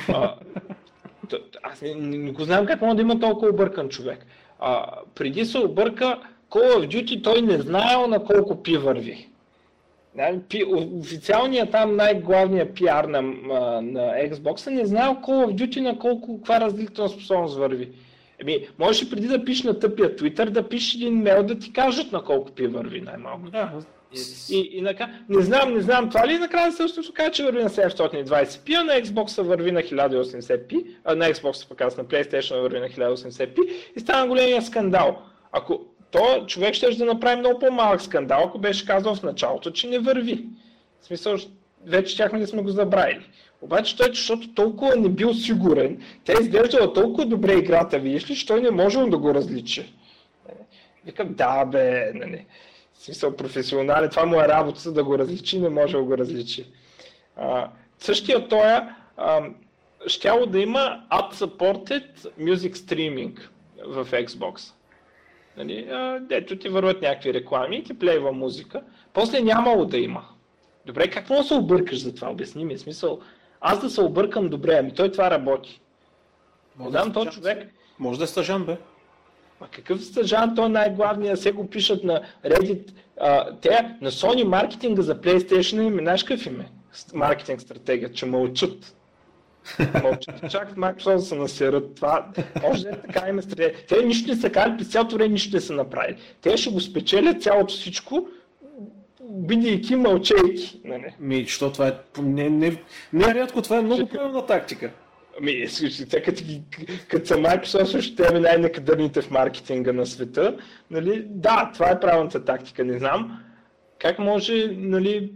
А, 0.08 0.34
аз 1.62 1.82
не, 1.82 1.94
не 1.94 2.32
го 2.32 2.44
знам 2.44 2.66
как 2.66 2.80
може 2.80 2.96
да 2.96 3.02
има 3.02 3.20
толкова 3.20 3.48
объркан 3.48 3.88
човек. 3.88 4.26
А, 4.58 4.86
преди 5.14 5.44
се 5.44 5.58
обърка 5.58 6.18
Call 6.50 6.76
of 6.76 6.88
Duty, 6.88 7.24
той 7.24 7.42
не 7.42 7.58
знаел 7.58 8.06
на 8.06 8.24
колко 8.24 8.62
пи 8.62 8.76
върви. 8.76 9.28
Официалният 11.00 11.70
там 11.70 11.96
най-главният 11.96 12.74
пиар 12.74 13.04
на, 13.04 13.22
на 13.22 14.30
Xbox 14.30 14.70
не 14.70 14.86
знаел 14.86 15.12
Call 15.12 15.46
of 15.46 15.54
Duty 15.54 15.80
на 15.80 15.98
колко, 15.98 16.36
каква 16.36 16.60
разделителна 16.60 17.10
способност 17.10 17.56
върви. 17.56 17.90
Еми, 18.38 18.68
можеш 18.78 19.10
преди 19.10 19.28
да 19.28 19.44
пишеш 19.44 19.64
на 19.64 19.78
тъпия 19.78 20.16
Twitter, 20.16 20.50
да 20.50 20.68
пишеш 20.68 20.94
един 20.94 21.22
мейл 21.22 21.42
да 21.42 21.58
ти 21.58 21.72
кажат 21.72 22.12
на 22.12 22.24
колко 22.24 22.50
пи 22.50 22.66
върви 22.66 23.00
най-малко. 23.00 23.50
Да, 23.50 23.72
И, 24.12 24.18
и, 24.56 24.78
и 24.78 24.80
нака... 24.80 25.08
Не 25.28 25.42
знам, 25.42 25.74
не 25.74 25.80
знам, 25.80 26.08
това 26.08 26.26
ли 26.26 26.34
е 26.34 26.38
накрая 26.38 26.72
също 26.72 27.02
ще 27.02 27.12
кажа, 27.12 27.30
че 27.30 27.44
върви 27.44 27.62
на 27.62 27.70
720p, 27.70 28.80
а 28.80 28.84
на 28.84 28.92
Xbox 28.92 29.42
върви 29.42 29.72
на 29.72 29.80
1080p, 29.80 30.86
а 31.04 31.14
на 31.14 31.32
Xbox 31.32 31.68
пък 31.68 31.80
аз 31.80 31.96
на 31.96 32.04
PlayStation 32.04 32.60
върви 32.60 32.80
на 32.80 32.88
1080p 32.88 33.58
и 33.96 34.00
стана 34.00 34.28
големия 34.28 34.62
скандал. 34.62 35.22
Ако 35.52 35.86
то 36.10 36.46
човек 36.46 36.74
ще 36.74 36.90
да 36.90 37.04
направи 37.04 37.36
много 37.36 37.58
по-малък 37.58 38.02
скандал, 38.02 38.44
ако 38.44 38.58
беше 38.58 38.86
казал 38.86 39.14
в 39.14 39.22
началото, 39.22 39.70
че 39.70 39.88
не 39.88 39.98
върви. 39.98 40.44
В 41.00 41.06
смисъл, 41.06 41.36
вече 41.86 42.14
щяхме 42.14 42.38
да 42.38 42.46
сме 42.46 42.62
го 42.62 42.70
забравили. 42.70 43.26
Обаче 43.60 43.96
той, 43.96 44.06
защото 44.08 44.54
толкова 44.54 44.96
не 44.96 45.08
бил 45.08 45.34
сигурен, 45.34 46.02
тя 46.24 46.32
изглеждала 46.40 46.92
толкова 46.92 47.26
добре 47.26 47.52
играта, 47.52 47.98
видиш 47.98 48.30
ли, 48.30 48.36
че 48.36 48.46
той 48.46 48.60
не 48.60 48.70
можел 48.70 49.10
да 49.10 49.18
го 49.18 49.34
различи. 49.34 49.92
Викам, 51.04 51.34
да 51.34 51.64
бе, 51.64 52.12
нали. 52.14 52.46
В 52.98 53.02
смисъл 53.02 53.36
професионален, 53.36 54.10
това 54.10 54.26
му 54.26 54.40
е 54.40 54.48
работа 54.48 54.92
да 54.92 55.04
го 55.04 55.18
различи, 55.18 55.60
не 55.60 55.68
може 55.68 55.96
да 55.96 56.02
го 56.02 56.18
различи. 56.18 56.66
А, 57.36 57.70
същия 57.98 58.48
той 58.48 58.80
щяло 60.06 60.46
да 60.46 60.58
има 60.60 61.02
ad-supported 61.12 62.06
music 62.40 62.72
streaming 62.72 63.40
в 63.86 64.06
Xbox. 64.10 64.72
Нали, 65.56 65.88
а, 65.90 66.20
дето 66.20 66.58
ти 66.58 66.68
върват 66.68 67.02
някакви 67.02 67.34
реклами 67.34 67.76
и 67.76 67.84
ти 67.84 67.98
плейва 67.98 68.32
музика. 68.32 68.82
После 69.12 69.40
нямало 69.40 69.84
да 69.84 69.98
има. 69.98 70.24
Добре, 70.86 71.10
как 71.10 71.30
може 71.30 71.42
да 71.42 71.48
се 71.48 71.54
объркаш 71.54 72.02
за 72.02 72.14
това? 72.14 72.30
Обясни 72.30 72.64
ми. 72.64 72.78
Смисъл, 72.78 73.20
аз 73.60 73.80
да 73.80 73.90
се 73.90 74.00
объркам 74.00 74.48
добре, 74.48 74.76
ами 74.80 74.94
той 74.94 75.12
това 75.12 75.30
работи. 75.30 75.80
Може 76.76 76.92
да, 76.92 77.12
този 77.12 77.30
човек. 77.30 77.74
Може 77.98 78.18
да 78.18 78.24
е 78.24 78.26
стъжан, 78.26 78.64
бе. 78.64 78.76
Ма 79.60 79.68
какъв 79.70 80.04
стъжан, 80.04 80.54
той 80.54 80.66
е 80.66 80.68
най-главният, 80.68 81.40
се 81.40 81.52
го 81.52 81.70
пишат 81.70 82.04
на 82.04 82.20
Reddit. 82.44 82.90
А, 83.20 83.56
те 83.56 83.96
на 84.00 84.10
Sony 84.10 84.44
маркетинга 84.44 85.02
за 85.02 85.20
PlayStation 85.20 85.82
им, 85.82 85.98
знаеш 86.00 86.24
какъв 86.24 86.46
им 86.46 86.60
е? 86.60 86.68
Маркетинг 87.14 87.60
стратегия, 87.60 88.12
че 88.12 88.26
мълчат. 88.26 88.96
Мълчат, 90.02 90.50
чак 90.50 90.76
Microsoft 90.76 91.16
да 91.16 91.20
се 91.20 91.34
насерат. 91.34 91.94
Това 91.94 92.26
може 92.62 92.82
да 92.82 92.90
е 92.90 93.00
така 93.00 93.28
има 93.28 93.42
стратегия. 93.42 93.86
Те 93.88 94.04
нищо 94.04 94.30
не 94.30 94.36
са 94.36 94.50
казали, 94.50 94.76
през 94.76 94.88
цялото 94.88 95.16
време 95.16 95.28
нищо 95.28 95.56
не 95.56 95.60
са 95.60 95.72
направили. 95.72 96.16
Те 96.40 96.56
ще 96.56 96.70
го 96.70 96.80
спечелят 96.80 97.42
цялото 97.42 97.74
всичко, 97.74 98.28
бидейки 99.30 99.96
мълчейки. 99.96 100.80
Нали? 100.84 101.14
Ми, 101.20 101.46
що 101.46 101.72
това 101.72 101.88
е... 101.88 101.92
Не, 102.22 102.50
не, 102.50 102.82
не 103.12 103.24
е 103.24 103.34
рядко, 103.34 103.62
това 103.62 103.78
е 103.78 103.82
много 103.82 104.06
правилна 104.06 104.46
тактика. 104.46 104.90
Ами, 105.40 105.68
сега 105.68 106.22
като, 106.22 106.42
като 107.08 107.26
са 107.26 107.34
Microsoft, 107.34 108.00
ще 108.00 108.22
те 108.22 108.40
най-некадърните 108.40 109.22
в 109.22 109.30
маркетинга 109.30 109.92
на 109.92 110.06
света, 110.06 110.56
нали, 110.90 111.24
да, 111.28 111.70
това 111.74 111.90
е 111.90 112.00
правилната 112.00 112.44
тактика, 112.44 112.84
не 112.84 112.98
знам. 112.98 113.42
Как 113.98 114.18
може, 114.18 114.66
нали, 114.76 115.32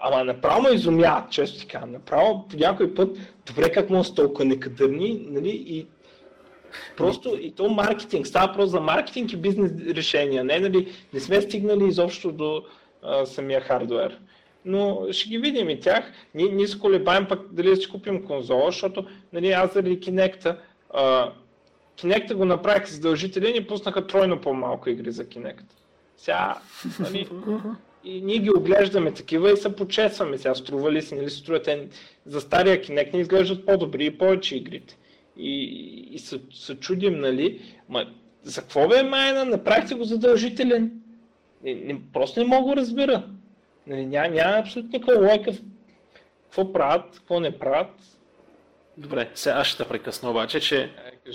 ама 0.00 0.24
направо 0.24 0.62
ме 0.62 0.70
изумя, 0.70 1.26
често 1.30 1.60
така, 1.60 1.86
направо 1.86 2.48
по 2.48 2.56
някой 2.56 2.94
път, 2.94 3.18
добре 3.46 3.72
как 3.72 3.90
може 3.90 4.14
толкова 4.14 4.44
некадърни, 4.44 5.26
нали, 5.30 5.64
и 5.66 5.86
Просто 6.96 7.38
и 7.40 7.54
то 7.54 7.68
маркетинг, 7.68 8.26
става 8.26 8.52
просто 8.52 8.70
за 8.70 8.80
маркетинг 8.80 9.32
и 9.32 9.36
бизнес 9.36 9.72
решения, 9.96 10.44
не, 10.44 10.60
нали, 10.60 10.92
не 11.12 11.20
сме 11.20 11.40
стигнали 11.40 11.84
изобщо 11.84 12.32
до 12.32 12.62
а, 13.02 13.26
самия 13.26 13.60
хардвер 13.60 14.18
но 14.64 15.06
ще 15.12 15.28
ги 15.28 15.38
видим 15.38 15.70
и 15.70 15.80
тях. 15.80 16.12
Ние, 16.34 16.48
ние 16.48 16.68
се 16.68 16.78
колебаем 16.78 17.26
пък 17.28 17.40
дали 17.52 17.70
да 17.70 17.76
си 17.76 17.88
купим 17.88 18.24
конзола, 18.24 18.70
защото 18.70 19.06
нали, 19.32 19.50
аз 19.50 19.74
заради 19.74 20.00
Kinect, 20.00 20.56
а, 20.94 21.32
го 22.34 22.44
направих 22.44 22.88
задължителен 22.88 23.56
и 23.56 23.66
пуснаха 23.66 24.06
тройно 24.06 24.40
по-малко 24.40 24.90
игри 24.90 25.10
за 25.10 25.24
Kinect. 25.24 25.64
Сега, 26.16 26.58
нали, 27.00 27.28
и 28.04 28.20
ние 28.22 28.38
ги 28.38 28.50
оглеждаме 28.50 29.12
такива 29.12 29.52
и 29.52 29.56
се 29.56 29.76
почесваме. 29.76 30.38
Сега 30.38 30.54
струва 30.54 30.92
ли 30.92 31.02
си, 31.02 31.14
нали 31.14 31.30
струва 31.30 31.62
те 31.62 31.88
за 32.26 32.40
стария 32.40 32.82
Kinect 32.82 33.12
не 33.12 33.20
изглеждат 33.20 33.66
по-добри 33.66 34.06
и 34.06 34.18
повече 34.18 34.56
игрите. 34.56 34.98
И, 35.36 35.62
и 36.10 36.18
се, 36.18 36.40
се 36.52 36.74
чудим, 36.74 37.20
нали, 37.20 37.60
ма 37.88 38.06
за 38.42 38.60
какво 38.60 38.88
бе 38.88 39.02
майна, 39.02 39.44
направихте 39.44 39.94
го 39.94 40.04
задължителен. 40.04 40.92
Не, 41.64 41.74
не, 41.74 42.00
просто 42.12 42.40
не 42.40 42.46
мога 42.46 42.74
да 42.74 42.80
разбера. 42.80 43.24
Нали, 43.88 44.06
няма, 44.06 44.28
няма 44.28 44.56
абсолютно 44.56 44.90
никаква 44.92 45.28
лойка 45.28 45.52
в 45.52 45.60
какво 46.44 46.72
правят, 46.72 47.04
какво 47.14 47.40
не 47.40 47.58
правят. 47.58 47.90
Добре, 48.96 49.30
сега 49.34 49.54
аз 49.56 49.66
ще 49.66 49.82
те 49.82 49.88
прекъсна 49.88 50.30
обаче, 50.30 50.60
че 50.60 50.90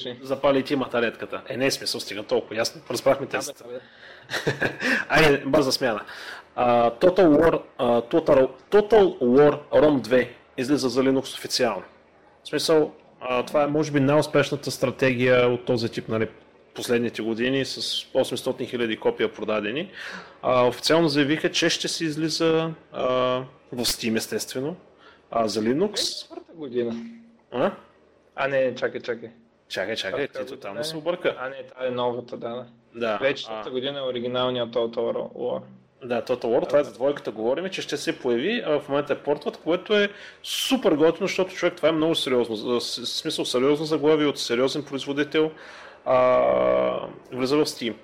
е, 0.05 0.17
запали 0.21 0.63
ти 0.63 0.75
матаретката. 0.75 1.41
Е, 1.49 1.57
не 1.57 1.65
е 1.65 1.71
смисъл, 1.71 2.01
стига 2.01 2.23
толкова 2.23 2.55
ясно. 2.55 2.81
Разбрахме 2.89 3.27
тезата. 3.27 3.63
Айде, 5.09 5.43
бърза 5.45 5.71
смяна. 5.71 6.01
Uh, 6.57 7.01
Total, 7.01 7.27
War, 7.27 7.61
uh, 7.79 8.11
Total, 8.11 8.49
Total 8.71 9.19
War 9.19 9.59
Rome 9.71 10.01
2 10.01 10.27
излиза 10.57 10.89
за 10.89 11.03
Linux 11.03 11.37
официално. 11.37 11.83
В 12.43 12.47
смисъл, 12.47 12.93
uh, 13.29 13.47
това 13.47 13.63
е 13.63 13.67
може 13.67 13.91
би 13.91 13.99
най-успешната 13.99 14.71
стратегия 14.71 15.47
от 15.47 15.65
този 15.65 15.89
тип 15.89 16.09
нали, 16.09 16.27
последните 16.73 17.21
години 17.21 17.65
с 17.65 17.81
800 17.81 18.75
000 18.75 18.99
копия 18.99 19.33
продадени. 19.33 19.91
А, 20.41 20.67
официално 20.67 21.07
заявиха, 21.07 21.51
че 21.51 21.69
ще 21.69 21.87
се 21.87 22.05
излиза 22.05 22.71
а, 22.91 23.03
в 23.71 23.85
Steam 23.85 24.17
естествено, 24.17 24.75
а, 25.31 25.47
за 25.47 25.61
Linux. 25.61 26.19
Четвърта 26.21 26.53
година. 26.53 26.95
А? 27.51 27.71
А 28.35 28.47
не, 28.47 28.75
чакай, 28.75 29.01
чакай. 29.01 29.29
Чакай, 29.69 29.95
чакай, 29.95 30.27
ти 30.27 30.45
тотално 30.45 30.83
се 30.83 30.97
обърка. 30.97 31.35
А 31.39 31.49
не, 31.49 31.63
това 31.63 31.85
е 31.85 31.89
новата, 31.89 32.37
да. 32.37 32.65
Да. 32.95 33.17
Вече 33.17 33.45
а... 33.49 33.69
година 33.69 33.99
е 33.99 34.01
оригиналният 34.01 34.69
Total 34.69 35.33
War. 35.33 35.61
Да, 36.03 36.21
Total 36.21 36.45
War, 36.45 36.67
това 36.67 36.79
е 36.79 36.83
за 36.83 36.93
двойката 36.93 37.31
говорим, 37.31 37.69
че 37.69 37.81
ще 37.81 37.97
се 37.97 38.19
появи, 38.19 38.63
а 38.65 38.79
в 38.79 38.89
момента 38.89 39.13
е 39.13 39.17
портват, 39.17 39.57
което 39.57 39.97
е 39.97 40.09
супер 40.43 40.91
готино, 40.91 41.27
защото 41.27 41.53
човек 41.53 41.75
това 41.75 41.89
е 41.89 41.91
много 41.91 42.15
сериозно. 42.15 42.55
В 42.55 42.81
смисъл 42.81 43.45
сериозно 43.45 43.85
заглавие 43.85 44.27
от 44.27 44.39
сериозен 44.39 44.83
производител 44.83 45.51
а, 46.05 47.07
влиза 47.31 47.57
в 47.57 47.65
Steam. 47.65 47.95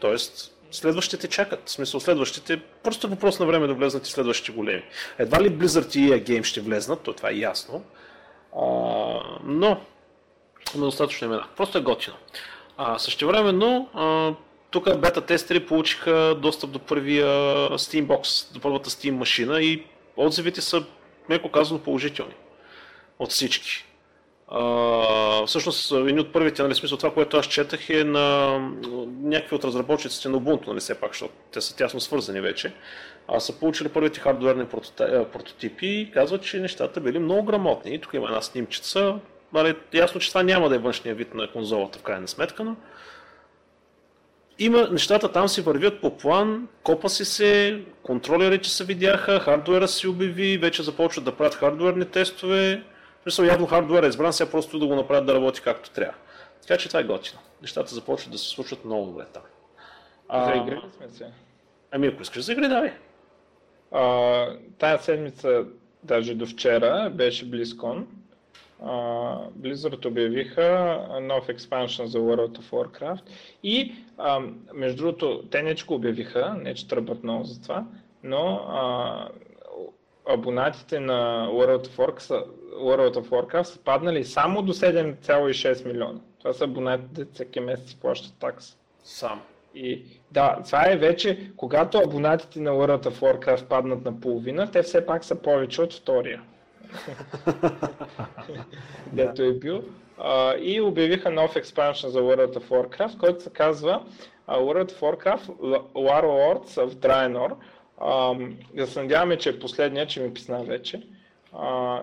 Тоест, 0.00 0.52
следващите 0.70 1.28
чакат. 1.28 1.62
В 1.68 1.70
смисъл, 1.70 2.00
следващите, 2.00 2.60
просто 2.82 3.08
въпрос 3.08 3.38
на 3.38 3.46
време 3.46 3.66
да 3.66 3.74
влезнат 3.74 4.06
и 4.06 4.10
следващите 4.10 4.52
големи. 4.52 4.82
Едва 5.18 5.40
ли 5.40 5.50
Blizzard 5.50 5.96
и 5.96 6.10
EA 6.10 6.22
Game 6.22 6.44
ще 6.44 6.60
влезнат, 6.60 7.02
то 7.02 7.12
това 7.12 7.30
е 7.30 7.34
ясно. 7.34 7.84
А, 8.56 8.64
но, 9.44 9.80
има 10.74 10.84
достатъчно 10.84 11.26
имена. 11.26 11.46
Просто 11.56 11.78
е 11.78 11.82
готино. 11.82 12.16
А, 12.76 12.98
същевременно, 12.98 13.88
а, 13.94 14.34
тук 14.70 14.98
бета 14.98 15.20
тестери 15.20 15.66
получиха 15.66 16.38
достъп 16.42 16.70
до 16.70 16.78
първия 16.78 17.26
Steambox, 17.70 18.52
до 18.52 18.60
първата 18.60 18.90
Steam 18.90 19.10
машина 19.10 19.62
и 19.62 19.84
отзивите 20.16 20.60
са, 20.60 20.84
меко 21.28 21.50
казано, 21.50 21.80
положителни 21.80 22.34
от 23.18 23.30
всички. 23.30 23.84
Всъщност, 25.46 25.92
едни 25.92 26.20
от 26.20 26.32
първите, 26.32 26.62
нали, 26.62 26.74
смисъл 26.74 26.98
това, 26.98 27.14
което 27.14 27.36
аз 27.36 27.46
четах 27.46 27.90
е 27.90 28.04
на 28.04 28.58
някакви 29.22 29.56
от 29.56 29.64
разработчиците 29.64 30.28
на 30.28 30.38
Ubuntu, 30.40 30.66
нали, 30.66 30.80
все 30.80 31.00
пак, 31.00 31.10
защото 31.10 31.34
те 31.52 31.60
са 31.60 31.76
тясно 31.76 32.00
свързани 32.00 32.40
вече. 32.40 32.72
А 33.28 33.40
са 33.40 33.58
получили 33.58 33.88
първите 33.88 34.20
хардуерни 34.20 34.66
прототипи 35.32 35.86
и 35.86 36.10
казват, 36.10 36.42
че 36.42 36.60
нещата 36.60 37.00
били 37.00 37.18
много 37.18 37.42
грамотни. 37.42 37.94
И 37.94 37.98
тук 37.98 38.14
има 38.14 38.26
една 38.26 38.42
снимчица. 38.42 39.14
Нали, 39.52 39.74
ясно, 39.94 40.20
че 40.20 40.28
това 40.28 40.42
няма 40.42 40.68
да 40.68 40.74
е 40.74 40.78
външния 40.78 41.14
вид 41.14 41.34
на 41.34 41.52
конзолата 41.52 41.98
в 41.98 42.02
крайна 42.02 42.28
сметка, 42.28 42.64
но 42.64 42.76
има, 44.58 44.88
нещата 44.90 45.32
там 45.32 45.48
си 45.48 45.60
вървят 45.60 46.00
по 46.00 46.16
план, 46.16 46.68
копа 46.82 47.08
си 47.08 47.24
се, 47.24 47.80
контролерите 48.02 48.68
се 48.68 48.84
видяха, 48.84 49.40
хардуера 49.40 49.88
си 49.88 50.08
обяви, 50.08 50.58
вече 50.58 50.82
започват 50.82 51.24
да 51.24 51.32
правят 51.32 51.54
хардуерни 51.54 52.04
тестове, 52.04 52.82
Мисля, 53.26 53.46
явно 53.46 53.66
хардуер 53.66 54.02
е 54.02 54.06
избран, 54.06 54.32
сега 54.32 54.50
просто 54.50 54.78
да 54.78 54.86
го 54.86 54.94
направят 54.94 55.26
да 55.26 55.34
работи 55.34 55.60
както 55.60 55.90
трябва. 55.90 56.14
Така 56.62 56.76
че 56.76 56.88
това 56.88 57.00
е 57.00 57.04
готино. 57.04 57.40
Нещата 57.62 57.94
започват 57.94 58.32
да 58.32 58.38
се 58.38 58.48
случват 58.48 58.84
много 58.84 59.06
добре 59.06 59.24
там. 59.32 59.42
А, 60.28 60.44
за 60.44 60.56
игри 60.56 60.80
сме 60.96 61.08
се? 61.08 61.26
Ами 61.90 62.06
ако 62.06 62.22
искаш 62.22 62.44
за 62.44 62.52
игри, 62.52 62.68
давай. 62.68 62.92
А, 63.92 64.56
тая 64.78 64.98
седмица, 64.98 65.64
даже 66.02 66.34
до 66.34 66.46
вчера, 66.46 67.10
беше 67.14 67.50
BlizzCon. 67.50 68.04
Uh, 68.82 69.50
Blizzard 69.50 70.06
обявиха 70.06 70.98
нов 71.22 71.48
експаншн 71.48 72.04
за 72.04 72.18
World 72.18 72.58
of 72.58 72.70
Warcraft 72.70 73.22
и 73.62 73.94
uh, 74.18 74.52
между 74.74 74.96
другото, 74.96 75.42
те 75.50 75.62
не 75.62 75.74
че 75.74 75.86
го 75.86 75.94
обявиха, 75.94 76.56
не 76.62 76.74
че 76.74 76.88
тръбат 76.88 77.22
много 77.22 77.44
за 77.44 77.62
това, 77.62 77.84
но 78.22 78.66
uh, 78.68 79.28
абонатите 80.28 81.00
на 81.00 81.48
World 81.48 81.86
of, 81.86 81.96
Warcraft, 81.96 82.44
World 82.72 83.14
of 83.14 83.28
Warcraft 83.28 83.62
са 83.62 83.78
паднали 83.78 84.24
само 84.24 84.62
до 84.62 84.72
7,6 84.72 85.86
милиона. 85.86 86.20
Това 86.38 86.52
са 86.52 86.64
абонатите, 86.64 87.26
всеки 87.32 87.60
месец 87.60 87.94
плащат 87.94 88.34
такса. 88.38 88.76
Сам. 89.04 89.42
И 89.74 90.02
да, 90.30 90.58
това 90.66 90.90
е 90.90 90.96
вече, 90.96 91.50
когато 91.56 91.98
абонатите 91.98 92.60
на 92.60 92.70
World 92.70 93.06
of 93.06 93.12
Warcraft 93.12 93.64
паднат 93.64 94.04
на 94.04 94.20
половина, 94.20 94.70
те 94.70 94.82
все 94.82 95.06
пак 95.06 95.24
са 95.24 95.34
повече 95.34 95.82
от 95.82 95.94
втория. 95.94 96.42
Дето 99.12 99.42
е 99.42 99.52
бил. 99.52 99.82
Uh, 100.18 100.58
и 100.58 100.80
обявиха 100.80 101.30
нов 101.30 101.56
експаншн 101.56 102.08
за 102.08 102.20
World 102.20 102.58
of 102.58 102.68
Warcraft, 102.68 103.18
който 103.18 103.42
се 103.42 103.50
казва 103.50 104.02
uh, 104.48 104.58
World 104.58 104.92
of 104.92 105.00
Warcraft 105.00 105.46
Warlords 105.94 106.86
of 106.86 106.88
Draenor. 106.88 107.54
Uh, 108.00 108.54
да 108.74 108.86
се 108.86 109.02
надяваме, 109.02 109.38
че 109.38 109.48
е 109.48 109.58
последния, 109.58 110.06
че 110.06 110.20
ми 110.20 110.34
писна 110.34 110.64
вече. 110.64 111.02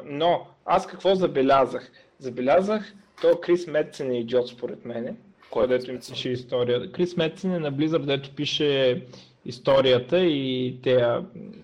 Но 0.06 0.48
аз 0.70 0.88
какво 0.88 1.16
забелязах? 1.16 1.92
Забелязах, 2.20 2.94
то 3.22 3.40
Крис 3.42 3.68
Медсен 3.68 4.12
е 4.12 4.20
идиот 4.20 4.48
според 4.48 4.86
мен, 4.86 5.18
който 5.52 5.68
дето 5.68 5.92
им 5.92 6.00
пише 6.10 6.30
история. 6.30 6.92
Крис 6.92 7.18
Медсен 7.18 7.54
е 7.54 7.60
на 7.60 7.74
Blizzard, 7.74 8.06
дето 8.06 8.36
пише 8.36 9.04
историята 9.46 10.20
и 10.20 10.76
те 10.84 11.06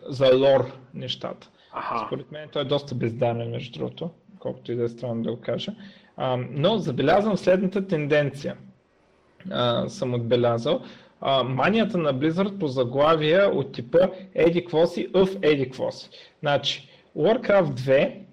за 0.07 0.35
лор 0.37 0.71
нещата. 0.93 1.49
Аха. 1.71 2.05
Според 2.07 2.31
мен 2.31 2.49
той 2.49 2.61
е 2.61 2.65
доста 2.65 2.95
бездарен, 2.95 3.49
между 3.49 3.79
другото, 3.79 4.09
колкото 4.39 4.71
и 4.71 4.75
да 4.75 4.83
е 4.83 4.89
странно 4.89 5.23
да 5.23 5.31
го 5.31 5.41
кажа. 5.41 5.71
А, 6.17 6.37
но 6.51 6.77
забелязвам 6.77 7.37
следната 7.37 7.87
тенденция. 7.87 8.55
А, 9.51 9.89
съм 9.89 10.13
отбелязал. 10.13 10.81
А, 11.21 11.43
манията 11.43 11.97
на 11.97 12.15
Blizzard 12.15 12.59
по 12.59 12.67
заглавия 12.67 13.49
от 13.49 13.71
типа 13.71 13.99
Еди 14.35 14.65
Квоси, 14.65 15.11
of 15.11 15.37
Еди 15.41 15.69
Квоси. 15.69 16.09
Значи, 16.41 16.89
Warcraft 17.17 17.73
2, 17.73 18.24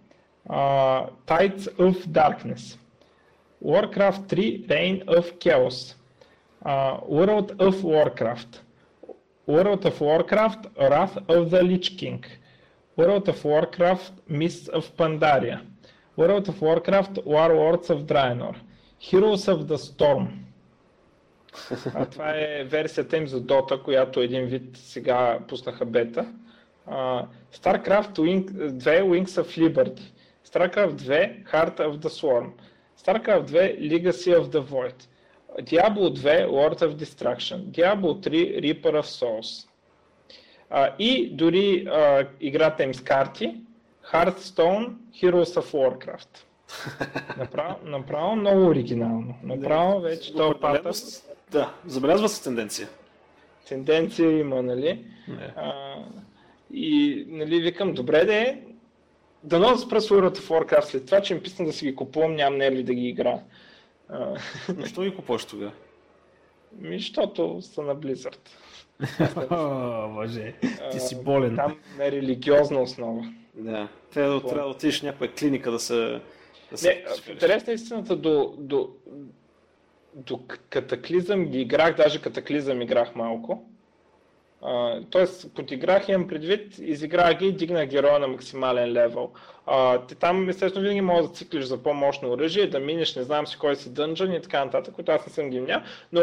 uh, 0.49 1.07
Tides 1.25 1.67
of 1.77 2.11
Darkness, 2.11 2.77
Warcraft 3.59 4.29
3, 4.29 4.65
Reign 4.69 5.03
of 5.07 5.39
Chaos, 5.39 5.95
uh, 6.65 6.99
World 7.05 7.55
of 7.59 7.83
Warcraft, 7.83 8.61
World 9.45 9.85
of 9.85 9.99
Warcraft, 10.01 10.67
Wrath 10.77 11.17
of 11.27 11.51
the 11.51 11.63
Lich 11.63 11.97
King, 11.97 12.23
World 12.95 13.29
of 13.29 13.43
Warcraft, 13.43 14.11
Mists 14.27 14.67
of 14.69 14.95
Pandaria, 14.97 15.61
World 16.15 16.49
of 16.49 16.61
Warcraft, 16.61 17.19
Warlords 17.25 17.89
of 17.89 18.05
Draenor, 18.07 18.55
Heroes 18.99 19.47
of 19.47 19.67
the 19.67 19.77
Storm. 19.77 20.27
А 21.93 22.05
това 22.05 22.29
е 22.29 22.63
версията 22.63 23.17
им 23.17 23.27
за 23.27 23.41
Dota, 23.41 23.83
която 23.83 24.19
един 24.19 24.45
вид 24.45 24.77
сега 24.77 25.39
пуснаха 25.47 25.85
бета. 25.85 26.33
Uh, 26.89 27.25
StarCraft 27.53 28.13
2 28.13 29.03
Wings 29.03 29.27
of 29.27 29.57
Liberty, 29.57 30.01
StarCraft 30.44 30.96
2 30.98 31.44
Heart 31.52 31.80
of 31.80 32.00
the 32.00 32.10
Swarm, 32.10 32.52
StarCraft 32.96 33.46
2 33.50 33.76
Legacy 33.80 34.32
of 34.34 34.50
the 34.50 34.60
Void, 34.60 34.94
Diablo 35.64 36.10
2 36.10 36.46
Lord 36.46 36.82
of 36.82 36.96
Destruction, 36.96 37.70
Diablo 37.70 38.14
3 38.14 38.60
Reaper 38.60 38.94
of 38.94 39.06
Souls. 39.06 39.68
А, 40.70 40.94
и 40.98 41.30
дори 41.30 41.86
а, 41.86 42.28
играта 42.40 42.82
им 42.82 42.94
с 42.94 43.00
карти, 43.00 43.56
Hearthstone 44.12 44.94
Heroes 45.22 45.60
of 45.60 45.72
Warcraft. 45.72 46.38
Направо, 47.38 47.76
направо 47.84 48.36
много 48.36 48.66
оригинално. 48.66 49.34
Направо 49.42 50.00
вече 50.00 50.32
това 50.32 50.60
пата. 50.60 50.90
Да, 51.50 51.74
забелязва 51.86 52.28
се 52.28 52.44
тенденция. 52.44 52.88
Тенденция 53.68 54.38
има, 54.38 54.62
нали? 54.62 55.04
А, 55.56 55.94
и 56.72 57.24
нали, 57.28 57.60
викам, 57.60 57.92
добре 57.92 58.24
де, 58.24 58.62
дано 59.44 59.68
да 59.68 59.78
спра 59.78 60.00
World 60.00 60.38
of 60.38 60.48
Warcraft 60.48 60.84
след 60.84 61.06
това, 61.06 61.20
че 61.20 61.34
им 61.34 61.42
писна 61.42 61.64
да 61.64 61.72
си 61.72 61.84
ги 61.84 61.96
купувам, 61.96 62.34
нямам 62.34 62.58
нерви 62.58 62.82
да 62.82 62.94
ги 62.94 63.08
игра. 63.08 63.38
Защо 64.68 65.02
ги 65.02 65.16
купуваш 65.16 65.44
тогава? 65.44 65.72
Ми, 66.78 66.98
защото 66.98 67.62
са 67.62 67.82
на 67.82 67.96
Blizzard. 67.96 68.48
Боже, 70.14 70.54
ти 70.92 71.00
си 71.00 71.22
болен. 71.22 71.56
Там 71.56 71.78
на 71.98 72.10
религиозна 72.10 72.82
основа. 72.82 73.32
Да, 73.54 73.88
трябва 74.12 74.34
да, 74.34 74.40
трябва 74.40 74.68
да 74.68 74.74
отидеш 74.74 75.00
в 75.00 75.02
някоя 75.02 75.32
клиника 75.32 75.70
да 75.70 75.78
се... 75.78 76.20
Да 76.70 76.78
се 76.78 77.04
не, 77.26 77.32
интересна 77.32 77.72
истината 77.72 78.16
до, 78.16 78.54
до, 78.58 78.90
до 80.14 80.40
катаклизъм 80.70 81.44
ги 81.44 81.60
играх, 81.60 81.96
даже 81.96 82.22
катаклизъм 82.22 82.82
играх 82.82 83.14
малко. 83.14 83.71
Uh, 84.62 85.04
тоест, 85.10 85.54
подиграх 85.54 86.08
имам 86.08 86.28
предвид, 86.28 86.78
изиграх 86.78 87.38
ги 87.38 87.46
и 87.46 87.52
дигнах 87.52 87.88
героя 87.88 88.18
на 88.18 88.28
максимален 88.28 88.92
левел. 88.92 89.30
Uh, 89.66 90.08
ти 90.08 90.14
там, 90.14 90.48
естествено, 90.48 90.82
винаги 90.82 91.00
можеш 91.00 91.30
да 91.30 91.34
циклиш 91.34 91.64
за 91.64 91.82
по-мощно 91.82 92.30
оръжие, 92.30 92.66
да 92.66 92.80
минеш, 92.80 93.16
не 93.16 93.22
знам 93.22 93.46
си 93.46 93.58
кой 93.58 93.76
си 93.76 93.92
дънжън 93.92 94.32
и 94.32 94.42
така 94.42 94.64
нататък, 94.64 94.94
които 94.94 95.12
аз 95.12 95.26
не 95.26 95.32
съм 95.32 95.50
ги 95.50 95.60
мня, 95.60 95.84
но 96.12 96.22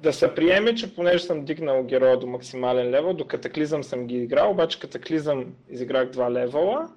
да 0.00 0.12
се 0.12 0.34
приеме, 0.34 0.74
че 0.74 0.94
понеже 0.94 1.24
съм 1.24 1.44
дигнал 1.44 1.82
героя 1.82 2.18
до 2.18 2.26
максимален 2.26 2.90
левел, 2.90 3.14
до 3.14 3.24
катаклизъм 3.24 3.84
съм 3.84 4.06
ги 4.06 4.16
играл, 4.16 4.50
обаче 4.50 4.80
катаклизъм 4.80 5.46
изиграх 5.70 6.10
два 6.10 6.30
левела 6.30 6.88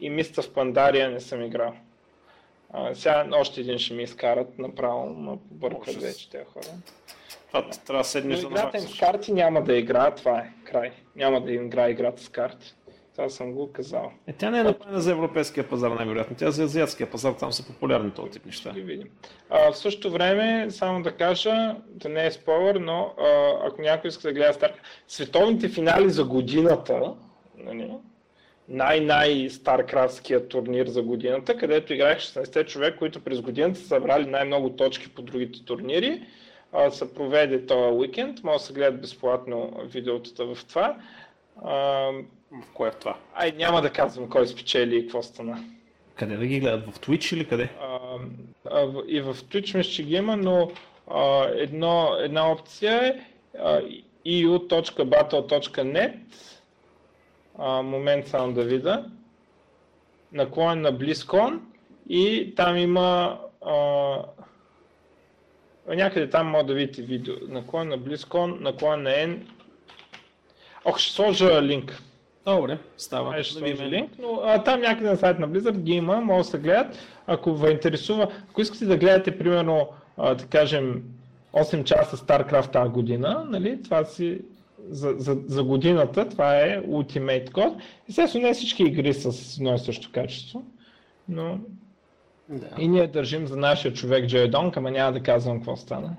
и 0.00 0.10
миста 0.10 0.42
в 0.42 0.52
Пандария 0.52 1.10
не 1.10 1.20
съм 1.20 1.42
играл. 1.42 1.74
Uh, 2.74 2.92
сега 2.92 3.26
още 3.32 3.60
един 3.60 3.78
ще 3.78 3.94
ми 3.94 4.02
изкарат 4.02 4.58
направо, 4.58 5.14
но 5.18 5.38
бъркат 5.50 5.94
вече 5.94 6.30
тези 6.30 6.44
хора. 6.44 6.66
Това 7.48 7.70
трябва 7.86 8.02
да 8.02 8.08
седнеш 8.08 8.40
да 8.40 8.46
Играта 8.46 8.78
им 8.78 8.84
с 8.84 8.98
карти 8.98 9.32
няма 9.32 9.62
да 9.62 9.76
игра, 9.76 10.10
това 10.10 10.38
е 10.38 10.52
край. 10.64 10.90
Няма 11.16 11.40
да 11.40 11.52
игра 11.52 11.90
играта 11.90 12.22
с 12.22 12.28
карти. 12.28 12.74
Това 13.16 13.28
съм 13.28 13.52
го 13.52 13.72
казал. 13.72 14.12
Е, 14.26 14.32
тя 14.32 14.50
не 14.50 14.58
е 14.58 14.62
направена 14.62 15.00
за 15.00 15.10
европейския 15.10 15.68
пазар, 15.68 15.90
най-вероятно. 15.90 16.36
Тя 16.36 16.46
е 16.46 16.50
за 16.50 16.64
азиатския 16.64 17.10
пазар, 17.10 17.32
там 17.32 17.52
са 17.52 17.66
популярни 17.66 18.10
този 18.10 18.30
тип 18.30 18.46
неща. 18.46 18.70
Ще 18.70 18.80
видим. 18.80 19.08
А, 19.50 19.72
в 19.72 19.78
същото 19.78 20.10
време, 20.10 20.70
само 20.70 21.02
да 21.02 21.12
кажа, 21.12 21.76
да 21.88 22.08
не 22.08 22.26
е 22.26 22.30
спойлер, 22.30 22.74
но 22.74 23.14
а, 23.18 23.52
ако 23.66 23.82
някой 23.82 24.08
иска 24.08 24.28
да 24.28 24.34
гледа 24.34 24.52
стар... 24.52 24.72
Световните 25.08 25.68
финали 25.68 26.10
за 26.10 26.24
годината, 26.24 27.14
нали, 27.58 27.90
най-най-старкрафтския 28.68 30.48
турнир 30.48 30.86
за 30.86 31.02
годината, 31.02 31.56
където 31.56 31.94
играех 31.94 32.18
16 32.18 32.66
човек, 32.66 32.98
които 32.98 33.20
през 33.20 33.40
годината 33.40 33.80
са 33.80 33.86
събрали 33.86 34.26
най-много 34.26 34.70
точки 34.70 35.08
по 35.08 35.22
другите 35.22 35.64
турнири 35.64 36.22
се 36.90 37.14
проведе 37.14 37.66
този 37.66 37.96
уикенд. 37.96 38.44
Може 38.44 38.58
да 38.58 38.64
се 38.64 38.72
гледат 38.72 39.00
безплатно 39.00 39.80
видеотата 39.84 40.54
в 40.54 40.64
това. 40.68 40.96
А, 41.64 41.76
в 42.50 42.72
кое 42.74 42.88
е 42.88 42.90
в 42.90 42.96
това? 42.96 43.16
Ай, 43.34 43.52
няма 43.52 43.82
да 43.82 43.90
казвам 43.90 44.28
кой 44.28 44.46
спечели 44.46 44.96
и 44.96 45.02
какво 45.02 45.22
стана. 45.22 45.64
Къде 46.14 46.36
да 46.36 46.46
ги 46.46 46.60
гледат? 46.60 46.94
В 46.94 47.00
Twitch 47.00 47.34
или 47.34 47.48
къде? 47.48 47.68
А, 47.80 47.98
а, 48.70 48.92
и 49.06 49.20
в 49.20 49.34
Twitch 49.34 49.76
мисля, 49.76 49.92
че 49.92 50.02
ги 50.02 50.14
има, 50.14 50.36
но 50.36 50.70
а, 51.10 51.48
едно, 51.54 52.16
една 52.18 52.52
опция 52.52 53.06
е 53.06 53.20
а, 53.58 53.80
eu.battle.net 54.26 56.16
а, 57.58 57.82
момент 57.82 58.28
само 58.28 58.52
да 58.52 58.64
видя 58.64 59.04
наклон 60.32 60.80
на 60.80 60.92
BlizzCon 60.92 61.58
и 62.08 62.54
там 62.56 62.76
има 62.76 63.40
а, 63.66 63.74
Някъде 65.88 66.30
там 66.30 66.46
може 66.46 66.66
да 66.66 66.74
видите 66.74 67.02
видео. 67.02 67.34
Наклон 67.48 67.88
на 67.88 67.98
BlizzCon, 67.98 68.60
наклон 68.60 69.02
на 69.02 69.10
N. 69.10 69.38
Ох, 70.84 70.98
ще 70.98 71.12
сложа 71.12 71.62
линк. 71.62 72.02
Добре, 72.46 72.78
става. 72.96 73.42
Ще 73.42 73.60
да 73.60 73.66
сложа 73.66 73.90
линк, 73.90 74.10
но 74.18 74.40
а, 74.44 74.62
там 74.64 74.80
някъде 74.80 75.10
на 75.10 75.16
сайт 75.16 75.38
на 75.38 75.48
Blizzard 75.48 75.78
ги 75.78 75.92
има, 75.92 76.20
може 76.20 76.38
да 76.38 76.50
се 76.50 76.58
гледат. 76.58 76.98
Ако 77.26 77.54
ви 77.54 77.70
интересува, 77.70 78.28
ако 78.50 78.60
искате 78.60 78.84
да 78.84 78.96
гледате 78.96 79.38
примерно, 79.38 79.88
а, 80.16 80.34
да 80.34 80.46
кажем, 80.46 81.02
8 81.52 81.84
часа 81.84 82.16
StarCraft 82.16 82.72
тази 82.72 82.90
година, 82.90 83.46
нали, 83.50 83.82
това 83.82 84.04
си 84.04 84.40
за, 84.88 85.14
за, 85.18 85.36
за 85.46 85.64
годината, 85.64 86.28
това 86.28 86.56
е 86.60 86.82
Ultimate 86.82 87.50
Code. 87.50 87.80
Естествено, 88.08 88.46
не 88.46 88.54
всички 88.54 88.82
игри 88.82 89.14
с 89.14 89.56
едно 89.56 89.74
и 89.74 89.78
също 89.78 90.12
качество, 90.12 90.64
но 91.28 91.58
да. 92.48 92.66
И 92.78 92.88
ние 92.88 93.06
държим 93.06 93.46
за 93.46 93.56
нашия 93.56 93.92
човек 93.92 94.26
Джей 94.26 94.48
Донк, 94.48 94.76
ама 94.76 94.90
няма 94.90 95.12
да 95.12 95.22
казвам 95.22 95.56
какво 95.56 95.76
стана. 95.76 96.16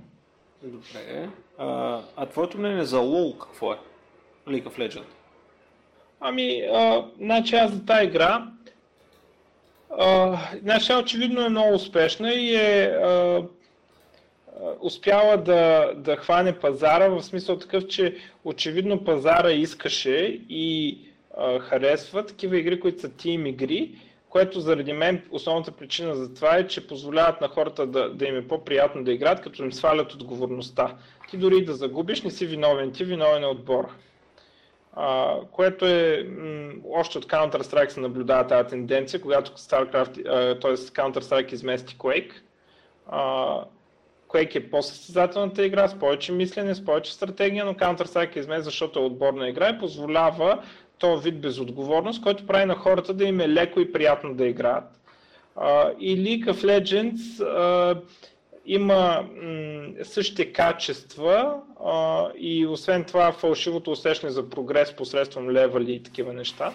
Добре. 0.64 1.30
А, 1.58 2.02
а 2.16 2.26
твоето 2.26 2.58
мнение 2.58 2.84
за 2.84 2.98
LoL 2.98 3.38
какво 3.38 3.74
е? 3.74 3.78
League 4.48 4.64
of 4.64 4.78
Legends? 4.78 5.04
Ами, 6.20 6.62
а, 6.74 7.06
значи 7.18 7.56
аз 7.56 7.72
за 7.72 7.86
тази 7.86 8.06
игра, 8.06 8.48
а, 10.00 10.38
значи 10.62 10.94
очевидно 10.94 11.46
е 11.46 11.50
много 11.50 11.74
успешна 11.74 12.34
и 12.34 12.56
е 12.56 12.84
а, 12.84 13.44
успяла 14.82 15.38
да, 15.38 15.94
да 15.96 16.16
хване 16.16 16.60
пазара, 16.60 17.10
в 17.10 17.24
смисъл 17.24 17.60
такъв, 17.60 17.88
че 17.88 18.18
очевидно 18.44 19.04
пазара 19.04 19.52
искаше 19.52 20.42
и 20.50 20.98
а, 21.38 21.60
харесва 21.60 22.26
такива 22.26 22.58
игри, 22.58 22.80
които 22.80 23.02
са 23.02 23.10
тим 23.10 23.46
игри 23.46 23.96
което 24.30 24.60
заради 24.60 24.94
мен 24.94 25.24
основната 25.32 25.72
причина 25.72 26.16
за 26.16 26.34
това 26.34 26.58
е, 26.58 26.68
че 26.68 26.88
позволяват 26.88 27.42
на 27.42 27.48
хората 27.48 27.88
да, 27.88 28.10
да 28.10 28.26
им 28.26 28.36
е 28.36 28.48
по-приятно 28.48 29.04
да 29.04 29.12
играят, 29.12 29.42
като 29.42 29.64
им 29.64 29.74
свалят 29.74 30.14
отговорността. 30.14 30.96
Ти 31.30 31.38
дори 31.38 31.66
да 31.66 31.74
загубиш, 31.74 32.22
не 32.22 32.32
си 32.32 32.46
виновен, 32.46 32.92
ти 32.92 33.04
виновен 33.04 33.44
е 33.44 33.48
отбора. 33.48 33.90
А, 34.94 35.36
което 35.52 35.86
е, 35.86 36.24
м- 36.24 36.74
още 36.94 37.18
от 37.18 37.26
Counter-Strike 37.26 37.90
се 37.90 38.00
наблюдава 38.00 38.48
тази 38.48 38.70
тенденция, 38.70 39.22
когато 39.22 39.52
StarCraft, 39.52 40.14
т.е. 40.62 40.76
Counter-Strike 40.76 41.54
измести 41.54 41.98
Quake. 41.98 42.32
А, 43.08 43.64
Quake 44.28 44.56
е 44.56 44.70
по-състезателната 44.70 45.66
игра, 45.66 45.88
с 45.88 46.00
повече 46.00 46.32
мислене, 46.32 46.76
с 46.76 46.86
повече 46.86 47.14
стратегия, 47.14 47.66
но 47.66 47.74
Counter-Strike 47.74 48.58
е 48.58 48.62
защото 48.62 49.00
е 49.00 49.04
отборна 49.04 49.50
игра 49.50 49.70
и 49.70 49.80
позволява 49.80 50.64
този 50.98 51.32
вид 51.32 51.42
безотговорност, 51.42 52.22
който 52.22 52.48
прави 52.48 52.66
на 52.66 52.76
хората 52.76 53.14
да 53.14 53.26
им 53.26 53.40
е 53.40 53.50
леко 53.50 53.80
и 53.80 53.92
приятно 53.92 54.34
да 54.34 54.48
играят. 54.48 54.84
Uh, 55.58 55.98
и 55.98 56.18
League 56.18 56.52
of 56.52 56.64
Legends 56.64 57.44
има 58.68 59.26
същите 60.04 60.54
качества 60.54 61.62
а, 61.86 62.28
и 62.38 62.68
освен 62.68 63.04
това 63.04 63.32
фалшивото 63.32 63.92
усещане 63.92 64.32
за 64.32 64.50
прогрес 64.50 64.96
посредством 64.96 65.50
левали 65.50 65.94
и 65.94 66.04
такива 66.04 66.34
неща, 66.34 66.74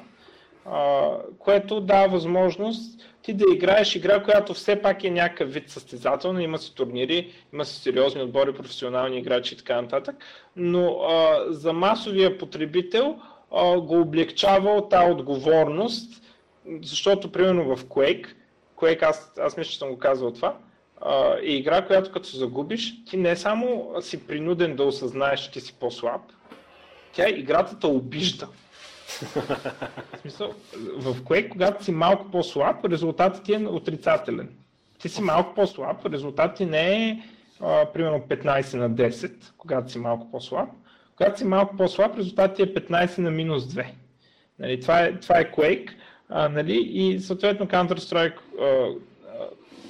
а, 0.67 1.09
което 1.39 1.81
дава 1.81 2.09
възможност 2.09 3.01
ти 3.23 3.35
да 3.35 3.45
играеш 3.55 3.97
игра, 3.97 4.23
която 4.23 4.55
все 4.55 4.83
пак 4.83 5.05
е 5.05 5.11
някакъв 5.11 5.53
вид 5.53 5.71
състезателна, 5.71 6.43
има 6.43 6.59
си 6.59 6.75
турнири, 6.75 7.33
има 7.53 7.65
си 7.65 7.83
сериозни 7.83 8.23
отбори, 8.23 8.55
професионални 8.55 9.19
играчи 9.19 9.55
и 9.55 9.59
така 9.59 9.83
нататък, 9.83 10.17
но 10.57 11.01
а, 11.01 11.45
за 11.49 11.73
масовия 11.73 12.39
потребител 12.39 13.19
го 13.81 14.01
облегчава 14.01 14.89
тази 14.89 15.13
отговорност, 15.13 16.23
защото 16.83 17.33
примерно 17.33 17.77
в 17.77 17.85
Quake, 17.85 18.27
Quake 18.77 19.03
аз, 19.03 19.33
аз 19.41 19.57
мисля, 19.57 19.71
че 19.71 19.79
съм 19.79 19.89
го 19.89 19.99
казал 19.99 20.33
това, 20.33 20.57
е 21.43 21.51
игра, 21.51 21.87
която 21.87 22.13
като 22.13 22.29
се 22.29 22.37
загубиш, 22.37 23.05
ти 23.05 23.17
не 23.17 23.37
само 23.37 23.93
си 24.01 24.27
принуден 24.27 24.77
да 24.77 24.85
осъзнаеш, 24.85 25.41
че 25.41 25.51
ти 25.51 25.61
си 25.61 25.73
по-слаб, 25.81 26.21
тя 27.13 27.29
играта 27.29 27.79
те 27.79 27.87
обижда. 27.87 28.49
в 29.23 30.21
смисъл, 30.21 30.55
в 30.97 31.23
Quake, 31.23 31.49
когато 31.49 31.85
си 31.85 31.93
малко 31.93 32.31
по-слаб, 32.31 32.85
резултатът 32.85 33.45
ти 33.45 33.55
е 33.55 33.67
отрицателен. 33.67 34.49
Ти 34.99 35.09
си 35.09 35.23
малко 35.23 35.55
по-слаб, 35.55 36.07
резултатът 36.07 36.57
ти 36.57 36.67
не 36.67 37.09
е 37.09 37.23
а, 37.61 37.87
примерно 37.93 38.21
15 38.21 38.77
на 38.77 38.91
10, 38.91 39.33
когато 39.59 39.93
си 39.93 39.99
малко 39.99 40.31
по-слаб. 40.31 40.69
Когато 41.17 41.39
си 41.39 41.45
малко 41.45 41.77
по-слаб, 41.77 42.19
резултатът 42.19 42.59
е 42.61 42.75
15 42.75 43.19
на 43.19 43.31
минус 43.31 43.65
2. 43.65 43.87
Нали, 44.59 44.81
това, 44.81 45.01
е, 45.01 45.21
това 45.21 45.39
е 45.39 45.53
Quake. 45.53 45.91
А, 46.29 46.49
нали, 46.49 46.77
и 46.93 47.21
съответно 47.21 47.67
Counter-Strike 47.67 48.35
а, 48.61 48.89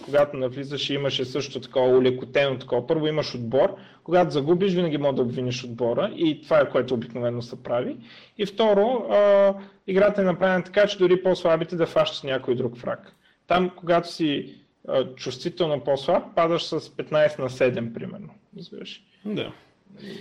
когато 0.05 0.37
навлизаш 0.37 0.91
имаше 0.91 1.25
също 1.25 1.61
такова 1.61 1.99
улекотено 1.99 2.59
такова. 2.59 2.87
Първо 2.87 3.07
имаш 3.07 3.35
отбор, 3.35 3.77
когато 4.05 4.31
загубиш, 4.31 4.73
винаги 4.73 4.99
може 4.99 5.17
да 5.17 5.23
обвиниш 5.23 5.65
отбора 5.65 6.13
и 6.17 6.43
това 6.43 6.61
е 6.61 6.69
което 6.69 6.95
обикновено 6.95 7.43
се 7.43 7.63
прави. 7.63 7.97
И 8.39 8.47
второ, 8.47 9.07
а, 9.11 9.55
играта 9.87 10.21
е 10.21 10.25
направена 10.25 10.65
така, 10.65 10.87
че 10.87 10.99
дори 10.99 11.23
по-слабите 11.23 11.77
да 11.77 11.87
фащат 11.87 12.25
някой 12.25 12.55
друг 12.55 12.77
враг. 12.79 13.13
Там, 13.47 13.71
когато 13.77 14.13
си 14.13 14.55
а, 14.89 15.15
чувствително 15.15 15.81
по-слаб, 15.81 16.25
падаш 16.37 16.65
с 16.65 16.81
15 16.81 17.39
на 17.39 17.51
7, 17.51 17.95
примерно. 17.95 18.29
Разбираш? 18.59 19.03
Да. 19.25 19.53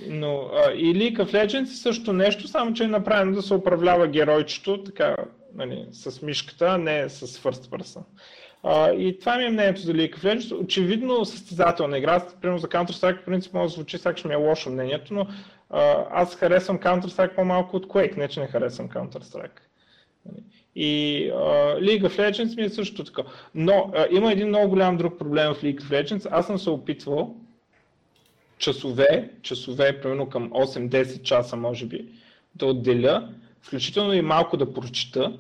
Но 0.08 0.50
а, 0.54 0.72
и 0.72 0.96
League 0.96 1.18
of 1.18 1.34
Legends 1.34 1.64
е 1.64 1.76
също 1.76 2.14
нещо, 2.14 2.48
само 2.48 2.74
че 2.74 2.84
е 2.84 2.88
направено 2.88 3.36
да 3.36 3.42
се 3.42 3.54
управлява 3.54 4.08
геройчето 4.08 4.84
така, 4.84 5.16
нали, 5.56 5.86
с 5.92 6.22
мишката, 6.22 6.66
а 6.70 6.78
не 6.78 7.10
с 7.10 7.28
first 7.28 7.78
person. 7.78 8.02
А, 8.64 8.92
и 8.92 9.20
това 9.20 9.38
ми 9.38 9.44
е 9.44 9.50
мнението 9.50 9.82
за 9.82 9.94
League 9.94 10.18
of 10.18 10.24
Legends. 10.24 10.64
Очевидно 10.64 11.26
състезателна 11.26 11.98
игра. 11.98 12.26
Примерно 12.42 12.60
за 12.60 12.68
Counter-Strike, 12.68 13.22
в 13.22 13.26
принцип, 13.26 13.54
може 13.54 13.72
да 13.72 13.76
звучи 13.76 13.98
сега, 13.98 14.28
ми 14.28 14.34
е 14.34 14.38
лошо 14.38 14.70
мнението, 14.70 15.14
но 15.14 15.28
а, 15.70 16.06
аз 16.12 16.36
харесвам 16.36 16.80
Counter-Strike 16.80 17.36
по-малко 17.36 17.78
от 17.78 17.88
Quake, 17.88 18.18
не 18.18 18.28
че 18.28 18.40
не 18.40 18.48
харесвам 18.48 18.90
Counter-Strike. 18.90 19.60
И 20.76 21.32
uh, 21.34 21.80
League 21.80 22.04
of 22.04 22.20
Legends 22.20 22.56
ми 22.56 22.64
е 22.64 22.70
също 22.70 23.04
така. 23.04 23.22
Но 23.56 23.72
uh, 23.72 24.18
има 24.18 24.32
един 24.32 24.48
много 24.48 24.70
голям 24.70 24.98
друг 24.98 25.20
проблем 25.20 25.54
в 25.54 25.62
League 25.62 25.82
of 25.82 26.04
Legends. 26.04 26.28
Аз 26.32 26.48
съм 26.48 26.60
се 26.60 26.70
опитвал 26.70 27.36
часове, 28.62 29.30
часове, 29.42 30.02
примерно 30.02 30.30
към 30.30 30.50
8-10 30.52 31.22
часа 31.22 31.56
може 31.56 31.86
би, 31.86 32.06
да 32.56 32.66
отделя, 32.66 33.30
включително 33.62 34.14
и 34.14 34.22
малко 34.22 34.58
да 34.58 34.74
прочита, 34.74 35.38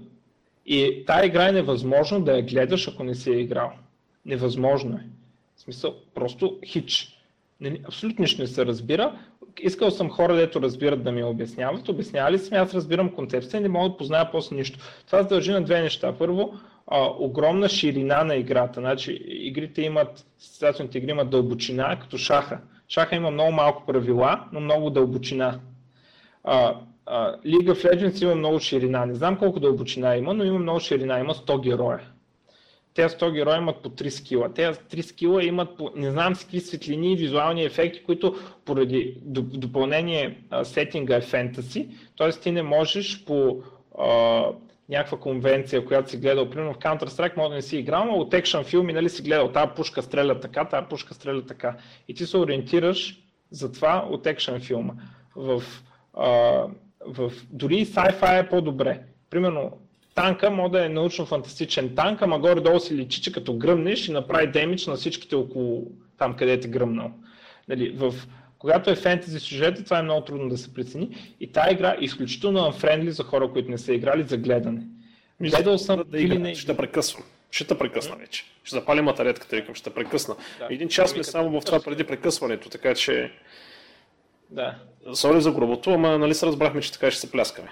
и 0.65 1.03
тая 1.07 1.25
игра 1.25 1.47
е 1.47 1.51
невъзможно 1.51 2.21
да 2.21 2.31
я 2.37 2.41
гледаш, 2.41 2.87
ако 2.87 3.03
не 3.03 3.15
си 3.15 3.29
я 3.29 3.39
играл. 3.39 3.71
Невъзможно 4.25 4.95
е. 4.95 5.05
В 5.55 5.61
смисъл, 5.61 5.95
просто 6.15 6.59
хич. 6.65 7.17
Абсолютно 7.83 8.21
нищо 8.21 8.41
не 8.41 8.47
се 8.47 8.65
разбира. 8.65 9.19
Искал 9.59 9.91
съм 9.91 10.09
хора, 10.09 10.35
дето 10.35 10.61
разбират 10.61 11.03
да 11.03 11.11
ми 11.11 11.23
обясняват. 11.23 11.89
Обяснявали 11.89 12.39
съм, 12.39 12.57
аз 12.57 12.73
разбирам 12.73 13.15
концепция 13.15 13.57
и 13.57 13.61
не 13.61 13.69
мога 13.69 13.89
да 13.89 13.97
позная 13.97 14.31
после 14.31 14.55
нищо. 14.55 14.79
Това 15.05 15.23
се 15.23 15.29
дължи 15.29 15.51
на 15.51 15.63
две 15.63 15.81
неща. 15.81 16.15
Първо, 16.17 16.53
а, 16.87 17.09
огромна 17.19 17.69
ширина 17.69 18.23
на 18.23 18.35
играта. 18.35 18.79
Значи, 18.79 19.23
игрите 19.27 19.81
имат, 19.81 20.25
състезателните 20.37 20.97
игри 20.97 21.11
имат 21.11 21.29
дълбочина, 21.29 21.99
като 21.99 22.17
шаха. 22.17 22.59
Шаха 22.91 23.15
има 23.15 23.31
много 23.31 23.51
малко 23.51 23.85
правила, 23.85 24.43
но 24.51 24.59
много 24.59 24.89
дълбочина. 24.89 25.59
А, 26.43 26.75
Uh, 27.05 27.41
League 27.45 27.69
of 27.69 27.83
Legends 27.83 28.23
има 28.23 28.35
много 28.35 28.59
ширина. 28.59 29.05
Не 29.05 29.13
знам 29.13 29.37
колко 29.37 29.59
дълбочина 29.59 30.15
има, 30.15 30.33
но 30.33 30.43
има 30.43 30.59
много 30.59 30.79
ширина. 30.79 31.19
Има 31.19 31.33
100 31.33 31.61
героя. 31.61 31.99
Те 32.93 33.09
100 33.09 33.31
героя 33.33 33.57
имат 33.57 33.77
по 33.77 33.89
3 33.89 34.09
скила. 34.09 34.53
Те 34.53 34.73
3 34.73 35.01
скила 35.01 35.43
имат 35.43 35.77
по 35.77 35.91
не 35.95 36.11
знам 36.11 36.35
с 36.35 36.43
какви 36.43 36.59
светлини 36.59 37.13
и 37.13 37.15
визуални 37.15 37.63
ефекти, 37.63 38.03
които 38.03 38.35
поради 38.65 39.17
допълнение 39.25 40.37
сетинга 40.63 41.15
е 41.15 41.21
фентаси. 41.21 41.89
Т.е. 42.17 42.29
ти 42.29 42.51
не 42.51 42.63
можеш 42.63 43.25
по 43.25 43.63
а, 43.99 44.43
някаква 44.91 45.17
конвенция, 45.17 45.85
която 45.85 46.09
си 46.09 46.17
гледал, 46.17 46.49
примерно 46.49 46.73
в 46.73 46.79
Counter-Strike, 46.79 47.37
може 47.37 47.49
да 47.49 47.55
не 47.55 47.61
си 47.61 47.77
играл, 47.77 48.05
но 48.05 48.13
от 48.13 48.33
екшен 48.33 48.63
филми 48.63 48.93
нали 48.93 49.09
си 49.09 49.21
гледал, 49.21 49.51
тази 49.51 49.71
пушка 49.75 50.01
стреля 50.01 50.39
така, 50.39 50.65
тази 50.65 50.87
пушка 50.89 51.13
стреля 51.13 51.45
така. 51.45 51.77
И 52.07 52.13
ти 52.13 52.25
се 52.25 52.37
ориентираш 52.37 53.19
за 53.51 53.71
това 53.71 54.07
от 54.09 54.27
екшен 54.27 54.59
филма. 54.59 54.93
В 55.35 55.63
а, 56.13 56.29
в, 57.07 57.31
дори 57.49 57.85
sci-fi 57.85 58.39
е 58.39 58.49
по-добре. 58.49 58.99
Примерно, 59.29 59.77
танка 60.15 60.51
може 60.51 60.71
да 60.71 60.85
е 60.85 60.89
научно-фантастичен 60.89 61.95
танк, 61.95 62.21
ама 62.21 62.39
горе-долу 62.39 62.79
си 62.79 62.95
личи, 62.95 63.21
че 63.21 63.31
като 63.31 63.57
гръмнеш 63.57 64.07
и 64.07 64.11
направи 64.11 64.47
демидж 64.47 64.87
на 64.87 64.95
всичките 64.95 65.35
около 65.35 65.87
там, 66.17 66.35
където 66.35 66.67
е 66.67 66.69
гръмнал. 66.69 67.11
Нали, 67.67 67.89
в, 67.89 68.13
когато 68.61 68.89
е 68.89 68.95
фентези 68.95 69.39
сюжет, 69.39 69.83
това 69.83 69.99
е 69.99 70.01
много 70.01 70.25
трудно 70.25 70.49
да 70.49 70.57
се 70.57 70.73
прецени. 70.73 71.35
И 71.39 71.51
тази 71.51 71.73
игра 71.73 71.89
е 71.89 72.03
изключително 72.03 72.59
unfriendly 72.59 73.09
за 73.09 73.23
хора, 73.23 73.51
които 73.51 73.71
не 73.71 73.77
са 73.77 73.93
играли 73.93 74.23
за 74.23 74.37
гледане. 74.37 74.81
Гледал 75.41 75.77
съм 75.77 76.03
да, 76.07 76.19
или 76.19 76.37
не. 76.37 76.55
Ще 76.55 76.77
прекъсвам. 76.77 77.23
Ще 77.51 77.67
те 77.67 77.77
прекъсна 77.77 78.15
вече. 78.15 78.45
Ще 78.63 78.75
запалим 78.75 79.05
батаретката, 79.05 79.55
викам, 79.55 79.75
ще 79.75 79.89
прекъсна. 79.89 80.35
Да. 80.59 80.67
Един 80.69 80.89
час 80.89 81.15
ми 81.15 81.23
само 81.23 81.61
в 81.61 81.65
това 81.65 81.79
преди 81.83 82.03
прекъсването, 82.03 82.69
така 82.69 82.95
че 82.95 83.31
да. 84.49 84.75
Сори 85.13 85.41
за 85.41 85.51
грубото, 85.51 85.89
ама 85.89 86.17
нали 86.17 86.33
се 86.33 86.45
разбрахме, 86.45 86.81
че 86.81 86.91
така 86.91 87.11
ще 87.11 87.19
се 87.19 87.31
пляскаме. 87.31 87.69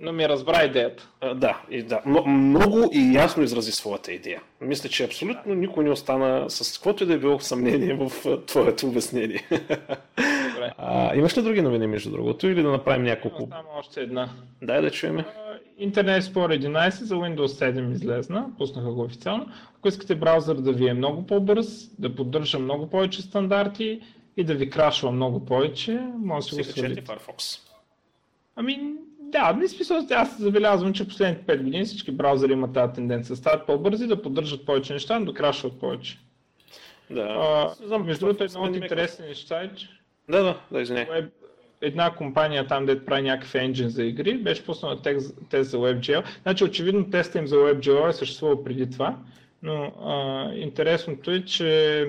Но 0.00 0.12
ми 0.12 0.28
разбра 0.28 0.64
идеята. 0.64 1.08
А, 1.20 1.34
да, 1.34 1.62
и 1.70 1.82
да. 1.82 2.02
Но, 2.06 2.26
много 2.26 2.90
и 2.92 3.12
ясно 3.14 3.42
изрази 3.42 3.72
своята 3.72 4.12
идея. 4.12 4.42
Мисля, 4.60 4.88
че 4.88 5.04
абсолютно 5.04 5.54
никой 5.54 5.84
не 5.84 5.90
остана 5.90 6.50
с 6.50 6.78
каквото 6.78 7.02
и 7.02 7.06
да 7.06 7.14
е 7.14 7.18
било 7.18 7.40
съмнение 7.40 7.94
в 7.94 8.36
твоето 8.46 8.86
обяснение. 8.86 9.48
Добре. 10.54 10.72
А, 10.78 11.16
имаш 11.16 11.36
ли 11.36 11.42
други 11.42 11.62
новини, 11.62 11.86
между 11.86 12.10
другото, 12.10 12.46
или 12.48 12.62
да 12.62 12.70
направим 12.70 13.04
няколко? 13.04 13.48
Само 13.50 13.68
още 13.78 14.00
една. 14.00 14.28
Дай 14.62 14.82
да 14.82 14.90
чуем. 14.90 15.24
Internet 15.80 16.20
Explorer 16.20 16.66
11 16.66 16.90
за 16.90 17.14
Windows 17.14 17.46
7 17.46 17.92
излезна, 17.92 18.46
пуснаха 18.58 18.92
го 18.92 19.02
официално. 19.02 19.46
Ако 19.78 19.88
искате 19.88 20.14
браузър 20.14 20.54
да 20.54 20.72
ви 20.72 20.88
е 20.88 20.94
много 20.94 21.26
по-бърз, 21.26 21.90
да 21.98 22.14
поддържа 22.14 22.58
много 22.58 22.90
повече 22.90 23.22
стандарти, 23.22 24.00
и 24.36 24.44
да 24.44 24.54
ви 24.54 24.70
крашва 24.70 25.12
много 25.12 25.44
повече, 25.44 26.00
може 26.18 26.48
да 26.48 26.54
си 26.54 26.62
го 26.62 26.64
свалите. 26.64 27.04
Firefox. 27.04 27.60
Ами, 28.56 28.94
да, 29.34 29.52
не 29.52 29.68
смисъл, 29.68 30.06
аз 30.10 30.40
забелязвам, 30.40 30.92
че 30.92 31.08
последните 31.08 31.56
5 31.56 31.62
години 31.62 31.84
всички 31.84 32.10
браузъри 32.10 32.52
имат 32.52 32.72
тази 32.72 32.92
тенденция. 32.92 33.36
Стават 33.36 33.66
по-бързи, 33.66 34.06
да 34.06 34.22
поддържат 34.22 34.66
повече 34.66 34.92
неща, 34.92 35.18
но 35.18 35.24
да 35.24 35.34
крашват 35.34 35.80
повече. 35.80 36.18
Да. 37.10 37.20
А, 37.20 37.74
знам, 37.86 38.06
между 38.06 38.26
другото, 38.26 38.44
едно 38.44 38.62
от 38.62 38.76
интересни 38.76 39.26
неща 39.26 39.62
е, 39.62 39.74
че... 39.76 39.88
Да, 40.30 40.42
да, 40.42 40.60
да, 40.72 40.80
извиня. 40.80 41.06
Една 41.80 42.14
компания 42.14 42.66
там, 42.66 42.86
дето 42.86 43.04
прави 43.04 43.22
някакъв 43.22 43.54
енджин 43.54 43.88
за 43.88 44.04
игри, 44.04 44.38
беше 44.38 44.64
пуснала 44.64 45.02
тест, 45.02 45.38
тест 45.50 45.70
за 45.70 45.76
WebGL. 45.76 46.24
Значи, 46.42 46.64
очевидно, 46.64 47.10
теста 47.10 47.38
им 47.38 47.46
за 47.46 47.56
WebGL 47.56 48.08
е 48.08 48.12
съществувал 48.12 48.64
преди 48.64 48.90
това 48.90 49.16
но 49.64 49.92
а, 50.04 50.50
интересното 50.54 51.30
е, 51.30 51.44
че 51.44 52.00
а, 52.00 52.06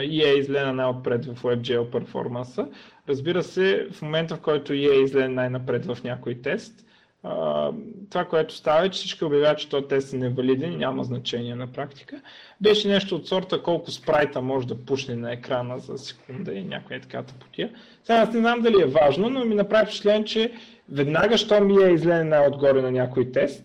EA 0.00 0.38
излезе 0.38 0.72
най-отпред 0.72 1.24
в 1.24 1.42
WebGL 1.42 1.90
перформанса. 1.90 2.68
Разбира 3.08 3.42
се, 3.42 3.86
в 3.92 4.02
момента 4.02 4.36
в 4.36 4.40
който 4.40 4.72
EA 4.72 5.04
излезе 5.04 5.28
най-напред 5.28 5.86
в 5.86 5.98
някой 6.04 6.34
тест, 6.34 6.84
а, 7.22 7.70
това, 8.10 8.24
което 8.24 8.54
става 8.54 8.86
е, 8.86 8.88
че 8.88 8.98
всички 8.98 9.24
обявяват, 9.24 9.58
че 9.58 9.68
този 9.68 9.86
тест 9.86 10.12
е 10.12 10.16
невалиден 10.16 10.72
и 10.72 10.76
няма 10.76 11.04
значение 11.04 11.54
на 11.54 11.66
практика. 11.66 12.20
Беше 12.60 12.88
нещо 12.88 13.16
от 13.16 13.28
сорта 13.28 13.62
колко 13.62 13.90
спрайта 13.90 14.42
може 14.42 14.66
да 14.66 14.84
пушне 14.84 15.14
на 15.14 15.32
екрана 15.32 15.78
за 15.78 15.98
секунда 15.98 16.52
и 16.54 16.64
някоя 16.64 17.00
така 17.00 17.22
потия. 17.22 17.70
Сега 18.04 18.18
аз 18.18 18.32
не 18.32 18.40
знам 18.40 18.60
дали 18.60 18.82
е 18.82 18.86
важно, 18.86 19.28
но 19.30 19.44
ми 19.44 19.54
направи 19.54 19.86
впечатление, 19.86 20.24
че 20.24 20.52
веднага, 20.92 21.38
щом 21.38 21.68
EA 21.68 21.94
излезе 21.94 22.24
най-отгоре 22.24 22.82
на 22.82 22.90
някой 22.90 23.32
тест, 23.32 23.64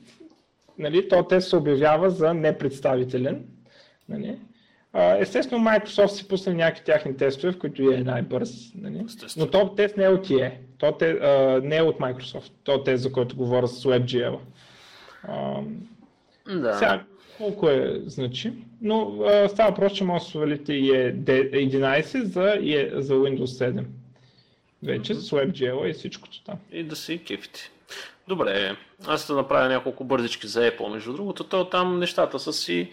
нали, 0.77 1.07
то 1.07 1.23
тест 1.23 1.49
се 1.49 1.55
обявява 1.55 2.09
за 2.09 2.33
непредставителен. 2.33 3.45
Нали. 4.09 4.37
Естествено, 5.19 5.63
Microsoft 5.63 6.07
си 6.07 6.27
пусне 6.27 6.53
някакви 6.53 6.83
тяхни 6.83 7.17
тестове, 7.17 7.53
в 7.53 7.59
които 7.59 7.91
е 7.91 7.97
най-бърз. 7.97 8.71
Нали? 8.75 9.05
Но 9.37 9.47
то 9.47 9.75
тест 9.75 9.97
не 9.97 10.03
е 10.03 10.09
от 10.09 10.27
EA. 10.27 10.51
То 10.77 10.91
те, 10.91 11.09
а, 11.09 11.61
не 11.63 11.77
е 11.77 11.81
от 11.81 11.99
Microsoft. 11.99 12.51
То 12.63 12.83
тест, 12.83 13.03
за 13.03 13.11
който 13.11 13.35
говоря 13.35 13.67
с 13.67 13.83
WebGL. 13.83 14.37
да. 16.47 16.73
Сега, 16.73 17.03
колко 17.37 17.69
е 17.69 18.01
значи, 18.05 18.53
но 18.81 19.21
а, 19.21 19.49
става 19.49 19.69
въпрос, 19.69 19.93
че 19.93 20.03
може 20.03 20.23
да 20.23 20.29
свалите 20.29 20.73
и 20.73 20.89
е 20.89 21.15
11 21.15 22.23
за, 22.23 22.53
е, 22.53 22.91
за 23.01 23.13
Windows 23.13 23.45
7. 23.45 23.85
Вече 24.83 25.13
mm-hmm. 25.13 25.19
с 25.19 25.31
WebGL 25.31 25.89
и 25.89 25.93
всичкото 25.93 26.43
там. 26.43 26.57
И 26.71 26.83
да 26.83 26.95
си 26.95 27.23
кефите. 27.27 27.71
Добре, 28.27 28.77
аз 29.07 29.27
да 29.27 29.33
направя 29.33 29.69
няколко 29.69 30.03
бързички 30.03 30.47
за 30.47 30.71
Apple, 30.71 30.91
между 30.91 31.13
другото, 31.13 31.43
то 31.43 31.69
там 31.69 31.99
нещата 31.99 32.39
са 32.39 32.53
си 32.53 32.91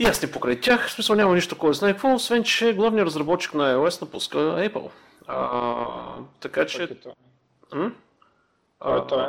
ясни 0.00 0.30
покрай 0.30 0.60
тях, 0.60 0.88
в 0.88 0.92
смисъл 0.92 1.16
няма 1.16 1.34
нищо 1.34 1.58
кой 1.58 1.74
знае 1.74 1.92
какво, 1.92 2.14
освен 2.14 2.44
че 2.44 2.74
главният 2.74 3.06
разработчик 3.06 3.54
на 3.54 3.74
iOS 3.74 4.02
напуска 4.02 4.38
Apple. 4.38 4.90
А, 5.26 5.86
така 6.40 6.66
че... 6.66 6.82
Е 6.82 6.88
Кой 8.78 8.98
е 8.98 9.06
той? 9.08 9.26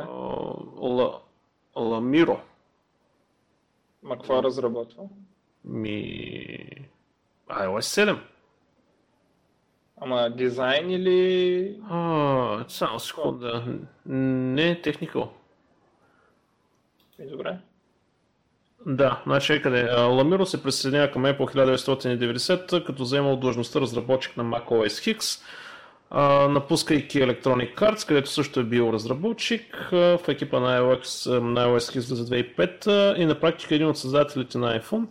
Ламиро. 1.75 2.39
Ма 4.03 4.15
какво 4.15 4.43
разработва? 4.43 5.03
Ми... 5.65 6.57
iOS 7.49 8.05
7. 8.05 8.19
Ама 10.05 10.29
дизайн 10.29 10.89
или... 10.89 11.75
А, 11.89 12.65
само 12.67 12.99
секунда. 12.99 13.63
Не 14.05 14.81
техникал. 14.81 15.33
И 17.19 17.29
добре. 17.29 17.57
Да, 18.85 19.21
значи 19.25 19.61
къде? 19.61 19.91
Ламиро 19.91 20.45
се 20.45 20.63
присъединява 20.63 21.11
към 21.11 21.23
Apple 21.23 21.55
1990, 21.55 22.85
като 22.85 23.03
заемал 23.03 23.37
длъжността 23.37 23.81
разработчик 23.81 24.37
на 24.37 24.43
macOS 24.43 25.17
X, 25.17 25.41
напускайки 26.47 27.19
Electronic 27.19 27.75
Arts, 27.75 28.07
където 28.07 28.29
също 28.29 28.59
е 28.59 28.63
бил 28.63 28.89
разработчик 28.93 29.87
в 29.91 30.19
екипа 30.27 30.59
на 30.59 30.79
iOS, 30.79 31.39
на 31.39 31.67
iOS 31.67 31.97
X 31.97 31.99
за 31.99 32.25
2005 32.25 33.17
и 33.17 33.25
на 33.25 33.39
практика 33.39 33.75
един 33.75 33.87
от 33.87 33.97
създателите 33.97 34.57
на 34.57 34.79
iPhone, 34.79 35.05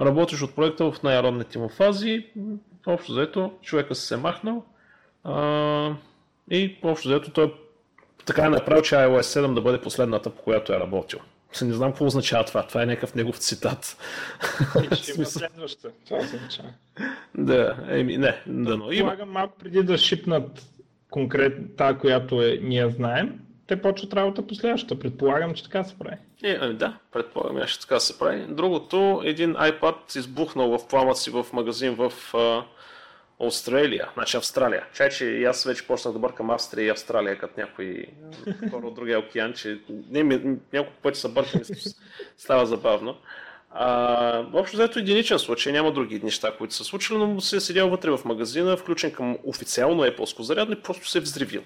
работиш 0.00 0.42
от 0.42 0.54
проекта 0.54 0.90
в 0.92 1.02
най-родните 1.02 1.58
му 1.58 1.68
фази. 1.68 2.26
Общо 2.86 3.12
заето, 3.12 3.52
човека 3.62 3.94
се 3.94 4.14
е 4.14 4.16
махнал 4.16 4.64
и 6.50 6.78
общо 6.82 7.08
заето 7.08 7.30
той 7.30 7.54
така 8.26 8.46
е 8.46 8.48
направил, 8.48 8.82
че 8.82 8.94
iOS 8.94 9.40
7 9.40 9.54
да 9.54 9.60
бъде 9.60 9.80
последната, 9.80 10.30
по 10.30 10.42
която 10.42 10.72
е 10.72 10.80
работил. 10.80 11.18
Не 11.62 11.72
знам 11.72 11.90
какво 11.90 12.06
означава 12.06 12.44
това. 12.44 12.66
Това 12.66 12.82
е 12.82 12.86
някакъв 12.86 13.14
негов 13.14 13.38
цитат. 13.38 13.96
ще 14.92 15.12
има 15.16 15.26
следваща. 15.26 15.90
Това 16.04 16.18
означава. 16.18 16.68
Да, 17.34 17.76
еми, 17.88 18.18
не, 18.18 18.42
да, 18.46 18.76
но 18.76 18.84
има. 18.84 18.88
Предполагам 18.88 19.30
малко 19.30 19.58
преди 19.58 19.82
да 19.82 19.98
шипнат 19.98 20.66
конкретно 21.10 21.68
тази, 21.68 21.98
която 21.98 22.42
е, 22.42 22.58
ние 22.62 22.90
знаем, 22.90 23.40
те 23.66 23.82
почват 23.82 24.14
работа 24.14 24.46
по 24.46 24.54
следващата. 24.54 24.98
Предполагам, 24.98 25.54
че 25.54 25.64
така 25.64 25.84
се 25.84 25.98
прави. 25.98 26.16
Е, 26.42 26.58
ами 26.60 26.74
да, 26.74 26.98
предполагам, 27.12 27.66
че 27.66 27.80
така 27.80 28.00
се 28.00 28.18
прави. 28.18 28.46
Другото, 28.48 29.22
един 29.24 29.54
iPad 29.54 30.16
избухнал 30.18 30.78
в 30.78 30.88
пламъци 30.88 31.30
в 31.30 31.46
магазин 31.52 31.94
в 31.94 32.12
Австралия, 33.40 34.08
значи 34.14 34.36
Австралия. 34.36 34.86
Чай, 34.94 35.08
че 35.08 35.24
и 35.24 35.44
аз 35.44 35.64
вече 35.64 35.86
почнах 35.86 36.12
да 36.12 36.18
бъркам 36.18 36.50
Австрия 36.50 36.86
и 36.86 36.90
Австралия 36.90 37.38
като 37.38 37.60
някои 37.60 38.06
хора 38.70 38.86
от 38.86 38.94
другия 38.94 39.18
океан, 39.18 39.52
че 39.52 39.80
не, 40.10 40.22
ми, 40.22 40.56
няколко 40.72 41.00
пъти 41.02 41.20
са 41.20 41.28
бъркани, 41.28 41.64
става 42.36 42.66
забавно. 42.66 43.16
А, 43.70 44.44
общо 44.52 44.76
взето 44.76 44.98
единичен 44.98 45.38
случай, 45.38 45.72
няма 45.72 45.92
други 45.92 46.20
неща, 46.24 46.52
които 46.58 46.74
са 46.74 46.84
случили, 46.84 47.18
но 47.18 47.40
се 47.40 47.56
е 47.56 47.60
седял 47.60 47.90
вътре 47.90 48.10
в 48.10 48.20
магазина, 48.24 48.76
включен 48.76 49.12
към 49.12 49.38
официално 49.44 50.04
Apple 50.04 50.42
зарядно 50.42 50.74
и 50.74 50.82
просто 50.82 51.08
се 51.08 51.18
е 51.18 51.20
взривил. 51.20 51.62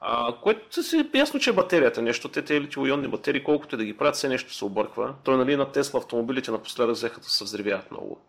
А, 0.00 0.34
което 0.42 0.82
си 0.82 0.98
е 1.14 1.18
ясно, 1.18 1.40
че 1.40 1.50
е 1.50 1.52
батерията 1.52 2.02
нещо, 2.02 2.28
те 2.28 2.42
те 2.42 2.60
литиоионни 2.60 3.08
батерии, 3.08 3.44
колкото 3.44 3.74
и 3.74 3.78
да 3.78 3.84
ги 3.84 3.96
правят, 3.96 4.14
все 4.14 4.28
нещо 4.28 4.54
се 4.54 4.64
обърква. 4.64 5.14
Той 5.24 5.36
нали 5.36 5.56
на 5.56 5.72
Тесла 5.72 5.98
автомобилите 6.00 6.50
напоследък 6.50 6.94
взеха 6.94 7.20
да 7.20 7.30
се 7.30 7.44
взривяват 7.44 7.90
много. 7.90 8.20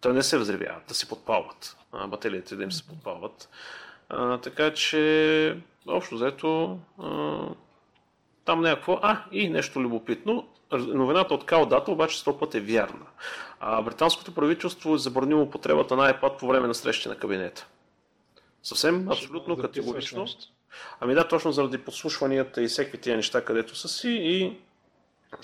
Той 0.00 0.12
не 0.12 0.22
се 0.22 0.38
взривяват, 0.38 0.82
да 0.88 0.94
се 0.94 1.08
подпалват. 1.08 1.76
А, 1.92 2.06
батериите 2.06 2.56
да 2.56 2.62
им 2.62 2.72
се 2.72 2.86
подпалват. 2.86 3.48
А, 4.08 4.38
така 4.38 4.74
че, 4.74 5.56
общо 5.86 6.14
взето, 6.14 6.78
там 8.44 8.60
някакво... 8.60 8.98
А, 9.02 9.24
и 9.32 9.48
нещо 9.48 9.80
любопитно. 9.80 10.48
Новината 10.72 11.34
от 11.34 11.46
Као 11.46 11.66
Дата 11.66 11.90
обаче 11.90 12.18
сто 12.18 12.38
път 12.38 12.54
е 12.54 12.60
вярна. 12.60 13.06
А, 13.60 13.82
британското 13.82 14.34
правителство 14.34 14.94
е 14.94 14.98
забранило 14.98 15.42
употребата 15.42 15.96
на 15.96 16.14
iPad 16.14 16.38
по 16.38 16.46
време 16.46 16.66
на 16.66 16.74
срещи 16.74 17.08
на 17.08 17.16
кабинета. 17.16 17.66
Съвсем, 18.62 19.08
абсолютно 19.10 19.56
категорично. 19.56 20.26
Ами 21.00 21.14
да, 21.14 21.28
точно 21.28 21.52
заради 21.52 21.78
подслушванията 21.78 22.62
и 22.62 22.66
всеки 22.66 22.98
тия 22.98 23.16
неща, 23.16 23.44
където 23.44 23.76
са 23.76 23.88
си 23.88 24.08
и 24.10 24.56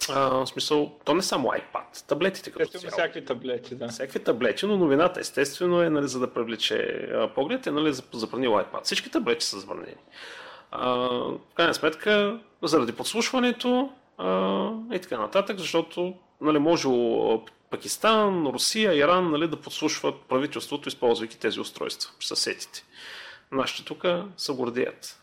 а, 0.09 0.29
в 0.29 0.47
смисъл, 0.47 0.93
то 1.05 1.15
не 1.15 1.23
само 1.23 1.49
iPad, 1.49 2.07
таблетите 2.09 2.51
като 2.51 2.79
цяло. 2.79 2.91
всякакви 2.91 3.25
таблети, 3.25 3.75
да. 3.75 3.89
Всякакви 3.89 4.25
таблети, 4.25 4.67
но 4.67 4.77
новината 4.77 5.21
естествено 5.21 5.83
е, 5.83 5.91
нали, 5.91 6.09
за 6.09 6.21
да 6.21 6.33
привлече 6.33 7.09
поглед, 7.35 7.67
е 7.67 7.71
нали, 7.71 7.93
забранил 8.13 8.51
iPad. 8.51 8.85
Всички 8.85 9.11
таблети 9.11 9.47
са 9.47 9.59
забранени. 9.59 9.95
А, 10.71 10.89
в 10.91 11.55
крайна 11.55 11.75
сметка, 11.75 12.41
заради 12.63 12.93
подслушването 12.93 13.93
а, 14.19 14.71
и 14.93 14.99
така 14.99 15.19
нататък, 15.19 15.59
защото 15.59 16.15
нали, 16.41 16.59
може 16.59 16.89
Пакистан, 17.71 18.47
Русия, 18.47 18.95
Иран 18.95 19.31
нали, 19.31 19.49
да 19.49 19.57
подслушват 19.57 20.15
правителството, 20.29 20.89
използвайки 20.89 21.39
тези 21.39 21.61
устройства, 21.61 22.11
съседите. 22.21 22.85
Нашите 23.53 23.85
тук 23.85 24.05
са 24.37 24.53
гордеят. 24.53 25.21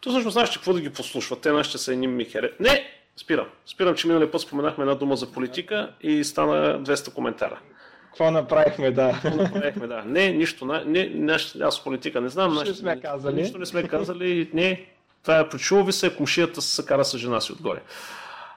То 0.00 0.10
всъщност 0.10 0.32
знаеш 0.32 0.50
какво 0.50 0.72
да 0.72 0.80
ги 0.80 0.92
послушват. 0.92 1.40
Те 1.40 1.52
нашите 1.52 1.78
са 1.78 1.92
едни 1.92 2.06
михере. 2.06 2.52
Не! 2.60 2.90
Спирам. 3.16 3.46
Спирам, 3.66 3.94
че 3.94 4.06
миналия 4.06 4.30
път 4.30 4.40
споменахме 4.40 4.82
една 4.82 4.94
дума 4.94 5.16
за 5.16 5.32
политика 5.32 5.90
и 6.00 6.24
стана 6.24 6.80
200 6.80 7.12
коментара. 7.12 7.58
Какво 8.06 8.30
направихме, 8.30 8.90
да. 8.90 9.20
Какво 9.22 9.42
направихме, 9.42 9.86
да. 9.86 10.02
Не, 10.06 10.32
нищо. 10.32 10.64
Не, 10.64 11.06
не, 11.06 11.36
аз 11.62 11.84
политика 11.84 12.20
не 12.20 12.28
знам. 12.28 12.52
Нищо 12.52 12.68
не 12.68 12.74
сме 12.74 13.00
казали. 13.00 13.34
Нищо 13.34 13.58
не 13.58 13.66
сме 13.66 13.88
казали. 13.88 14.50
Не, 14.52 14.86
това 15.22 15.38
е 15.38 15.48
прочува 15.48 15.84
ви 15.84 15.92
се, 15.92 16.16
кумшията 16.16 16.62
се 16.62 16.86
кара 16.86 17.04
с 17.04 17.18
жена 17.18 17.40
си 17.40 17.52
отгоре. 17.52 17.80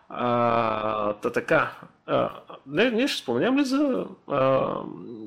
А, 0.09 1.13
та 1.13 1.31
така. 1.31 1.71
А, 2.05 2.29
не, 2.67 2.91
ние 2.91 3.07
ще 3.07 3.21
споменем 3.21 3.57
ли 3.57 3.65
за 3.65 4.05
а, 4.27 4.69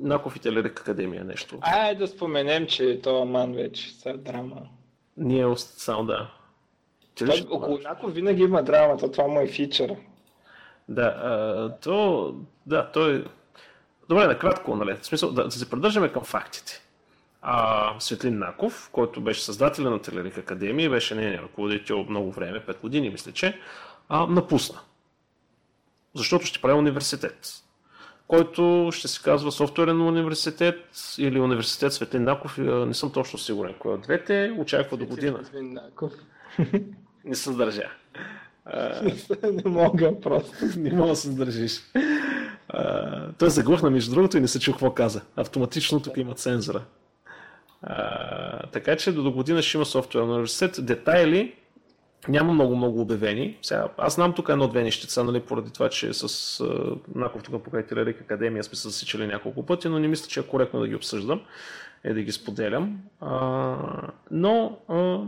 Наков 0.03 0.37
и 0.37 0.41
Телерик 0.41 0.81
Академия 0.81 1.25
нещо? 1.25 1.59
Ай 1.61 1.95
да 1.95 2.07
споменем, 2.07 2.67
че 2.67 3.01
то 3.03 3.25
ман 3.25 3.53
вече 3.53 3.95
са 3.95 4.17
драма. 4.17 4.57
Ние 5.17 5.47
само 5.57 6.05
да. 6.05 6.31
Той, 7.19 7.47
около 7.51 7.79
Наков 7.79 8.15
винаги 8.15 8.43
има 8.43 8.63
драмата, 8.63 9.11
това 9.11 9.29
му 9.29 9.41
е 9.41 9.47
фичър. 9.47 9.97
Да, 10.89 11.03
а, 11.03 11.75
то, 11.81 12.35
да, 12.67 12.91
той... 12.93 13.25
Добре, 14.09 14.27
накратко, 14.27 14.77
нали? 14.77 14.97
В 14.97 15.07
смисъл, 15.07 15.33
да, 15.33 15.45
да 15.45 15.51
се 15.51 15.71
придържаме 15.71 16.13
към 16.13 16.25
фактите. 16.25 16.83
А, 17.43 17.95
Светлин 17.99 18.39
Наков, 18.39 18.91
който 18.93 19.21
беше 19.21 19.43
създател 19.43 19.91
на 19.91 20.03
Телерик 20.03 20.39
Академия, 20.39 20.91
беше 20.91 21.15
нейният 21.15 21.43
ръководител 21.43 22.07
много 22.09 22.33
време, 22.33 22.61
5 22.61 22.81
години, 22.81 23.11
мисля, 23.11 23.33
че, 23.33 23.61
а, 24.09 24.27
напусна. 24.27 24.81
Защото 26.15 26.47
ще 26.47 26.61
прави 26.61 26.79
университет, 26.79 27.49
който 28.29 28.91
ще 28.93 29.09
се 29.09 29.23
казва 29.23 29.53
софтуерен 29.53 30.03
университет 30.03 30.77
или 31.19 31.41
университет 31.41 31.93
Светлин 31.93 32.25
Наков, 32.25 32.59
не 32.59 32.95
съм 32.95 33.13
точно 33.13 33.39
сигурен 33.39 33.75
кой 33.79 33.95
от 33.95 34.01
двете, 34.01 34.53
очаква 34.59 34.97
до 34.97 35.07
година. 35.07 35.39
Светлин 35.43 35.73
Наков. 35.73 36.13
Не 37.25 37.35
се 37.35 37.53
сдържа. 37.53 37.91
не 39.53 39.71
мога 39.71 40.21
просто. 40.21 40.53
не 40.77 40.93
мога 40.93 41.09
да 41.09 41.17
се 41.17 41.29
сдържиш. 41.29 41.81
той 43.39 43.51
заглъхна 43.51 43.91
между 43.91 44.15
другото 44.15 44.37
и 44.37 44.41
не 44.41 44.49
се 44.49 44.61
чу 44.61 44.73
какво 44.73 44.95
каза. 44.95 45.23
Автоматично 45.37 46.01
тук 46.01 46.17
има 46.17 46.35
цензура. 46.35 46.85
А, 47.83 48.67
така 48.67 48.97
че 48.97 49.13
до 49.13 49.33
година 49.33 49.63
ще 49.63 49.77
има 49.77 49.87
софтуерен 49.87 50.31
университет. 50.31 50.87
Детайли 50.87 51.55
няма 52.29 52.53
много-много 52.53 53.01
обявени. 53.01 53.59
Сега, 53.63 53.89
аз 53.97 54.15
знам 54.15 54.35
тук 54.35 54.49
едно-две 54.49 54.83
нещица, 54.83 55.25
нали, 55.25 55.41
поради 55.41 55.71
това, 55.71 55.89
че 55.89 56.13
с 56.13 56.29
uh, 56.29 56.99
Наков 57.15 57.43
тук 57.43 57.65
покрай 57.65 57.87
Телерик 57.87 58.21
Академия 58.21 58.65
сме 58.65 58.77
се 58.77 58.89
засичали 58.89 59.27
няколко 59.27 59.67
пъти, 59.67 59.89
но 59.89 59.99
не 59.99 60.09
мисля, 60.09 60.29
че 60.29 60.41
е 60.41 60.47
коректно 60.47 60.81
да 60.81 60.89
ги 60.89 60.95
обсъждам 60.95 61.41
и 62.05 62.15
да 62.15 62.23
ги 62.23 62.33
споделям. 62.33 62.99
А, 63.21 63.77
но 64.31 64.79
а, 64.89 65.19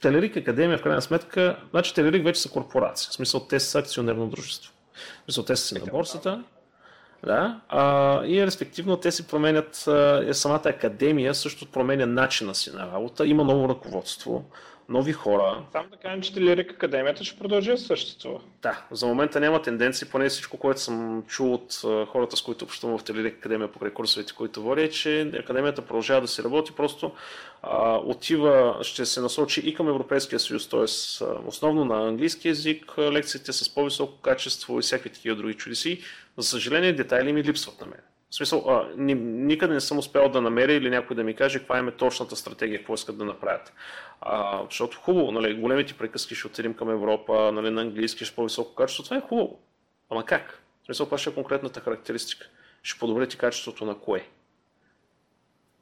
Телерик 0.00 0.36
Академия 0.36 0.78
в 0.78 0.82
крайна 0.82 1.02
сметка, 1.02 1.58
значи 1.70 1.94
Телерик 1.94 2.24
вече 2.24 2.40
са 2.40 2.50
корпорация, 2.50 3.10
в 3.10 3.14
смисъл 3.14 3.46
те 3.46 3.60
са 3.60 3.78
акционерно 3.78 4.28
дружество. 4.28 4.72
В 4.94 5.24
смисъл 5.24 5.44
те 5.44 5.56
са 5.56 5.66
си 5.66 5.74
на 5.74 5.86
борсата, 5.86 6.44
да, 7.26 7.60
а, 7.68 8.26
и 8.26 8.46
респективно 8.46 8.96
те 8.96 9.12
си 9.12 9.26
променят, 9.26 9.84
а, 9.88 10.34
самата 10.34 10.62
академия 10.64 11.34
също 11.34 11.66
променя 11.66 12.06
начина 12.06 12.54
си 12.54 12.70
на 12.74 12.92
работа, 12.92 13.26
има 13.26 13.44
ново 13.44 13.68
ръководство, 13.68 14.44
нови 14.88 15.12
хора. 15.12 15.62
Само 15.72 15.88
да 15.88 15.96
кажем, 15.96 16.22
че 16.22 16.34
Телерик 16.34 16.70
Академията 16.70 17.24
ще 17.24 17.38
продължи 17.38 17.70
да 17.70 17.78
съществува. 17.78 18.40
Да, 18.62 18.82
за 18.90 19.06
момента 19.06 19.40
няма 19.40 19.62
тенденции, 19.62 20.08
поне 20.08 20.28
всичко, 20.28 20.56
което 20.56 20.80
съм 20.80 21.24
чул 21.28 21.54
от 21.54 21.80
хората, 22.08 22.36
с 22.36 22.42
които 22.42 22.64
общувам 22.64 22.98
в 22.98 23.04
Телерик 23.04 23.38
Академия 23.38 23.72
покрай 23.72 23.90
курсовете, 23.90 24.32
които 24.32 24.62
водя, 24.62 24.82
е, 24.82 24.90
че 24.90 25.20
Академията 25.20 25.82
продължава 25.82 26.20
да 26.20 26.28
се 26.28 26.42
работи, 26.42 26.72
просто 26.72 27.12
а, 27.62 27.96
отива, 27.96 28.78
ще 28.82 29.06
се 29.06 29.20
насочи 29.20 29.60
и 29.60 29.74
към 29.74 29.88
Европейския 29.88 30.40
съюз, 30.40 30.68
т.е. 30.68 30.84
основно 31.46 31.84
на 31.84 32.08
английски 32.08 32.48
язик, 32.48 32.92
лекциите 32.98 33.52
с 33.52 33.74
по-високо 33.74 34.20
качество 34.20 34.78
и 34.78 34.82
всякакви 34.82 35.10
такива 35.10 35.36
други 35.36 35.54
чудеси. 35.54 36.00
За 36.38 36.48
съжаление, 36.48 36.92
детайли 36.92 37.32
ми 37.32 37.44
липсват 37.44 37.80
на 37.80 37.86
мен. 37.86 38.00
В 38.34 38.36
смисъл, 38.36 38.64
а, 38.68 38.88
ни, 38.96 39.14
никъде 39.14 39.74
не 39.74 39.80
съм 39.80 39.98
успял 39.98 40.28
да 40.28 40.40
намеря 40.40 40.72
или 40.72 40.90
някой 40.90 41.16
да 41.16 41.24
ми 41.24 41.34
каже 41.34 41.58
каква 41.58 41.78
е 41.78 41.90
точната 41.90 42.36
стратегия, 42.36 42.78
какво 42.78 42.94
искат 42.94 43.18
да 43.18 43.24
направят. 43.24 43.72
А, 44.20 44.62
защото 44.70 44.98
хубаво, 44.98 45.32
нали, 45.32 45.54
големите 45.54 45.94
приказки 45.94 46.34
ще 46.34 46.46
отидем 46.46 46.74
към 46.74 46.90
Европа, 46.90 47.52
нали, 47.52 47.70
на 47.70 47.80
английски 47.80 48.24
ще 48.24 48.36
по-високо 48.36 48.74
качество, 48.74 49.04
това 49.04 49.16
е 49.16 49.20
хубаво. 49.20 49.60
Ама 50.10 50.24
как? 50.24 50.62
В 50.82 50.86
смисъл, 50.86 51.06
това 51.06 51.18
ще 51.18 51.30
е 51.30 51.34
конкретната 51.34 51.80
характеристика. 51.80 52.46
Ще 52.82 53.00
подобрите 53.00 53.36
качеството 53.36 53.84
на 53.84 53.98
кое? 53.98 54.28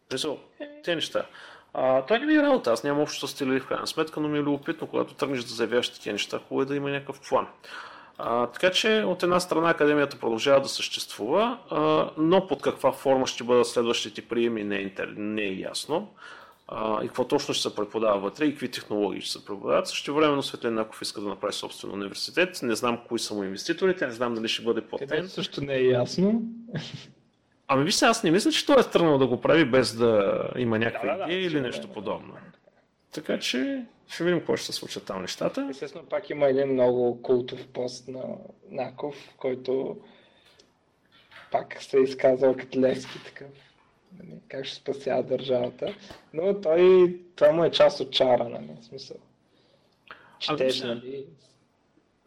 В 0.06 0.12
смисъл, 0.12 0.38
те 0.84 0.94
неща. 0.94 1.26
А, 1.74 2.02
това 2.02 2.18
не 2.18 2.34
е 2.34 2.42
работа, 2.42 2.72
аз 2.72 2.84
нямам 2.84 3.02
общо 3.02 3.28
с 3.28 3.30
стили 3.30 3.60
в 3.60 3.66
крайна 3.66 3.86
сметка, 3.86 4.20
но 4.20 4.28
ми 4.28 4.38
е 4.38 4.42
любопитно, 4.42 4.86
когато 4.86 5.14
тръгнеш 5.14 5.42
да 5.42 5.54
заявяваш 5.54 5.88
такива 5.88 6.12
неща, 6.12 6.38
хубаво 6.38 6.62
е 6.62 6.66
да 6.66 6.76
има 6.76 6.90
някакъв 6.90 7.20
план. 7.28 7.46
А, 8.24 8.46
така 8.46 8.70
че 8.70 9.04
от 9.06 9.22
една 9.22 9.40
страна 9.40 9.70
Академията 9.70 10.18
продължава 10.18 10.60
да 10.60 10.68
съществува, 10.68 11.58
а, 11.70 12.10
но 12.16 12.46
под 12.46 12.62
каква 12.62 12.92
форма 12.92 13.26
ще 13.26 13.44
бъдат 13.44 13.66
следващите 13.66 14.22
приеми 14.22 14.64
не 14.64 14.76
е, 14.76 14.92
не 15.16 15.42
е 15.42 15.54
ясно. 15.54 16.08
А, 16.68 17.04
и 17.04 17.06
какво 17.06 17.24
точно 17.24 17.54
ще 17.54 17.68
се 17.68 17.74
преподава 17.74 18.18
вътре 18.18 18.44
и 18.44 18.50
какви 18.50 18.70
технологии 18.70 19.20
ще 19.20 19.32
се 19.32 19.44
преподават. 19.44 19.88
Също 19.88 20.14
времено 20.14 20.42
Светлин 20.42 20.74
Наков 20.74 21.02
иска 21.02 21.20
да 21.20 21.28
направи 21.28 21.52
собствен 21.52 21.92
университет. 21.92 22.60
Не 22.62 22.74
знам 22.74 22.98
кои 23.08 23.18
са 23.18 23.34
му 23.34 23.44
инвеститорите, 23.44 24.06
не 24.06 24.12
знам 24.12 24.34
дали 24.34 24.48
ще 24.48 24.62
бъде 24.62 24.80
платен. 24.80 25.08
Къде 25.08 25.28
също 25.28 25.64
не 25.64 25.74
е 25.74 25.84
ясно. 25.84 26.42
Ами 27.68 27.84
вижте, 27.84 28.04
аз 28.04 28.22
не 28.22 28.30
мисля, 28.30 28.50
че 28.50 28.66
той 28.66 28.80
е 28.80 28.84
тръгнал 28.84 29.18
да 29.18 29.26
го 29.26 29.40
прави 29.40 29.64
без 29.64 29.96
да 29.96 30.42
има 30.56 30.78
някакви 30.78 31.08
да, 31.08 31.16
да, 31.16 31.26
да, 31.26 31.32
или 31.32 31.60
нещо 31.60 31.88
подобно. 31.88 32.32
Така 33.12 33.38
че 33.38 33.84
ще 34.12 34.24
видим 34.24 34.38
какво 34.38 34.56
ще 34.56 34.66
се 34.66 34.72
случат 34.72 35.04
там 35.04 35.22
нещата. 35.22 35.66
Естествено, 35.70 36.08
пак 36.08 36.30
има 36.30 36.46
един 36.46 36.72
много 36.72 37.22
култов 37.22 37.68
пост 37.68 38.08
на 38.08 38.22
Наков, 38.70 39.34
който 39.36 39.96
пак 41.52 41.82
се 41.82 41.98
е 41.98 42.02
изказал 42.02 42.56
като 42.56 42.80
Левски 42.80 43.24
такъв. 43.24 43.48
Нали, 44.18 44.38
как 44.48 44.64
ще 44.64 44.76
спася 44.76 45.22
държавата. 45.22 45.94
Но 46.32 46.60
той, 46.60 47.16
това 47.36 47.52
му 47.52 47.64
е 47.64 47.70
част 47.70 48.00
от 48.00 48.12
чара, 48.12 48.48
нали, 48.48 48.70
в 48.80 48.84
смисъл. 48.84 49.16
Четеш, 50.38 50.82
нали? 50.82 51.26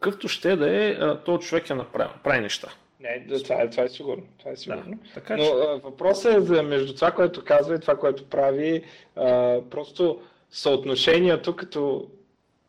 Какъвто 0.00 0.28
ще 0.28 0.56
да 0.56 0.84
е, 0.84 0.96
този 1.24 1.48
човек 1.48 1.70
е 1.70 1.74
направил, 1.74 2.14
прави 2.24 2.40
неща. 2.40 2.72
Не, 3.00 3.26
това 3.26 3.62
е, 3.62 3.70
това 3.70 3.82
е 3.82 3.88
сигурно. 3.88 4.24
Това 4.38 4.50
е 4.50 4.56
сигурно. 4.56 4.98
Да, 5.04 5.12
така, 5.14 5.36
Но 5.36 5.44
че... 5.44 5.50
въпросът 5.82 6.34
е 6.34 6.40
за 6.40 6.62
между 6.62 6.94
това, 6.94 7.10
което 7.10 7.44
казва 7.44 7.74
и 7.74 7.80
това, 7.80 7.96
което 7.96 8.28
прави, 8.28 8.84
а, 9.16 9.60
просто 9.70 10.22
съотношението 10.56 11.56
като, 11.56 12.06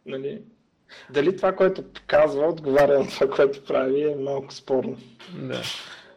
нали, 0.06 0.42
дали 1.10 1.38
това, 1.38 1.56
което 1.56 1.84
казва, 2.08 2.48
отговаря 2.48 3.00
на 3.00 3.08
това, 3.08 3.30
което 3.30 3.66
прави, 3.66 4.12
е 4.12 4.16
малко 4.16 4.54
спорно. 4.54 4.98
Да. 5.36 5.62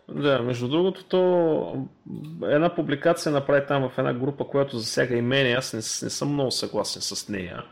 Да, 0.09 0.43
между 0.43 0.69
другото, 0.69 1.05
то 1.05 1.87
една 2.45 2.75
публикация 2.75 3.33
направи 3.33 3.67
там 3.67 3.89
в 3.89 3.99
една 3.99 4.15
група, 4.15 4.45
която 4.45 4.79
засяга 4.79 5.17
и 5.17 5.23
мене. 5.23 5.53
Аз 5.53 5.73
не, 5.73 5.79
не 5.79 6.11
съм 6.11 6.33
много 6.33 6.51
съгласен 6.51 7.03
с 7.03 7.29
нея. 7.29 7.65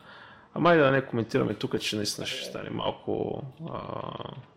Ама 0.55 0.75
и 0.75 0.79
да 0.79 0.91
не 0.91 1.07
коментираме 1.07 1.55
тук, 1.55 1.81
че 1.81 1.97
наистина 1.97 2.27
ще 2.27 2.45
стане 2.45 2.71
малко 2.71 3.43
а, 3.73 3.81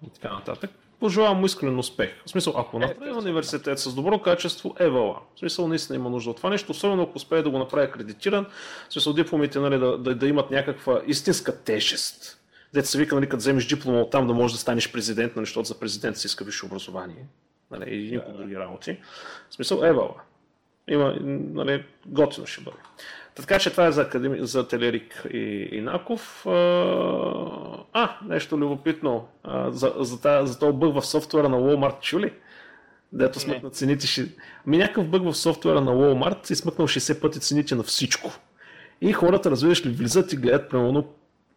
и 0.07 0.09
така 0.09 0.33
нататък 0.33 0.71
пожелавам 1.01 1.39
му 1.39 1.45
искрен 1.45 1.79
успех. 1.79 2.09
В 2.25 2.29
смисъл, 2.29 2.53
ако 2.57 2.79
направи 2.79 3.11
университет 3.11 3.79
с 3.79 3.93
добро 3.93 4.19
качество, 4.19 4.75
е 4.79 4.89
вала. 4.89 5.19
В 5.35 5.39
смисъл, 5.39 5.67
наистина 5.67 5.95
има 5.95 6.09
нужда 6.09 6.29
от 6.29 6.37
това 6.37 6.49
нещо, 6.49 6.71
особено 6.71 7.03
ако 7.03 7.15
успее 7.15 7.41
да 7.41 7.49
го 7.49 7.57
направи 7.57 7.85
акредитиран, 7.85 8.45
в 8.89 8.93
смисъл 8.93 9.13
дипломите 9.13 9.59
нали, 9.59 9.79
да, 9.79 9.97
да, 9.97 10.15
да, 10.15 10.27
имат 10.27 10.51
някаква 10.51 11.01
истинска 11.07 11.63
тежест. 11.63 12.37
Дете 12.73 12.87
се 12.87 12.97
вика, 12.97 13.15
нали, 13.15 13.25
като 13.25 13.37
вземеш 13.37 13.67
диплома 13.67 13.99
от 13.99 14.11
там, 14.11 14.27
да 14.27 14.33
можеш 14.33 14.55
да 14.55 14.61
станеш 14.61 14.91
президент, 14.91 15.35
нали, 15.35 15.45
защото 15.45 15.67
за 15.67 15.79
президент 15.79 16.17
си 16.17 16.27
иска 16.27 16.43
висше 16.43 16.65
образование. 16.65 17.25
Нали, 17.71 17.95
и 17.95 18.11
никакви 18.11 18.37
други 18.37 18.55
работи. 18.55 18.97
В 19.49 19.53
смисъл, 19.53 19.81
е 19.83 19.93
вала. 19.93 20.15
Има, 20.87 21.15
нали, 21.53 21.85
готино 22.05 22.47
ще 22.47 22.61
бъде. 22.61 22.77
Така 23.35 23.59
че 23.59 23.69
това 23.69 23.87
е 23.87 23.91
за, 23.91 24.01
академи... 24.01 24.37
за 24.41 24.67
Телерик 24.67 25.25
и 25.33 25.69
Инаков. 25.71 26.45
А, 27.93 28.17
нещо 28.27 28.57
любопитно. 28.57 29.27
А, 29.43 29.71
за, 29.71 29.93
за, 29.99 30.15
за, 30.15 30.41
за 30.43 30.59
този 30.59 30.77
бъг 30.77 30.93
в 30.93 31.05
софтуера 31.05 31.49
на 31.49 31.57
Walmart 31.57 31.99
чули? 31.99 32.33
Дето 33.13 33.39
смъкна 33.39 33.69
цените. 33.69 34.07
Ще... 34.07 34.27
Ми 34.65 34.77
някакъв 34.77 35.07
бъг 35.07 35.23
в 35.23 35.33
софтуера 35.33 35.81
на 35.81 35.91
Walmart 35.91 36.51
и 36.51 36.55
смъкнал 36.55 36.87
60 36.87 37.21
пъти 37.21 37.39
цените 37.39 37.75
на 37.75 37.83
всичко. 37.83 38.31
И 39.01 39.13
хората, 39.13 39.51
разбираш 39.51 39.85
ли, 39.85 39.89
влизат 39.89 40.33
и 40.33 40.37
гледат, 40.37 40.69
примерно, 40.69 41.07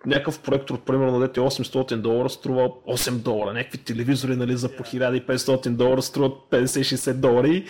някакъв 0.06 0.40
проектор, 0.40 0.80
примерно, 0.80 1.20
дете 1.20 1.40
800 1.40 1.96
долара, 1.96 2.28
струва 2.30 2.68
8 2.68 3.10
долара. 3.10 3.52
Някакви 3.52 3.78
телевизори, 3.78 4.36
нали, 4.36 4.56
за 4.56 4.76
по 4.76 4.82
1500 4.82 5.68
долара 5.68 6.02
струват 6.02 6.32
50-60 6.50 7.12
долара 7.12 7.48
и 7.48 7.64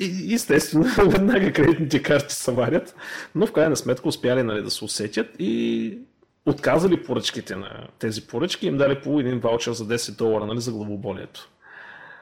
и 0.00 0.34
естествено, 0.34 0.84
веднага 1.10 1.52
кредитните 1.52 2.02
карти 2.02 2.34
се 2.34 2.52
варят, 2.52 2.94
но 3.34 3.46
в 3.46 3.52
крайна 3.52 3.76
сметка 3.76 4.08
успяли 4.08 4.42
нали, 4.42 4.62
да 4.62 4.70
се 4.70 4.84
усетят 4.84 5.26
и 5.38 5.98
отказали 6.46 7.04
поръчките 7.04 7.56
на 7.56 7.86
тези 7.98 8.26
поръчки 8.26 8.66
и 8.66 8.68
им 8.68 8.76
дали 8.76 9.00
по 9.00 9.20
един 9.20 9.40
ваучер 9.40 9.72
за 9.72 9.84
10 9.86 10.16
долара 10.16 10.46
нали, 10.46 10.60
за 10.60 10.72
главоболието. 10.72 11.48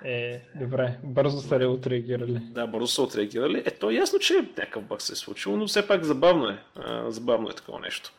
Е, 0.05 0.40
добре, 0.55 0.98
бързо 1.05 1.40
са 1.40 1.56
отреагирали. 1.56 2.38
Да, 2.50 2.66
бързо 2.66 2.86
са 2.86 3.02
отреагирали. 3.02 3.62
Е, 3.66 3.70
то 3.70 3.90
е 3.90 3.94
ясно, 3.94 4.18
че 4.18 4.34
някакъв 4.34 4.82
бък 4.82 5.02
се 5.02 5.12
е 5.12 5.16
случил, 5.16 5.56
но 5.56 5.66
все 5.66 5.86
пак 5.86 6.05
забавно 6.05 6.48
е. 6.48 6.62
А, 6.76 7.10
забавно 7.10 7.48
е 7.48 7.55
такова 7.55 7.80
нещо. 7.80 8.12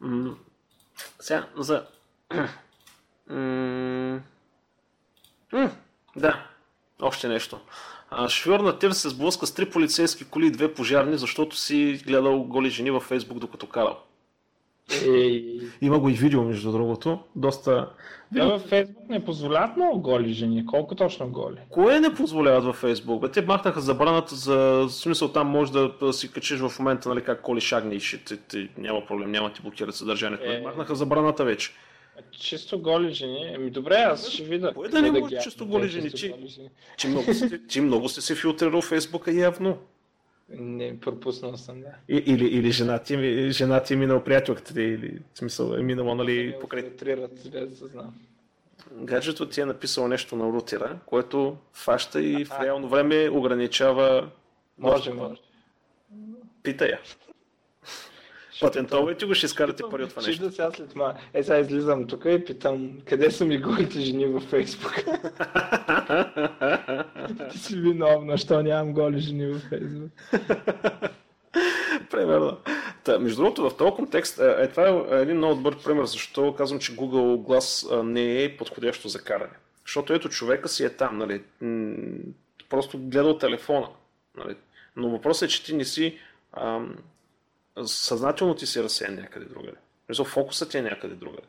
М- 0.00 0.36
сега, 1.20 1.46
за... 1.58 1.86
М- 3.30 4.20
м- 5.52 5.70
да, 6.16 6.46
още 7.02 7.28
нещо. 7.28 7.60
А, 8.10 8.28
шофьор 8.28 8.60
на 8.60 8.78
ТИР 8.78 8.90
се 8.90 9.08
сблъска 9.08 9.46
с 9.46 9.54
три 9.54 9.70
полицейски 9.70 10.24
коли 10.24 10.46
и 10.46 10.50
две 10.50 10.74
пожарни, 10.74 11.18
защото 11.18 11.56
си 11.56 12.00
гледал 12.06 12.42
голи 12.42 12.70
жени 12.70 12.90
във 12.90 13.02
Фейсбук 13.02 13.38
докато 13.38 13.66
карал. 13.66 13.98
Ей. 15.06 15.60
Има 15.80 15.98
го 15.98 16.08
и 16.08 16.12
видео, 16.12 16.42
между 16.42 16.72
другото. 16.72 17.18
Доста. 17.36 17.88
Да, 18.32 18.46
във 18.46 18.62
Фейсбук 18.62 19.08
не 19.08 19.24
позволяват 19.24 19.76
много 19.76 20.00
голи 20.00 20.32
жени. 20.32 20.66
Колко 20.66 20.94
точно 20.94 21.28
голи? 21.28 21.56
Кое 21.70 22.00
не 22.00 22.14
позволяват 22.14 22.64
във 22.64 22.76
Фейсбук? 22.76 23.20
Бе, 23.20 23.28
те 23.28 23.42
махнаха 23.42 23.80
забраната 23.80 24.34
за 24.34 24.86
смисъл 24.90 25.28
там 25.28 25.48
може 25.48 25.72
да, 25.72 25.92
да 26.00 26.12
си 26.12 26.32
качиш 26.32 26.60
в 26.60 26.78
момента, 26.78 27.08
нали, 27.08 27.24
как 27.24 27.42
коли 27.42 27.60
шагне 27.60 27.94
и 27.94 28.00
ще, 28.00 28.24
ти, 28.24 28.36
ти, 28.36 28.68
няма 28.78 29.06
проблем, 29.06 29.30
няма 29.30 29.52
ти 29.52 29.62
блокират 29.62 29.94
съдържанието. 29.94 30.44
Е... 30.44 30.60
Махнаха 30.64 30.94
забраната 30.94 31.44
вече. 31.44 31.70
Чисто 32.30 32.78
голи 32.78 33.12
жени. 33.12 33.54
Еми 33.54 33.70
добре, 33.70 33.94
аз 33.94 34.28
ще 34.28 34.42
видя. 34.42 34.74
Кое 34.74 34.88
да 34.88 35.02
не 35.02 35.10
може 35.10 35.38
чисто 35.42 35.66
голи 35.66 35.88
жени? 35.88 36.10
Че, 36.10 36.34
че, 36.96 37.08
много, 37.08 37.26
че 37.68 37.80
много 37.82 38.08
сте 38.08 38.20
се 38.20 38.34
филтрирал 38.34 38.82
в 38.82 38.84
Фейсбука 38.84 39.32
явно. 39.32 39.78
Не, 40.48 41.00
пропуснал 41.00 41.56
съм, 41.56 41.80
да. 41.80 41.88
И, 42.08 42.16
или, 42.26 42.46
или 42.46 42.70
жена 42.70 42.98
ти, 42.98 43.50
жена 43.50 43.82
ти 43.82 43.94
е 43.94 43.96
минал 43.96 44.24
приятелката 44.24 44.82
или 44.82 45.18
в 45.34 45.38
смисъл 45.38 45.72
е 45.72 45.82
минала, 45.82 46.14
нали, 46.14 46.54
покрай... 46.60 46.82
Филтрират, 46.82 47.50
да 47.50 47.86
знам. 47.86 48.14
Гаджето 48.92 49.48
ти 49.48 49.60
е 49.60 49.64
написало 49.64 50.08
нещо 50.08 50.36
на 50.36 50.44
рутера, 50.44 50.98
което 51.06 51.56
фаща 51.72 52.22
и 52.22 52.44
в 52.44 52.60
реално 52.60 52.88
време 52.88 53.30
ограничава... 53.32 54.30
Може, 54.78 55.12
може. 55.12 55.40
Питай 56.62 56.88
я. 56.88 56.98
Патентовайте 58.60 59.26
го, 59.26 59.34
ще 59.34 59.46
изкарате 59.46 59.82
пари 59.90 60.04
от 60.04 60.10
това 60.10 60.22
нещо. 60.22 60.32
Чижда 60.32 60.52
сега 60.52 60.70
след 60.70 60.90
това. 60.90 61.14
Е, 61.34 61.42
сега 61.42 61.58
излизам 61.58 62.06
тук 62.06 62.24
и 62.24 62.44
питам, 62.44 62.98
къде 63.04 63.30
са 63.30 63.44
ми 63.44 63.58
голите 63.58 64.00
жени 64.00 64.26
във 64.26 64.42
Фейсбук? 64.42 64.94
Ти 67.50 67.58
си 67.58 67.80
виновна, 67.80 68.38
що 68.38 68.62
нямам 68.62 68.92
голи 68.92 69.18
жени 69.20 69.46
във 69.46 69.62
Фейсбук. 69.62 70.10
Примерно. 72.10 72.58
Та, 73.04 73.18
между 73.18 73.42
другото, 73.42 73.70
в 73.70 73.76
този 73.76 73.92
контекст, 73.92 74.38
е, 74.38 74.54
е, 74.58 74.68
това 74.68 74.88
е 74.88 75.22
един 75.22 75.36
много 75.36 75.54
добър 75.54 75.82
пример, 75.84 76.04
защо 76.04 76.54
казвам, 76.54 76.80
че 76.80 76.96
Google 76.96 77.46
Glass 77.46 78.02
не 78.02 78.42
е 78.42 78.56
подходящо 78.56 79.08
за 79.08 79.22
каране. 79.22 79.54
Защото 79.86 80.12
ето 80.12 80.28
човека 80.28 80.68
си 80.68 80.84
е 80.84 80.88
там, 80.88 81.18
нали, 81.18 81.42
просто 82.68 82.98
гледал 82.98 83.38
телефона. 83.38 83.88
Нали. 84.36 84.56
Но 84.96 85.10
въпросът 85.10 85.48
е, 85.48 85.52
че 85.52 85.64
ти 85.64 85.76
не 85.76 85.84
си 85.84 86.18
ам, 86.52 86.96
съзнателно 87.84 88.54
ти 88.54 88.66
си 88.66 88.82
разсеян 88.82 89.14
някъде 89.14 89.46
другаде. 89.46 89.76
Мисъл, 90.08 90.24
фокусът 90.24 90.70
ти 90.70 90.78
е 90.78 90.82
някъде 90.82 91.14
другаде. 91.14 91.46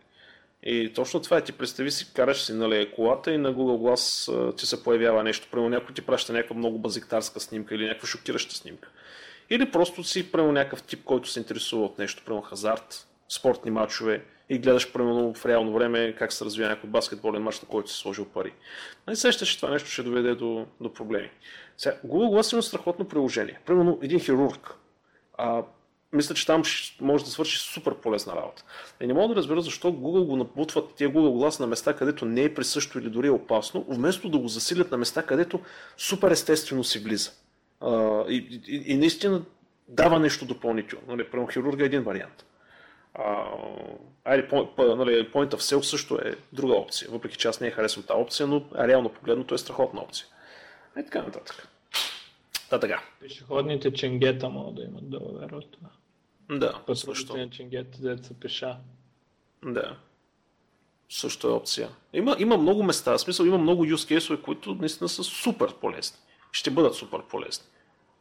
И 0.63 0.93
точно 0.93 1.21
това 1.21 1.37
е, 1.37 1.43
ти 1.43 1.51
представи 1.51 1.91
си, 1.91 2.13
караш 2.13 2.41
си 2.41 2.53
нали, 2.53 2.91
колата 2.95 3.31
и 3.31 3.37
на 3.37 3.53
Google 3.53 3.95
Glass 3.95 4.55
ти 4.57 4.65
се 4.65 4.83
появява 4.83 5.23
нещо. 5.23 5.47
Примерно 5.51 5.69
някой 5.69 5.95
ти 5.95 6.01
праща 6.01 6.33
някаква 6.33 6.55
много 6.55 6.79
базиктарска 6.79 7.39
снимка 7.39 7.75
или 7.75 7.87
някаква 7.87 8.07
шокираща 8.07 8.55
снимка. 8.55 8.89
Или 9.49 9.71
просто 9.71 10.03
си, 10.03 10.31
примерно 10.31 10.51
някакъв 10.51 10.83
тип, 10.83 11.03
който 11.03 11.29
се 11.29 11.39
интересува 11.39 11.85
от 11.85 11.97
нещо, 11.97 12.23
примерно 12.25 12.41
хазарт, 12.41 13.07
спортни 13.29 13.71
матчове 13.71 14.23
и 14.49 14.59
гледаш 14.59 14.91
примерно 14.91 15.33
в 15.33 15.45
реално 15.45 15.73
време 15.73 16.15
как 16.19 16.33
се 16.33 16.45
развива 16.45 16.69
някой 16.69 16.89
баскетболен 16.89 17.41
матч, 17.41 17.61
на 17.61 17.67
който 17.67 17.91
си 17.91 17.97
сложил 17.97 18.25
пари. 18.25 18.53
Не 19.07 19.15
сещаш, 19.15 19.49
че 19.49 19.57
това 19.57 19.69
нещо 19.69 19.89
ще 19.89 20.03
доведе 20.03 20.35
до, 20.35 20.65
до 20.81 20.93
проблеми. 20.93 21.29
Сега, 21.77 21.95
Google 22.05 22.39
Glass 22.39 22.53
има 22.53 22.63
страхотно 22.63 23.07
приложение. 23.07 23.59
Примерно 23.65 23.99
един 24.01 24.19
хирург. 24.19 24.75
А, 25.37 25.63
мисля, 26.17 26.35
че 26.35 26.45
там 26.45 26.63
може 27.01 27.23
да 27.23 27.29
свърши 27.29 27.59
супер 27.59 27.95
полезна 27.95 28.35
работа. 28.35 28.63
И 29.01 29.07
не 29.07 29.13
мога 29.13 29.33
да 29.33 29.35
разбера 29.35 29.61
защо 29.61 29.87
Google 29.87 30.25
го 30.25 30.35
напутват 30.35 30.95
тия 30.95 31.09
Google 31.09 31.47
Glass 31.47 31.59
на 31.59 31.67
места, 31.67 31.93
където 31.93 32.25
не 32.25 32.43
е 32.43 32.53
присъщо 32.53 32.99
или 32.99 33.09
дори 33.09 33.27
е 33.27 33.31
опасно, 33.31 33.85
вместо 33.89 34.29
да 34.29 34.37
го 34.37 34.47
засилят 34.47 34.91
на 34.91 34.97
места, 34.97 35.23
където 35.23 35.59
супер 35.97 36.31
естествено 36.31 36.83
си 36.83 36.99
влиза. 36.99 37.31
А, 37.81 38.23
и, 38.29 38.61
и, 38.67 38.83
и 38.85 38.97
наистина 38.97 39.41
дава 39.87 40.19
нещо 40.19 40.45
допълнително. 40.45 41.05
Нали, 41.07 41.29
прямо 41.29 41.47
хирурга 41.47 41.83
е 41.83 41.85
един 41.85 42.03
вариант. 42.03 42.45
Айде, 44.25 44.47
нали, 44.77 45.29
Point 45.31 45.53
of 45.53 45.57
Sale 45.57 45.81
също 45.81 46.15
е 46.15 46.35
друга 46.53 46.73
опция, 46.73 47.11
въпреки 47.11 47.37
че 47.37 47.47
аз 47.47 47.61
не 47.61 47.71
харесвам 47.71 48.05
тази 48.05 48.19
опция, 48.19 48.47
но 48.47 48.65
реално 48.77 49.09
погледното 49.09 49.55
е 49.55 49.57
страхотна 49.57 50.01
опция. 50.01 50.25
И 50.99 51.03
така 51.03 51.21
нататък. 51.21 51.67
Та 52.69 52.79
така. 52.79 53.03
Пешеходните 53.19 53.93
ченгета 53.93 54.49
могат 54.49 54.75
да 54.75 54.83
имат 54.83 55.09
да 55.09 55.19
въверват 55.19 55.71
това. 55.71 55.89
Да, 56.49 56.73
Пътувате 56.73 56.99
също. 56.99 57.35
да 57.99 58.23
са 58.23 58.33
пеша. 58.33 58.77
Да. 59.65 59.97
Също 61.09 61.47
е 61.47 61.51
опция. 61.51 61.89
Има, 62.13 62.35
има 62.39 62.57
много 62.57 62.83
места, 62.83 63.11
в 63.11 63.19
смисъл 63.19 63.45
има 63.45 63.57
много 63.57 63.85
use 63.85 64.17
case 64.17 64.41
които 64.41 64.75
наистина 64.75 65.09
са 65.09 65.23
супер 65.23 65.73
полезни. 65.73 66.17
Ще 66.51 66.71
бъдат 66.71 66.95
супер 66.95 67.21
полезни. 67.29 67.65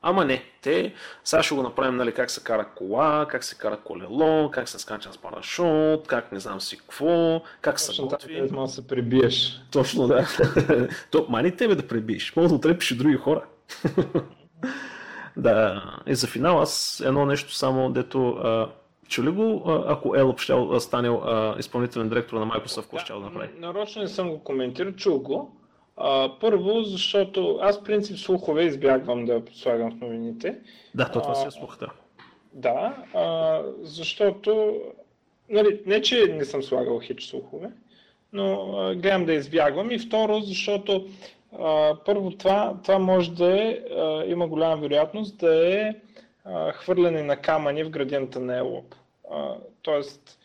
Ама 0.02 0.24
не, 0.24 0.44
те, 0.62 0.94
сега 1.24 1.42
ще 1.42 1.54
го 1.54 1.62
направим, 1.62 1.96
нали, 1.96 2.12
как 2.12 2.30
се 2.30 2.44
кара 2.44 2.68
кола, 2.76 3.26
как 3.30 3.44
се 3.44 3.54
кара 3.54 3.76
колело, 3.76 4.50
как 4.50 4.68
се 4.68 4.78
скача 4.78 5.12
с 5.12 5.18
парашут, 5.18 6.06
как 6.06 6.32
не 6.32 6.40
знам 6.40 6.60
си 6.60 6.76
какво, 6.78 7.42
как 7.60 7.80
се 7.80 8.02
готви. 8.02 8.40
Точно 8.40 8.62
да 8.62 8.68
се 8.68 8.86
пребиеш. 8.86 9.60
Точно 9.72 10.06
да. 10.06 10.28
То, 11.10 11.26
мани 11.28 11.56
тебе 11.56 11.74
да 11.74 11.88
пребиеш, 11.88 12.36
може 12.36 12.48
да 12.48 12.54
отрепиш 12.54 12.90
и 12.90 12.96
други 12.96 13.16
хора. 13.16 13.44
да, 15.36 15.82
и 16.06 16.14
за 16.14 16.26
финал 16.26 16.60
аз 16.60 17.02
едно 17.06 17.26
нещо 17.26 17.54
само, 17.54 17.90
дето 17.90 18.28
а, 18.28 18.68
чу 19.08 19.24
ли 19.24 19.30
го, 19.30 19.62
ако 19.86 20.16
Елъп 20.16 20.40
ще 20.40 20.54
стане 20.80 21.18
изпълнителен 21.58 22.08
директор 22.08 22.36
на 22.36 22.46
Microsoft, 22.46 22.82
какво 22.82 22.98
ще 22.98 23.12
да 23.12 23.18
направи? 23.18 23.48
Нарочно 23.58 24.02
не 24.02 24.08
съм 24.08 24.30
го 24.30 24.38
коментирал, 24.38 24.92
чул 24.92 25.18
го. 25.18 25.56
А, 25.96 26.32
първо, 26.40 26.82
защото 26.82 27.58
аз 27.62 27.84
принцип 27.84 28.18
слухове 28.18 28.62
избягвам 28.62 29.24
да 29.24 29.42
слагам 29.52 29.90
в 29.90 30.00
новините. 30.00 30.58
Да, 30.94 31.10
то 31.10 31.20
това 31.20 31.34
си 31.34 31.46
е 31.46 31.50
слух, 31.50 31.78
да. 31.78 31.88
Да, 32.52 32.96
а, 33.14 33.62
защото, 33.82 34.80
нали, 35.50 35.82
не 35.86 36.02
че 36.02 36.26
не 36.26 36.44
съм 36.44 36.62
слагал 36.62 37.00
хич 37.00 37.24
слухове, 37.24 37.70
но 38.32 38.78
а, 38.78 38.94
гледам 38.94 39.24
да 39.24 39.32
избягвам 39.32 39.90
и 39.90 39.98
второ, 39.98 40.40
защото 40.40 41.08
а, 41.58 41.96
първо 42.04 42.30
това, 42.30 42.76
това 42.82 42.98
може 42.98 43.30
да 43.30 43.62
е, 43.62 43.78
а, 43.96 44.24
има 44.26 44.48
голяма 44.48 44.76
вероятност 44.76 45.38
да 45.38 45.74
е 45.74 45.94
а, 46.44 46.72
хвърляне 46.72 47.22
на 47.22 47.36
камъни 47.36 47.84
в 47.84 47.90
градиента 47.90 48.40
на 48.40 48.56
Елоп. 48.56 48.94
тоест, 49.82 50.38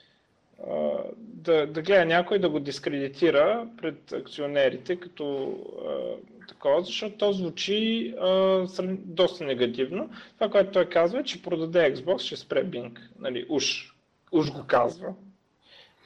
да, 1.18 1.68
да 1.68 1.82
гледа 1.82 2.06
някой 2.06 2.40
да 2.40 2.50
го 2.50 2.60
дискредитира 2.60 3.68
пред 3.78 4.12
акционерите 4.12 4.96
като 4.96 5.56
а, 5.88 6.48
такова, 6.48 6.82
защото 6.84 7.18
то 7.18 7.34
звучи 7.34 8.14
а, 8.20 8.68
доста 8.90 9.44
негативно. 9.44 10.10
Това, 10.36 10.52
което 10.52 10.72
той 10.72 10.90
казва 10.90 11.20
е, 11.20 11.24
че 11.24 11.42
продаде 11.42 11.96
Xbox, 11.96 12.18
ще 12.20 12.36
спре 12.36 12.66
Bing. 12.66 13.00
Нали, 13.20 13.46
уж, 13.50 13.96
уж 14.32 14.52
го 14.52 14.64
казва. 14.68 15.14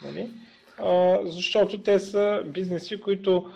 Нали? 0.03 0.29
Защото 1.23 1.83
те 1.83 1.99
са 1.99 2.43
бизнеси, 2.45 3.01
които 3.01 3.51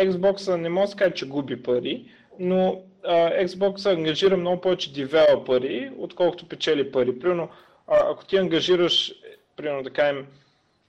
Xbox 0.00 0.56
не 0.56 0.68
може 0.68 0.90
да 0.90 0.96
каже, 0.96 1.14
че 1.14 1.28
губи 1.28 1.62
пари, 1.62 2.10
но 2.38 2.82
а, 3.04 3.44
Xbox 3.46 3.92
ангажира 3.92 4.36
много 4.36 4.60
повече 4.60 4.92
девелопери, 4.92 5.92
отколкото 5.98 6.48
печели 6.48 6.92
пари. 6.92 7.18
Примерно, 7.18 7.48
ако 7.86 8.24
ти 8.24 8.36
ангажираш, 8.36 9.14
примерно 9.56 9.82
да 9.82 9.90
кажем, 9.90 10.26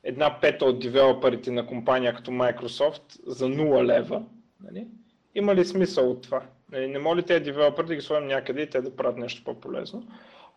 една 0.03 0.39
пета 0.41 0.65
от 0.65 0.79
девелоперите 0.79 1.51
на 1.51 1.67
компания 1.67 2.15
като 2.15 2.31
Microsoft 2.31 3.27
за 3.27 3.45
0 3.45 3.85
лева, 3.85 4.23
нали? 4.63 4.87
има 5.35 5.55
ли 5.55 5.65
смисъл 5.65 6.11
от 6.11 6.21
това? 6.21 6.41
Нали? 6.71 6.87
Не 6.87 6.99
може 6.99 7.17
ли 7.17 7.25
тези 7.25 7.43
девелопери 7.43 7.87
да 7.87 7.95
ги 7.95 8.01
сложим 8.01 8.27
някъде 8.27 8.61
и 8.61 8.69
те 8.69 8.81
да 8.81 8.95
правят 8.95 9.17
нещо 9.17 9.43
по-полезно? 9.43 10.07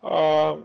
А, 0.03 0.55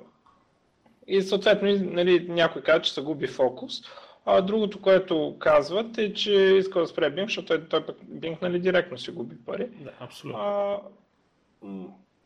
и 1.06 1.22
съответно 1.22 1.68
нали, 1.80 2.26
някой 2.28 2.62
казва, 2.62 2.82
че 2.82 2.94
се 2.94 3.02
губи 3.02 3.26
фокус. 3.26 3.82
А 4.26 4.40
другото, 4.40 4.80
което 4.80 5.36
казват 5.38 5.98
е, 5.98 6.14
че 6.14 6.32
иска 6.32 6.80
да 6.80 6.86
спре 6.86 7.14
Bing, 7.14 7.24
защото 7.24 7.46
той, 7.46 7.68
той 7.68 7.86
пък 7.86 7.96
Bing 8.00 8.42
нали, 8.42 8.58
директно 8.58 8.98
си 8.98 9.10
губи 9.10 9.36
пари. 9.46 9.68
Да, 9.80 9.90
абсолютно. 10.00 10.40
А, 10.40 10.80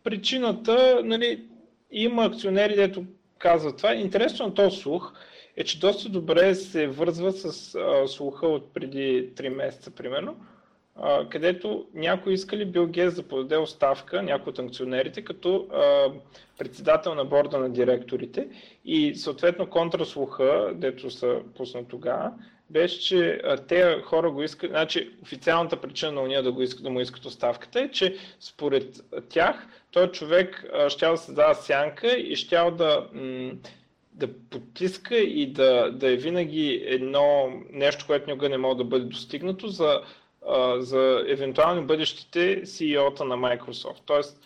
причината, 0.04 1.00
нали, 1.04 1.44
има 1.90 2.24
акционери, 2.24 2.74
дето 2.74 3.04
казват 3.38 3.76
това. 3.76 3.94
Интересно 3.94 4.46
на 4.46 4.54
този 4.54 4.76
слух 4.76 5.12
е, 5.56 5.64
че 5.64 5.80
доста 5.80 6.08
добре 6.08 6.54
се 6.54 6.86
вързва 6.86 7.32
с 7.32 7.74
а, 7.74 8.08
слуха 8.08 8.46
от 8.46 8.74
преди 8.74 9.30
3 9.34 9.48
месеца, 9.48 9.90
примерно, 9.90 10.36
където 11.30 11.86
някой 11.94 12.32
искали 12.32 12.64
Бил 12.64 12.86
Гейс 12.86 13.14
да 13.14 13.22
подаде 13.22 13.56
оставка, 13.56 14.22
някой 14.22 14.50
от 14.50 14.58
акционерите, 14.58 15.24
като 15.24 15.66
председател 16.58 17.14
на 17.14 17.24
борда 17.24 17.58
на 17.58 17.70
директорите. 17.70 18.48
И 18.84 19.14
съответно 19.14 19.70
контраслуха, 19.70 20.72
дето 20.74 21.10
са 21.10 21.40
пуснат 21.56 21.88
тогава, 21.88 22.32
беше, 22.70 23.00
че 23.00 23.42
те 23.68 24.02
хора 24.04 24.30
го 24.30 24.42
искат, 24.42 24.70
значи 24.70 25.10
официалната 25.22 25.80
причина 25.80 26.12
на 26.12 26.20
уния 26.20 26.42
да, 26.42 26.52
го 26.52 26.62
искат, 26.62 26.82
да 26.82 26.90
му 26.90 27.00
искат 27.00 27.24
оставката 27.24 27.80
е, 27.80 27.90
че 27.90 28.16
според 28.40 29.04
тях 29.28 29.68
той 29.90 30.10
човек 30.10 30.64
щял 30.88 31.12
да 31.12 31.18
се 31.18 31.32
дава 31.32 31.54
сянка 31.54 32.16
и 32.16 32.36
щял 32.36 32.70
да 32.70 33.06
да 34.12 34.28
потиска 34.50 35.16
и 35.16 35.52
да, 35.52 35.90
да 35.92 36.12
е 36.12 36.16
винаги 36.16 36.82
едно 36.86 37.52
нещо, 37.72 38.04
което 38.06 38.30
никога 38.30 38.48
не 38.48 38.58
може 38.58 38.76
да 38.76 38.84
бъде 38.84 39.04
достигнато 39.04 39.68
за, 39.68 40.00
а, 40.46 40.80
за 40.80 41.24
евентуални 41.28 41.86
бъдещите 41.86 42.62
CEO-та 42.62 43.24
на 43.24 43.36
Microsoft. 43.36 44.00
Тоест, 44.06 44.40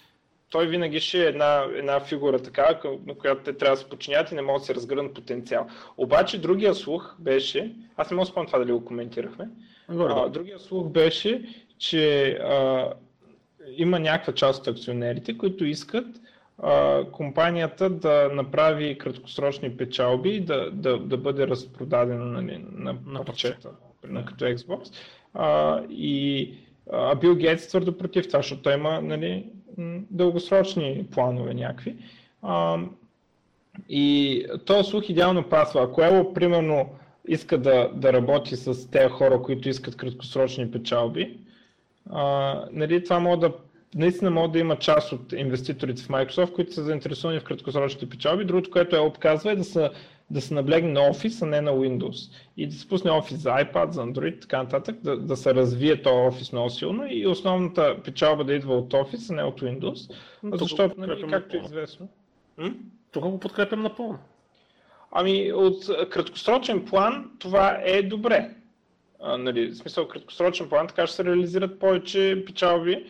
той 0.51 0.67
винаги 0.67 1.01
ще 1.01 1.25
е 1.25 1.29
една, 1.29 1.67
една 1.75 2.01
фигура 2.01 2.43
така, 2.43 2.81
на 3.07 3.15
която 3.15 3.43
те 3.43 3.53
трябва 3.53 3.77
да 3.77 3.83
се 3.83 3.89
подчинят 3.89 4.33
и 4.33 4.35
не 4.35 4.43
могат 4.43 4.63
да 4.63 4.67
се 4.67 4.75
разгърнат 4.75 5.15
потенциал. 5.15 5.67
Обаче 5.97 6.41
другия 6.41 6.75
слух 6.75 7.15
беше, 7.19 7.77
аз 7.97 8.11
не 8.11 8.15
мога 8.15 8.27
да 8.27 8.31
спомня 8.31 8.47
това 8.47 8.59
дали 8.59 8.73
го 8.73 8.85
коментирахме, 8.85 9.49
а, 9.89 10.29
другия 10.29 10.59
слух 10.59 10.89
беше, 10.89 11.43
че 11.79 12.31
а, 12.31 12.89
има 13.77 13.99
някаква 13.99 14.33
част 14.33 14.61
от 14.61 14.77
акционерите, 14.77 15.39
които 15.39 15.65
искат 15.65 16.07
компанията 17.13 17.91
да 17.91 18.31
направи 18.33 18.99
краткосрочни 18.99 19.77
печалби 19.77 20.31
и 20.31 20.41
да, 20.41 20.71
да, 20.71 20.99
да 20.99 21.17
бъде 21.17 21.47
разпродадена 21.47 22.25
нали, 22.25 22.65
на, 22.73 22.97
на 23.07 23.25
парчета, 23.25 23.71
на, 24.05 24.25
като 24.25 24.45
Xbox. 24.45 24.95
А, 25.35 25.81
и 25.91 26.55
а 26.93 27.15
Бил 27.15 27.37
Гейтс 27.37 27.69
твърдо 27.69 27.99
против 27.99 28.27
това, 28.27 28.39
защото 28.39 28.63
той 28.63 28.75
има 28.75 29.01
нали, 29.01 29.47
дългосрочни 30.11 31.07
планове 31.11 31.55
някакви. 31.55 31.97
А, 32.43 32.79
и 33.89 34.47
този 34.67 34.91
слух 34.91 35.09
идеално 35.09 35.49
пасва. 35.49 35.83
Ако 35.83 36.03
Ело, 36.03 36.35
примерно, 36.35 36.89
иска 37.29 37.59
да, 37.59 37.91
да 37.95 38.13
работи 38.13 38.57
с 38.57 38.91
тези 38.91 39.09
хора, 39.09 39.43
които 39.43 39.69
искат 39.69 39.97
краткосрочни 39.97 40.71
печалби, 40.71 41.39
а, 42.11 42.65
нали, 42.73 43.05
това 43.05 43.19
може 43.19 43.41
да 43.41 43.53
наистина 43.95 44.31
могат 44.31 44.53
да 44.53 44.59
има 44.59 44.77
част 44.77 45.13
от 45.13 45.33
инвеститорите 45.33 46.03
в 46.03 46.09
Microsoft, 46.09 46.53
които 46.53 46.73
са 46.73 46.85
заинтересовани 46.85 47.41
в 47.41 47.45
краткосрочните 47.45 48.09
печалби. 48.09 48.45
Другото, 48.45 48.71
което 48.71 48.97
е 48.97 49.01
обказва 49.01 49.53
е 49.53 49.57
да 49.57 49.65
се, 49.65 49.91
да 50.31 50.41
се 50.41 50.55
наблегне 50.55 50.93
на 50.93 51.01
Office, 51.01 51.43
а 51.43 51.47
не 51.47 51.61
на 51.61 51.71
Windows. 51.71 52.33
И 52.57 52.67
да 52.67 52.75
се 52.75 52.89
пусне 52.89 53.11
Office 53.11 53.35
за 53.35 53.51
iPad, 53.51 53.91
за 53.91 54.03
Android 54.03 54.41
така 54.41 54.63
нататък, 54.63 54.97
да, 55.03 55.17
да 55.17 55.37
се 55.37 55.55
развие 55.55 56.03
този 56.03 56.15
Office 56.15 56.53
много 56.53 56.71
силно 56.71 57.07
и 57.11 57.27
основната 57.27 57.97
печалба 58.05 58.45
да 58.45 58.55
идва 58.55 58.77
от 58.77 58.93
Office, 58.93 59.31
а 59.31 59.35
не 59.35 59.43
от 59.43 59.61
Windows. 59.61 60.15
Но 60.43 60.57
защото, 60.57 61.01
нали, 61.01 61.27
както 61.31 61.57
е 61.57 61.61
известно. 61.61 62.09
Тук 63.13 63.25
го 63.25 63.41
подкрепям 63.41 63.83
напълно. 63.83 64.19
Ами, 65.13 65.53
от 65.53 66.09
краткосрочен 66.11 66.85
план 66.85 67.31
това 67.39 67.81
е 67.85 68.03
добре. 68.03 68.51
А, 69.21 69.39
нали, 69.39 69.71
в 69.71 69.77
смисъл, 69.77 70.09
краткосрочен 70.09 70.69
план, 70.69 70.87
така 70.87 71.07
ще 71.07 71.17
се 71.17 71.25
реализират 71.25 71.79
повече 71.79 72.43
печалби 72.47 73.07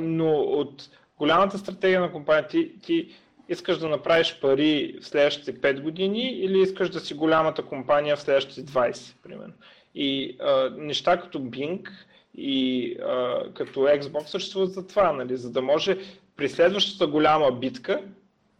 но 0.00 0.32
от 0.40 0.90
голямата 1.18 1.58
стратегия 1.58 2.00
на 2.00 2.12
компанията 2.12 2.48
ти, 2.48 2.72
ти 2.82 3.08
искаш 3.50 3.78
да 3.78 3.88
направиш 3.88 4.38
пари 4.40 4.98
в 5.00 5.06
следващите 5.06 5.60
5 5.60 5.80
години 5.80 6.30
или 6.30 6.60
искаш 6.60 6.90
да 6.90 7.00
си 7.00 7.14
голямата 7.14 7.62
компания 7.62 8.16
в 8.16 8.20
следващите 8.20 8.72
20, 8.72 9.14
примерно. 9.22 9.54
И 9.94 10.36
а, 10.40 10.70
неща 10.76 11.20
като 11.20 11.38
Bing 11.38 11.88
и 12.34 12.96
а, 13.02 13.44
като 13.54 13.80
Xbox 13.80 14.26
съществуват 14.26 14.72
за 14.72 14.86
това, 14.86 15.12
нали? 15.12 15.36
за 15.36 15.52
да 15.52 15.62
може 15.62 15.98
при 16.36 16.48
следващата 16.48 17.06
голяма 17.06 17.52
битка 17.52 18.00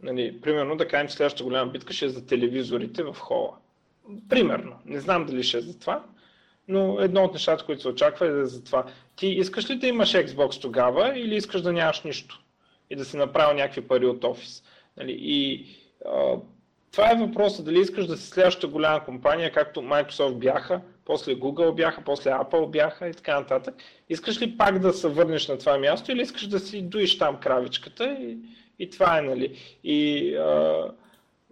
Нали, 0.03 0.41
примерно 0.41 0.75
да 0.75 0.87
кажем, 0.87 1.07
че 1.07 1.13
следващата 1.13 1.43
голяма 1.43 1.71
битка 1.71 1.93
ще 1.93 2.05
е 2.05 2.09
за 2.09 2.25
телевизорите 2.25 3.03
в 3.03 3.15
хола. 3.19 3.57
Примерно. 4.29 4.75
Не 4.85 4.99
знам 4.99 5.25
дали 5.25 5.43
ще 5.43 5.57
е 5.57 5.61
за 5.61 5.79
това, 5.79 6.03
но 6.67 6.99
едно 6.99 7.23
от 7.23 7.33
нещата, 7.33 7.65
които 7.65 7.81
се 7.81 7.87
очаква 7.87 8.27
е 8.27 8.45
за 8.45 8.63
това. 8.63 8.85
Ти 9.15 9.27
искаш 9.27 9.69
ли 9.69 9.75
да 9.75 9.87
имаш 9.87 10.13
Xbox 10.13 10.61
тогава 10.61 11.19
или 11.19 11.35
искаш 11.35 11.61
да 11.61 11.73
нямаш 11.73 12.01
нищо 12.01 12.41
и 12.89 12.95
да 12.95 13.05
си 13.05 13.17
направил 13.17 13.55
някакви 13.55 13.81
пари 13.81 14.05
от 14.05 14.23
офис? 14.23 14.63
Нали? 14.97 15.17
И 15.21 15.65
а, 16.05 16.35
това 16.91 17.11
е 17.11 17.15
въпросът, 17.15 17.65
дали 17.65 17.79
искаш 17.79 18.07
да 18.07 18.17
си 18.17 18.27
следващата 18.27 18.67
голяма 18.67 19.05
компания, 19.05 19.51
както 19.51 19.79
Microsoft 19.79 20.37
бяха, 20.37 20.81
после 21.05 21.35
Google 21.35 21.75
бяха, 21.75 22.01
после 22.05 22.29
Apple 22.31 22.69
бяха 22.69 23.07
и 23.07 23.13
така 23.13 23.39
нататък. 23.39 23.75
Искаш 24.09 24.41
ли 24.41 24.57
пак 24.57 24.79
да 24.79 24.93
се 24.93 25.07
върнеш 25.07 25.47
на 25.47 25.57
това 25.57 25.77
място 25.77 26.11
или 26.11 26.21
искаш 26.21 26.47
да 26.47 26.59
си 26.59 26.81
дуиш 26.81 27.17
там 27.17 27.39
кравичката 27.39 28.17
и, 28.21 28.37
и 28.79 28.89
това 28.89 29.17
е, 29.17 29.21
нали? 29.21 29.57
И 29.83 30.35
а, 30.35 30.83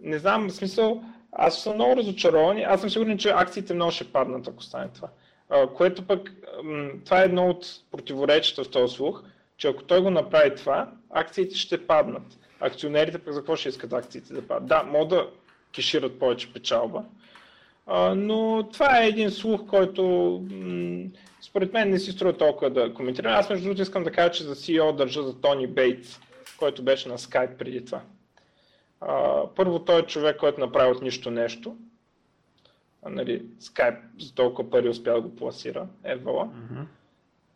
не 0.00 0.18
знам, 0.18 0.48
в 0.48 0.52
смисъл, 0.52 1.02
аз 1.32 1.62
съм 1.62 1.74
много 1.74 1.96
разочарован 1.96 2.58
и 2.58 2.62
аз 2.62 2.80
съм 2.80 2.90
сигурен, 2.90 3.18
че 3.18 3.30
акциите 3.30 3.74
много 3.74 3.90
ще 3.90 4.12
паднат, 4.12 4.48
ако 4.48 4.62
стане 4.62 4.88
това. 4.94 5.08
А, 5.50 5.66
което 5.66 6.06
пък, 6.06 6.32
това 7.04 7.22
е 7.22 7.24
едно 7.24 7.48
от 7.48 7.66
противоречията 7.90 8.64
в 8.64 8.70
този 8.70 8.94
слух, 8.94 9.22
че 9.56 9.68
ако 9.68 9.82
той 9.82 10.00
го 10.00 10.10
направи 10.10 10.54
това, 10.54 10.90
акциите 11.10 11.56
ще 11.56 11.86
паднат. 11.86 12.39
Акционерите 12.60 13.18
пък 13.18 13.34
за 13.34 13.40
какво 13.40 13.56
ще 13.56 13.68
искат 13.68 13.92
акциите 13.92 14.34
да 14.34 14.42
паднат? 14.42 14.68
Да, 14.68 14.82
могат 14.82 15.08
да 15.08 15.28
кешират 15.72 16.18
повече 16.18 16.52
печалба, 16.52 17.04
а, 17.86 18.14
но 18.14 18.68
това 18.72 19.02
е 19.02 19.08
един 19.08 19.30
слух, 19.30 19.66
който 19.66 20.02
м- 20.50 21.08
според 21.42 21.72
мен 21.72 21.90
не 21.90 21.98
си 21.98 22.12
струва 22.12 22.36
толкова 22.36 22.70
да 22.70 22.94
коментирам. 22.94 23.32
Аз 23.32 23.50
между 23.50 23.64
другото 23.64 23.82
искам 23.82 24.04
да 24.04 24.12
кажа, 24.12 24.30
че 24.30 24.44
за 24.44 24.54
CEO 24.54 24.96
държа 24.96 25.22
за 25.22 25.40
Тони 25.40 25.66
Бейтс, 25.66 26.20
който 26.58 26.82
беше 26.82 27.08
на 27.08 27.18
Skype 27.18 27.56
преди 27.56 27.84
това. 27.84 28.00
А, 29.00 29.42
първо 29.56 29.84
той 29.84 30.00
е 30.00 30.06
човек, 30.06 30.36
който 30.36 30.60
направи 30.60 30.90
от 30.90 31.02
нищо 31.02 31.30
нещо. 31.30 31.76
А, 33.02 33.10
нали, 33.10 33.42
Skype 33.60 34.00
за 34.18 34.34
толкова 34.34 34.70
пари 34.70 34.88
успя 34.88 35.12
да 35.12 35.20
го 35.20 35.36
пласира, 35.36 35.86
Евала. 36.04 36.46
Mm-hmm. 36.46 36.84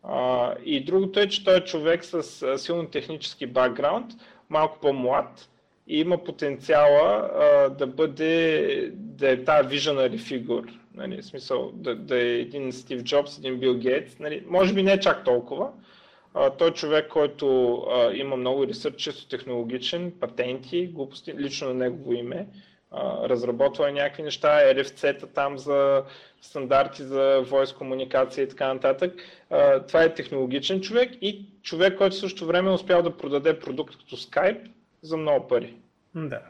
А, 0.02 0.54
и 0.64 0.84
другото 0.84 1.20
е, 1.20 1.28
че 1.28 1.44
той 1.44 1.56
е 1.56 1.64
човек 1.64 2.04
с 2.04 2.58
силно 2.58 2.86
технически 2.86 3.46
бакграунд, 3.46 4.12
малко 4.50 4.78
по-млад 4.80 5.48
и 5.88 6.00
има 6.00 6.24
потенциала 6.24 7.30
а, 7.34 7.68
да 7.68 7.86
бъде 7.86 8.90
да 8.94 9.30
е 9.30 9.44
тази 9.44 9.68
visionary 9.68 10.18
фигур. 10.18 10.64
Нали, 10.94 11.22
в 11.22 11.24
смисъл 11.24 11.70
да, 11.74 11.96
да 11.96 12.18
е 12.18 12.28
един 12.28 12.72
Стив 12.72 13.02
Джобс, 13.02 13.38
един 13.38 13.58
Бил 13.58 13.74
Гейтс. 13.74 14.18
Нали, 14.18 14.44
може 14.48 14.74
би 14.74 14.82
не 14.82 15.00
чак 15.00 15.24
толкова, 15.24 15.70
той 16.58 16.68
е 16.68 16.74
човек, 16.74 17.08
който 17.08 17.74
а, 17.74 18.12
има 18.12 18.36
много 18.36 18.66
ресърч, 18.66 18.96
чисто 18.96 19.28
технологичен, 19.28 20.12
патенти, 20.20 20.86
глупости, 20.86 21.34
лично 21.34 21.68
на 21.68 21.74
негово 21.74 22.12
име. 22.12 22.46
Разработва 23.24 23.92
някакви 23.92 24.22
неща, 24.22 24.48
RFC-та 24.48 25.26
там 25.26 25.58
за 25.58 26.02
стандарти 26.42 27.02
за 27.02 27.44
voice 27.44 27.76
комуникация 27.76 28.44
и 28.44 28.48
така 28.48 28.74
нататък. 28.74 29.12
Това 29.88 30.02
е 30.02 30.14
технологичен 30.14 30.80
човек 30.80 31.10
и 31.20 31.46
човек, 31.62 31.98
който 31.98 32.16
също 32.16 32.46
време 32.46 32.70
е 32.70 32.74
успял 32.74 33.02
да 33.02 33.16
продаде 33.16 33.58
продукт 33.58 33.96
като 33.96 34.16
Skype 34.16 34.70
за 35.02 35.16
много 35.16 35.48
пари. 35.48 35.74
Да. 36.14 36.40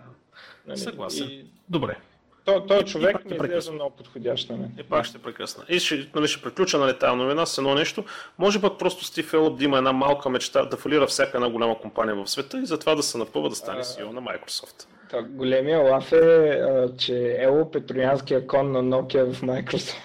Нали? 0.67 0.79
Съгласен. 0.79 1.29
И... 1.31 1.45
Добре. 1.69 1.97
То, 2.45 2.67
той 2.67 2.85
човек 2.85 3.25
ми 3.25 3.37
изглежда 3.37 3.73
много 3.73 3.97
подходящ 3.97 4.51
на 4.51 4.57
мен. 4.57 4.73
И 4.79 4.83
пак 4.83 5.05
ще 5.05 5.19
прекъсна. 5.19 5.65
И 5.69 5.79
ще, 5.79 6.09
нали, 6.15 6.29
ще 6.29 6.43
приключа 6.43 6.79
нали, 6.79 6.99
тази 6.99 7.17
новина 7.17 7.47
с 7.47 7.59
едно 7.59 7.75
нещо. 7.75 8.05
Може 8.39 8.61
пък 8.61 8.79
просто 8.79 9.05
Стив 9.05 9.35
Елоп 9.35 9.59
да 9.59 9.65
има 9.65 9.79
една 9.79 9.93
малка 9.93 10.29
мечта 10.29 10.65
да 10.65 10.77
фалира 10.77 11.07
всяка 11.07 11.37
една 11.37 11.51
голяма 11.51 11.79
компания 11.79 12.17
в 12.17 12.31
света 12.31 12.59
и 12.59 12.67
затова 12.67 12.95
да 12.95 13.03
се 13.03 13.19
напъва 13.19 13.49
да 13.49 13.55
стане 13.55 13.83
CEO 13.83 14.11
на 14.11 14.23
Microsoft. 14.23 14.87
Да, 15.15 15.23
големия 15.23 15.79
лаф 15.79 16.13
е, 16.13 16.17
а, 16.17 16.89
че 16.97 17.37
Елоп 17.39 17.77
е 17.77 17.81
троянския 17.81 18.47
кон 18.47 18.73
на 18.73 18.83
Nokia 18.83 19.33
в 19.33 19.43
Microsoft. 19.43 19.99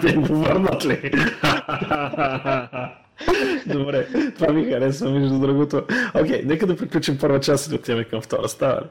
Те 0.00 0.12
го 0.16 0.34
върнат 0.34 0.86
ли? 0.86 0.96
Добре, 3.66 4.06
това 4.38 4.52
ми 4.52 4.64
харесва 4.64 5.10
между 5.10 5.38
другото. 5.38 5.76
Окей, 6.14 6.42
okay, 6.42 6.44
нека 6.44 6.66
да 6.66 6.76
приключим 6.76 7.18
първа 7.18 7.40
част 7.40 7.66
и 7.66 7.70
да 7.70 7.76
отиваме 7.76 8.04
към 8.04 8.22
втора. 8.22 8.48
Става 8.48 8.80
ли? 8.80 8.86